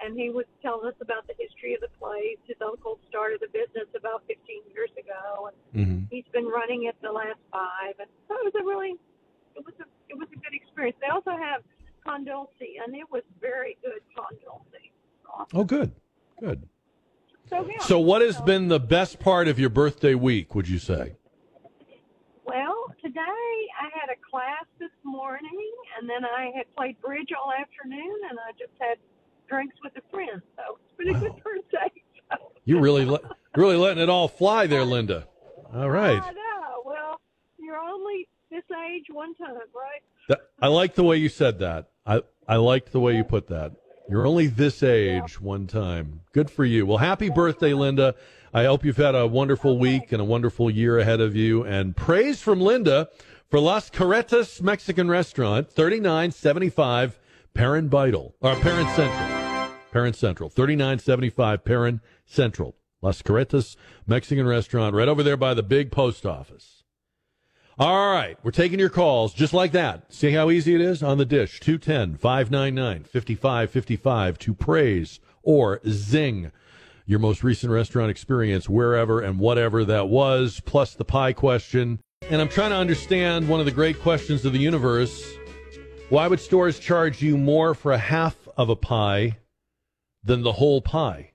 and 0.00 0.16
he 0.16 0.32
was 0.32 0.48
telling 0.64 0.88
us 0.88 0.96
about 1.04 1.28
the 1.28 1.36
history 1.36 1.76
of 1.76 1.84
the 1.84 1.92
place. 2.00 2.40
His 2.48 2.56
uncle 2.64 2.96
started 3.12 3.44
the 3.44 3.52
business 3.52 3.92
about 3.92 4.24
15 4.24 4.40
years 4.72 4.88
ago, 4.96 5.52
and 5.52 5.56
Mm-hmm. 5.76 6.08
he's 6.08 6.24
been 6.32 6.48
running 6.48 6.88
it 6.88 6.96
the 7.04 7.12
last 7.12 7.44
five, 7.52 8.00
and 8.00 8.08
so 8.24 8.40
it 8.40 8.44
was 8.48 8.56
a 8.56 8.64
really, 8.64 8.96
it 9.52 9.64
was 9.68 9.76
a, 9.84 9.86
it 10.08 10.16
was 10.16 10.28
a 10.32 10.38
good 10.40 10.56
experience. 10.56 10.96
They 11.04 11.12
also 11.12 11.36
have 11.36 11.60
con 12.00 12.24
dulce, 12.24 12.56
and 12.56 12.96
it 12.96 13.08
was 13.12 13.20
very 13.36 13.76
good 13.84 14.00
con 14.16 14.32
dulce. 14.40 14.80
Oh, 15.52 15.64
good. 15.64 15.92
Good. 16.40 16.64
So 17.48 17.66
yeah. 17.68 17.78
So, 17.84 17.98
what 17.98 18.22
has 18.22 18.40
been 18.40 18.68
the 18.68 18.80
best 18.80 19.18
part 19.20 19.48
of 19.48 19.58
your 19.58 19.70
birthday 19.70 20.14
week, 20.14 20.54
would 20.54 20.68
you 20.68 20.78
say? 20.78 21.16
Well, 22.44 22.86
today 23.02 23.20
I 23.20 23.88
had 23.92 24.10
a 24.10 24.18
class 24.30 24.64
this 24.78 24.90
morning, 25.04 25.72
and 25.98 26.08
then 26.08 26.24
I 26.24 26.50
had 26.56 26.74
played 26.76 27.00
bridge 27.00 27.28
all 27.32 27.52
afternoon, 27.52 28.20
and 28.30 28.38
I 28.38 28.52
just 28.58 28.72
had 28.80 28.98
drinks 29.48 29.76
with 29.82 29.92
a 29.96 30.02
friend. 30.10 30.42
So 30.56 30.78
it's 30.84 30.96
been 30.96 31.14
a 31.14 31.18
good 31.18 31.42
birthday. 31.42 31.92
You 32.64 32.78
really, 32.78 33.04
le- 33.04 33.20
really 33.56 33.76
letting 33.76 34.00
it 34.02 34.08
all 34.08 34.28
fly 34.28 34.68
there, 34.68 34.84
Linda. 34.84 35.26
All 35.74 35.90
right. 35.90 36.22
I 36.22 36.30
know. 36.30 36.82
Well, 36.84 37.20
you're 37.58 37.76
only 37.76 38.28
this 38.50 38.62
age 38.88 39.06
one 39.10 39.34
time, 39.34 39.50
right? 39.74 40.02
That, 40.28 40.42
I 40.60 40.68
like 40.68 40.94
the 40.94 41.02
way 41.02 41.16
you 41.16 41.28
said 41.28 41.58
that. 41.58 41.90
I, 42.06 42.22
I 42.46 42.56
liked 42.56 42.92
the 42.92 43.00
way 43.00 43.16
you 43.16 43.24
put 43.24 43.48
that. 43.48 43.72
You're 44.08 44.26
only 44.26 44.46
this 44.46 44.82
age 44.82 45.40
one 45.40 45.66
time. 45.66 46.20
Good 46.32 46.50
for 46.50 46.64
you. 46.64 46.84
Well, 46.86 46.98
happy 46.98 47.30
birthday, 47.30 47.72
Linda. 47.72 48.14
I 48.52 48.64
hope 48.64 48.84
you've 48.84 48.96
had 48.96 49.14
a 49.14 49.26
wonderful 49.26 49.78
week 49.78 50.12
and 50.12 50.20
a 50.20 50.24
wonderful 50.24 50.70
year 50.70 50.98
ahead 50.98 51.20
of 51.20 51.34
you. 51.34 51.64
And 51.64 51.96
praise 51.96 52.42
from 52.42 52.60
Linda 52.60 53.08
for 53.48 53.60
Las 53.60 53.88
Carretas 53.88 54.60
Mexican 54.60 55.08
Restaurant, 55.08 55.70
3975 55.70 57.18
Perrin 57.54 57.88
Beitel, 57.88 58.32
or 58.40 58.50
uh, 58.50 58.60
Perrin 58.60 58.86
Central. 58.88 59.70
Perrin 59.90 60.14
Central, 60.14 60.50
3975 60.50 61.64
Perrin 61.64 62.00
Central. 62.26 62.74
Las 63.02 63.20
Carretas 63.20 63.76
Mexican 64.06 64.46
Restaurant, 64.46 64.94
right 64.94 65.08
over 65.08 65.22
there 65.22 65.36
by 65.36 65.54
the 65.54 65.62
big 65.62 65.90
post 65.90 66.24
office. 66.24 66.81
All 67.82 68.12
right, 68.12 68.38
we're 68.44 68.52
taking 68.52 68.78
your 68.78 68.90
calls 68.90 69.34
just 69.34 69.52
like 69.52 69.72
that. 69.72 70.14
See 70.14 70.30
how 70.30 70.50
easy 70.50 70.76
it 70.76 70.80
is 70.80 71.02
on 71.02 71.18
the 71.18 71.24
dish 71.24 71.58
210 71.58 72.16
599 72.16 73.02
5555 73.02 74.38
to 74.38 74.54
praise 74.54 75.18
or 75.42 75.80
zing 75.88 76.52
your 77.06 77.18
most 77.18 77.42
recent 77.42 77.72
restaurant 77.72 78.08
experience 78.08 78.68
wherever 78.68 79.20
and 79.20 79.40
whatever 79.40 79.84
that 79.84 80.08
was, 80.08 80.60
plus 80.64 80.94
the 80.94 81.04
pie 81.04 81.32
question. 81.32 81.98
And 82.30 82.40
I'm 82.40 82.48
trying 82.48 82.70
to 82.70 82.76
understand 82.76 83.48
one 83.48 83.58
of 83.58 83.66
the 83.66 83.72
great 83.72 83.98
questions 83.98 84.44
of 84.44 84.52
the 84.52 84.60
universe. 84.60 85.34
Why 86.08 86.28
would 86.28 86.38
stores 86.38 86.78
charge 86.78 87.20
you 87.20 87.36
more 87.36 87.74
for 87.74 87.90
a 87.90 87.98
half 87.98 88.36
of 88.56 88.68
a 88.68 88.76
pie 88.76 89.38
than 90.22 90.42
the 90.42 90.52
whole 90.52 90.82
pie? 90.82 91.32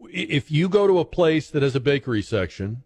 If 0.00 0.50
you 0.50 0.68
go 0.68 0.88
to 0.88 0.98
a 0.98 1.04
place 1.04 1.48
that 1.50 1.62
has 1.62 1.76
a 1.76 1.80
bakery 1.80 2.22
section 2.22 2.82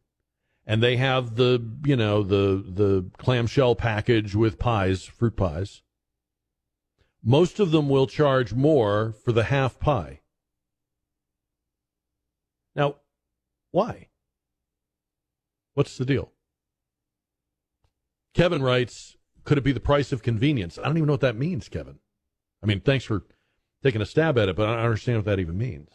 and 0.69 0.83
they 0.83 0.99
have 0.99 1.37
the 1.37 1.67
you 1.85 1.97
know 1.97 2.23
the 2.23 2.63
the 2.69 3.11
clamshell 3.17 3.75
package 3.75 4.37
with 4.37 4.59
pies, 4.59 5.03
fruit 5.05 5.35
pies. 5.35 5.83
Most 7.25 7.59
of 7.59 7.73
them 7.73 7.89
will 7.89 8.07
charge 8.07 8.53
more 8.53 9.15
for 9.25 9.33
the 9.33 9.45
half 9.45 9.81
pie. 9.81 10.21
Now, 12.77 12.97
why? 13.73 14.09
What's 15.75 15.97
the 15.97 16.05
deal? 16.05 16.33
Kevin 18.35 18.63
writes, 18.63 19.17
could 19.45 19.59
it 19.59 19.65
be 19.65 19.73
the 19.73 19.81
price 19.81 20.13
of 20.13 20.23
convenience? 20.23 20.79
I 20.79 20.85
don't 20.85 20.97
even 20.97 21.07
know 21.07 21.15
what 21.15 21.23
that 21.23 21.37
means, 21.37 21.69
Kevin. 21.69 21.99
I 22.63 22.67
mean, 22.67 22.81
thanks 22.81 23.05
for 23.05 23.25
taking 23.83 24.01
a 24.01 24.07
stab 24.07 24.39
at 24.39 24.49
it, 24.49 24.55
but 24.57 24.69
I 24.69 24.77
don't 24.77 24.85
understand 24.85 25.19
what 25.19 25.25
that 25.25 25.41
even 25.41 25.57
means. 25.59 25.91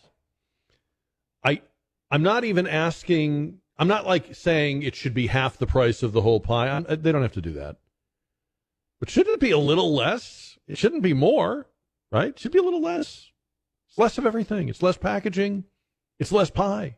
I 1.44 1.62
I'm 2.10 2.24
not 2.24 2.44
even 2.44 2.68
asking 2.68 3.60
I'm 3.78 3.88
not 3.88 4.06
like 4.06 4.36
saying 4.36 4.84
it 4.84 4.95
should 4.95 5.14
be 5.14 5.28
half 5.28 5.58
the 5.58 5.66
price 5.66 6.04
of 6.04 6.14
the 6.14 6.22
whole 6.22 6.40
pie. 6.40 6.70
I'm, 6.70 6.86
they 6.88 7.12
don't 7.12 7.22
have 7.22 7.34
to 7.34 7.41
do 7.41 7.54
that. 7.54 7.78
But 9.00 9.10
shouldn't 9.10 9.36
it 9.36 9.40
be 9.40 9.52
a 9.52 9.58
little 9.58 9.94
less? 9.94 10.58
It 10.68 10.78
shouldn't 10.78 11.02
be 11.02 11.14
more, 11.14 11.68
right? 12.12 12.30
It 12.30 12.40
should 12.40 12.52
be 12.52 12.60
a 12.60 12.64
little 12.64 12.82
less. 12.82 13.32
It's 13.90 13.98
less 13.98 14.18
of 14.18 14.26
everything. 14.26 14.70
It's 14.70 14.84
less 14.84 14.98
packaging. 14.98 15.66
It's 16.20 16.32
less 16.32 16.50
pie. 16.50 16.98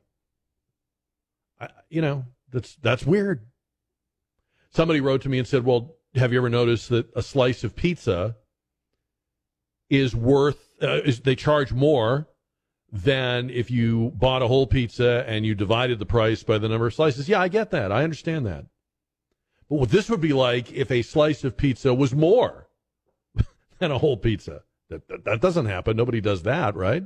I, 1.60 1.70
you 1.90 2.02
know, 2.02 2.26
that's 2.52 2.76
that's 2.76 3.06
weird. 3.06 3.46
Somebody 4.70 5.00
wrote 5.00 5.22
to 5.22 5.30
me 5.30 5.40
and 5.40 5.48
said, 5.48 5.66
"Well, 5.66 5.96
have 6.16 6.32
you 6.32 6.40
ever 6.40 6.50
noticed 6.50 6.90
that 6.90 7.08
a 7.16 7.22
slice 7.22 7.64
of 7.64 7.76
pizza 7.76 8.36
is 9.90 10.16
worth 10.16 10.70
uh, 10.82 11.02
is 11.06 11.22
they 11.22 11.36
charge 11.36 11.72
more 11.72 12.28
than 13.04 13.50
if 13.50 13.70
you 13.70 14.12
bought 14.16 14.42
a 14.42 14.48
whole 14.48 14.68
pizza 14.68 15.24
and 15.28 15.46
you 15.46 15.56
divided 15.56 16.00
the 16.00 16.06
price 16.06 16.44
by 16.44 16.58
the 16.58 16.70
number 16.70 16.88
of 16.88 16.94
slices?" 16.94 17.30
Yeah, 17.30 17.42
I 17.42 17.48
get 17.48 17.72
that. 17.72 17.92
I 17.92 18.04
understand 18.04 18.46
that. 18.46 18.66
But 19.70 19.76
what 19.80 19.90
this 19.90 20.10
would 20.10 20.22
be 20.22 20.34
like 20.34 20.72
if 20.72 20.92
a 20.92 21.02
slice 21.02 21.44
of 21.44 21.58
pizza 21.58 21.94
was 21.94 22.14
more 22.14 22.68
than 23.80 23.92
a 23.92 23.98
whole 23.98 24.18
pizza. 24.18 24.64
That, 24.90 25.08
that, 25.08 25.26
that 25.26 25.42
doesn't 25.42 25.66
happen. 25.66 25.98
Nobody 25.98 26.22
does 26.22 26.44
that, 26.44 26.76
right? 26.76 27.04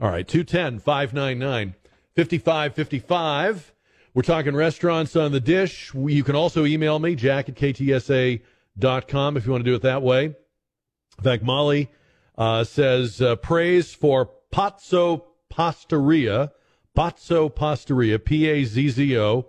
All 0.00 0.10
right, 0.10 0.26
210 0.26 0.80
599 0.80 1.74
5555. 2.16 3.72
We're 4.14 4.22
talking 4.22 4.54
restaurants 4.54 5.16
on 5.16 5.32
the 5.32 5.40
dish. 5.40 5.92
You 5.94 6.22
can 6.24 6.36
also 6.36 6.64
email 6.64 6.98
me, 6.98 7.14
jack 7.14 7.48
at 7.48 7.56
ktsa.com, 7.56 9.36
if 9.36 9.44
you 9.44 9.52
want 9.52 9.64
to 9.64 9.70
do 9.70 9.74
it 9.74 9.82
that 9.82 10.02
way. 10.02 10.24
In 10.26 11.24
fact, 11.24 11.42
Molly 11.42 11.90
uh, 12.38 12.64
says 12.64 13.20
uh, 13.20 13.36
praise 13.36 13.92
for 13.92 14.30
Pazzo 14.54 15.24
Pastaria, 15.52 16.52
Pazzo 16.96 17.52
Pastaria, 17.52 18.20
P 18.20 18.48
A 18.48 18.62
Z 18.62 18.90
Z 18.90 19.18
O, 19.18 19.46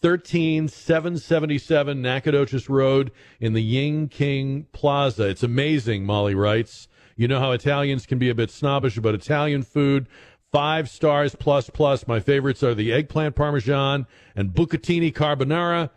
13777 0.00 2.00
Nacogdoches 2.00 2.68
Road 2.68 3.10
in 3.40 3.54
the 3.54 3.62
Ying 3.62 4.06
King 4.06 4.68
Plaza. 4.70 5.24
It's 5.24 5.42
amazing, 5.42 6.06
Molly 6.06 6.36
writes. 6.36 6.86
You 7.16 7.26
know 7.26 7.40
how 7.40 7.50
Italians 7.50 8.06
can 8.06 8.20
be 8.20 8.30
a 8.30 8.34
bit 8.34 8.48
snobbish 8.48 8.96
about 8.96 9.16
Italian 9.16 9.64
food. 9.64 10.06
Five 10.52 10.88
stars 10.88 11.34
plus 11.34 11.68
plus. 11.68 12.06
My 12.06 12.20
favorites 12.20 12.62
are 12.62 12.76
the 12.76 12.92
eggplant 12.92 13.34
parmesan 13.34 14.06
and 14.36 14.50
bucatini 14.50 15.12
carbonara. 15.12 15.90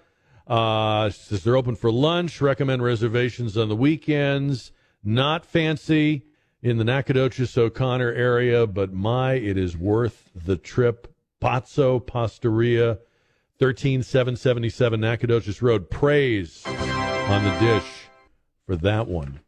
Uh, 0.48 1.12
says 1.12 1.44
they're 1.44 1.56
open 1.56 1.76
for 1.76 1.92
lunch. 1.92 2.42
Recommend 2.42 2.82
reservations 2.82 3.56
on 3.56 3.70
the 3.70 3.76
weekends. 3.76 4.72
Not 5.04 5.46
fancy 5.46 6.24
in 6.68 6.78
the 6.78 6.84
Nacogdoches 6.84 7.58
O'Connor 7.58 8.12
area, 8.12 8.68
but 8.68 8.92
my, 8.92 9.34
it 9.34 9.58
is 9.58 9.78
worth 9.78 10.30
the 10.36 10.58
trip. 10.58 11.14
Pazzo 11.42 12.06
Pastaria, 12.06 12.98
13777 13.60 15.00
Nacogdoches 15.00 15.62
Road. 15.62 15.90
Praise 15.90 16.64
on 16.66 17.44
the 17.46 17.58
dish 17.60 17.86
for 18.66 18.76
that 18.76 19.08
one. 19.08 19.40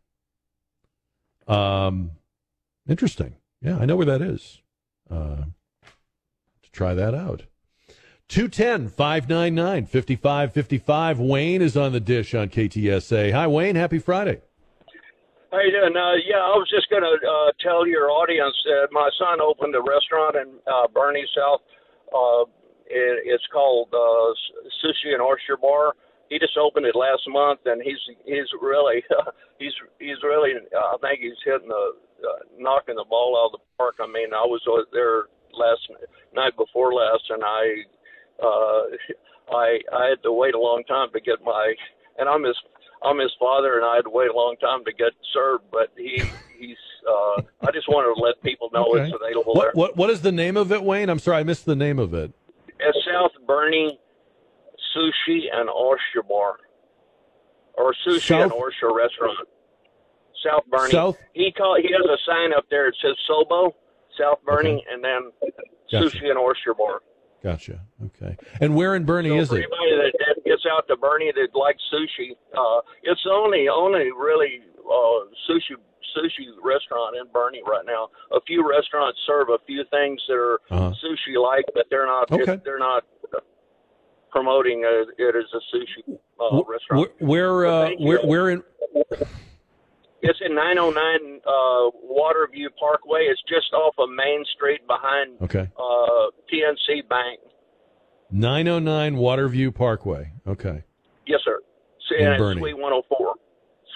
Um, 1.48 2.12
interesting. 2.88 3.36
Yeah, 3.62 3.78
I 3.78 3.86
know 3.86 3.98
where 3.98 4.06
that 4.06 4.22
is. 4.22 4.62
Uh, 5.10 5.44
to 6.62 6.72
try 6.72 6.94
that 6.94 7.14
out. 7.14 7.44
210 8.30 8.88
599 8.88 9.88
5555. 9.88 11.20
Wayne 11.20 11.62
is 11.62 11.76
on 11.76 11.92
the 11.92 12.00
dish 12.00 12.34
on 12.34 12.48
KTSA. 12.48 13.34
Hi, 13.34 13.48
Wayne. 13.48 13.76
Happy 13.76 14.00
Friday. 14.00 14.42
You 15.52 15.74
doing? 15.74 15.98
Uh, 15.98 16.14
yeah, 16.30 16.46
I 16.46 16.54
was 16.54 16.70
just 16.70 16.90
going 16.94 17.02
to 17.02 17.18
uh, 17.26 17.50
tell 17.58 17.82
your 17.88 18.14
audience 18.14 18.54
that 18.70 18.94
my 18.94 19.10
son 19.18 19.42
opened 19.42 19.74
a 19.74 19.82
restaurant 19.82 20.38
in 20.38 20.62
uh, 20.70 20.86
Boerne 20.94 21.26
South. 21.34 21.66
Uh, 22.14 22.46
it, 22.86 23.26
it's 23.26 23.44
called 23.50 23.90
uh, 23.90 24.30
Sushi 24.78 25.10
and 25.10 25.22
Oyster 25.26 25.58
Bar. 25.58 25.98
He 26.30 26.38
just 26.38 26.54
opened 26.54 26.86
it 26.86 26.94
last 26.94 27.26
month, 27.26 27.66
and 27.66 27.82
he's 27.82 27.98
he's 28.30 28.46
really 28.62 29.02
he's 29.60 29.74
he's 29.98 30.22
really 30.22 30.54
uh, 30.54 30.94
I 30.94 30.98
think 31.02 31.26
he's 31.26 31.42
hitting 31.42 31.74
the 31.74 31.98
uh, 32.22 32.46
knocking 32.62 33.02
the 33.02 33.10
ball 33.10 33.34
out 33.34 33.50
of 33.50 33.58
the 33.58 33.66
park. 33.74 33.98
I 33.98 34.06
mean, 34.06 34.30
I 34.38 34.46
was 34.46 34.62
uh, 34.70 34.86
there 34.94 35.34
last 35.58 35.82
night 36.30 36.54
before 36.62 36.94
last, 36.94 37.26
and 37.34 37.42
I 37.42 37.62
uh, 38.38 38.82
I 39.58 39.82
I 39.98 40.14
had 40.14 40.22
to 40.22 40.32
wait 40.32 40.54
a 40.54 40.62
long 40.62 40.86
time 40.86 41.10
to 41.14 41.20
get 41.20 41.42
my 41.42 41.74
and 42.20 42.30
I'm 42.30 42.44
his 42.44 42.58
I'm 43.04 43.18
his 43.20 43.32
father, 43.40 43.78
and 43.78 43.86
I 43.86 43.96
had 43.96 44.04
to 44.06 44.10
wait 44.10 44.30
a 44.30 44.34
long 44.34 44.56
time 44.60 44.84
to 44.86 44.92
get 44.94 45.12
served. 45.34 45.66
But 45.72 45.90
he 45.98 46.22
he's 46.58 46.78
uh, 47.10 47.42
I 47.62 47.72
just 47.72 47.88
wanted 47.88 48.14
to 48.16 48.22
let 48.22 48.42
people 48.44 48.70
know 48.74 48.86
Okay. 48.92 49.04
it's 49.04 49.14
available 49.16 49.54
What, 49.54 49.64
there. 49.64 49.72
what 49.74 49.98
what 49.98 50.10
is 50.10 50.22
the 50.22 50.32
name 50.32 50.58
of 50.58 50.72
it, 50.72 50.84
Wayne? 50.84 51.10
I'm 51.10 51.20
sorry, 51.20 51.38
I 51.38 51.44
missed 51.44 51.66
the 51.66 51.76
name 51.76 52.00
of 52.00 52.14
it. 52.14 52.32
At 52.86 52.94
South 53.06 53.32
Boerne 53.48 53.92
Sushi 54.96 55.42
and 55.54 55.70
Oyster 55.70 56.24
Bar, 56.28 56.58
or 57.76 57.94
Sushi 58.06 58.42
and 58.42 58.52
South- 58.52 58.54
Oyster 58.54 58.92
Restaurant. 58.94 59.48
South 60.46 60.64
Boerne. 60.72 60.90
South- 60.92 61.18
He 61.34 61.52
call 61.52 61.76
he 61.82 61.90
has 61.92 62.06
a 62.06 62.18
sign 62.26 62.54
up 62.54 62.66
there. 62.70 62.88
It 62.88 62.96
says 63.02 63.16
Sobo, 63.30 63.74
South 64.20 64.40
Boerne, 64.48 64.78
Okay. 64.78 64.86
and 64.92 65.04
then 65.04 65.32
Gotcha. 65.92 66.06
Sushi 66.18 66.30
and 66.30 66.38
Oyster 66.40 66.74
Bar. 66.74 67.02
Gotcha. 67.44 67.80
Okay. 68.06 68.36
And 68.60 68.76
where 68.76 68.96
in 68.96 69.06
Boerne 69.06 69.30
So 69.30 69.40
is 69.40 69.52
it? 69.52 69.56
anybody 69.56 69.96
that, 69.96 70.14
that 70.20 70.44
gets 70.46 70.64
out 70.70 70.88
to 70.90 70.96
Boerne 70.98 71.34
that 71.36 71.58
likes 71.58 71.82
sushi, 71.94 72.32
uh, 72.58 72.82
it's 73.04 73.22
the 73.24 73.32
only 73.32 73.68
only 73.70 74.12
really 74.12 74.60
uh, 74.80 75.26
sushi 75.48 75.76
sushi 76.18 76.48
restaurant 76.64 77.16
in 77.16 77.28
Boerne 77.32 77.62
right 77.66 77.86
now. 77.86 78.10
A 78.36 78.42
few 78.42 78.68
restaurants 78.70 79.20
serve 79.26 79.50
a 79.50 79.58
few 79.66 79.84
things 79.90 80.22
that 80.28 80.34
are 80.36 80.60
Uh-huh. 80.70 80.94
sushi 81.04 81.42
like, 81.42 81.66
but 81.74 81.86
they're 81.90 82.06
not 82.06 82.30
Okay. 82.32 82.60
they're 82.66 82.80
not 82.80 83.04
promoting 84.32 84.84
it 84.86 85.36
as 85.36 85.46
a 85.54 85.76
sushi 85.76 86.18
uh, 86.42 86.62
restaurant. 86.68 87.10
Where 87.20 87.56
where 87.64 87.66
uh, 87.66 87.90
where 88.00 88.20
where 88.26 88.50
in 88.50 88.64
It's 90.22 90.40
in 90.46 90.54
909 90.54 91.42
uh, 91.48 91.52
Waterview 92.12 92.68
Parkway. 92.80 93.22
It's 93.30 93.42
just 93.48 93.74
off 93.74 93.96
of 93.98 94.10
Main 94.10 94.44
Street 94.56 94.86
behind 94.88 95.38
Okay. 95.44 95.70
uh, 95.78 96.28
PNC 96.52 97.08
Bank. 97.08 97.40
909 98.32 99.16
Waterview 99.16 99.74
Parkway. 99.74 100.32
Okay. 100.48 100.84
Yes, 101.26 101.40
sir. 101.46 101.60
S- 102.00 102.20
In 102.20 102.28
And. 102.28 102.60
Suite 102.60 102.78
104. 102.78 103.34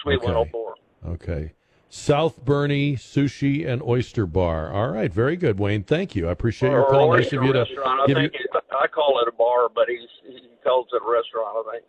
Suite 0.02 0.16
Okay. 0.18 0.26
104. 0.26 0.74
Okay. 1.08 1.52
South 1.90 2.44
Boerne 2.44 2.94
Sushi 2.94 3.64
and 3.68 3.80
Oyster 3.82 4.26
Bar. 4.26 4.72
All 4.72 4.88
right, 4.88 5.12
very 5.12 5.36
good, 5.36 5.60
Wayne. 5.60 5.84
Thank 5.84 6.16
you. 6.16 6.28
I 6.28 6.32
appreciate 6.32 6.70
your 6.70 6.86
call. 6.86 7.12
Nice 7.12 7.32
of 7.32 7.44
you 7.44 7.52
to. 7.52 7.60
I 7.84 8.04
give 8.08 8.16
think 8.16 8.32
you- 8.34 8.60
I 8.80 8.88
call 8.88 9.20
it 9.22 9.28
a 9.28 9.32
bar, 9.32 9.68
but 9.72 9.88
he's, 9.88 10.00
he 10.26 10.48
calls 10.64 10.88
it 10.92 11.00
a 11.06 11.08
restaurant. 11.10 11.66
I 11.68 11.72
think. 11.72 11.84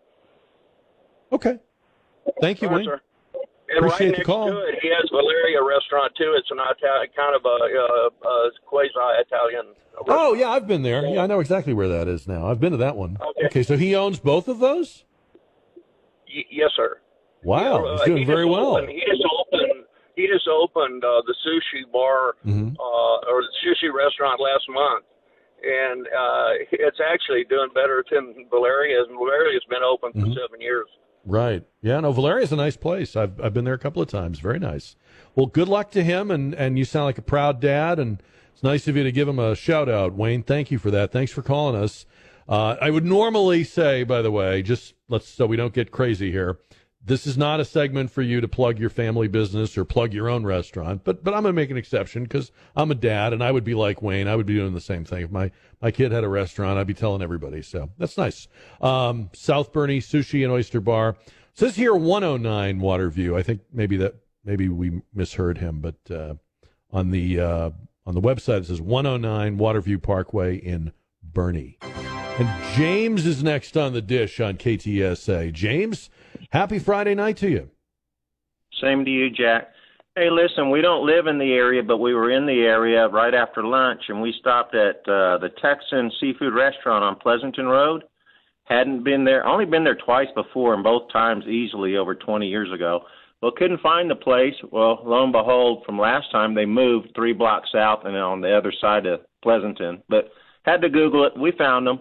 Okay. 1.32 1.60
Thank 2.42 2.62
you, 2.62 2.68
right, 2.68 2.76
Wayne. 2.78 2.86
sir. 2.86 3.02
And 3.68 3.80
Appreciate 3.80 4.08
right 4.10 4.18
next 4.20 4.26
call. 4.28 4.48
to 4.48 4.58
it, 4.68 4.76
he 4.82 4.90
has 4.90 5.10
Valeria 5.12 5.64
restaurant 5.64 6.14
too. 6.16 6.36
It's 6.38 6.50
an 6.52 6.60
Italian, 6.60 7.10
kind 7.16 7.36
of 7.36 7.44
a, 7.46 7.50
uh, 7.50 8.28
uh, 8.28 8.50
quasi 8.66 8.90
Italian. 9.20 9.74
Oh 10.08 10.34
yeah, 10.36 10.50
I've 10.50 10.68
been 10.68 10.84
there. 10.84 11.04
Yeah, 11.06 11.24
I 11.24 11.28
know 11.28 11.40
exactly 11.40 11.74
where 11.74 11.88
that 11.88 12.08
is 12.08 12.28
now. 12.28 12.46
I've 12.48 12.60
been 12.60 12.72
to 12.72 12.78
that 12.78 12.96
one. 12.96 13.18
Okay. 13.46 13.64
so 13.64 13.76
he 13.78 13.96
owns 13.96 14.20
both 14.20 14.48
of 14.48 14.60
those. 14.60 15.04
Y- 16.28 16.46
yes, 16.52 16.70
sir. 16.76 17.00
Wow, 17.44 17.86
Uh, 17.86 17.98
he's 17.98 18.06
doing 18.06 18.18
he 18.20 18.26
very 18.26 18.46
well. 18.46 18.78
Opened, 18.78 18.90
he 18.90 19.00
just 19.06 19.24
opened. 19.40 19.86
He 20.16 20.28
just 20.28 20.48
opened 20.48 21.04
uh, 21.04 21.22
the 21.28 21.36
sushi 21.46 21.92
bar 21.92 22.36
Mhm. 22.46 22.76
uh, 22.80 23.32
or 23.32 23.42
the 23.42 23.54
sushi 23.66 23.92
restaurant 23.94 24.40
last 24.40 24.68
month, 24.70 25.06
and 25.64 26.08
uh, 26.08 26.50
it's 26.72 27.00
actually 27.02 27.44
doing 27.46 27.70
better 27.74 28.04
than 28.12 28.46
Valeria's. 28.50 29.08
Valeria's 29.10 29.64
been 29.70 29.84
open 29.84 30.12
for 30.14 30.20
Mhm. 30.28 30.36
seven 30.36 30.62
years. 30.62 30.88
Right. 31.26 31.64
Yeah. 31.82 32.00
No, 32.00 32.12
Valeria's 32.12 32.52
a 32.52 32.56
nice 32.56 32.78
place. 32.78 33.16
I've 33.16 33.40
I've 33.42 33.54
been 33.54 33.66
there 33.66 33.74
a 33.74 33.80
couple 33.80 34.02
of 34.02 34.08
times. 34.08 34.40
Very 34.40 34.60
nice. 34.60 34.96
Well, 35.36 35.48
good 35.48 35.68
luck 35.68 35.92
to 35.92 36.04
him, 36.04 36.32
and 36.32 36.54
and 36.54 36.78
you 36.78 36.86
sound 36.86 37.06
like 37.06 37.18
a 37.18 37.24
proud 37.24 37.60
dad, 37.60 38.00
and 38.00 38.22
it's 38.54 38.64
nice 38.64 38.88
of 38.88 38.96
you 38.96 39.04
to 39.04 39.12
give 39.12 39.28
him 39.28 39.40
a 39.40 39.56
shout 39.56 39.90
out, 39.90 40.14
Wayne. 40.14 40.44
Thank 40.44 40.72
you 40.72 40.78
for 40.78 40.92
that. 40.92 41.12
Thanks 41.12 41.32
for 41.32 41.42
calling 41.42 41.76
us. 41.76 42.06
Uh, 42.48 42.76
I 42.80 42.92
would 42.92 43.06
normally 43.06 43.64
say, 43.64 44.04
by 44.04 44.22
the 44.22 44.32
way, 44.32 44.62
just 44.62 44.94
let's 45.10 45.28
so 45.28 45.48
we 45.48 45.58
don't 45.58 45.74
get 45.74 45.92
crazy 45.92 46.32
here. 46.32 46.60
This 47.08 47.28
is 47.28 47.38
not 47.38 47.60
a 47.60 47.66
segment 47.66 48.10
for 48.10 48.24
you 48.24 48.42
to 48.42 48.48
plug 48.48 48.80
your 48.80 48.90
family 48.90 49.28
business 49.28 49.78
or 49.78 49.86
plug 49.86 50.12
your 50.12 50.28
own 50.28 50.44
restaurant, 50.44 51.04
but 51.04 51.24
but 51.24 51.36
I'm 51.36 51.44
gonna 51.44 51.54
make 51.54 51.70
an 51.70 51.78
exception 51.78 52.24
because 52.24 52.52
I'm 52.76 52.90
a 52.90 52.96
dad, 52.96 53.32
and 53.32 53.44
I 53.44 53.52
would 53.52 53.64
be 53.64 53.76
like 53.76 54.02
Wayne. 54.02 54.28
I 54.28 54.36
would 54.36 54.48
be 54.48 54.56
doing 54.56 54.74
the 54.74 54.82
same 54.82 55.06
thing 55.06 55.24
if 55.24 55.30
my 55.30 55.52
my 55.82 55.92
kid 55.92 56.12
had 56.12 56.24
a 56.24 56.30
restaurant. 56.30 56.80
I'd 56.80 56.88
be 56.88 56.96
telling 56.96 57.22
everybody. 57.22 57.62
So 57.62 57.92
that's 58.00 58.18
nice. 58.18 58.48
Um, 58.82 59.30
South 59.34 59.72
Boerne 59.72 59.98
Sushi 59.98 60.44
and 60.44 60.52
Oyster 60.52 60.82
Bar 60.82 61.16
says 61.54 61.76
here 61.76 61.94
109 61.94 62.80
Waterview. 62.80 63.38
I 63.38 63.44
think 63.44 63.62
maybe 63.72 63.98
that 63.98 64.16
maybe 64.44 64.68
we 64.68 65.02
misheard 65.14 65.60
him, 65.60 65.82
but 65.82 65.96
uh, 66.10 66.34
on 66.92 67.12
the 67.12 67.40
uh, 67.40 67.70
on 68.08 68.16
the 68.16 68.22
website 68.22 68.62
it 68.62 68.66
says 68.66 68.82
109 68.82 69.60
Waterview 69.60 70.02
Parkway 70.02 70.56
in 70.56 70.92
Boerne. 71.32 71.76
And 72.38 72.50
James 72.74 73.26
is 73.26 73.44
next 73.44 73.78
on 73.78 73.94
the 73.94 74.02
dish 74.02 74.42
on 74.42 74.58
KTSA. 74.58 75.54
James, 75.54 76.10
happy 76.52 76.80
Friday 76.80 77.16
night 77.16 77.38
to 77.38 77.50
you. 77.50 77.70
Same 78.82 79.06
to 79.06 79.12
you, 79.12 79.30
Jack. 79.30 79.70
Hey, 80.16 80.30
listen, 80.30 80.70
we 80.70 80.82
don't 80.82 81.06
live 81.06 81.28
in 81.28 81.38
the 81.38 81.54
area, 81.54 81.84
but 81.84 81.98
we 81.98 82.14
were 82.14 82.32
in 82.32 82.46
the 82.46 82.62
area 82.62 83.08
right 83.10 83.34
after 83.34 83.64
lunch, 83.64 84.02
and 84.08 84.22
we 84.22 84.34
stopped 84.40 84.74
at 84.74 84.98
uh, 85.10 85.38
the 85.40 85.50
Texan 85.62 86.10
Seafood 86.20 86.54
Restaurant 86.54 87.04
on 87.04 87.18
Pleasanton 87.18 87.66
Road. 87.66 88.04
Hadn't 88.64 89.04
been 89.04 89.26
there, 89.26 89.46
only 89.46 89.66
been 89.66 89.84
there 89.84 89.98
twice 90.06 90.30
before, 90.34 90.74
and 90.74 90.84
both 90.84 91.12
times 91.12 91.46
easily 91.46 91.98
over 91.98 92.16
20 92.16 92.48
years 92.48 92.72
ago. 92.74 93.02
Well, 93.42 93.52
couldn't 93.56 93.82
find 93.82 94.10
the 94.10 94.16
place. 94.16 94.56
Well, 94.72 95.02
lo 95.04 95.24
and 95.24 95.34
behold, 95.34 95.84
from 95.86 96.00
last 96.00 96.32
time 96.32 96.56
they 96.56 96.66
moved 96.66 97.10
three 97.14 97.34
blocks 97.34 97.70
south 97.72 98.06
and 98.06 98.16
on 98.16 98.42
the 98.42 98.58
other 98.58 98.74
side 98.82 99.06
of 99.06 99.20
Pleasanton. 99.44 100.02
But 100.10 100.30
had 100.64 100.82
to 100.82 100.90
Google 100.90 101.26
it. 101.26 101.38
We 101.38 101.52
found 101.52 101.86
them. 101.86 102.00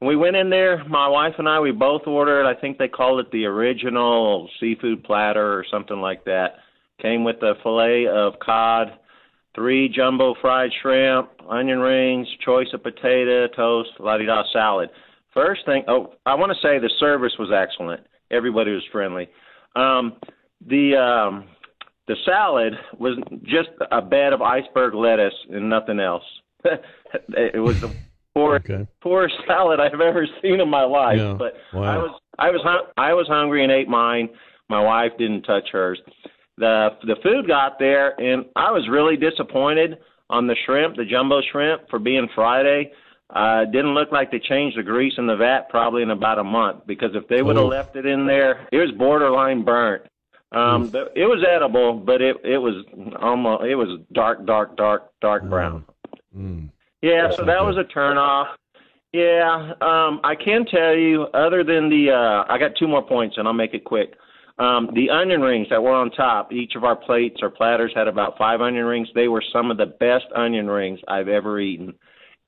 We 0.00 0.14
went 0.14 0.36
in 0.36 0.50
there, 0.50 0.84
my 0.84 1.08
wife 1.08 1.34
and 1.38 1.48
I, 1.48 1.58
we 1.60 1.72
both 1.72 2.06
ordered, 2.06 2.46
I 2.46 2.58
think 2.60 2.76
they 2.76 2.88
called 2.88 3.20
it 3.20 3.30
the 3.32 3.46
original 3.46 4.48
seafood 4.60 5.02
platter 5.04 5.54
or 5.54 5.64
something 5.70 6.00
like 6.00 6.24
that. 6.24 6.56
Came 7.00 7.24
with 7.24 7.36
a 7.36 7.54
fillet 7.62 8.06
of 8.06 8.34
cod, 8.38 8.88
three 9.54 9.88
jumbo 9.88 10.34
fried 10.40 10.70
shrimp, 10.82 11.30
onion 11.48 11.78
rings, 11.78 12.28
choice 12.44 12.68
of 12.74 12.82
potato, 12.82 13.48
toast, 13.48 13.90
la 13.98 14.18
di 14.18 14.26
da 14.26 14.42
salad. 14.52 14.90
First 15.32 15.64
thing, 15.64 15.84
oh, 15.88 16.14
I 16.24 16.34
want 16.34 16.52
to 16.52 16.58
say 16.66 16.78
the 16.78 16.90
service 16.98 17.32
was 17.38 17.50
excellent. 17.50 18.02
Everybody 18.30 18.72
was 18.72 18.84
friendly. 18.92 19.28
Um, 19.74 20.14
the 20.66 20.96
um, 20.96 21.48
the 22.08 22.16
salad 22.24 22.74
was 22.98 23.18
just 23.44 23.70
a 23.90 24.00
bed 24.00 24.32
of 24.32 24.42
iceberg 24.42 24.94
lettuce 24.94 25.34
and 25.50 25.68
nothing 25.68 26.00
else. 26.00 26.24
it 26.64 27.62
was 27.62 27.80
the 27.80 27.94
poorest, 28.36 28.70
Okay. 28.70 28.86
poorest 29.00 29.34
salad 29.46 29.80
I've 29.80 30.00
ever 30.00 30.26
seen 30.42 30.60
in 30.60 30.68
my 30.68 30.84
life. 30.84 31.18
Yeah. 31.18 31.34
But 31.38 31.54
Wow. 31.72 31.82
I 31.82 31.96
was 31.98 32.20
I 32.38 32.50
was 32.50 32.84
I 32.96 33.12
was 33.14 33.26
hungry 33.28 33.62
and 33.62 33.72
ate 33.72 33.88
mine. 33.88 34.28
My 34.68 34.80
wife 34.80 35.12
didn't 35.18 35.42
touch 35.42 35.68
hers. 35.72 35.98
The 36.58 36.90
the 37.02 37.16
food 37.22 37.46
got 37.46 37.78
there 37.78 38.18
and 38.20 38.44
I 38.56 38.70
was 38.72 38.88
really 38.88 39.16
disappointed 39.16 39.98
on 40.28 40.46
the 40.46 40.56
shrimp, 40.64 40.96
the 40.96 41.04
jumbo 41.04 41.40
shrimp 41.52 41.88
for 41.90 41.98
being 41.98 42.28
Friday. 42.34 42.92
Uh 43.34 43.64
didn't 43.64 43.94
look 43.94 44.12
like 44.12 44.30
they 44.30 44.38
changed 44.38 44.76
the 44.78 44.82
grease 44.82 45.14
in 45.18 45.26
the 45.26 45.36
vat 45.36 45.68
probably 45.68 46.02
in 46.02 46.10
about 46.10 46.38
a 46.38 46.44
month 46.44 46.86
because 46.86 47.10
if 47.14 47.26
they 47.28 47.42
would 47.42 47.56
have 47.56 47.64
Oof. 47.66 47.70
left 47.72 47.96
it 47.96 48.06
in 48.06 48.26
there, 48.26 48.68
it 48.70 48.78
was 48.78 48.90
borderline 48.92 49.64
burnt. 49.64 50.02
Um 50.52 50.84
it 51.22 51.26
was 51.26 51.44
edible, 51.48 51.94
but 51.94 52.20
it 52.22 52.36
it 52.44 52.58
was 52.58 52.84
almost 53.20 53.64
it 53.64 53.74
was 53.74 53.98
dark 54.12 54.46
dark 54.46 54.76
dark 54.76 55.10
dark 55.20 55.42
brown. 55.48 55.84
Mm. 56.36 56.70
Yeah, 57.02 57.30
so 57.30 57.44
that 57.44 57.62
was 57.62 57.76
a 57.76 57.84
turn 57.84 58.16
off. 58.16 58.48
Yeah, 59.12 59.72
um, 59.80 60.20
I 60.24 60.34
can 60.34 60.66
tell 60.66 60.94
you, 60.94 61.22
other 61.32 61.64
than 61.64 61.88
the, 61.88 62.10
uh, 62.10 62.52
I 62.52 62.58
got 62.58 62.72
two 62.78 62.88
more 62.88 63.06
points, 63.06 63.36
and 63.38 63.46
I'll 63.46 63.54
make 63.54 63.72
it 63.72 63.84
quick. 63.84 64.14
Um, 64.58 64.90
the 64.94 65.10
onion 65.10 65.40
rings 65.42 65.68
that 65.70 65.82
were 65.82 65.94
on 65.94 66.10
top, 66.10 66.52
each 66.52 66.74
of 66.76 66.84
our 66.84 66.96
plates 66.96 67.36
or 67.42 67.50
platters 67.50 67.92
had 67.94 68.08
about 68.08 68.38
five 68.38 68.60
onion 68.60 68.84
rings. 68.84 69.08
They 69.14 69.28
were 69.28 69.44
some 69.52 69.70
of 69.70 69.76
the 69.76 69.86
best 69.86 70.26
onion 70.34 70.66
rings 70.66 70.98
I've 71.08 71.28
ever 71.28 71.60
eaten, 71.60 71.94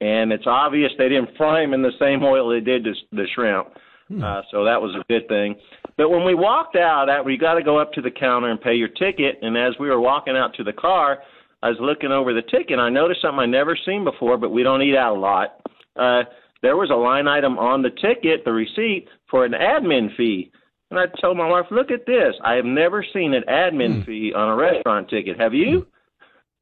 and 0.00 0.32
it's 0.32 0.46
obvious 0.46 0.90
they 0.98 1.08
didn't 1.08 1.30
fry 1.36 1.60
them 1.60 1.74
in 1.74 1.82
the 1.82 1.92
same 1.98 2.22
oil 2.24 2.48
they 2.48 2.60
did 2.60 2.84
the, 2.84 2.94
the 3.12 3.26
shrimp. 3.34 3.68
Uh, 4.10 4.40
so 4.50 4.64
that 4.64 4.80
was 4.80 4.94
a 4.94 5.04
good 5.12 5.28
thing. 5.28 5.54
But 5.98 6.08
when 6.08 6.24
we 6.24 6.34
walked 6.34 6.76
out, 6.76 7.08
we 7.26 7.36
got 7.36 7.54
to 7.54 7.62
go 7.62 7.78
up 7.78 7.92
to 7.92 8.00
the 8.00 8.10
counter 8.10 8.50
and 8.50 8.58
pay 8.58 8.74
your 8.74 8.88
ticket. 8.88 9.38
And 9.42 9.56
as 9.56 9.74
we 9.78 9.88
were 9.88 10.00
walking 10.00 10.34
out 10.34 10.54
to 10.54 10.64
the 10.64 10.72
car, 10.72 11.18
I 11.62 11.70
was 11.70 11.78
looking 11.80 12.12
over 12.12 12.32
the 12.32 12.42
ticket. 12.42 12.72
and 12.72 12.80
I 12.80 12.88
noticed 12.88 13.22
something 13.22 13.40
I 13.40 13.46
never 13.46 13.76
seen 13.84 14.04
before, 14.04 14.36
but 14.38 14.50
we 14.50 14.62
don't 14.62 14.82
eat 14.82 14.96
out 14.96 15.16
a 15.16 15.20
lot. 15.20 15.60
Uh, 15.96 16.22
there 16.62 16.76
was 16.76 16.90
a 16.90 16.94
line 16.94 17.26
item 17.28 17.58
on 17.58 17.82
the 17.82 17.90
ticket, 17.90 18.44
the 18.44 18.52
receipt, 18.52 19.08
for 19.30 19.44
an 19.44 19.52
admin 19.52 20.16
fee. 20.16 20.50
And 20.90 20.98
I 20.98 21.06
told 21.20 21.36
my 21.36 21.48
wife, 21.48 21.66
"Look 21.70 21.90
at 21.90 22.06
this! 22.06 22.34
I 22.42 22.54
have 22.54 22.64
never 22.64 23.04
seen 23.12 23.34
an 23.34 23.44
admin 23.48 24.06
fee 24.06 24.32
on 24.34 24.48
a 24.48 24.56
restaurant 24.56 25.08
ticket. 25.10 25.38
Have 25.38 25.52
you?" 25.54 25.86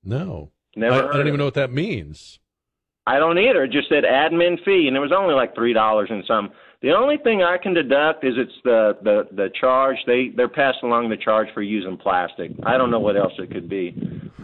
No. 0.05 0.51
Never 0.75 0.95
I, 0.95 0.99
I 1.09 1.13
don't 1.13 1.21
even 1.29 1.35
it. 1.35 1.39
know 1.39 1.45
what 1.45 1.55
that 1.55 1.73
means. 1.73 2.39
I 3.07 3.19
don't 3.19 3.39
either. 3.39 3.65
It 3.65 3.71
just 3.71 3.89
said 3.89 4.05
admin 4.05 4.63
fee, 4.65 4.89
and 4.89 4.97
it 4.97 5.01
was 5.01 5.13
only 5.13 5.35
like 5.35 5.55
three 5.55 5.73
dollars 5.73 6.09
and 6.11 6.25
some. 6.27 6.51
The 6.83 6.91
only 6.93 7.17
thing 7.19 7.43
I 7.43 7.57
can 7.57 7.73
deduct 7.73 8.25
is 8.25 8.35
it's 8.37 8.53
the 8.65 8.99
the 9.03 9.29
the 9.33 9.49
charge 9.59 9.97
they 10.07 10.31
they're 10.37 10.49
passing 10.49 10.89
along 10.89 11.09
the 11.09 11.17
charge 11.17 11.49
for 11.55 11.63
using 11.63 11.97
plastic. 11.97 12.51
I 12.65 12.77
don't 12.77 12.91
know 12.91 12.99
what 13.01 13.17
else 13.17 13.33
it 13.39 13.51
could 13.51 13.69
be, 13.69 13.95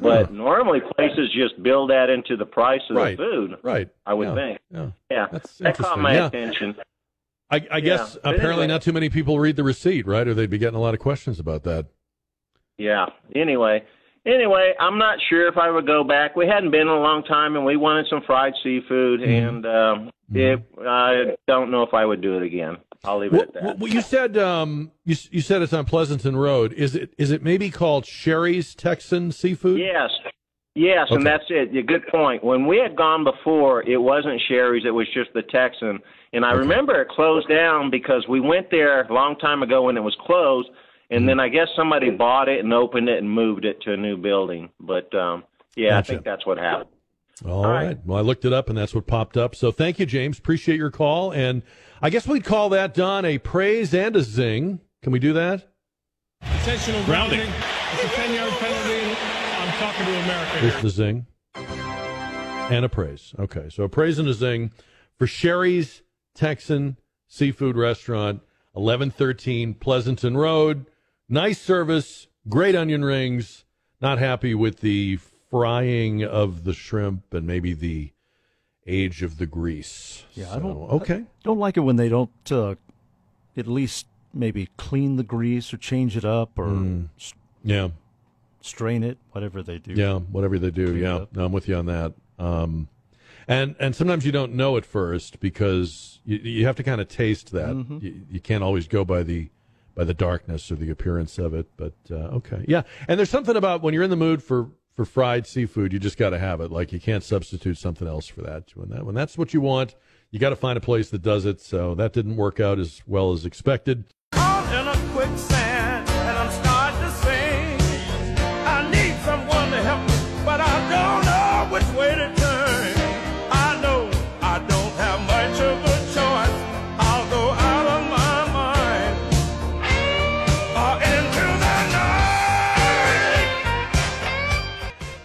but 0.02 0.32
normally 0.32 0.80
places 0.96 1.30
just 1.34 1.62
build 1.62 1.90
that 1.90 2.10
into 2.10 2.36
the 2.36 2.46
price 2.46 2.80
of 2.90 2.96
Right. 2.96 3.16
the 3.16 3.22
food. 3.22 3.56
Right. 3.62 3.88
I 4.06 4.14
would 4.14 4.28
Yeah. 4.28 4.34
think. 4.34 4.58
Yeah. 4.70 4.86
Yeah, 5.10 5.26
That's 5.32 5.58
that 5.58 5.78
caught 5.78 5.98
my 5.98 6.14
attention. 6.14 6.74
I, 7.50 7.66
I 7.70 7.80
guess 7.80 8.16
apparently 8.16 8.48
anyway. 8.50 8.66
not 8.68 8.82
too 8.82 8.92
many 8.92 9.10
people 9.10 9.38
read 9.38 9.56
the 9.56 9.64
receipt, 9.64 10.06
right? 10.06 10.26
Or 10.26 10.32
they'd 10.34 10.48
be 10.50 10.58
getting 10.58 10.76
a 10.76 10.80
lot 10.80 10.94
of 10.94 11.00
questions 11.00 11.38
about 11.38 11.64
that. 11.64 11.86
Yeah. 12.78 13.06
Anyway, 13.34 13.84
anyway, 14.24 14.72
I'm 14.80 14.96
not 14.98 15.18
sure 15.28 15.46
if 15.48 15.58
I 15.58 15.70
would 15.70 15.86
go 15.86 16.02
back. 16.02 16.34
We 16.34 16.46
hadn't 16.46 16.70
been 16.70 16.82
in 16.82 16.88
a 16.88 17.00
long 17.00 17.22
time, 17.24 17.54
and 17.56 17.64
we 17.64 17.76
wanted 17.76 18.06
some 18.08 18.22
fried 18.22 18.54
seafood, 18.62 19.22
and 19.22 19.66
um, 19.66 20.10
it. 20.36 20.64
I 20.86 21.36
don't 21.46 21.70
know 21.70 21.82
if 21.82 21.94
I 21.94 22.04
would 22.04 22.20
do 22.20 22.36
it 22.36 22.42
again. 22.42 22.78
I'll 23.04 23.18
leave 23.18 23.34
it 23.34 23.42
at 23.42 23.54
that. 23.54 23.78
Well, 23.78 23.92
you 23.92 24.00
said 24.00 24.38
um, 24.38 24.92
you 25.04 25.16
you 25.30 25.40
said 25.40 25.62
it's 25.62 25.72
on 25.72 25.84
Pleasanton 25.84 26.36
Road. 26.36 26.72
Is 26.72 26.94
it 26.94 27.14
is 27.18 27.30
it 27.30 27.42
maybe 27.42 27.70
called 27.70 28.06
Sherry's 28.06 28.74
Texan 28.74 29.32
Seafood? 29.32 29.78
Yes. 29.78 30.10
Yes, 30.74 31.09
and 31.10 31.26
that's 31.26 31.44
it. 31.50 31.86
Good 31.86 32.06
point. 32.06 32.42
When 32.42 32.66
we 32.66 32.78
had 32.78 32.96
gone 32.96 33.24
before, 33.24 33.82
it 33.82 33.98
wasn't 33.98 34.40
Sherry's, 34.48 34.84
it 34.86 34.90
was 34.90 35.06
just 35.12 35.30
the 35.34 35.42
Texan. 35.42 35.98
And 36.32 36.46
I 36.46 36.52
remember 36.52 36.98
it 37.02 37.09
closed 37.09 37.46
down 37.50 37.90
because 37.90 38.24
we 38.26 38.40
went 38.40 38.70
there 38.70 39.02
a 39.02 39.12
long 39.12 39.36
time 39.36 39.62
ago 39.62 39.82
when 39.82 39.98
it 39.98 40.02
was 40.02 40.16
closed, 40.24 40.70
and 41.10 41.28
then 41.28 41.38
I 41.38 41.48
guess 41.50 41.68
somebody 41.76 42.09
bought 42.09 42.48
it 42.48 42.60
and 42.60 42.72
opened 42.72 43.10
it 43.10 43.18
and 43.18 43.30
moved 43.30 43.66
it 43.66 43.82
to 43.82 43.92
a 43.92 43.96
new 43.98 44.16
building. 44.16 44.70
But 44.80 45.14
um 45.14 45.44
yeah, 45.76 45.90
Gotcha. 45.90 45.98
I 45.98 46.02
think 46.02 46.24
that's 46.24 46.46
what 46.46 46.56
happened. 46.56 46.88
All 47.46 47.64
right. 47.64 47.98
Well, 48.04 48.18
I 48.18 48.20
looked 48.20 48.44
it 48.44 48.52
up, 48.52 48.68
and 48.68 48.78
that's 48.78 48.94
what 48.94 49.06
popped 49.06 49.36
up. 49.36 49.54
So 49.54 49.72
thank 49.72 49.98
you, 49.98 50.06
James. 50.06 50.38
Appreciate 50.38 50.76
your 50.76 50.90
call. 50.90 51.32
And 51.32 51.62
I 52.00 52.10
guess 52.10 52.26
we'd 52.26 52.44
call 52.44 52.68
that, 52.70 52.94
Don, 52.94 53.24
a 53.24 53.38
praise 53.38 53.92
and 53.94 54.14
a 54.14 54.22
zing. 54.22 54.80
Can 55.02 55.12
we 55.12 55.18
do 55.18 55.32
that? 55.32 55.68
Intentional 56.42 57.02
grounding. 57.04 57.40
It's 57.40 58.04
a 58.04 58.09
10 58.09 58.34
yard 58.34 58.52
penalty. 58.54 59.16
I'm 59.59 59.72
talking 59.78 60.06
to 60.06 60.12
America 60.22 60.50
Here's 60.59 60.72
here. 60.74 60.82
the 60.82 60.90
zing 60.90 61.26
and 61.56 62.84
a 62.84 62.88
praise. 62.88 63.34
Okay, 63.38 63.68
so 63.70 63.82
a 63.84 63.88
praise 63.88 64.18
and 64.18 64.28
a 64.28 64.34
zing 64.34 64.70
for 65.18 65.26
Sherry's 65.26 66.02
Texan 66.34 66.96
Seafood 67.28 67.76
Restaurant, 67.76 68.40
eleven 68.76 69.10
thirteen 69.10 69.74
Pleasanton 69.74 70.36
Road. 70.36 70.86
Nice 71.28 71.60
service, 71.60 72.26
great 72.48 72.74
onion 72.74 73.04
rings. 73.04 73.64
Not 74.00 74.18
happy 74.18 74.54
with 74.54 74.80
the 74.80 75.18
frying 75.56 76.24
of 76.24 76.64
the 76.64 76.72
shrimp 76.72 77.34
and 77.34 77.46
maybe 77.46 77.74
the 77.74 78.10
age 78.86 79.22
of 79.22 79.36
the 79.36 79.44
grease. 79.44 80.24
Yeah, 80.32 80.50
I 80.52 80.58
don't. 80.58 80.76
Okay. 80.92 81.16
I 81.16 81.24
don't 81.44 81.58
like 81.58 81.76
it 81.76 81.80
when 81.80 81.96
they 81.96 82.08
don't 82.08 82.30
uh, 82.50 82.74
at 83.56 83.66
least 83.66 84.06
maybe 84.32 84.70
clean 84.78 85.16
the 85.16 85.22
grease 85.22 85.72
or 85.74 85.76
change 85.76 86.16
it 86.16 86.24
up 86.24 86.58
or 86.58 86.74
s- 87.18 87.34
Yeah. 87.62 87.90
strain 88.62 89.02
it, 89.04 89.18
whatever 89.32 89.62
they 89.62 89.76
do. 89.76 89.92
Yeah, 89.92 90.20
whatever 90.20 90.58
they 90.58 90.70
do. 90.70 90.86
Clean 90.86 91.02
Yeah, 91.02 91.24
no, 91.34 91.44
I'm 91.44 91.52
with 91.52 91.68
you 91.68 91.76
on 91.76 91.84
that. 91.86 92.14
Um, 92.38 92.88
and 93.46 93.76
and 93.78 93.94
sometimes 93.94 94.24
you 94.24 94.32
don't 94.32 94.54
know 94.54 94.78
at 94.78 94.86
first 94.86 95.38
because 95.38 96.20
you, 96.24 96.38
you 96.38 96.64
have 96.64 96.76
to 96.76 96.82
kind 96.82 97.00
of 97.02 97.08
taste 97.08 97.52
that. 97.52 97.74
Mhm. 97.76 98.02
You, 98.02 98.22
you 98.30 98.40
can't 98.40 98.64
always 98.64 98.88
go 98.88 99.04
by 99.04 99.22
the 99.22 99.50
by 99.94 100.04
the 100.04 100.14
darkness 100.14 100.72
or 100.72 100.76
the 100.76 100.88
appearance 100.88 101.38
of 101.38 101.52
it. 101.52 101.66
But 101.76 101.92
uh, 102.10 102.38
okay, 102.38 102.64
yeah. 102.66 102.84
And 103.06 103.18
there's 103.18 103.28
something 103.28 103.54
about 103.56 103.82
when 103.82 103.92
you're 103.92 104.02
in 104.02 104.08
the 104.10 104.16
mood 104.16 104.42
for 104.42 104.70
for 104.94 105.05
fried 105.05 105.47
seafood, 105.47 105.93
you 105.93 105.98
just 105.98 106.19
got 106.19 106.31
to 106.31 106.39
have 106.39 106.60
it. 106.60 106.70
Like 106.70 106.93
you 106.93 107.01
can't 107.01 107.24
substitute 107.24 107.78
something 107.78 108.06
else 108.06 108.27
for 108.27 108.43
that. 108.43 108.73
When 108.74 108.90
that 108.90 109.05
when 109.05 109.14
that's 109.14 109.39
what 109.39 109.55
you 109.55 109.60
want, 109.60 109.94
you 110.31 110.39
got 110.39 110.51
to 110.51 110.56
find 110.56 110.77
a 110.77 110.81
place 110.81 111.10
that 111.10 111.23
does 111.23 111.47
it. 111.47 111.60
So 111.60 111.94
that 111.94 112.12
didn't 112.12 112.36
work 112.36 112.60
out 112.60 112.78
as 112.78 113.02
well 113.06 113.32
as 113.32 113.44
expected. 113.44 114.05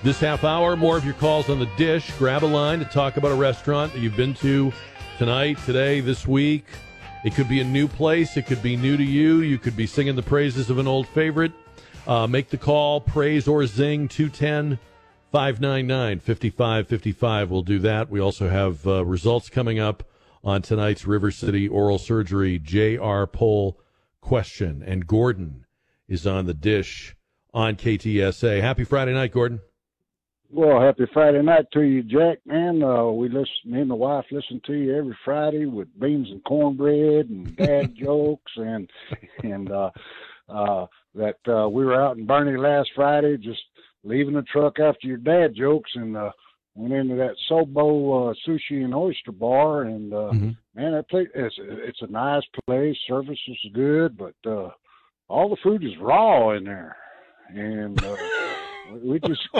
This 0.08 0.22
half 0.22 0.46
hour, 0.46 0.78
more 0.78 0.96
of 0.96 1.04
your 1.04 1.16
calls 1.16 1.50
on 1.50 1.60
the 1.60 1.70
dish. 1.76 2.14
Grab 2.18 2.42
a 2.42 2.46
line 2.46 2.80
to 2.80 2.86
talk 2.86 3.18
about 3.18 3.34
a 3.34 3.36
restaurant 3.36 3.92
that 3.92 4.00
you've 4.00 4.16
been 4.16 4.34
to 4.36 4.72
tonight, 5.18 5.58
today, 5.66 6.00
this 6.00 6.26
week. 6.26 6.64
It 7.26 7.36
could 7.36 7.50
be 7.50 7.60
a 7.60 7.66
new 7.66 7.90
place. 7.90 8.38
It 8.38 8.44
could 8.44 8.64
be 8.64 8.78
new 8.78 8.96
to 8.96 9.04
you. 9.04 9.42
You 9.42 9.58
could 9.58 9.76
be 9.76 9.86
singing 9.86 10.16
the 10.16 10.24
praises 10.24 10.70
of 10.70 10.78
an 10.78 10.88
old 10.88 11.10
favorite. 11.10 11.52
Uh, 12.08 12.26
make 12.26 12.50
the 12.50 12.58
call, 12.58 13.02
praise 13.02 13.50
or 13.50 13.66
zing, 13.66 14.08
210 14.08 14.80
599 15.34 16.20
5555. 16.20 17.52
We'll 17.52 17.62
do 17.64 17.80
that. 17.80 18.10
We 18.10 18.22
also 18.22 18.48
have 18.48 18.88
uh, 18.88 19.04
results 19.04 19.50
coming 19.50 19.78
up 19.78 20.06
on 20.42 20.62
tonight's 20.62 21.06
River 21.06 21.32
City 21.32 21.68
Oral 21.68 21.98
Surgery 21.98 22.60
J.R. 22.60 23.28
poll 23.28 23.78
question. 24.22 24.82
And 24.88 25.06
Gordon 25.06 25.66
is 26.08 26.26
on 26.26 26.46
the 26.46 26.54
dish 26.54 27.18
on 27.54 27.76
KTSA. 27.76 28.62
Happy 28.62 28.86
Friday 28.86 29.14
night, 29.14 29.34
Gordon. 29.34 29.60
Well, 30.50 30.82
happy 30.82 31.04
Friday 31.14 31.42
night 31.42 31.66
to 31.74 31.82
you, 31.82 32.04
Jack. 32.04 32.40
Man, 32.46 32.82
uh, 32.82 33.08
we 33.08 33.28
listen. 33.28 33.48
Me 33.66 33.82
and 33.82 33.92
the 33.92 33.96
wife 33.96 34.24
listen 34.32 34.62
to 34.66 34.74
you 34.74 34.96
every 34.96 35.18
Friday 35.26 35.66
with 35.66 35.88
beans 36.00 36.30
and 36.32 36.42
cornbread 36.46 37.30
and 37.30 37.54
dad 37.58 37.94
jokes, 38.00 38.52
and 38.56 38.90
and 39.44 39.70
uh, 39.70 39.90
uh, 40.48 40.86
that 41.16 41.38
uh, 41.50 41.68
we 41.68 41.84
were 41.84 42.02
out 42.02 42.18
in 42.18 42.26
Boerne 42.26 42.58
last 42.58 42.90
Friday, 42.96 43.36
just 43.38 43.60
leaving 44.06 44.36
the 44.36 44.44
truck 44.44 44.80
after 44.80 45.06
your 45.06 45.18
dad 45.18 45.54
jokes, 45.54 45.92
and 45.96 46.16
uh, 46.16 46.32
went 46.76 46.94
into 46.94 47.16
that 47.16 47.36
Sobo 47.52 48.32
uh, 48.32 48.34
sushi 48.48 48.86
and 48.86 48.96
oyster 48.96 49.34
bar, 49.34 49.84
and 49.84 50.14
uh, 50.14 50.32
Mm-hmm. 50.32 50.52
man, 50.76 50.94
that 50.94 51.10
place 51.10 51.28
it's 51.36 51.56
it's 51.60 52.02
a 52.04 52.08
nice 52.08 52.44
place. 52.66 52.96
Service 53.06 53.40
is 53.50 53.72
good, 53.74 54.18
but 54.18 54.50
uh, 54.50 54.70
all 55.28 55.50
the 55.50 55.58
food 55.62 55.84
is 55.84 55.98
raw 56.00 56.52
in 56.52 56.64
there, 56.64 56.96
and. 57.50 58.02
Uh, 58.02 58.16
we 58.92 59.20
just 59.20 59.48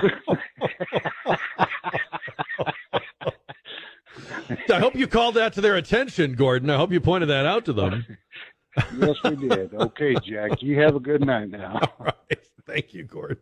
I 4.70 4.80
hope 4.80 4.96
you 4.96 5.08
called 5.08 5.36
that 5.36 5.54
to 5.54 5.62
their 5.62 5.76
attention, 5.76 6.34
Gordon. 6.34 6.70
I 6.70 6.78
hope 6.78 6.92
you 6.92 7.00
pointed 7.00 7.30
that 7.30 7.46
out 7.46 7.66
to 7.66 7.74
them. 7.74 8.06
yes, 8.98 9.16
we 9.24 9.36
did. 9.36 9.74
Okay, 9.74 10.16
Jack. 10.24 10.62
You 10.62 10.80
have 10.82 10.96
a 10.96 11.00
good 11.00 11.26
night 11.26 11.50
now. 11.50 11.80
All 12.00 12.06
right. 12.06 12.40
Thank 12.66 12.94
you, 12.94 13.04
Gordon. 13.04 13.38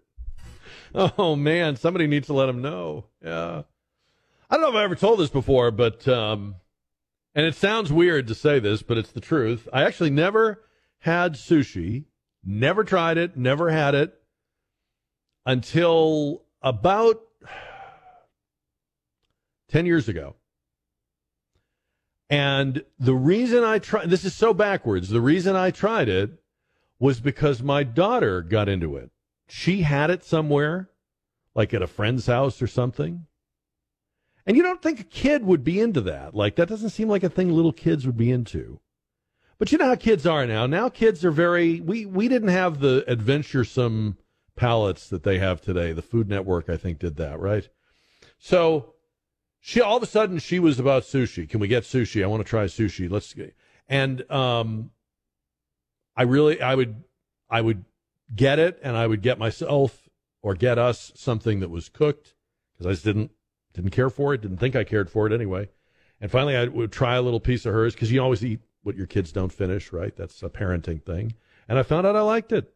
Oh 0.94 1.36
man, 1.36 1.76
somebody 1.76 2.08
needs 2.08 2.28
to 2.28 2.34
let 2.34 2.48
him 2.48 2.62
know. 2.62 3.06
Yeah. 3.24 3.64
I 4.50 4.56
don't 4.56 4.62
know 4.62 4.70
if 4.70 4.76
I 4.76 4.84
ever 4.84 4.96
told 4.96 5.20
this 5.20 5.30
before, 5.30 5.72
but 5.72 6.08
um 6.08 6.56
and 7.34 7.46
it 7.46 7.56
sounds 7.56 7.92
weird 7.92 8.28
to 8.28 8.36
say 8.36 8.60
this, 8.60 8.82
but 8.82 8.98
it's 8.98 9.12
the 9.12 9.20
truth. 9.20 9.68
I 9.74 9.84
actually 9.84 10.12
never 10.12 10.64
had 11.00 11.34
sushi, 11.34 12.06
never 12.46 12.86
tried 12.86 13.18
it, 13.18 13.36
never 13.36 13.72
had 13.72 13.94
it 13.94 14.14
until 15.46 16.44
about 16.62 17.22
10 19.70 19.86
years 19.86 20.10
ago. 20.10 20.36
And 22.30 22.84
the 22.98 23.14
reason 23.14 23.64
I 23.64 23.80
tried 23.80 24.10
this 24.10 24.26
is 24.26 24.34
so 24.34 24.54
backwards. 24.54 25.10
The 25.10 25.22
reason 25.22 25.56
I 25.56 25.72
tried 25.72 26.10
it 26.10 26.32
was 27.00 27.20
because 27.20 27.62
my 27.62 27.84
daughter 27.84 28.42
got 28.42 28.68
into 28.68 28.96
it. 28.96 29.12
She 29.48 29.84
had 29.84 30.10
it 30.10 30.24
somewhere, 30.24 30.90
like 31.54 31.74
at 31.74 31.84
a 31.84 31.88
friend's 31.88 32.26
house 32.26 32.62
or 32.62 32.68
something. 32.68 33.28
And 34.48 34.58
you 34.58 34.64
don't 34.64 34.82
think 34.82 35.00
a 35.00 35.04
kid 35.04 35.46
would 35.46 35.64
be 35.64 35.80
into 35.80 36.02
that. 36.02 36.34
Like, 36.36 36.56
that 36.56 36.70
doesn't 36.70 36.92
seem 36.92 37.10
like 37.10 37.24
a 37.24 37.30
thing 37.30 37.52
little 37.52 37.74
kids 37.74 38.06
would 38.06 38.18
be 38.18 38.32
into. 38.32 38.80
But 39.58 39.72
you 39.72 39.78
know 39.78 39.86
how 39.86 39.96
kids 39.96 40.26
are 40.26 40.46
now. 40.46 40.66
Now 40.66 40.90
kids 40.90 41.24
are 41.24 41.32
very, 41.32 41.80
we, 41.80 42.06
we 42.06 42.28
didn't 42.28 42.50
have 42.50 42.80
the 42.80 43.04
adventuresome 43.08 44.18
palates 44.56 45.10
that 45.10 45.24
they 45.24 45.40
have 45.40 45.62
today. 45.62 45.92
The 45.92 46.02
Food 46.02 46.30
Network, 46.30 46.70
I 46.70 46.78
think, 46.78 47.00
did 47.00 47.18
that, 47.18 47.40
right? 47.40 47.68
So 48.38 48.94
she, 49.60 49.82
all 49.82 49.98
of 49.98 50.04
a 50.04 50.08
sudden, 50.08 50.40
she 50.40 50.60
was 50.60 50.80
about 50.80 51.04
sushi. 51.04 51.50
Can 51.50 51.60
we 51.60 51.68
get 51.68 51.84
sushi? 51.84 52.24
I 52.24 52.28
want 52.28 52.46
to 52.46 52.50
try 52.50 52.66
sushi. 52.66 53.10
Let's 53.10 53.34
get, 53.34 53.56
and, 53.88 54.30
um, 54.32 54.92
I 56.16 56.24
really, 56.24 56.62
I 56.62 56.76
would, 56.76 57.04
I 57.50 57.62
would 57.62 57.84
get 58.34 58.60
it 58.60 58.80
and 58.82 58.96
I 58.96 59.06
would 59.06 59.22
get 59.22 59.38
myself 59.38 60.10
or 60.42 60.56
get 60.56 60.78
us 60.78 61.12
something 61.16 61.60
that 61.60 61.70
was 61.70 61.90
cooked 61.90 62.36
because 62.74 62.86
I 62.86 62.92
just 62.92 63.04
didn't 63.04 63.32
didn't 63.74 63.92
care 63.92 64.10
for 64.10 64.34
it, 64.34 64.42
didn't 64.42 64.58
think 64.58 64.76
I 64.76 64.84
cared 64.84 65.10
for 65.10 65.28
it 65.28 65.34
anyway. 65.34 65.70
And 66.22 66.32
finally, 66.32 66.56
I 66.56 66.66
would 66.66 66.92
try 66.92 67.16
a 67.16 67.22
little 67.22 67.40
piece 67.40 67.66
of 67.66 67.74
hers 67.74 67.94
because 67.94 68.12
you 68.12 68.22
always 68.22 68.46
eat 68.46 68.62
what 68.84 68.96
your 68.96 69.08
kids 69.08 69.32
don't 69.32 69.52
finish, 69.52 69.92
right? 69.92 70.16
That's 70.16 70.42
a 70.44 70.50
parenting 70.50 71.04
thing. 71.04 71.34
And 71.68 71.78
I 71.78 71.84
found 71.84 72.08
out 72.08 72.16
I 72.16 72.22
liked 72.22 72.52
it. 72.52 72.74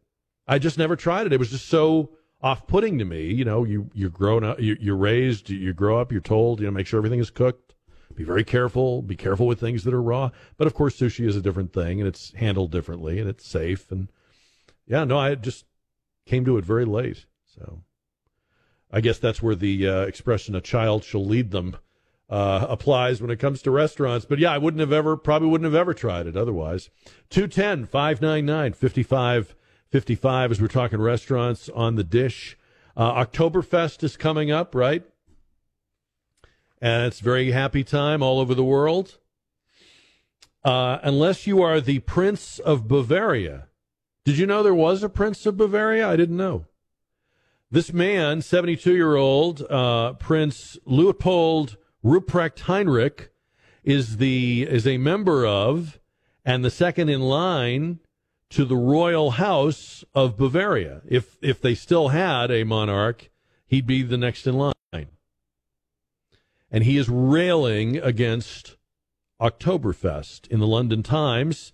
I 0.50 0.58
just 0.58 0.78
never 0.78 0.96
tried 0.96 1.26
it. 1.26 1.32
It 1.32 1.38
was 1.38 1.50
just 1.50 1.68
so 1.68 2.10
off-putting 2.42 2.98
to 2.98 3.04
me. 3.04 3.32
You 3.32 3.44
know, 3.44 3.62
you 3.62 3.88
you're 3.94 4.10
grown 4.10 4.42
up, 4.42 4.60
you, 4.60 4.76
you're 4.80 4.96
raised, 4.96 5.48
you 5.48 5.72
grow 5.72 6.00
up, 6.00 6.10
you're 6.10 6.20
told, 6.20 6.58
you 6.58 6.66
know, 6.66 6.72
make 6.72 6.88
sure 6.88 6.98
everything 6.98 7.20
is 7.20 7.30
cooked. 7.30 7.74
Be 8.16 8.24
very 8.24 8.42
careful. 8.42 9.00
Be 9.00 9.14
careful 9.14 9.46
with 9.46 9.60
things 9.60 9.84
that 9.84 9.94
are 9.94 10.02
raw. 10.02 10.30
But 10.56 10.66
of 10.66 10.74
course, 10.74 10.98
sushi 10.98 11.24
is 11.24 11.36
a 11.36 11.40
different 11.40 11.72
thing, 11.72 12.00
and 12.00 12.08
it's 12.08 12.34
handled 12.34 12.72
differently, 12.72 13.20
and 13.20 13.30
it's 13.30 13.46
safe. 13.46 13.92
And 13.92 14.08
yeah, 14.88 15.04
no, 15.04 15.16
I 15.16 15.36
just 15.36 15.66
came 16.26 16.44
to 16.46 16.58
it 16.58 16.64
very 16.64 16.84
late. 16.84 17.26
So 17.46 17.84
I 18.90 19.00
guess 19.00 19.18
that's 19.18 19.40
where 19.40 19.54
the 19.54 19.86
uh, 19.86 20.00
expression 20.00 20.56
"a 20.56 20.60
child 20.60 21.04
shall 21.04 21.24
lead 21.24 21.52
them" 21.52 21.76
uh, 22.28 22.66
applies 22.68 23.22
when 23.22 23.30
it 23.30 23.38
comes 23.38 23.62
to 23.62 23.70
restaurants. 23.70 24.26
But 24.26 24.40
yeah, 24.40 24.50
I 24.50 24.58
wouldn't 24.58 24.80
have 24.80 24.92
ever, 24.92 25.16
probably 25.16 25.48
wouldn't 25.48 25.72
have 25.72 25.80
ever 25.80 25.94
tried 25.94 26.26
it 26.26 26.36
otherwise. 26.36 26.90
210 27.30 27.86
599 27.86 28.72
5555 29.92 30.50
as 30.52 30.60
we're 30.60 30.68
talking 30.68 31.00
restaurants 31.00 31.68
on 31.70 31.96
the 31.96 32.04
dish. 32.04 32.56
Uh, 32.96 33.24
Oktoberfest 33.24 34.04
is 34.04 34.16
coming 34.16 34.48
up, 34.48 34.72
right? 34.72 35.02
And 36.80 37.06
it's 37.06 37.18
very 37.18 37.50
happy 37.50 37.82
time 37.82 38.22
all 38.22 38.38
over 38.38 38.54
the 38.54 38.62
world. 38.62 39.18
Uh, 40.62 40.98
unless 41.02 41.44
you 41.48 41.60
are 41.60 41.80
the 41.80 41.98
Prince 42.00 42.60
of 42.60 42.86
Bavaria. 42.86 43.66
Did 44.24 44.38
you 44.38 44.46
know 44.46 44.62
there 44.62 44.72
was 44.72 45.02
a 45.02 45.08
Prince 45.08 45.44
of 45.44 45.56
Bavaria? 45.56 46.06
I 46.06 46.14
didn't 46.14 46.36
know. 46.36 46.66
This 47.68 47.92
man, 47.92 48.42
72 48.42 48.94
year 48.94 49.16
old 49.16 49.62
uh, 49.62 50.12
Prince 50.14 50.78
Leopold 50.84 51.76
Ruprecht 52.04 52.60
Heinrich, 52.60 53.30
is 53.82 54.18
the 54.18 54.62
is 54.68 54.86
a 54.86 54.98
member 54.98 55.44
of 55.44 55.98
and 56.44 56.64
the 56.64 56.70
second 56.70 57.08
in 57.08 57.22
line 57.22 57.98
to 58.50 58.64
the 58.64 58.76
royal 58.76 59.32
house 59.32 60.04
of 60.14 60.36
Bavaria. 60.36 61.02
If 61.08 61.36
if 61.40 61.60
they 61.60 61.74
still 61.74 62.08
had 62.08 62.50
a 62.50 62.64
monarch, 62.64 63.30
he'd 63.66 63.86
be 63.86 64.02
the 64.02 64.18
next 64.18 64.46
in 64.46 64.54
line. 64.54 64.74
And 66.70 66.84
he 66.84 66.96
is 66.96 67.08
railing 67.08 67.96
against 67.96 68.76
Oktoberfest. 69.40 70.46
In 70.48 70.60
the 70.60 70.66
London 70.66 71.02
Times, 71.02 71.72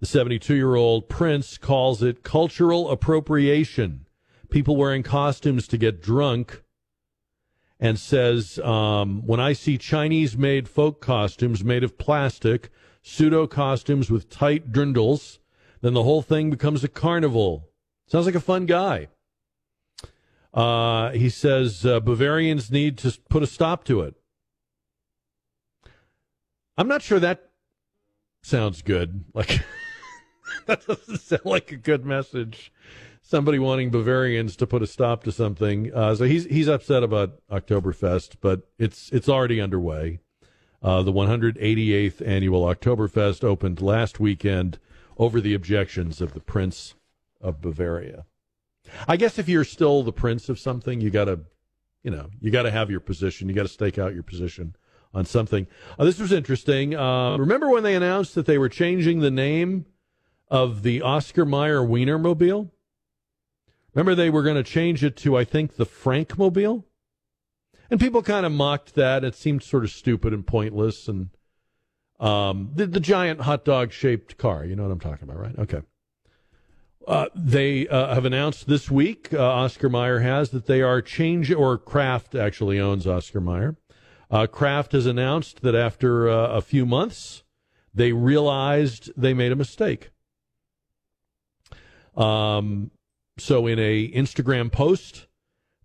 the 0.00 0.06
72 0.06 0.54
year 0.54 0.74
old 0.74 1.08
prince 1.08 1.56
calls 1.56 2.02
it 2.02 2.22
cultural 2.22 2.90
appropriation. 2.90 4.06
People 4.50 4.76
wearing 4.76 5.02
costumes 5.02 5.66
to 5.68 5.78
get 5.78 6.02
drunk. 6.02 6.62
And 7.80 7.98
says, 7.98 8.58
um, 8.60 9.26
when 9.26 9.40
I 9.40 9.52
see 9.52 9.76
Chinese 9.76 10.38
made 10.38 10.68
folk 10.68 11.00
costumes 11.00 11.64
made 11.64 11.82
of 11.82 11.98
plastic, 11.98 12.70
pseudo 13.02 13.46
costumes 13.46 14.10
with 14.10 14.30
tight 14.30 14.72
drindles, 14.72 15.38
then 15.84 15.92
the 15.92 16.02
whole 16.02 16.22
thing 16.22 16.48
becomes 16.48 16.82
a 16.82 16.88
carnival. 16.88 17.68
Sounds 18.06 18.24
like 18.24 18.34
a 18.34 18.40
fun 18.40 18.64
guy. 18.64 19.08
Uh, 20.54 21.10
he 21.10 21.28
says 21.28 21.84
uh, 21.84 22.00
Bavarians 22.00 22.70
need 22.70 22.96
to 22.96 23.14
put 23.28 23.42
a 23.42 23.46
stop 23.46 23.84
to 23.84 24.00
it. 24.00 24.14
I'm 26.78 26.88
not 26.88 27.02
sure 27.02 27.20
that 27.20 27.50
sounds 28.42 28.80
good. 28.80 29.26
Like 29.34 29.60
that 30.66 30.86
doesn't 30.86 31.20
sound 31.20 31.44
like 31.44 31.70
a 31.70 31.76
good 31.76 32.06
message. 32.06 32.72
Somebody 33.20 33.58
wanting 33.58 33.90
Bavarians 33.90 34.56
to 34.56 34.66
put 34.66 34.82
a 34.82 34.86
stop 34.86 35.22
to 35.24 35.32
something. 35.32 35.92
Uh, 35.94 36.14
so 36.14 36.24
he's 36.24 36.46
he's 36.46 36.68
upset 36.68 37.02
about 37.02 37.42
Oktoberfest, 37.50 38.36
but 38.40 38.62
it's 38.78 39.10
it's 39.12 39.28
already 39.28 39.60
underway. 39.60 40.20
Uh, 40.82 41.02
the 41.02 41.12
188th 41.12 42.26
annual 42.26 42.62
Oktoberfest 42.62 43.44
opened 43.44 43.82
last 43.82 44.18
weekend 44.18 44.78
over 45.18 45.40
the 45.40 45.54
objections 45.54 46.20
of 46.20 46.34
the 46.34 46.40
Prince 46.40 46.94
of 47.40 47.60
Bavaria. 47.60 48.24
I 49.06 49.16
guess 49.16 49.38
if 49.38 49.48
you're 49.48 49.64
still 49.64 50.02
the 50.02 50.12
prince 50.12 50.48
of 50.48 50.58
something, 50.58 51.00
you 51.00 51.10
got 51.10 51.24
to, 51.26 51.40
you 52.02 52.10
know, 52.10 52.28
you 52.40 52.50
got 52.50 52.62
to 52.62 52.70
have 52.70 52.90
your 52.90 53.00
position. 53.00 53.48
You 53.48 53.54
got 53.54 53.62
to 53.62 53.68
stake 53.68 53.98
out 53.98 54.14
your 54.14 54.22
position 54.22 54.76
on 55.12 55.24
something. 55.24 55.66
Uh, 55.98 56.04
this 56.04 56.18
was 56.18 56.32
interesting. 56.32 56.94
Uh, 56.94 57.36
remember 57.36 57.70
when 57.70 57.82
they 57.82 57.94
announced 57.94 58.34
that 58.34 58.46
they 58.46 58.58
were 58.58 58.68
changing 58.68 59.20
the 59.20 59.30
name 59.30 59.86
of 60.48 60.82
the 60.82 61.02
Oscar 61.02 61.44
Mayer 61.44 61.80
Wienermobile? 61.80 62.70
Remember 63.94 64.14
they 64.14 64.30
were 64.30 64.42
going 64.42 64.56
to 64.56 64.64
change 64.64 65.04
it 65.04 65.16
to, 65.18 65.36
I 65.36 65.44
think, 65.44 65.76
the 65.76 65.86
Frankmobile? 65.86 66.84
And 67.90 68.00
people 68.00 68.22
kind 68.22 68.44
of 68.44 68.52
mocked 68.52 68.94
that. 68.96 69.24
It 69.24 69.34
seemed 69.34 69.62
sort 69.62 69.84
of 69.84 69.90
stupid 69.90 70.32
and 70.32 70.46
pointless. 70.46 71.06
And 71.06 71.28
um, 72.24 72.70
the, 72.74 72.86
the 72.86 73.00
giant 73.00 73.42
hot 73.42 73.66
dog 73.66 73.92
shaped 73.92 74.38
car. 74.38 74.64
You 74.64 74.74
know 74.76 74.84
what 74.84 74.92
I'm 74.92 75.00
talking 75.00 75.28
about, 75.28 75.38
right? 75.38 75.58
Okay. 75.58 75.82
Uh, 77.06 77.26
they 77.34 77.86
uh, 77.88 78.14
have 78.14 78.24
announced 78.24 78.66
this 78.66 78.90
week, 78.90 79.28
uh, 79.34 79.38
Oscar 79.38 79.90
Mayer 79.90 80.20
has, 80.20 80.48
that 80.50 80.64
they 80.64 80.80
are 80.80 81.02
change, 81.02 81.52
or 81.52 81.76
Kraft 81.76 82.34
actually 82.34 82.80
owns 82.80 83.06
Oscar 83.06 83.42
Mayer. 83.42 83.76
Uh, 84.30 84.46
Kraft 84.46 84.92
has 84.92 85.04
announced 85.04 85.60
that 85.60 85.74
after 85.74 86.30
uh, 86.30 86.48
a 86.48 86.62
few 86.62 86.86
months, 86.86 87.42
they 87.92 88.12
realized 88.12 89.12
they 89.18 89.34
made 89.34 89.52
a 89.52 89.56
mistake. 89.56 90.08
Um, 92.16 92.90
so 93.36 93.66
in 93.66 93.78
a 93.78 94.10
Instagram 94.12 94.72
post, 94.72 95.26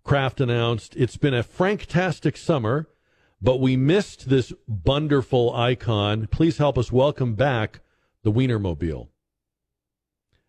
Kraft 0.04 0.40
announced, 0.40 0.96
"It's 0.96 1.18
been 1.18 1.34
a 1.34 1.44
franktastic 1.44 2.38
summer, 2.38 2.88
but 3.40 3.60
we 3.60 3.76
missed 3.76 4.28
this 4.28 4.52
wonderful 4.84 5.54
icon. 5.54 6.26
Please 6.26 6.58
help 6.58 6.76
us 6.76 6.92
welcome 6.92 7.34
back 7.34 7.80
the 8.22 8.32
Wienermobile. 8.32 9.08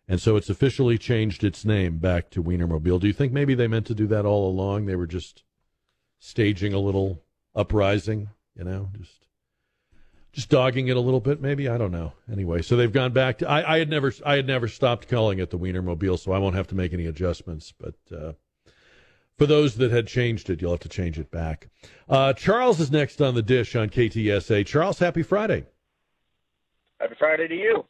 And 0.08 0.20
so 0.20 0.36
it's 0.36 0.50
officially 0.50 0.98
changed 0.98 1.42
its 1.42 1.64
name 1.64 1.98
back 1.98 2.28
to 2.30 2.42
Wienermobile. 2.42 3.00
Do 3.00 3.06
you 3.06 3.12
think 3.12 3.32
maybe 3.32 3.54
they 3.54 3.68
meant 3.68 3.86
to 3.86 3.94
do 3.94 4.06
that 4.08 4.26
all 4.26 4.48
along? 4.48 4.86
They 4.86 4.96
were 4.96 5.06
just 5.06 5.42
staging 6.18 6.74
a 6.74 6.78
little 6.78 7.22
uprising, 7.54 8.28
you 8.56 8.64
know, 8.64 8.90
just 8.98 9.22
just 10.32 10.48
dogging 10.48 10.88
it 10.88 10.96
a 10.96 11.00
little 11.00 11.20
bit, 11.20 11.42
maybe. 11.42 11.68
I 11.68 11.76
don't 11.76 11.92
know. 11.92 12.14
Anyway, 12.30 12.62
so 12.62 12.74
they've 12.74 12.92
gone 12.92 13.12
back 13.12 13.38
to. 13.38 13.48
I, 13.48 13.74
I 13.74 13.78
had 13.78 13.90
never, 13.90 14.12
I 14.24 14.36
had 14.36 14.46
never 14.46 14.66
stopped 14.66 15.08
calling 15.08 15.38
it 15.38 15.50
the 15.50 15.58
Wienermobile, 15.58 16.18
so 16.18 16.32
I 16.32 16.38
won't 16.38 16.56
have 16.56 16.68
to 16.68 16.74
make 16.74 16.92
any 16.94 17.06
adjustments. 17.06 17.72
But 17.78 17.94
uh, 18.10 18.32
for 19.42 19.46
those 19.48 19.74
that 19.74 19.90
had 19.90 20.06
changed 20.06 20.50
it, 20.50 20.62
you'll 20.62 20.70
have 20.70 20.78
to 20.78 20.88
change 20.88 21.18
it 21.18 21.28
back. 21.32 21.68
Uh, 22.08 22.32
Charles 22.32 22.78
is 22.78 22.92
next 22.92 23.20
on 23.20 23.34
the 23.34 23.42
dish 23.42 23.74
on 23.74 23.88
KTSA. 23.88 24.64
Charles, 24.64 25.00
happy 25.00 25.24
Friday. 25.24 25.66
Happy 27.00 27.16
Friday 27.18 27.48
to 27.48 27.54
you. 27.56 27.84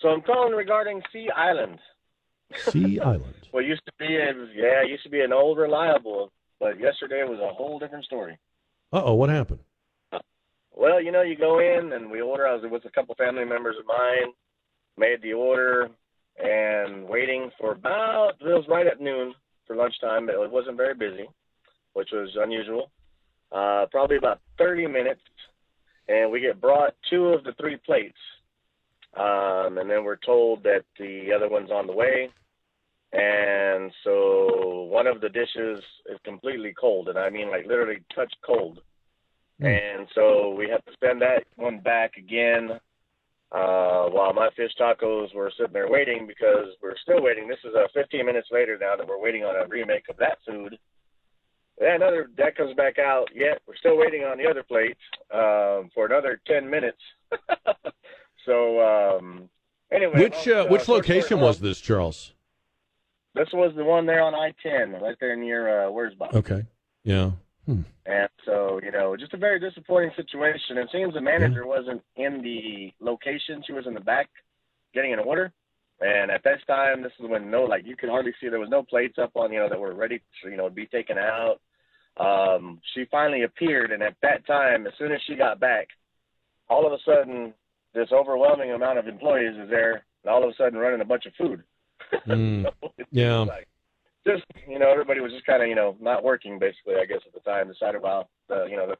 So 0.00 0.10
I'm 0.10 0.22
calling 0.22 0.52
regarding 0.52 1.02
Sea 1.12 1.28
Island. 1.34 1.80
Sea 2.54 3.00
Island. 3.04 3.34
Well, 3.52 3.64
used 3.64 3.84
to 3.86 3.92
be, 3.98 4.14
a, 4.14 4.32
yeah, 4.54 4.84
it 4.84 4.90
used 4.90 5.02
to 5.02 5.10
be 5.10 5.22
an 5.22 5.32
old 5.32 5.58
reliable, 5.58 6.30
but 6.60 6.78
yesterday 6.78 7.24
was 7.24 7.40
a 7.40 7.52
whole 7.52 7.80
different 7.80 8.04
story. 8.04 8.38
Uh 8.92 9.02
oh, 9.06 9.14
what 9.14 9.30
happened? 9.30 9.58
Well, 10.72 11.02
you 11.02 11.10
know, 11.10 11.22
you 11.22 11.34
go 11.34 11.58
in 11.58 11.94
and 11.94 12.12
we 12.12 12.20
order. 12.20 12.46
I 12.46 12.54
was 12.54 12.62
with 12.70 12.84
a 12.84 12.90
couple 12.90 13.16
family 13.16 13.44
members 13.44 13.74
of 13.76 13.86
mine, 13.86 14.32
made 14.96 15.20
the 15.20 15.32
order, 15.32 15.88
and 16.40 17.08
waiting 17.08 17.50
for 17.58 17.72
about 17.72 18.34
it 18.40 18.44
was 18.44 18.66
right 18.68 18.86
at 18.86 19.00
noon 19.00 19.34
for 19.68 19.76
lunchtime, 19.76 20.26
but 20.26 20.34
it 20.34 20.50
wasn't 20.50 20.76
very 20.76 20.94
busy, 20.94 21.28
which 21.92 22.08
was 22.12 22.36
unusual. 22.40 22.90
Uh, 23.52 23.86
probably 23.90 24.16
about 24.16 24.40
30 24.58 24.88
minutes, 24.88 25.20
and 26.08 26.32
we 26.32 26.40
get 26.40 26.60
brought 26.60 26.94
two 27.08 27.28
of 27.28 27.44
the 27.44 27.52
three 27.60 27.76
plates, 27.76 28.18
um, 29.16 29.78
and 29.78 29.88
then 29.88 30.04
we're 30.04 30.16
told 30.16 30.64
that 30.64 30.82
the 30.98 31.30
other 31.34 31.48
one's 31.48 31.70
on 31.70 31.86
the 31.86 31.92
way. 31.92 32.30
And 33.12 33.90
so 34.04 34.88
one 34.90 35.06
of 35.06 35.20
the 35.20 35.30
dishes 35.30 35.82
is 36.10 36.18
completely 36.24 36.74
cold, 36.78 37.08
and 37.08 37.18
I 37.18 37.30
mean 37.30 37.50
like 37.50 37.66
literally 37.66 38.00
touch 38.14 38.32
cold. 38.44 38.80
And 39.60 40.06
so 40.14 40.54
we 40.54 40.68
have 40.68 40.84
to 40.84 40.92
send 41.02 41.22
that 41.22 41.44
one 41.56 41.80
back 41.80 42.16
again 42.16 42.78
uh, 43.52 44.06
while 44.08 44.32
my 44.32 44.50
fish 44.56 44.72
tacos 44.78 45.34
were 45.34 45.50
sitting 45.56 45.72
there 45.72 45.90
waiting 45.90 46.26
because 46.26 46.68
we're 46.82 46.96
still 47.02 47.22
waiting. 47.22 47.48
This 47.48 47.58
is 47.64 47.74
uh, 47.74 47.88
15 47.94 48.26
minutes 48.26 48.48
later 48.50 48.76
now 48.78 48.96
that 48.96 49.06
we're 49.06 49.20
waiting 49.20 49.44
on 49.44 49.56
a 49.56 49.66
remake 49.66 50.08
of 50.08 50.16
that 50.18 50.38
food. 50.46 50.78
Then 51.78 51.96
another 51.96 52.28
that 52.36 52.56
comes 52.56 52.74
back 52.74 52.98
out. 52.98 53.28
Yet 53.34 53.62
we're 53.66 53.76
still 53.76 53.96
waiting 53.96 54.22
on 54.22 54.36
the 54.36 54.46
other 54.46 54.62
plate 54.62 54.96
um, 55.32 55.90
for 55.94 56.06
another 56.06 56.40
10 56.46 56.68
minutes. 56.68 56.98
so 58.44 59.16
um, 59.16 59.48
anyway, 59.92 60.24
Which 60.24 60.48
uh, 60.48 60.64
uh, 60.64 60.66
which 60.66 60.88
location 60.88 61.40
was 61.40 61.60
this, 61.60 61.80
Charles? 61.80 62.34
This 63.34 63.48
was 63.52 63.72
the 63.76 63.84
one 63.84 64.04
there 64.06 64.22
on 64.22 64.34
I-10, 64.34 65.00
right 65.00 65.16
there 65.20 65.36
near 65.36 65.86
uh, 65.86 65.90
Wurzbach. 65.90 66.34
Okay. 66.34 66.66
Yeah. 67.04 67.32
Hmm. 67.68 67.82
And 68.06 68.30
so, 68.46 68.80
you 68.82 68.90
know, 68.90 69.14
just 69.14 69.34
a 69.34 69.36
very 69.36 69.60
disappointing 69.60 70.12
situation. 70.16 70.78
It 70.78 70.88
seems 70.90 71.12
the 71.12 71.20
manager 71.20 71.66
wasn't 71.66 72.00
in 72.16 72.40
the 72.40 72.94
location; 72.98 73.62
she 73.66 73.74
was 73.74 73.86
in 73.86 73.92
the 73.92 74.00
back 74.00 74.30
getting 74.94 75.12
an 75.12 75.18
order. 75.18 75.52
And 76.00 76.30
at 76.30 76.42
that 76.44 76.66
time, 76.66 77.02
this 77.02 77.12
is 77.20 77.28
when 77.28 77.50
no, 77.50 77.64
like 77.64 77.84
you 77.84 77.94
could 77.94 78.08
hardly 78.08 78.32
see 78.40 78.48
there 78.48 78.58
was 78.58 78.70
no 78.70 78.82
plates 78.84 79.18
up 79.18 79.32
on, 79.34 79.52
you 79.52 79.58
know, 79.58 79.68
that 79.68 79.78
were 79.78 79.94
ready 79.94 80.22
to, 80.42 80.50
you 80.50 80.56
know, 80.56 80.70
be 80.70 80.86
taken 80.86 81.18
out. 81.18 81.60
Um, 82.16 82.80
she 82.94 83.04
finally 83.10 83.42
appeared, 83.42 83.92
and 83.92 84.02
at 84.02 84.16
that 84.22 84.46
time, 84.46 84.86
as 84.86 84.94
soon 84.98 85.12
as 85.12 85.20
she 85.26 85.34
got 85.34 85.60
back, 85.60 85.88
all 86.70 86.86
of 86.86 86.92
a 86.94 86.98
sudden, 87.04 87.52
this 87.92 88.08
overwhelming 88.12 88.72
amount 88.72 88.98
of 88.98 89.08
employees 89.08 89.56
is 89.62 89.68
there, 89.68 90.04
and 90.24 90.32
all 90.32 90.42
of 90.42 90.48
a 90.48 90.54
sudden 90.56 90.78
running 90.78 91.02
a 91.02 91.04
bunch 91.04 91.26
of 91.26 91.34
food. 91.34 91.62
Mm. 92.26 92.64
yeah. 93.10 93.44
Just 94.28 94.44
you 94.68 94.78
know, 94.78 94.90
everybody 94.90 95.20
was 95.20 95.32
just 95.32 95.46
kind 95.46 95.62
of 95.62 95.68
you 95.68 95.74
know 95.74 95.96
not 96.00 96.22
working 96.22 96.58
basically. 96.58 96.94
I 97.00 97.06
guess 97.06 97.20
at 97.26 97.32
the 97.32 97.40
time 97.40 97.68
decided 97.68 98.02
well, 98.02 98.28
uh, 98.50 98.64
you 98.66 98.76
know, 98.76 98.88
the, 98.88 98.96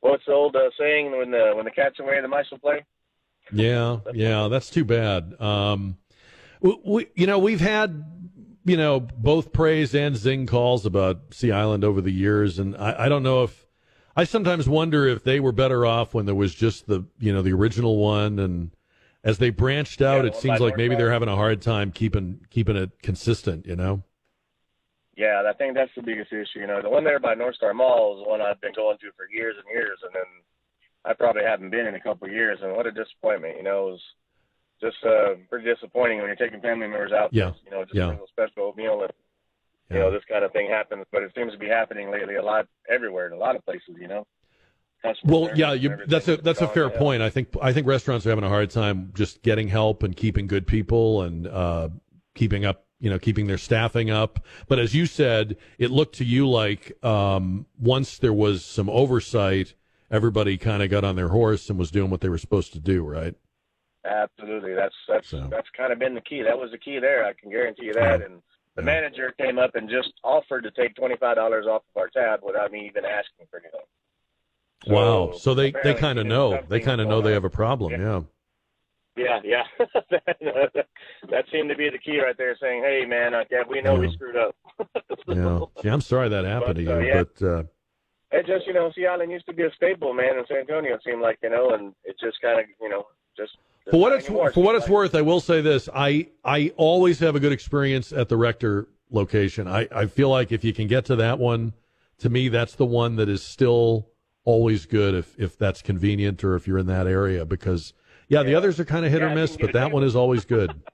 what's 0.00 0.24
the 0.26 0.32
old 0.32 0.56
uh, 0.56 0.70
saying 0.78 1.12
when 1.16 1.30
the 1.30 1.52
when 1.54 1.66
the 1.66 1.70
cat's 1.70 2.00
away, 2.00 2.20
the 2.20 2.28
mice 2.28 2.46
will 2.50 2.58
play. 2.58 2.84
Yeah, 3.52 3.98
yeah, 4.14 4.48
that's 4.48 4.70
too 4.70 4.84
bad. 4.84 5.40
Um, 5.40 5.98
we, 6.60 6.78
we, 6.84 7.06
you 7.14 7.26
know, 7.26 7.38
we've 7.38 7.60
had, 7.60 8.04
you 8.64 8.76
know, 8.76 9.00
both 9.00 9.52
praise 9.52 9.94
and 9.94 10.16
zing 10.16 10.46
calls 10.46 10.86
about 10.86 11.34
Sea 11.34 11.52
Island 11.52 11.84
over 11.84 12.00
the 12.00 12.12
years, 12.12 12.58
and 12.58 12.76
I, 12.76 13.06
I 13.06 13.08
don't 13.08 13.22
know 13.22 13.42
if 13.42 13.66
I 14.16 14.24
sometimes 14.24 14.68
wonder 14.68 15.06
if 15.06 15.24
they 15.24 15.40
were 15.40 15.52
better 15.52 15.84
off 15.84 16.14
when 16.14 16.26
there 16.26 16.34
was 16.34 16.54
just 16.54 16.86
the, 16.86 17.04
you 17.18 17.32
know, 17.32 17.42
the 17.42 17.52
original 17.52 17.96
one, 17.96 18.38
and 18.38 18.70
as 19.24 19.38
they 19.38 19.50
branched 19.50 20.00
out, 20.00 20.24
Yeah, 20.24 20.30
it 20.30 20.36
seems 20.36 20.60
like 20.60 20.76
maybe 20.76 20.94
they're 20.94 21.12
having 21.12 21.28
a 21.28 21.36
hard 21.36 21.62
time 21.62 21.90
keeping 21.90 22.40
keeping 22.50 22.76
it 22.76 23.02
consistent. 23.02 23.66
You 23.66 23.76
know? 23.76 24.02
Yeah, 25.20 25.42
I 25.46 25.52
think 25.52 25.74
that's 25.74 25.90
the 25.94 26.02
biggest 26.02 26.32
issue. 26.32 26.60
You 26.64 26.66
know, 26.66 26.80
the 26.80 26.88
one 26.88 27.04
there 27.04 27.20
by 27.20 27.34
North 27.34 27.56
Star 27.56 27.74
Mall 27.74 28.16
is 28.16 28.24
the 28.24 28.30
one 28.30 28.40
I've 28.40 28.60
been 28.60 28.72
going 28.74 28.96
to 28.98 29.10
for 29.16 29.26
years 29.30 29.56
and 29.60 29.68
years, 29.74 29.98
and 30.04 30.12
then 30.14 30.28
I 31.04 31.12
probably 31.12 31.42
haven't 31.44 31.70
been 31.70 31.86
in 31.86 31.94
a 31.94 32.00
couple 32.00 32.26
of 32.26 32.32
years, 32.32 32.58
and 32.62 32.74
what 32.76 32.86
a 32.86 32.92
disappointment. 32.92 33.56
You 33.58 33.64
know, 33.64 33.88
it 33.88 33.90
was 33.92 34.02
just 34.80 34.96
uh, 35.04 35.34
pretty 35.50 35.66
disappointing 35.72 36.18
when 36.18 36.28
you're 36.28 36.36
taking 36.36 36.60
family 36.62 36.88
members 36.88 37.12
out. 37.12 37.30
Yeah. 37.32 37.52
You 37.64 37.70
know, 37.70 37.84
just 37.84 37.96
Yeah. 37.96 38.12
a 38.12 38.26
special 38.28 38.72
meal, 38.76 39.02
and 39.02 39.12
you 39.90 39.98
know 39.98 40.10
this 40.10 40.24
kind 40.28 40.44
of 40.44 40.52
thing 40.52 40.68
happens, 40.70 41.04
but 41.12 41.22
it 41.22 41.32
seems 41.36 41.52
to 41.52 41.58
be 41.58 41.68
happening 41.68 42.10
lately 42.10 42.36
a 42.36 42.42
lot 42.42 42.66
everywhere 42.88 43.26
in 43.26 43.32
a 43.34 43.36
lot 43.46 43.56
of 43.56 43.64
places. 43.64 43.96
You 44.00 44.08
know. 44.08 44.26
Customer 45.02 45.32
Well, 45.32 45.50
yeah, 45.56 45.72
you, 45.72 45.96
that's 46.06 46.28
a 46.28 46.36
that's 46.36 46.60
a 46.60 46.68
fair 46.68 46.88
hell. 46.90 46.98
point. 46.98 47.22
I 47.22 47.30
think 47.30 47.48
I 47.60 47.72
think 47.72 47.86
restaurants 47.86 48.24
are 48.26 48.30
having 48.30 48.44
a 48.44 48.48
hard 48.48 48.70
time 48.70 49.12
just 49.14 49.42
getting 49.42 49.68
help 49.68 50.02
and 50.02 50.14
keeping 50.14 50.46
good 50.46 50.66
people 50.66 51.22
and 51.22 51.46
uh, 51.46 51.88
keeping 52.34 52.64
up, 52.66 52.86
you 53.00 53.10
know, 53.10 53.18
keeping 53.18 53.46
their 53.46 53.58
staffing 53.58 54.10
up. 54.10 54.44
But 54.68 54.78
as 54.78 54.94
you 54.94 55.06
said, 55.06 55.56
it 55.78 55.90
looked 55.90 56.16
to 56.16 56.24
you 56.24 56.48
like 56.48 57.02
um, 57.04 57.66
once 57.78 58.18
there 58.18 58.32
was 58.32 58.64
some 58.64 58.88
oversight, 58.88 59.74
everybody 60.10 60.56
kind 60.58 60.82
of 60.82 60.90
got 60.90 61.02
on 61.02 61.16
their 61.16 61.28
horse 61.28 61.68
and 61.70 61.78
was 61.78 61.90
doing 61.90 62.10
what 62.10 62.20
they 62.20 62.28
were 62.28 62.38
supposed 62.38 62.72
to 62.74 62.78
do, 62.78 63.02
right? 63.02 63.34
Absolutely, 64.04 64.74
that's 64.74 64.94
that's 65.08 65.28
So. 65.28 65.48
that's 65.50 65.68
kind 65.76 65.92
of 65.92 65.98
been 65.98 66.14
the 66.14 66.20
key. 66.22 66.42
That 66.42 66.58
was 66.58 66.70
the 66.70 66.78
key 66.78 66.98
there. 66.98 67.24
I 67.26 67.32
can 67.32 67.50
guarantee 67.50 67.86
you 67.86 67.92
that. 67.94 68.22
And 68.22 68.40
the 68.74 68.82
manager 68.82 69.34
came 69.38 69.58
up 69.58 69.74
and 69.74 69.90
just 69.90 70.12
offered 70.24 70.62
to 70.62 70.70
take 70.70 70.94
twenty 70.94 71.16
five 71.16 71.36
dollars 71.36 71.66
off 71.66 71.82
of 71.94 72.00
our 72.00 72.08
tab 72.08 72.40
without 72.42 72.72
me 72.72 72.86
even 72.86 73.04
asking 73.04 73.46
for 73.50 73.60
anything. 73.60 73.80
wow. 74.86 75.32
So 75.36 75.54
they 75.54 75.72
they 75.84 75.94
kind 75.94 76.18
of 76.18 76.26
know. 76.26 76.62
They 76.68 76.80
kind 76.80 77.00
of 77.00 77.08
know 77.08 77.20
they 77.20 77.32
have 77.32 77.44
a 77.44 77.50
problem. 77.50 77.92
Yeah. 77.92 77.98
Yeah, 77.98 78.22
yeah. 79.16 79.40
yeah. 79.44 79.62
that 81.30 81.44
seemed 81.52 81.68
to 81.68 81.76
be 81.76 81.90
the 81.90 81.98
key 81.98 82.20
right 82.20 82.36
there, 82.36 82.56
saying, 82.60 82.82
"Hey, 82.82 83.04
man, 83.06 83.34
uh, 83.34 83.44
yeah, 83.50 83.62
we 83.68 83.80
know 83.80 83.94
we 83.94 84.12
screwed 84.12 84.36
up." 84.36 84.54
Yeah. 85.28 85.60
Gee, 85.82 85.88
I'm 85.88 86.00
sorry 86.00 86.28
that 86.30 86.44
happened 86.44 86.76
to 86.76 86.84
But, 86.84 86.94
uh, 86.94 86.98
you, 86.98 87.06
yeah. 87.06 87.22
but 87.22 87.46
uh, 87.46 87.62
It 88.32 88.46
just, 88.46 88.66
you 88.66 88.72
know, 88.72 88.90
Sea 88.96 89.06
Island 89.06 89.30
used 89.30 89.46
to 89.46 89.52
be 89.52 89.62
a 89.62 89.70
staple, 89.76 90.12
man, 90.14 90.38
in 90.38 90.44
San 90.48 90.56
Antonio. 90.58 90.94
It 90.94 91.02
seemed 91.04 91.20
like, 91.20 91.38
you 91.42 91.50
know, 91.50 91.70
and 91.70 91.94
it 92.02 92.16
just 92.18 92.40
kind 92.40 92.58
of, 92.58 92.66
you 92.80 92.88
know, 92.88 93.04
just 93.36 93.52
for 93.90 94.00
what 94.00 94.12
it's 94.12 94.26
anymore. 94.26 94.52
for 94.52 94.62
what 94.62 94.72
Seems 94.72 94.84
it's 94.84 94.90
worth, 94.90 95.14
I 95.14 95.22
will 95.22 95.40
say 95.40 95.60
this: 95.60 95.88
I 95.94 96.28
I 96.44 96.72
always 96.76 97.18
have 97.20 97.34
a 97.36 97.40
good 97.40 97.52
experience 97.52 98.12
at 98.12 98.28
the 98.28 98.36
Rector 98.36 98.88
location. 99.10 99.66
I 99.68 99.88
I 99.92 100.06
feel 100.06 100.30
like 100.30 100.52
if 100.52 100.64
you 100.64 100.72
can 100.72 100.86
get 100.86 101.04
to 101.06 101.16
that 101.16 101.38
one, 101.38 101.74
to 102.18 102.28
me, 102.28 102.48
that's 102.48 102.74
the 102.74 102.86
one 102.86 103.16
that 103.16 103.28
is 103.28 103.42
still 103.42 104.08
always 104.44 104.86
good 104.86 105.14
if 105.14 105.38
if 105.38 105.56
that's 105.58 105.82
convenient 105.82 106.42
or 106.44 106.54
if 106.56 106.66
you're 106.66 106.78
in 106.78 106.86
that 106.86 107.06
area. 107.06 107.44
Because 107.44 107.92
yeah, 108.30 108.42
the 108.42 108.54
others 108.54 108.80
are 108.80 108.84
kind 108.86 109.04
of 109.04 109.12
hit 109.12 109.20
Yeah, 109.20 109.32
or 109.32 109.34
miss, 109.34 109.52
but 109.52 109.66
get 109.66 109.70
a 109.70 109.72
that 109.80 109.92
one 109.92 110.04
is 110.04 110.16
always 110.16 110.46
good. 110.46 110.72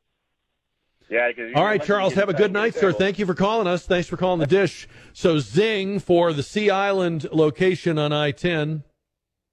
Yeah, 1.09 1.29
because 1.29 1.53
All 1.55 1.65
right, 1.65 1.81
Charles, 1.81 2.15
have 2.15 2.29
a 2.29 2.35
good 2.35 2.53
night, 2.53 2.75
sir. 2.75 2.93
Thank 2.93 3.21
you 3.21 3.27
for 3.27 3.35
calling 3.35 3.69
us. 3.69 3.87
Thanks 3.87 4.09
for 4.09 4.17
calling 4.17 4.41
the 4.41 4.47
dish. 4.49 4.89
So 5.13 5.39
Zing 5.39 6.01
for 6.01 6.33
the 6.33 6.43
Sea 6.43 6.69
Island 6.69 7.29
location 7.31 7.97
on 7.97 8.13
I 8.13 8.33
ten. 8.33 8.83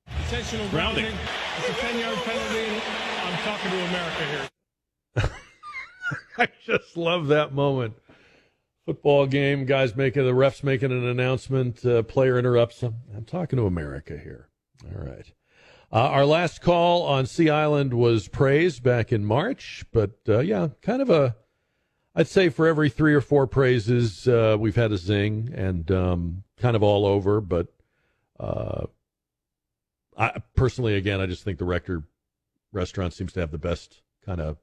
Intentional 0.08 0.68
grounding. 0.70 1.06
It's 1.06 1.70
a 1.70 1.74
10 1.74 2.00
yard 2.00 2.18
penalty. 2.18 2.82
I'm 3.22 3.38
talking 3.44 3.70
to 3.70 3.86
America 3.86 4.50
here. 5.16 5.30
I 6.40 6.48
just 6.66 6.98
love 6.98 7.28
that 7.28 7.54
moment. 7.54 7.94
Football 8.88 9.28
game, 9.28 9.66
guys 9.66 9.96
making 9.96 10.26
the 10.26 10.32
refs 10.34 10.64
making 10.64 10.92
an 10.92 11.06
announcement, 11.08 11.86
uh, 11.86 12.02
player 12.02 12.40
interrupts 12.40 12.80
them. 12.80 12.96
I'm 13.16 13.26
talking 13.26 13.58
to 13.58 13.68
America 13.68 14.18
here. 14.18 14.50
All 14.86 15.06
right. 15.06 15.32
Uh, 15.94 16.10
our 16.10 16.26
last 16.26 16.60
call 16.60 17.04
on 17.04 17.28
Sea 17.28 17.52
Island 17.52 17.94
was 17.94 18.28
praised 18.28 18.82
back 18.82 19.12
in 19.12 19.24
March, 19.24 19.86
but 19.92 20.18
uh, 20.28 20.40
yeah, 20.40 20.70
kind 20.82 21.04
of 21.04 21.12
a, 21.12 21.36
I'd 22.16 22.28
say 22.28 22.50
for 22.50 22.66
every 22.66 22.90
three 22.90 23.14
or 23.14 23.22
four 23.22 23.46
praises, 23.46 24.28
uh, 24.28 24.58
we've 24.60 24.76
had 24.76 24.92
a 24.92 24.98
zing 24.98 25.54
and 25.54 25.92
um, 25.92 26.44
kind 26.58 26.76
of 26.76 26.82
all 26.82 27.06
over. 27.06 27.42
But 27.42 27.68
uh, 28.40 28.88
I 30.18 30.42
personally, 30.56 30.96
again, 30.96 31.22
I 31.22 31.28
just 31.28 31.44
think 31.44 31.60
the 31.60 31.66
Rector 31.66 32.02
restaurant 32.72 33.14
seems 33.14 33.32
to 33.34 33.42
have 33.42 33.52
the 33.52 33.60
best 33.60 34.02
kind 34.26 34.42
of 34.42 34.58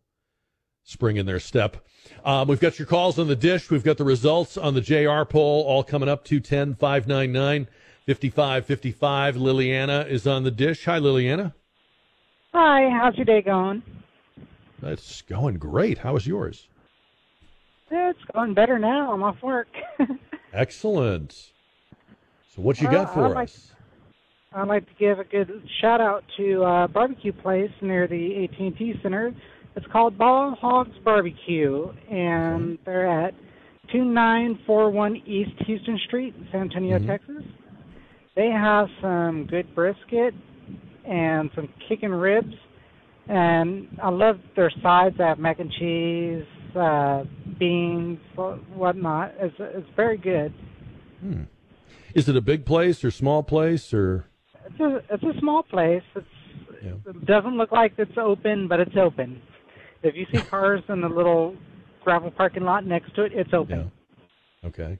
spring 0.82 1.16
in 1.16 1.26
their 1.26 1.38
step. 1.38 1.86
Um, 2.24 2.48
we've 2.48 2.58
got 2.58 2.80
your 2.80 2.86
calls 2.86 3.20
on 3.20 3.28
the 3.28 3.36
dish. 3.36 3.70
We've 3.70 3.84
got 3.84 3.98
the 3.98 4.04
results 4.04 4.56
on 4.56 4.74
the 4.74 4.80
JR 4.80 5.22
poll 5.22 5.62
all 5.62 5.84
coming 5.84 6.08
up 6.08 6.24
210 6.24 6.74
599 6.74 7.68
5555. 8.06 9.36
Liliana 9.36 10.08
is 10.08 10.26
on 10.26 10.44
the 10.44 10.50
dish. 10.50 10.84
Hi, 10.84 10.98
Liliana. 10.98 11.52
Hi, 12.52 12.88
how's 12.90 13.14
your 13.16 13.24
day 13.26 13.42
going? 13.42 13.82
That's 14.80 15.22
going 15.22 15.56
great. 15.58 15.98
How 15.98 16.16
is 16.16 16.26
yours? 16.26 16.66
It's 17.90 18.18
going 18.34 18.54
better 18.54 18.78
now. 18.78 19.12
I'm 19.12 19.22
off 19.22 19.42
work. 19.42 19.68
Excellent. 20.52 21.32
So, 22.54 22.62
what 22.62 22.80
you 22.80 22.88
Well, 22.88 23.04
got 23.04 23.14
for 23.14 23.26
I'd 23.26 23.34
like- 23.34 23.48
us? 23.48 23.66
I'd 24.52 24.66
like 24.66 24.84
to 24.88 24.94
give 24.98 25.20
a 25.20 25.24
good 25.24 25.62
shout 25.80 26.00
out 26.00 26.24
to 26.36 26.64
a 26.64 26.88
barbecue 26.88 27.32
place 27.32 27.70
near 27.80 28.08
the 28.08 28.44
AT&T 28.44 28.94
Center. 29.00 29.32
It's 29.76 29.86
called 29.92 30.18
Ball 30.18 30.56
Hogs 30.60 30.96
Barbecue, 31.04 31.86
and 32.10 32.76
they're 32.84 33.06
at 33.06 33.32
2941 33.92 35.22
East 35.24 35.52
Houston 35.66 35.96
Street, 36.04 36.34
San 36.50 36.62
Antonio, 36.62 36.98
Mm-hmm. 36.98 37.06
Texas. 37.06 37.44
They 38.40 38.48
have 38.48 38.88
some 39.02 39.46
good 39.50 39.74
brisket 39.74 40.32
and 41.06 41.50
some 41.54 41.68
chicken 41.90 42.10
ribs, 42.10 42.54
and 43.28 43.86
I 44.02 44.08
love 44.08 44.36
their 44.56 44.72
sides. 44.82 45.14
They 45.18 45.24
have 45.24 45.38
mac 45.38 45.60
and 45.60 45.70
cheese, 45.70 46.46
uh, 46.74 47.24
beans, 47.58 48.18
whatnot. 48.74 49.34
It's 49.38 49.54
it's 49.58 49.88
very 49.94 50.16
good. 50.16 50.54
Hmm. 51.20 51.42
Is 52.14 52.30
it 52.30 52.36
a 52.36 52.40
big 52.40 52.64
place 52.64 53.04
or 53.04 53.10
small 53.10 53.42
place 53.42 53.92
or? 53.92 54.24
It's 54.64 54.80
a 54.80 55.02
it's 55.12 55.22
a 55.22 55.38
small 55.38 55.62
place. 55.62 56.02
It's 56.16 56.26
it 56.80 57.26
doesn't 57.26 57.58
look 57.58 57.72
like 57.72 57.92
it's 57.98 58.16
open, 58.16 58.68
but 58.68 58.80
it's 58.80 58.96
open. 58.96 59.42
If 60.02 60.14
you 60.16 60.24
see 60.32 60.40
cars 60.48 60.80
in 60.88 61.02
the 61.02 61.10
little 61.10 61.56
gravel 62.02 62.30
parking 62.30 62.62
lot 62.62 62.86
next 62.86 63.14
to 63.16 63.24
it, 63.24 63.32
it's 63.34 63.52
open. 63.52 63.92
Okay. 64.64 64.98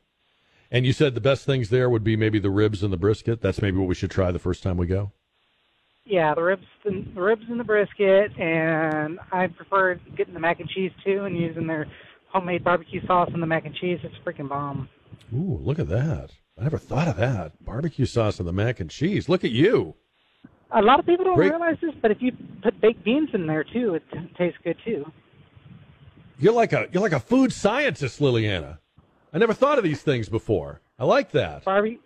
And 0.70 0.86
you 0.86 0.92
said 0.92 1.14
the 1.14 1.20
best 1.20 1.44
things 1.44 1.68
there 1.68 1.90
would 1.90 2.04
be 2.04 2.16
maybe 2.16 2.38
the 2.38 2.50
ribs 2.50 2.82
and 2.82 2.92
the 2.92 2.96
brisket. 2.96 3.40
That's 3.40 3.60
maybe 3.60 3.78
what 3.78 3.88
we 3.88 3.94
should 3.94 4.10
try 4.10 4.30
the 4.30 4.38
first 4.38 4.62
time 4.62 4.76
we 4.76 4.86
go. 4.86 5.12
Yeah, 6.04 6.34
the 6.34 6.42
ribs, 6.42 6.66
the, 6.84 7.04
the 7.14 7.20
ribs 7.20 7.44
and 7.48 7.58
the 7.58 7.64
brisket, 7.64 8.38
and 8.38 9.18
I 9.32 9.48
prefer 9.48 10.00
getting 10.16 10.34
the 10.34 10.40
mac 10.40 10.60
and 10.60 10.68
cheese 10.68 10.92
too, 11.04 11.24
and 11.24 11.36
using 11.36 11.66
their 11.66 11.86
homemade 12.32 12.64
barbecue 12.64 13.04
sauce 13.06 13.30
on 13.34 13.40
the 13.40 13.46
mac 13.46 13.66
and 13.66 13.74
cheese. 13.74 13.98
It's 14.02 14.14
freaking 14.24 14.48
bomb. 14.48 14.88
Ooh, 15.34 15.58
look 15.62 15.78
at 15.78 15.88
that. 15.88 16.30
I 16.58 16.64
never 16.64 16.78
thought 16.78 17.08
of 17.08 17.16
that. 17.16 17.64
Barbecue 17.64 18.06
sauce 18.06 18.38
and 18.38 18.48
the 18.48 18.52
mac 18.52 18.80
and 18.80 18.90
cheese. 18.90 19.28
Look 19.28 19.44
at 19.44 19.50
you. 19.50 19.94
A 20.72 20.82
lot 20.82 21.00
of 21.00 21.06
people 21.06 21.24
don't 21.24 21.36
Great. 21.36 21.50
realize 21.50 21.76
this, 21.80 21.94
but 22.00 22.10
if 22.10 22.18
you 22.20 22.32
put 22.62 22.80
baked 22.80 23.04
beans 23.04 23.30
in 23.32 23.46
there 23.46 23.64
too, 23.64 23.94
it 23.94 24.02
t- 24.12 24.30
tastes 24.38 24.58
good 24.62 24.76
too. 24.84 25.04
You're 26.38 26.52
like 26.52 26.72
a 26.72 26.88
you're 26.92 27.02
like 27.02 27.12
a 27.12 27.20
food 27.20 27.52
scientist, 27.52 28.20
Liliana. 28.20 28.78
I 29.32 29.38
never 29.38 29.54
thought 29.54 29.78
of 29.78 29.84
these 29.84 30.02
things 30.02 30.28
before. 30.28 30.80
I 30.98 31.04
like 31.04 31.30
that. 31.32 31.64
Barbie, 31.64 32.00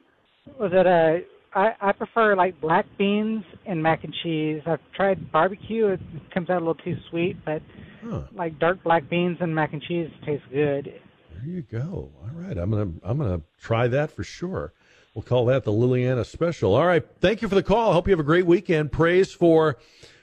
was 0.59 0.73
it 0.73 0.87
a? 0.87 1.23
I 1.55 1.73
I 1.81 1.93
prefer 1.93 2.35
like 2.37 2.61
black 2.61 2.87
beans 2.99 3.45
and 3.67 3.83
mac 3.83 4.05
and 4.05 4.13
cheese. 4.23 4.63
I've 4.67 4.81
tried 4.95 5.31
barbecue; 5.33 5.87
it 5.89 6.01
comes 6.33 6.51
out 6.51 6.57
a 6.57 6.65
little 6.65 6.75
too 6.75 6.97
sweet, 7.11 7.37
but 7.45 7.63
Huh. 8.07 8.23
like 8.35 8.59
dark 8.59 8.83
black 8.85 9.09
beans 9.09 9.39
and 9.41 9.55
mac 9.55 9.73
and 9.73 9.81
cheese 9.81 10.11
tastes 10.27 10.45
good. 10.53 11.01
There 11.33 11.47
you 11.47 11.63
go. 11.63 12.11
All 12.23 12.31
right, 12.35 12.57
I'm 12.59 12.71
gonna 12.71 12.93
I'm 13.03 13.19
gonna 13.19 13.41
try 13.61 13.89
that 13.89 14.11
for 14.11 14.23
sure. 14.25 14.73
We'll 15.15 15.23
call 15.23 15.47
that 15.47 15.63
the 15.65 15.71
Liliana 15.73 16.27
special. 16.27 16.75
All 16.75 16.87
right, 16.87 17.05
thank 17.21 17.41
you 17.41 17.49
for 17.49 17.55
the 17.55 17.63
call. 17.63 17.91
I 17.91 17.95
hope 17.95 18.07
you 18.09 18.13
have 18.13 18.21
a 18.21 18.25
great 18.25 18.47
weekend. 18.47 18.91
Praise 18.93 19.33
for 19.33 19.79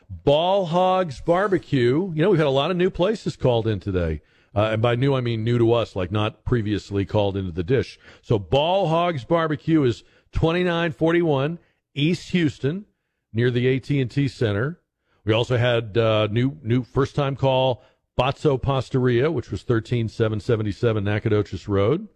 Ball 0.09 0.65
Hogs 0.65 1.21
Barbecue. 1.21 2.11
You 2.13 2.21
know 2.21 2.29
we've 2.29 2.39
had 2.39 2.47
a 2.47 2.51
lot 2.51 2.69
of 2.71 2.77
new 2.77 2.89
places 2.89 3.35
called 3.37 3.67
in 3.67 3.79
today, 3.79 4.21
uh, 4.55 4.69
and 4.73 4.81
by 4.81 4.95
new 4.95 5.13
I 5.13 5.21
mean 5.21 5.43
new 5.43 5.57
to 5.57 5.73
us, 5.73 5.95
like 5.95 6.11
not 6.11 6.43
previously 6.43 7.05
called 7.05 7.37
into 7.37 7.51
the 7.51 7.63
dish. 7.63 7.99
So 8.21 8.37
Ball 8.37 8.87
Hogs 8.87 9.23
Barbecue 9.23 9.83
is 9.83 10.03
2941 10.33 11.59
East 11.93 12.29
Houston, 12.29 12.85
near 13.33 13.51
the 13.51 13.75
AT 13.75 13.89
and 13.89 14.11
T 14.11 14.27
Center. 14.27 14.79
We 15.23 15.33
also 15.33 15.57
had 15.57 15.97
uh, 15.97 16.27
new 16.31 16.57
new 16.63 16.83
first 16.83 17.15
time 17.15 17.35
call 17.35 17.83
Bazzo 18.19 18.61
Pastaria, 18.61 19.31
which 19.31 19.51
was 19.51 19.63
13777 19.63 21.03
Nacogdoches 21.03 21.67
Road, 21.67 22.07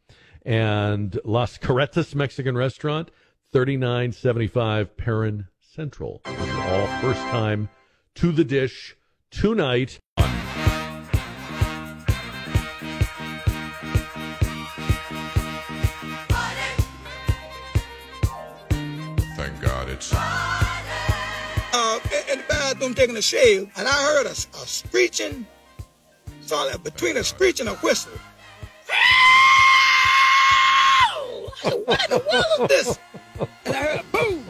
and 0.46 1.20
Las 1.24 1.58
Carretas 1.58 2.16
Mexican 2.16 2.58
Restaurant, 2.58 3.12
3975 3.52 4.98
Perrin 4.98 5.48
Central. 5.62 6.22
All 6.26 6.88
first 7.02 7.22
time 7.22 7.70
to 8.16 8.32
the 8.32 8.44
dish 8.44 8.96
tonight. 9.32 10.00
Taking 23.06 23.18
a 23.18 23.22
shave, 23.22 23.70
and 23.78 23.88
I 23.88 23.92
heard 23.92 24.26
a, 24.26 24.32
a 24.32 24.66
screeching, 24.66 25.46
something 26.42 26.82
between 26.82 27.18
a 27.18 27.24
screech 27.24 27.60
and 27.60 27.70
a 27.70 27.76
whistle. 27.76 28.12
What 31.64 32.04
in 32.06 32.10
the 32.10 32.24
world 32.32 32.72
is 32.72 32.86
this? 32.86 33.00
And 33.66 33.76
I 33.76 33.78
heard 33.78 34.00
a 34.00 34.18
boom. 34.18 34.46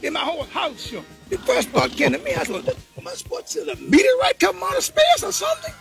Then 0.00 0.14
my 0.14 0.20
whole 0.20 0.44
house 0.44 0.80
shook. 0.80 1.04
The 1.28 1.36
first 1.38 1.68
thought 1.68 1.90
came 1.90 2.12
to 2.12 2.18
me. 2.18 2.34
I 2.34 2.44
said, 2.44 2.76
am 2.98 3.06
I 3.06 3.12
supposed 3.12 3.48
to 3.48 3.64
see 3.64 3.70
a 3.70 3.76
meteorite 3.76 4.38
coming 4.38 4.62
out 4.62 4.76
of 4.76 4.84
space 4.84 5.22
or 5.22 5.32
something? 5.32 5.74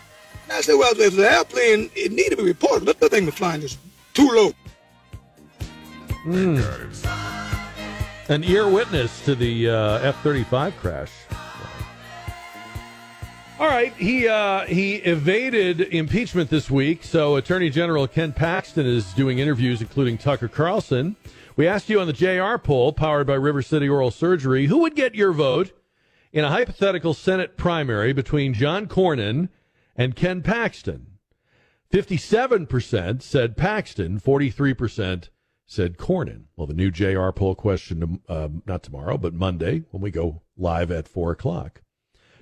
And 0.43 0.53
I 0.53 0.61
said, 0.61 0.75
well, 0.75 0.91
if 0.99 1.15
the 1.15 1.31
airplane, 1.31 1.89
it 1.95 2.11
needed 2.11 2.31
to 2.31 2.37
be 2.37 2.43
reported. 2.43 2.85
Look, 2.85 2.99
the 2.99 3.07
thing 3.07 3.25
was 3.25 3.35
flying 3.35 3.61
just 3.61 3.79
too 4.13 4.29
low. 4.29 4.51
Hmm. 6.23 6.59
An 8.27 8.43
ear 8.43 8.67
witness 8.67 9.23
to 9.25 9.35
the 9.35 9.69
uh, 9.69 9.99
F 9.99 10.21
thirty 10.23 10.43
five 10.43 10.75
crash. 10.77 11.11
All 13.57 13.67
right, 13.67 13.93
he 13.93 14.27
uh, 14.27 14.65
he 14.65 14.95
evaded 14.95 15.79
impeachment 15.79 16.49
this 16.49 16.69
week, 16.69 17.05
so 17.05 17.37
Attorney 17.37 17.69
General 17.69 18.05
Ken 18.05 18.33
Paxton 18.33 18.85
is 18.85 19.13
doing 19.13 19.39
interviews, 19.39 19.79
including 19.79 20.17
Tucker 20.17 20.49
Carlson. 20.49 21.15
We 21.55 21.65
asked 21.65 21.89
you 21.89 22.01
on 22.01 22.07
the 22.07 22.11
JR 22.11 22.57
poll, 22.57 22.91
powered 22.91 23.27
by 23.27 23.35
River 23.35 23.61
City 23.61 23.87
Oral 23.87 24.11
Surgery, 24.11 24.65
who 24.65 24.79
would 24.79 24.93
get 24.93 25.15
your 25.15 25.31
vote 25.31 25.71
in 26.33 26.43
a 26.43 26.49
hypothetical 26.49 27.13
Senate 27.13 27.55
primary 27.55 28.11
between 28.11 28.53
John 28.53 28.87
Cornyn 28.87 29.47
and 29.95 30.17
Ken 30.17 30.41
Paxton. 30.41 31.07
Fifty-seven 31.89 32.67
percent 32.67 33.23
said 33.23 33.55
Paxton, 33.55 34.19
forty-three 34.19 34.73
percent 34.73 35.29
said 35.65 35.97
Cornyn. 35.97 36.43
Well, 36.57 36.67
the 36.67 36.73
new 36.73 36.91
JR 36.91 37.29
poll 37.29 37.55
question, 37.55 38.19
um, 38.27 38.63
not 38.65 38.83
tomorrow, 38.83 39.17
but 39.17 39.33
Monday 39.33 39.83
when 39.91 40.01
we 40.01 40.11
go 40.11 40.41
live 40.57 40.91
at 40.91 41.07
four 41.07 41.31
o'clock. 41.31 41.83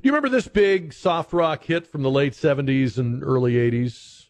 Do 0.04 0.10
you 0.10 0.14
remember 0.14 0.36
this 0.36 0.50
big 0.50 0.92
soft 0.92 1.32
rock 1.32 1.64
hit 1.64 1.88
from 1.88 2.02
the 2.02 2.10
late 2.10 2.34
70s 2.34 2.98
and 2.98 3.24
early 3.24 3.54
80s? 3.54 4.26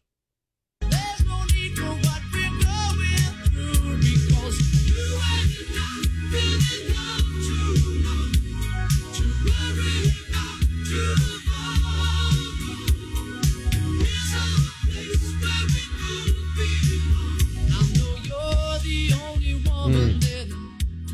Hmm. 19.85 20.19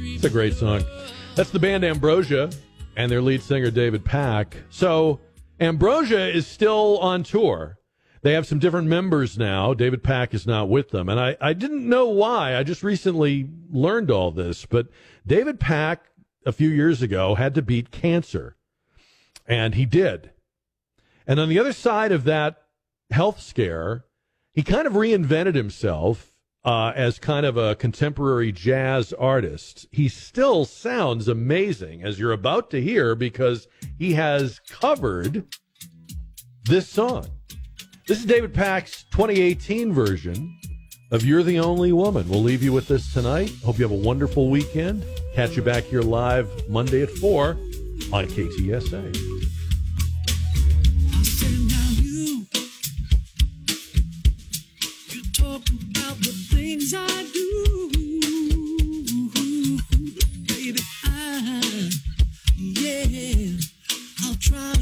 It's 0.01 0.25
a 0.25 0.29
great 0.29 0.53
song. 0.55 0.83
That's 1.35 1.49
the 1.49 1.59
band 1.59 1.85
Ambrosia 1.85 2.49
and 2.99 3.09
their 3.09 3.21
lead 3.21 3.41
singer 3.41 3.71
David 3.71 4.03
Pack. 4.03 4.57
So 4.69 5.21
Ambrosia 5.57 6.35
is 6.35 6.45
still 6.45 6.97
on 6.97 7.23
tour. 7.23 7.77
They 8.23 8.33
have 8.33 8.45
some 8.45 8.59
different 8.59 8.87
members 8.87 9.37
now. 9.37 9.73
David 9.73 10.03
Pack 10.03 10.33
is 10.33 10.45
not 10.45 10.67
with 10.67 10.89
them. 10.89 11.07
And 11.07 11.17
I, 11.17 11.37
I 11.39 11.53
didn't 11.53 11.87
know 11.87 12.09
why. 12.09 12.57
I 12.57 12.63
just 12.63 12.83
recently 12.83 13.49
learned 13.71 14.11
all 14.11 14.31
this. 14.31 14.65
But 14.65 14.89
David 15.25 15.61
Pack, 15.61 16.07
a 16.45 16.51
few 16.51 16.67
years 16.67 17.01
ago, 17.01 17.35
had 17.35 17.55
to 17.55 17.61
beat 17.61 17.89
cancer. 17.89 18.57
And 19.47 19.75
he 19.75 19.85
did. 19.85 20.31
And 21.25 21.39
on 21.39 21.47
the 21.47 21.57
other 21.57 21.71
side 21.71 22.11
of 22.11 22.25
that 22.25 22.63
health 23.11 23.39
scare, 23.39 24.03
he 24.51 24.61
kind 24.61 24.85
of 24.85 24.91
reinvented 24.93 25.55
himself 25.55 26.28
uh, 26.65 26.91
as 26.95 27.19
kind 27.19 27.45
of 27.45 27.57
a 27.57 27.75
contemporary 27.75 28.51
jazz 28.51 29.13
artist. 29.13 29.87
He 29.91 30.09
still 30.09 30.65
sounds 30.65 31.27
amazing, 31.27 32.03
as 32.03 32.19
you're 32.19 32.31
about 32.31 32.69
to 32.71 32.81
hear, 32.81 33.15
because 33.15 33.67
he 33.97 34.13
has 34.13 34.59
covered 34.69 35.45
this 36.65 36.87
song. 36.87 37.27
This 38.07 38.19
is 38.19 38.25
David 38.25 38.53
Pack's 38.53 39.03
2018 39.11 39.93
version 39.93 40.59
of 41.11 41.25
You're 41.25 41.43
the 41.43 41.59
Only 41.59 41.91
Woman. 41.91 42.27
We'll 42.27 42.43
leave 42.43 42.63
you 42.63 42.73
with 42.73 42.87
this 42.87 43.13
tonight. 43.13 43.51
Hope 43.63 43.79
you 43.79 43.87
have 43.87 43.91
a 43.91 44.03
wonderful 44.03 44.49
weekend. 44.49 45.05
Catch 45.33 45.55
you 45.55 45.63
back 45.63 45.83
here 45.85 46.01
live 46.01 46.49
Monday 46.69 47.03
at 47.03 47.09
4 47.09 47.51
on 48.11 48.25
KTSA. 48.25 49.48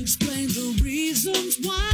explain 0.08 0.48
the 0.48 0.80
reasons 0.82 1.58
why. 1.68 1.92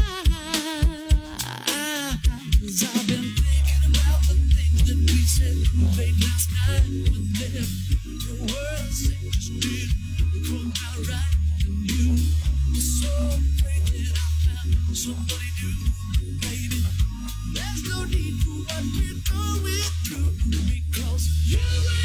Cause 2.62 2.86
I've 2.86 3.08
been 3.10 3.26
thinking 3.42 3.90
about 3.90 4.22
the 4.30 4.38
things 4.54 4.86
that 4.86 4.98
we 5.02 5.18
said 5.26 5.58
late 5.98 6.14
last 6.22 6.48
night 6.54 6.86
when 7.10 7.26
there 7.34 7.58
the 7.58 8.14
no 8.22 8.36
words 8.54 8.98
that 9.10 9.18
just 9.34 9.50
did 9.66 9.90
come 10.46 10.70
out 10.86 11.02
right. 11.10 11.34
And 11.66 11.90
you 11.90 12.14
were 12.70 12.86
so 13.02 13.10
afraid 13.34 13.82
that 13.82 14.14
I 14.14 14.62
found 14.62 14.94
somebody 14.94 15.50
new, 15.58 16.38
baby. 16.38 16.86
There's 17.58 17.82
no 17.90 18.06
need 18.14 18.38
for 18.46 18.62
what 18.62 18.84
we're 18.94 19.18
going 19.26 19.90
through 20.06 20.70
because 20.70 21.26
you 21.50 22.03